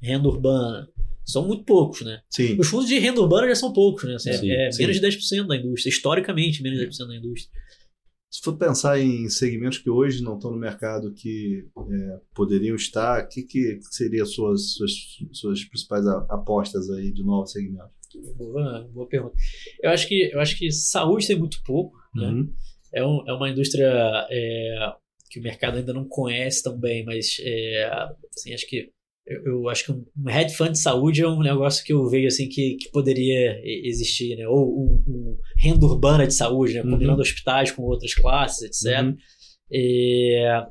renda 0.00 0.28
urbana, 0.28 0.88
são 1.24 1.46
muito 1.46 1.64
poucos, 1.64 2.02
né? 2.02 2.20
Sim. 2.28 2.58
Os 2.58 2.68
fundos 2.68 2.88
de 2.88 2.98
renda 2.98 3.20
urbana 3.20 3.48
já 3.48 3.54
são 3.54 3.72
poucos, 3.72 4.04
né? 4.04 4.14
Assim, 4.14 4.32
sim, 4.32 4.50
é 4.50 4.70
sim. 4.70 4.82
menos 4.82 5.00
de 5.00 5.06
10% 5.06 5.46
da 5.46 5.56
indústria, 5.56 5.90
historicamente 5.90 6.62
menos 6.62 6.78
de 6.78 6.86
10% 6.86 7.06
da 7.06 7.16
indústria. 7.16 7.60
Se 8.30 8.40
for 8.42 8.56
pensar 8.56 9.00
em 9.00 9.28
segmentos 9.28 9.78
que 9.78 9.90
hoje 9.90 10.22
não 10.22 10.36
estão 10.36 10.52
no 10.52 10.56
mercado 10.56 11.12
que 11.12 11.66
é, 11.76 12.20
poderiam 12.32 12.76
estar, 12.76 13.24
o 13.24 13.28
que, 13.28 13.42
que 13.42 13.80
seriam 13.90 14.24
suas, 14.24 14.74
suas, 14.74 14.92
suas 15.32 15.64
principais 15.64 16.06
apostas 16.06 16.88
aí 16.90 17.12
de 17.12 17.24
novos 17.24 17.50
segmentos? 17.50 17.99
Boa, 18.36 18.88
boa 18.92 19.08
pergunta. 19.08 19.36
Eu 19.82 19.90
acho 19.90 20.08
que, 20.08 20.30
eu 20.32 20.40
acho 20.40 20.58
que 20.58 20.70
saúde 20.70 21.26
tem 21.26 21.38
muito 21.38 21.62
pouco, 21.64 21.96
né? 22.14 22.28
Uhum. 22.28 22.52
É, 22.92 23.04
um, 23.04 23.24
é 23.28 23.32
uma 23.32 23.48
indústria 23.48 23.88
é, 24.30 24.92
que 25.30 25.38
o 25.38 25.42
mercado 25.42 25.78
ainda 25.78 25.92
não 25.92 26.04
conhece 26.04 26.62
tão 26.62 26.78
bem, 26.78 27.04
mas 27.04 27.36
é, 27.40 27.90
assim, 28.36 28.52
acho 28.52 28.66
que 28.66 28.90
eu, 29.26 29.44
eu, 29.44 29.68
acho 29.68 29.84
que 29.84 29.92
um, 29.92 30.04
hedge 30.28 30.56
fund 30.56 30.72
de 30.72 30.78
saúde 30.78 31.22
é 31.22 31.28
um 31.28 31.40
negócio 31.40 31.84
que 31.84 31.92
eu 31.92 32.08
vejo 32.08 32.26
assim 32.26 32.48
que, 32.48 32.76
que 32.76 32.90
poderia 32.90 33.60
existir, 33.64 34.36
né? 34.36 34.48
Ou 34.48 34.82
um, 34.82 35.04
um 35.06 35.38
renda 35.56 35.86
urbana 35.86 36.26
de 36.26 36.34
saúde, 36.34 36.74
né? 36.74 36.82
Combinando 36.82 37.14
uhum. 37.14 37.20
hospitais 37.20 37.70
com 37.70 37.82
outras 37.82 38.12
classes, 38.12 38.62
etc. 38.62 39.04
Uhum. 39.04 39.16
É, 39.72 40.66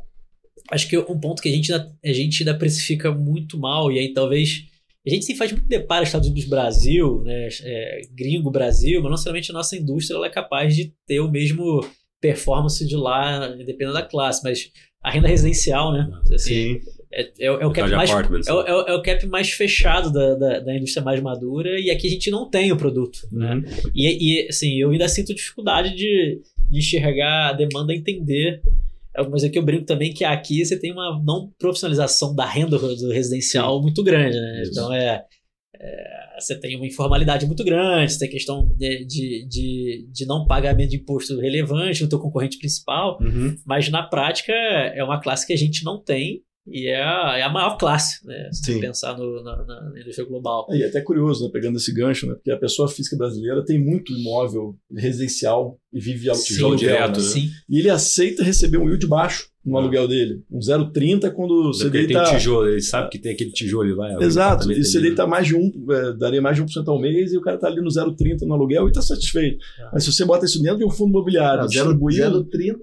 acho 0.72 0.90
que 0.90 0.98
um 0.98 1.20
ponto 1.20 1.42
que 1.42 1.48
a 1.48 1.52
gente, 1.52 1.72
ainda, 1.72 1.96
a 2.04 2.14
gente 2.14 2.44
ainda 2.44 2.58
precifica 2.58 3.12
muito 3.12 3.58
mal, 3.58 3.92
e 3.92 4.00
aí 4.00 4.14
talvez. 4.14 4.68
A 5.06 5.10
gente 5.10 5.26
se 5.26 5.36
faz 5.36 5.52
muito 5.52 5.68
deparo 5.68 6.04
Estados 6.04 6.28
Unidos 6.28 6.50
Brasil, 6.50 7.22
né? 7.24 7.48
É, 7.64 8.02
gringo 8.14 8.52
Brasil, 8.52 8.96
mas 8.96 9.04
não 9.04 9.12
necessariamente 9.12 9.52
a 9.52 9.54
nossa 9.54 9.76
indústria 9.76 10.18
ela 10.18 10.28
é 10.28 10.32
capaz 10.32 10.76
de 10.76 10.94
ter 11.08 11.20
o 11.20 11.32
mesmo 11.32 11.80
performance 12.22 12.86
de 12.86 12.96
lá, 12.96 13.48
dependendo 13.48 13.94
da 13.94 14.02
classe, 14.02 14.42
mas 14.44 14.72
a 15.02 15.10
renda 15.10 15.28
residencial, 15.28 15.94
né? 15.94 16.10
Assim, 16.34 16.80
Sim 16.80 16.82
é, 17.12 17.24
é, 17.40 17.46
é, 17.46 17.66
o 17.66 17.72
cap 17.72 17.90
mais, 17.90 18.10
é, 18.12 18.14
é, 18.14 18.92
é, 18.92 18.94
o 18.94 19.02
cap 19.02 19.28
mais 19.28 19.50
fechado 19.50 20.12
da, 20.12 20.36
da, 20.36 20.60
da, 20.60 20.76
indústria 20.76 21.04
mais 21.04 21.20
madura 21.20 21.80
e 21.80 21.90
aqui 21.90 22.08
a 22.08 22.10
gente 22.10 22.30
não 22.30 22.48
tem 22.48 22.72
o 22.72 22.78
produto. 22.78 23.28
Né? 23.32 23.56
Uhum. 23.56 23.62
Né? 23.62 23.70
E, 23.96 24.44
e 24.44 24.48
assim, 24.48 24.80
eu 24.80 24.92
ainda 24.92 25.08
sinto 25.08 25.34
dificuldade 25.34 25.96
de, 25.96 26.42
de 26.70 26.78
enxergar 26.78 27.50
a 27.50 27.54
demanda, 27.54 27.94
entender. 27.94 28.62
Mas 29.32 29.44
aqui 29.44 29.58
eu 29.58 29.66
brinco 29.66 29.86
também 29.86 30.14
que 30.14 30.24
aqui 30.24 30.64
você 30.64 30.80
tem 30.80 30.92
uma 30.92 31.22
não 31.24 31.52
profissionalização 31.58 32.36
da 32.36 32.46
renda 32.46 32.78
do 32.78 33.12
residencial 33.12 33.78
Sim. 33.78 33.82
muito 33.82 34.04
grande. 34.04 34.38
Né? 34.40 34.64
Então 34.68 34.94
é, 34.94 35.26
é, 35.76 36.40
você 36.40 36.60
tem 36.60 36.76
uma 36.76 36.88
informalidade 36.88 37.46
muito 37.46 37.64
grande, 37.64 38.14
você 38.14 38.20
tem 38.20 38.30
questão 38.30 38.68
de, 38.78 39.06
de, 39.06 39.48
de, 39.48 40.08
de 40.12 40.26
não 40.26 40.46
pagamento 40.46 40.92
de 40.92 40.98
imposto 40.98 41.40
relevante 41.40 42.02
no 42.04 42.10
teu 42.10 42.20
concorrente 42.20 42.58
principal, 42.58 43.18
uhum. 43.22 43.56
mas 43.66 43.90
na 43.90 44.04
prática 44.04 44.54
é 44.54 45.04
uma 45.04 45.20
classe 45.20 45.46
que 45.46 45.54
a 45.54 45.58
gente 45.58 45.84
não 45.84 46.02
tem 46.02 46.44
e 46.72 46.88
é 46.88 47.02
a, 47.02 47.38
é 47.38 47.42
a 47.42 47.50
maior 47.50 47.78
classe, 47.78 48.26
né? 48.26 48.50
Se 48.52 48.74
Sim. 48.74 48.80
pensar 48.80 49.18
no, 49.18 49.44
na, 49.44 49.66
na, 49.66 50.00
indústria 50.00 50.28
global. 50.28 50.68
É, 50.70 50.78
e 50.78 50.84
é 50.84 50.88
até 50.88 51.02
curioso, 51.02 51.46
né? 51.46 51.50
pegando 51.52 51.78
esse 51.78 51.94
gancho, 51.94 52.28
né? 52.28 52.36
porque 52.36 52.52
a 52.52 52.58
pessoa 52.58 52.88
física 52.88 53.18
brasileira 53.18 53.64
tem 53.66 53.84
muito 53.84 54.14
imóvel 54.14 54.76
residencial 54.96 55.80
e 55.92 56.00
vive 56.00 56.30
ao 56.30 56.38
tijolo 56.38 56.76
direto. 56.76 57.20
Né? 57.20 57.26
Sim. 57.26 57.50
E 57.68 57.80
ele 57.80 57.90
aceita 57.90 58.44
receber 58.44 58.78
um 58.78 58.88
yield 58.88 59.08
baixo 59.08 59.50
no 59.66 59.78
ah. 59.78 59.82
aluguel 59.82 60.08
dele. 60.08 60.42
Um 60.52 60.60
0,30 60.60 61.32
quando 61.32 61.72
você 61.74 61.90
deita... 61.90 62.24
Tem 62.24 62.38
tijolo, 62.38 62.68
ele 62.68 62.82
sabe 62.82 63.10
que 63.10 63.20
tem 63.20 63.34
aquele 63.34 63.52
tijolo 63.52 63.96
lá. 63.96 64.18
Exato, 64.24 64.72
e 64.72 64.84
você 64.84 65.00
deita 65.02 65.28
mais 65.28 65.48
de 65.48 65.56
um, 65.56 65.72
é, 65.90 66.14
daria 66.14 66.42
mais 66.42 66.56
de 66.56 66.64
1% 66.64 66.88
ao 66.88 67.00
mês 67.00 67.34
e 67.34 67.38
o 67.38 67.42
cara 67.42 67.56
está 67.56 67.68
ali 67.68 67.82
no 67.82 67.90
0,30 67.90 68.42
no 68.42 68.54
aluguel 68.54 68.86
e 68.86 68.90
está 68.90 69.02
satisfeito. 69.02 69.58
Ah. 69.82 69.90
Mas 69.94 70.04
se 70.04 70.12
você 70.14 70.26
bota 70.26 70.46
isso 70.46 70.62
dentro 70.62 70.80
de 70.80 70.86
um 70.86 70.90
fundo 70.90 71.10
imobiliário, 71.10 71.66
0,30 71.66 72.78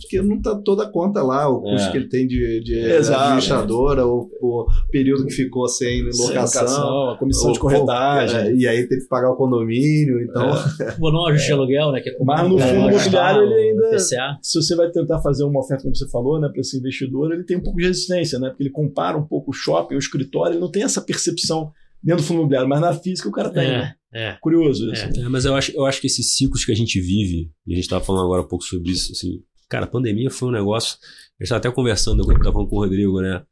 porque 0.00 0.22
não 0.22 0.36
está 0.36 0.54
toda 0.56 0.84
a 0.84 0.88
conta 0.88 1.22
lá, 1.22 1.48
o 1.48 1.60
custo 1.60 1.88
é. 1.88 1.90
que 1.90 1.96
ele 1.98 2.08
tem 2.08 2.26
de, 2.26 2.60
de 2.60 2.80
administradora, 2.92 4.06
o, 4.06 4.30
o, 4.40 4.66
período 4.90 5.26
que 5.26 5.32
ficou 5.32 5.68
sem 5.68 6.02
locação, 6.02 7.10
a 7.10 7.18
comissão 7.18 7.52
de 7.52 7.58
corretagem. 7.58 8.36
É, 8.36 8.54
e 8.54 8.66
aí 8.66 8.86
teve 8.86 9.02
que 9.02 9.08
pagar 9.08 9.30
o 9.30 9.36
condomínio, 9.36 10.20
então... 10.22 10.50
É. 10.80 10.96
Ou 11.00 11.12
não 11.12 11.26
ajuste 11.26 11.52
aluguel, 11.52 11.92
né? 11.92 12.00
Que 12.00 12.10
é 12.10 12.16
Mas 12.24 12.51
no 12.52 12.58
fundo 12.58 12.88
imobiliário 12.90 13.42
ele 13.42 13.54
ainda... 13.54 13.98
Se 13.98 14.60
você 14.60 14.74
vai 14.74 14.90
tentar 14.90 15.20
fazer 15.20 15.44
uma 15.44 15.60
oferta, 15.60 15.82
como 15.82 15.94
você 15.94 16.08
falou, 16.08 16.40
né, 16.40 16.48
para 16.48 16.60
esse 16.60 16.78
investidor, 16.78 17.32
ele 17.32 17.44
tem 17.44 17.56
um 17.56 17.62
pouco 17.62 17.78
de 17.78 17.86
resistência, 17.86 18.38
né, 18.38 18.48
porque 18.48 18.62
ele 18.62 18.70
compara 18.70 19.16
um 19.16 19.26
pouco 19.26 19.50
o 19.50 19.54
shopping, 19.54 19.94
o 19.94 19.98
escritório, 19.98 20.54
ele 20.54 20.60
não 20.60 20.70
tem 20.70 20.82
essa 20.82 21.00
percepção 21.00 21.72
dentro 22.02 22.22
do 22.22 22.26
fundo 22.26 22.38
imobiliário, 22.38 22.68
mas 22.68 22.80
na 22.80 22.92
física 22.92 23.28
o 23.28 23.32
cara 23.32 23.50
tem. 23.50 23.64
É, 23.64 23.78
né? 23.78 23.94
é. 24.12 24.36
Curioso 24.40 24.92
isso. 24.92 25.04
É. 25.04 25.20
é. 25.20 25.28
mas 25.28 25.44
eu 25.44 25.54
acho, 25.54 25.72
eu 25.72 25.86
acho 25.86 26.00
que 26.00 26.06
esses 26.06 26.34
ciclos 26.34 26.64
que 26.64 26.72
a 26.72 26.76
gente 26.76 27.00
vive, 27.00 27.50
e 27.66 27.72
a 27.72 27.76
gente 27.76 27.84
estava 27.84 28.04
falando 28.04 28.24
agora 28.24 28.42
um 28.42 28.48
pouco 28.48 28.64
sobre 28.64 28.90
isso, 28.90 29.12
assim, 29.12 29.40
cara, 29.68 29.84
a 29.84 29.88
pandemia 29.88 30.30
foi 30.30 30.48
um 30.48 30.52
negócio. 30.52 30.98
A 31.00 31.42
gente 31.42 31.44
estava 31.44 31.58
até 31.58 31.70
conversando, 31.70 32.20
eu 32.20 32.30
estava 32.30 32.52
falando 32.52 32.68
com 32.68 32.76
o 32.76 32.80
Rodrigo, 32.80 33.20
né? 33.20 33.42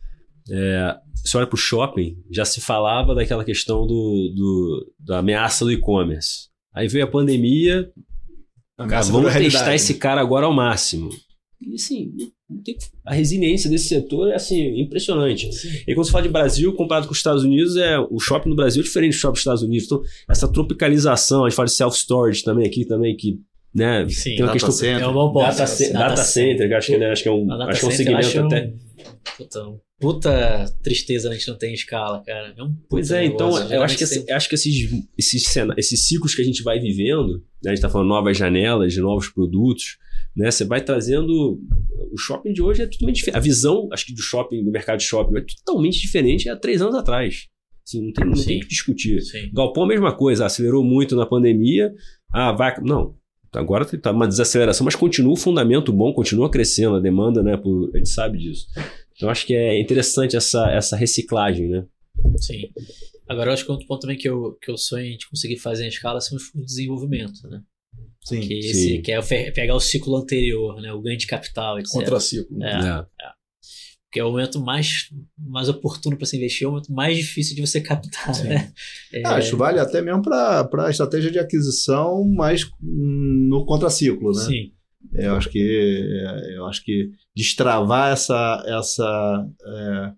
É, 0.50 0.96
você 1.14 1.36
olha 1.36 1.46
para 1.46 1.54
o 1.54 1.58
shopping, 1.58 2.16
já 2.30 2.44
se 2.44 2.60
falava 2.60 3.14
daquela 3.14 3.44
questão 3.44 3.86
do, 3.86 4.32
do 4.34 4.92
da 4.98 5.18
ameaça 5.18 5.64
do 5.64 5.70
e-commerce. 5.70 6.48
Aí 6.74 6.88
veio 6.88 7.04
a 7.04 7.10
pandemia, 7.10 7.90
cara, 8.88 9.02
vamos 9.06 9.32
testar 9.32 9.74
esse 9.74 9.94
cara 9.94 10.20
agora 10.20 10.46
ao 10.46 10.52
máximo. 10.52 11.10
E 11.60 11.74
assim, 11.74 12.12
a 13.04 13.14
resiliência 13.14 13.68
desse 13.68 13.88
setor 13.88 14.30
é 14.30 14.34
assim, 14.34 14.80
impressionante. 14.80 15.52
Sim. 15.52 15.68
E 15.86 15.94
quando 15.94 16.06
você 16.06 16.12
fala 16.12 16.22
de 16.22 16.30
Brasil, 16.30 16.72
comparado 16.74 17.06
com 17.06 17.12
os 17.12 17.18
Estados 17.18 17.44
Unidos, 17.44 17.76
é, 17.76 17.98
o 17.98 18.18
shopping 18.18 18.48
no 18.48 18.56
Brasil 18.56 18.80
é 18.80 18.84
diferente 18.84 19.12
do 19.12 19.18
shopping 19.18 19.32
dos 19.34 19.40
Estados 19.40 19.62
Unidos. 19.62 19.86
Então, 19.86 20.02
essa 20.28 20.48
tropicalização, 20.48 21.44
a 21.44 21.48
gente 21.48 21.56
fala 21.56 21.66
de 21.66 21.74
self-storage 21.74 22.42
também 22.42 22.66
aqui, 22.66 22.86
também, 22.86 23.14
que 23.14 23.38
né, 23.74 24.08
Sim, 24.08 24.36
tem 24.36 24.42
uma 24.42 24.52
questão. 24.52 24.72
Center. 24.72 25.02
É 25.02 25.06
um 25.06 25.12
bom 25.12 25.32
data, 25.32 25.64
data, 25.64 25.92
data 25.92 26.22
center, 26.22 26.76
acho 26.76 26.86
que, 26.88 26.98
né, 26.98 27.10
acho 27.10 27.22
que 27.22 27.28
é 27.28 27.32
um, 27.32 27.52
acho 27.52 27.80
que 27.80 27.86
é 27.86 27.88
um 27.88 27.92
segmento 27.92 28.38
até. 28.40 28.72
Puta, 29.36 29.60
puta 30.00 30.64
tristeza 30.82 31.28
a 31.28 31.34
gente 31.34 31.46
não 31.46 31.58
tem 31.58 31.74
escala, 31.74 32.22
cara. 32.24 32.54
É 32.56 32.62
um 32.62 32.74
pois 32.88 33.10
é, 33.10 33.24
então 33.24 33.50
eu 33.70 33.82
acho 33.82 33.98
que, 33.98 34.04
esse, 34.04 34.32
acho 34.32 34.48
que 34.48 34.54
esses, 34.54 35.06
esses, 35.16 35.56
esses 35.76 36.08
ciclos 36.08 36.34
que 36.34 36.40
a 36.40 36.44
gente 36.44 36.62
vai 36.62 36.80
vivendo, 36.80 37.34
né, 37.62 37.66
a 37.66 37.68
gente 37.68 37.78
está 37.78 37.90
falando 37.90 38.08
novas 38.08 38.36
janelas, 38.36 38.94
de 38.94 39.00
novos 39.00 39.28
produtos, 39.28 39.98
né? 40.34 40.50
Você 40.50 40.64
vai 40.64 40.80
trazendo. 40.80 41.60
O 42.12 42.16
shopping 42.16 42.52
de 42.52 42.62
hoje 42.62 42.82
é 42.82 42.86
totalmente 42.86 43.16
diferente. 43.16 43.36
A 43.36 43.40
visão, 43.40 43.88
acho 43.92 44.06
que, 44.06 44.14
do 44.14 44.22
shopping, 44.22 44.64
do 44.64 44.70
mercado 44.70 44.98
de 44.98 45.04
shopping, 45.04 45.38
é 45.38 45.44
totalmente 45.64 46.00
diferente 46.00 46.48
há 46.48 46.56
três 46.56 46.80
anos 46.80 46.94
atrás. 46.94 47.46
Assim, 47.86 48.04
não 48.04 48.12
tem, 48.12 48.24
não 48.24 48.44
tem 48.44 48.60
que 48.60 48.68
discutir. 48.68 49.20
Sim. 49.20 49.50
Galpão, 49.52 49.84
a 49.84 49.88
mesma 49.88 50.16
coisa, 50.16 50.46
acelerou 50.46 50.82
muito 50.82 51.14
na 51.14 51.26
pandemia. 51.26 51.92
Ah, 52.32 52.52
vai. 52.52 52.74
Não. 52.80 53.16
Agora 53.52 53.84
está 53.84 54.12
uma 54.12 54.28
desaceleração, 54.28 54.84
mas 54.84 54.94
continua 54.94 55.32
o 55.32 55.36
fundamento 55.36 55.92
bom, 55.92 56.12
continua 56.12 56.48
crescendo 56.48 56.94
a 56.94 57.00
demanda, 57.00 57.42
né? 57.42 57.56
Por, 57.56 57.90
a 57.92 57.98
gente 57.98 58.08
sabe 58.08 58.38
disso. 58.38 58.66
Então 59.20 59.28
acho 59.28 59.46
que 59.46 59.54
é 59.54 59.78
interessante 59.78 60.34
essa, 60.34 60.70
essa 60.70 60.96
reciclagem, 60.96 61.68
né? 61.68 61.84
Sim. 62.38 62.70
Agora 63.28 63.50
eu 63.50 63.54
acho 63.54 63.66
que 63.66 63.70
outro 63.70 63.86
ponto 63.86 64.00
também 64.00 64.16
que 64.16 64.26
eu, 64.26 64.56
que 64.62 64.70
eu 64.70 64.78
sonho 64.78 65.04
em 65.04 65.18
conseguir 65.28 65.58
fazer 65.58 65.84
em 65.84 65.88
escala 65.88 66.22
são 66.22 66.38
os 66.38 66.44
fundos 66.44 66.68
de 66.68 66.76
desenvolvimento, 66.76 67.46
né? 67.46 67.60
Sim, 68.24 68.40
que, 68.40 68.58
esse, 68.58 68.72
sim. 68.72 69.02
que 69.02 69.12
é 69.12 69.20
pegar 69.50 69.74
o 69.74 69.80
ciclo 69.80 70.16
anterior, 70.16 70.80
né? 70.80 70.90
O 70.90 71.02
ganho 71.02 71.18
de 71.18 71.26
capital, 71.26 71.78
etc. 71.78 71.92
Contraciclo. 71.92 72.64
É, 72.64 72.70
é. 72.70 72.98
é. 72.98 73.30
Porque 74.06 74.20
é 74.20 74.24
o 74.24 74.30
momento 74.30 74.58
mais, 74.58 75.10
mais 75.38 75.68
oportuno 75.68 76.16
para 76.16 76.26
se 76.26 76.38
investir, 76.38 76.64
é 76.64 76.68
o 76.68 76.70
momento 76.70 76.90
mais 76.90 77.14
difícil 77.18 77.54
de 77.54 77.60
você 77.60 77.78
captar, 77.82 78.34
sim. 78.34 78.48
né? 78.48 78.72
É... 79.12 79.26
Acho 79.26 79.54
vale 79.54 79.80
até 79.80 80.00
mesmo 80.00 80.22
para 80.22 80.86
a 80.86 80.90
estratégia 80.90 81.30
de 81.30 81.38
aquisição, 81.38 82.24
mas 82.24 82.62
no 82.80 83.66
contraciclo, 83.66 84.32
né? 84.32 84.44
Sim. 84.44 84.72
Eu 85.12 85.34
acho 85.34 85.50
que 85.50 86.08
eu 86.54 86.66
acho 86.66 86.84
que 86.84 87.10
destravar 87.34 88.12
essa 88.12 88.62
essa 88.66 89.46
é, 89.64 90.12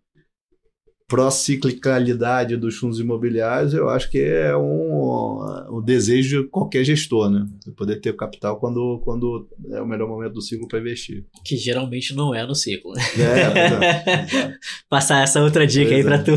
prociclicalidade 1.12 2.57
dos 2.57 2.76
fundos 2.78 2.99
imobiliários, 2.99 3.74
eu 3.74 3.90
acho 3.90 4.11
que 4.11 4.18
é 4.18 4.57
um, 4.57 5.45
um 5.70 5.82
desejo 5.82 6.45
de 6.45 6.49
qualquer 6.49 6.84
gestor, 6.84 7.28
né? 7.28 7.47
Poder 7.76 8.01
ter 8.01 8.16
capital 8.16 8.59
quando, 8.59 8.99
quando 9.05 9.47
é 9.72 9.82
o 9.82 9.86
melhor 9.86 10.09
momento 10.09 10.32
do 10.32 10.40
ciclo 10.40 10.66
para 10.66 10.78
investir. 10.78 11.26
Que 11.45 11.55
geralmente 11.59 12.14
não 12.14 12.34
é 12.34 12.47
no 12.47 12.55
ciclo. 12.55 12.95
Né? 12.95 13.03
É, 13.18 14.47
é. 14.47 14.55
Passar 14.88 15.22
essa 15.22 15.43
outra 15.43 15.66
dica 15.66 15.90
pois 15.90 15.99
aí 15.99 16.03
para 16.03 16.16
é. 16.16 16.22
tu. 16.22 16.32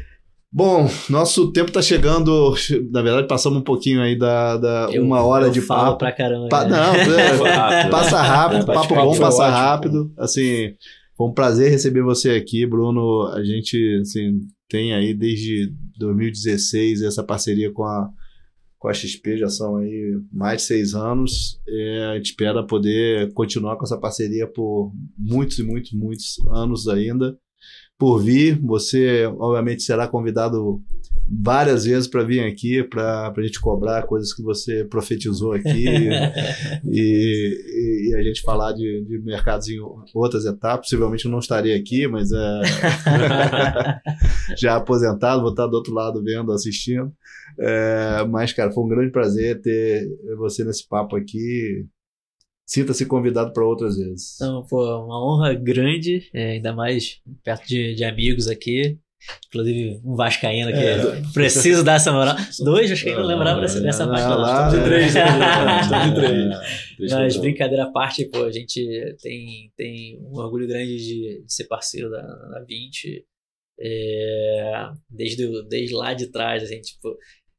Bom, 0.56 0.88
nosso 1.10 1.50
tempo 1.50 1.66
está 1.66 1.82
chegando. 1.82 2.54
Na 2.92 3.02
verdade, 3.02 3.26
passamos 3.26 3.58
um 3.58 3.64
pouquinho 3.64 4.00
aí 4.00 4.16
da, 4.16 4.56
da 4.56 4.88
eu, 4.92 5.02
uma 5.02 5.20
hora 5.20 5.50
de 5.50 5.60
falo 5.60 5.86
papo. 5.86 5.98
pra 5.98 6.12
caramba. 6.12 6.48
Pa, 6.48 6.64
né? 6.64 6.70
não, 6.70 6.94
é, 7.44 7.90
passa 7.90 8.22
rápido, 8.22 8.64
papo 8.64 8.94
bom, 8.94 9.18
passa 9.18 9.48
rápido. 9.48 10.12
Assim, 10.16 10.72
foi 11.16 11.26
um 11.26 11.32
prazer 11.32 11.72
receber 11.72 12.02
você 12.02 12.30
aqui, 12.30 12.64
Bruno. 12.64 13.32
A 13.34 13.42
gente 13.42 13.98
assim, 14.00 14.42
tem 14.68 14.94
aí 14.94 15.12
desde 15.12 15.74
2016 15.98 17.02
essa 17.02 17.24
parceria 17.24 17.72
com 17.72 17.82
a, 17.82 18.08
com 18.78 18.86
a 18.86 18.94
XP, 18.94 19.38
já 19.38 19.48
são 19.48 19.78
aí 19.78 20.16
mais 20.32 20.58
de 20.58 20.68
seis 20.68 20.94
anos. 20.94 21.60
É, 21.68 22.10
a 22.12 22.14
gente 22.14 22.26
espera 22.26 22.64
poder 22.64 23.32
continuar 23.32 23.74
com 23.74 23.82
essa 23.82 23.98
parceria 23.98 24.46
por 24.46 24.92
muitos 25.18 25.58
e 25.58 25.64
muitos, 25.64 25.92
muitos 25.94 26.38
anos 26.52 26.86
ainda 26.86 27.36
por 27.98 28.18
vir. 28.18 28.60
Você, 28.62 29.26
obviamente, 29.26 29.82
será 29.82 30.08
convidado 30.08 30.82
várias 31.28 31.84
vezes 31.84 32.06
para 32.06 32.22
vir 32.22 32.40
aqui 32.44 32.82
para 32.82 33.32
a 33.34 33.42
gente 33.42 33.60
cobrar 33.60 34.02
coisas 34.02 34.32
que 34.34 34.42
você 34.42 34.84
profetizou 34.84 35.52
aqui 35.52 35.86
e, 36.84 38.10
e, 38.10 38.14
a 38.14 38.22
gente 38.22 38.42
falar 38.42 38.72
de, 38.72 39.04
de 39.04 39.18
mercados 39.20 39.68
em 39.68 39.78
outras 40.14 40.44
etapas. 40.44 40.86
Possivelmente 40.86 41.24
eu 41.24 41.30
não 41.30 41.38
estaria 41.38 41.76
aqui, 41.76 42.06
mas 42.06 42.30
é, 42.30 42.60
já 44.58 44.76
aposentado, 44.76 45.40
vou 45.40 45.50
estar 45.50 45.66
do 45.66 45.74
outro 45.74 45.94
lado 45.94 46.22
vendo, 46.22 46.52
assistindo. 46.52 47.12
É, 47.58 48.24
mas, 48.28 48.52
cara, 48.52 48.72
foi 48.72 48.84
um 48.84 48.88
grande 48.88 49.10
prazer 49.10 49.60
ter 49.60 50.08
você 50.36 50.64
nesse 50.64 50.86
papo 50.88 51.16
aqui. 51.16 51.86
Sinta-se 52.66 53.04
convidado 53.06 53.52
para 53.52 53.66
outras 53.66 53.96
vezes. 53.96 54.36
Então, 54.36 54.64
pô, 54.66 54.82
uma 55.04 55.22
honra 55.22 55.54
grande, 55.54 56.28
é, 56.32 56.52
ainda 56.52 56.72
mais 56.72 57.20
perto 57.42 57.66
de, 57.66 57.94
de 57.94 58.04
amigos 58.04 58.48
aqui. 58.48 58.98
Inclusive, 59.48 60.00
um 60.04 60.14
Vascaíno 60.14 60.70
que 60.70 60.78
é. 60.78 61.22
precisa 61.32 61.82
dar 61.82 61.94
essa 61.94 62.12
moral. 62.12 62.36
Dois, 62.60 62.90
acho 62.90 63.04
que 63.04 63.10
ainda 63.10 63.22
lembrava 63.22 63.60
dessa, 63.60 63.80
dessa 63.80 64.06
parte. 64.06 64.22
Lá, 64.22 64.36
lá, 64.36 64.68
de 64.68 64.82
três, 64.82 65.14
né? 65.14 65.24
de 66.08 66.14
três. 66.14 67.12
Mas, 67.12 67.36
brincadeira 67.36 67.84
à 67.84 67.90
parte, 67.90 68.26
pô, 68.26 68.44
a 68.44 68.52
gente 68.52 69.16
tem, 69.22 69.72
tem 69.76 70.18
um 70.20 70.38
orgulho 70.38 70.66
grande 70.66 70.96
de, 70.96 71.44
de 71.44 71.52
ser 71.52 71.64
parceiro 71.64 72.10
da, 72.10 72.20
da 72.20 72.64
20. 72.66 73.24
É, 73.80 74.88
desde, 75.08 75.46
desde 75.68 75.94
lá 75.94 76.14
de 76.14 76.26
trás, 76.30 76.62
assim, 76.62 76.80
tipo, 76.80 77.16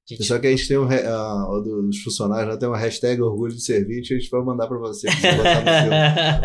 Gente... 0.08 0.24
Só 0.24 0.38
que 0.38 0.45
a 0.45 0.51
gente 0.51 0.68
tem 0.68 0.78
um, 0.78 0.86
uh, 0.86 1.62
dos 1.64 1.97
funcionários 2.03 2.53
lá 2.53 2.60
tem 2.60 2.70
uma 2.70 2.78
hashtag 2.78 3.20
orgulho 3.24 3.56
de 3.56 3.64
servir, 3.64 4.01
a 4.01 4.03
gente 4.03 4.30
vai 4.30 4.43
mandar 4.43 4.68
para 4.68 4.78
você, 4.78 5.08
pra 5.08 5.16
você 5.16 5.32
botar 5.36 5.62
no 5.62 5.66
seu 5.82 5.89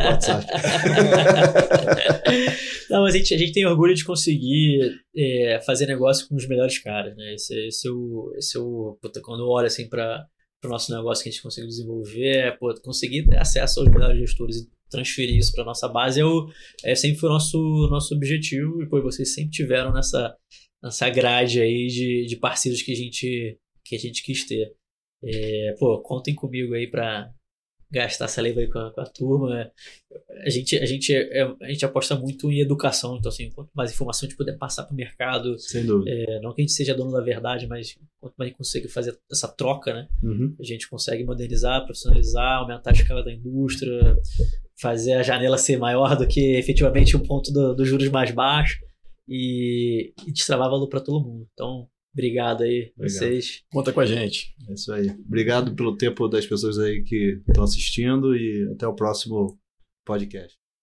WhatsApp. 0.06 0.46
Não, 2.90 3.02
mas 3.02 3.14
a 3.14 3.18
gente, 3.18 3.34
a 3.34 3.38
gente 3.38 3.52
tem 3.52 3.66
orgulho 3.66 3.94
de 3.94 4.04
conseguir 4.04 4.98
é, 5.14 5.60
fazer 5.64 5.86
negócio 5.86 6.26
com 6.26 6.36
os 6.36 6.48
melhores 6.48 6.78
caras, 6.78 7.14
né? 7.16 7.34
Esse, 7.34 7.54
esse 7.66 7.86
é 7.86 7.90
o. 7.90 8.32
Esse 8.36 8.56
é 8.56 8.60
o 8.60 8.96
puta, 9.00 9.20
quando 9.20 9.44
eu 9.44 9.48
olho 9.48 9.66
assim 9.66 9.88
para 9.88 10.26
o 10.64 10.68
nosso 10.68 10.92
negócio 10.92 11.22
que 11.22 11.28
a 11.28 11.32
gente 11.32 11.42
conseguiu 11.42 11.68
desenvolver, 11.68 12.36
é, 12.36 12.50
pô, 12.52 12.74
conseguir 12.82 13.26
ter 13.26 13.36
acesso 13.36 13.80
aos 13.80 13.90
melhores 13.90 14.18
gestores 14.18 14.56
e 14.56 14.68
transferir 14.90 15.36
isso 15.36 15.52
para 15.52 15.64
nossa 15.64 15.86
base 15.86 16.20
é, 16.20 16.24
o, 16.24 16.48
é 16.84 16.96
sempre 16.96 17.20
foi 17.20 17.28
o 17.28 17.32
nosso, 17.32 17.58
nosso 17.90 18.14
objetivo 18.14 18.82
e 18.82 18.88
pô, 18.88 19.00
vocês 19.00 19.32
sempre 19.32 19.50
tiveram 19.50 19.92
nessa 19.92 20.34
nessa 20.82 21.08
grade 21.08 21.60
aí 21.60 21.86
de, 21.86 22.26
de 22.26 22.36
parceiros 22.36 22.82
que 22.82 22.92
a 22.92 22.96
gente 22.96 23.58
que 23.84 23.96
a 23.96 23.98
gente 23.98 24.22
quis 24.22 24.44
ter. 24.44 24.72
É, 25.22 25.74
pô, 25.78 26.00
contem 26.00 26.34
comigo 26.34 26.74
aí 26.74 26.86
para 26.86 27.30
gastar 27.92 28.28
saliva 28.28 28.60
aí 28.60 28.68
com 28.68 28.78
a, 28.78 28.92
com 28.92 29.00
a, 29.00 29.06
turma. 29.06 29.70
A 30.44 30.48
gente, 30.48 30.78
a, 30.78 30.86
gente, 30.86 31.12
é, 31.12 31.42
a 31.60 31.68
gente 31.68 31.84
aposta 31.84 32.14
muito 32.14 32.50
em 32.50 32.60
educação, 32.60 33.16
então 33.16 33.28
assim, 33.28 33.50
quanto 33.50 33.70
mais 33.74 33.90
informação 33.90 34.26
a 34.26 34.28
gente 34.28 34.36
puder 34.36 34.56
passar 34.56 34.84
para 34.84 34.92
o 34.92 34.96
mercado, 34.96 35.58
Sem 35.58 35.84
dúvida. 35.84 36.10
É, 36.10 36.40
não 36.40 36.54
que 36.54 36.62
a 36.62 36.64
gente 36.64 36.72
seja 36.72 36.94
dono 36.94 37.10
da 37.10 37.20
verdade, 37.20 37.66
mas 37.66 37.98
quanto 38.20 38.34
mais 38.38 38.46
a 38.46 38.50
gente 38.50 38.58
consegue 38.58 38.88
fazer 38.88 39.18
essa 39.30 39.48
troca, 39.48 39.92
né? 39.92 40.08
Uhum. 40.22 40.54
A 40.58 40.62
gente 40.62 40.88
consegue 40.88 41.24
modernizar, 41.24 41.84
profissionalizar, 41.84 42.58
aumentar 42.58 42.90
a 42.90 42.94
escala 42.94 43.24
da 43.24 43.32
indústria, 43.32 44.16
fazer 44.80 45.14
a 45.14 45.22
janela 45.22 45.58
ser 45.58 45.76
maior 45.76 46.16
do 46.16 46.28
que 46.28 46.56
efetivamente 46.56 47.16
o 47.16 47.20
ponto 47.20 47.52
do, 47.52 47.74
dos 47.74 47.88
juros 47.88 48.08
mais 48.08 48.30
baixos 48.30 48.78
e, 49.30 50.12
e 50.26 50.32
destravar 50.32 50.68
valor 50.68 50.88
para 50.88 51.00
todo 51.00 51.24
mundo. 51.24 51.48
Então, 51.52 51.88
obrigado 52.12 52.64
aí, 52.64 52.92
obrigado. 52.96 53.18
vocês. 53.18 53.62
Conta 53.72 53.92
com 53.92 54.00
a 54.00 54.06
gente. 54.06 54.52
É 54.68 54.74
isso 54.74 54.92
aí. 54.92 55.08
Obrigado 55.08 55.74
pelo 55.76 55.96
tempo 55.96 56.26
das 56.28 56.44
pessoas 56.44 56.78
aí 56.78 57.04
que 57.04 57.40
estão 57.48 57.62
assistindo 57.62 58.36
e 58.36 58.68
até 58.74 58.86
o 58.88 58.94
próximo 58.94 59.56
podcast. 60.04 60.59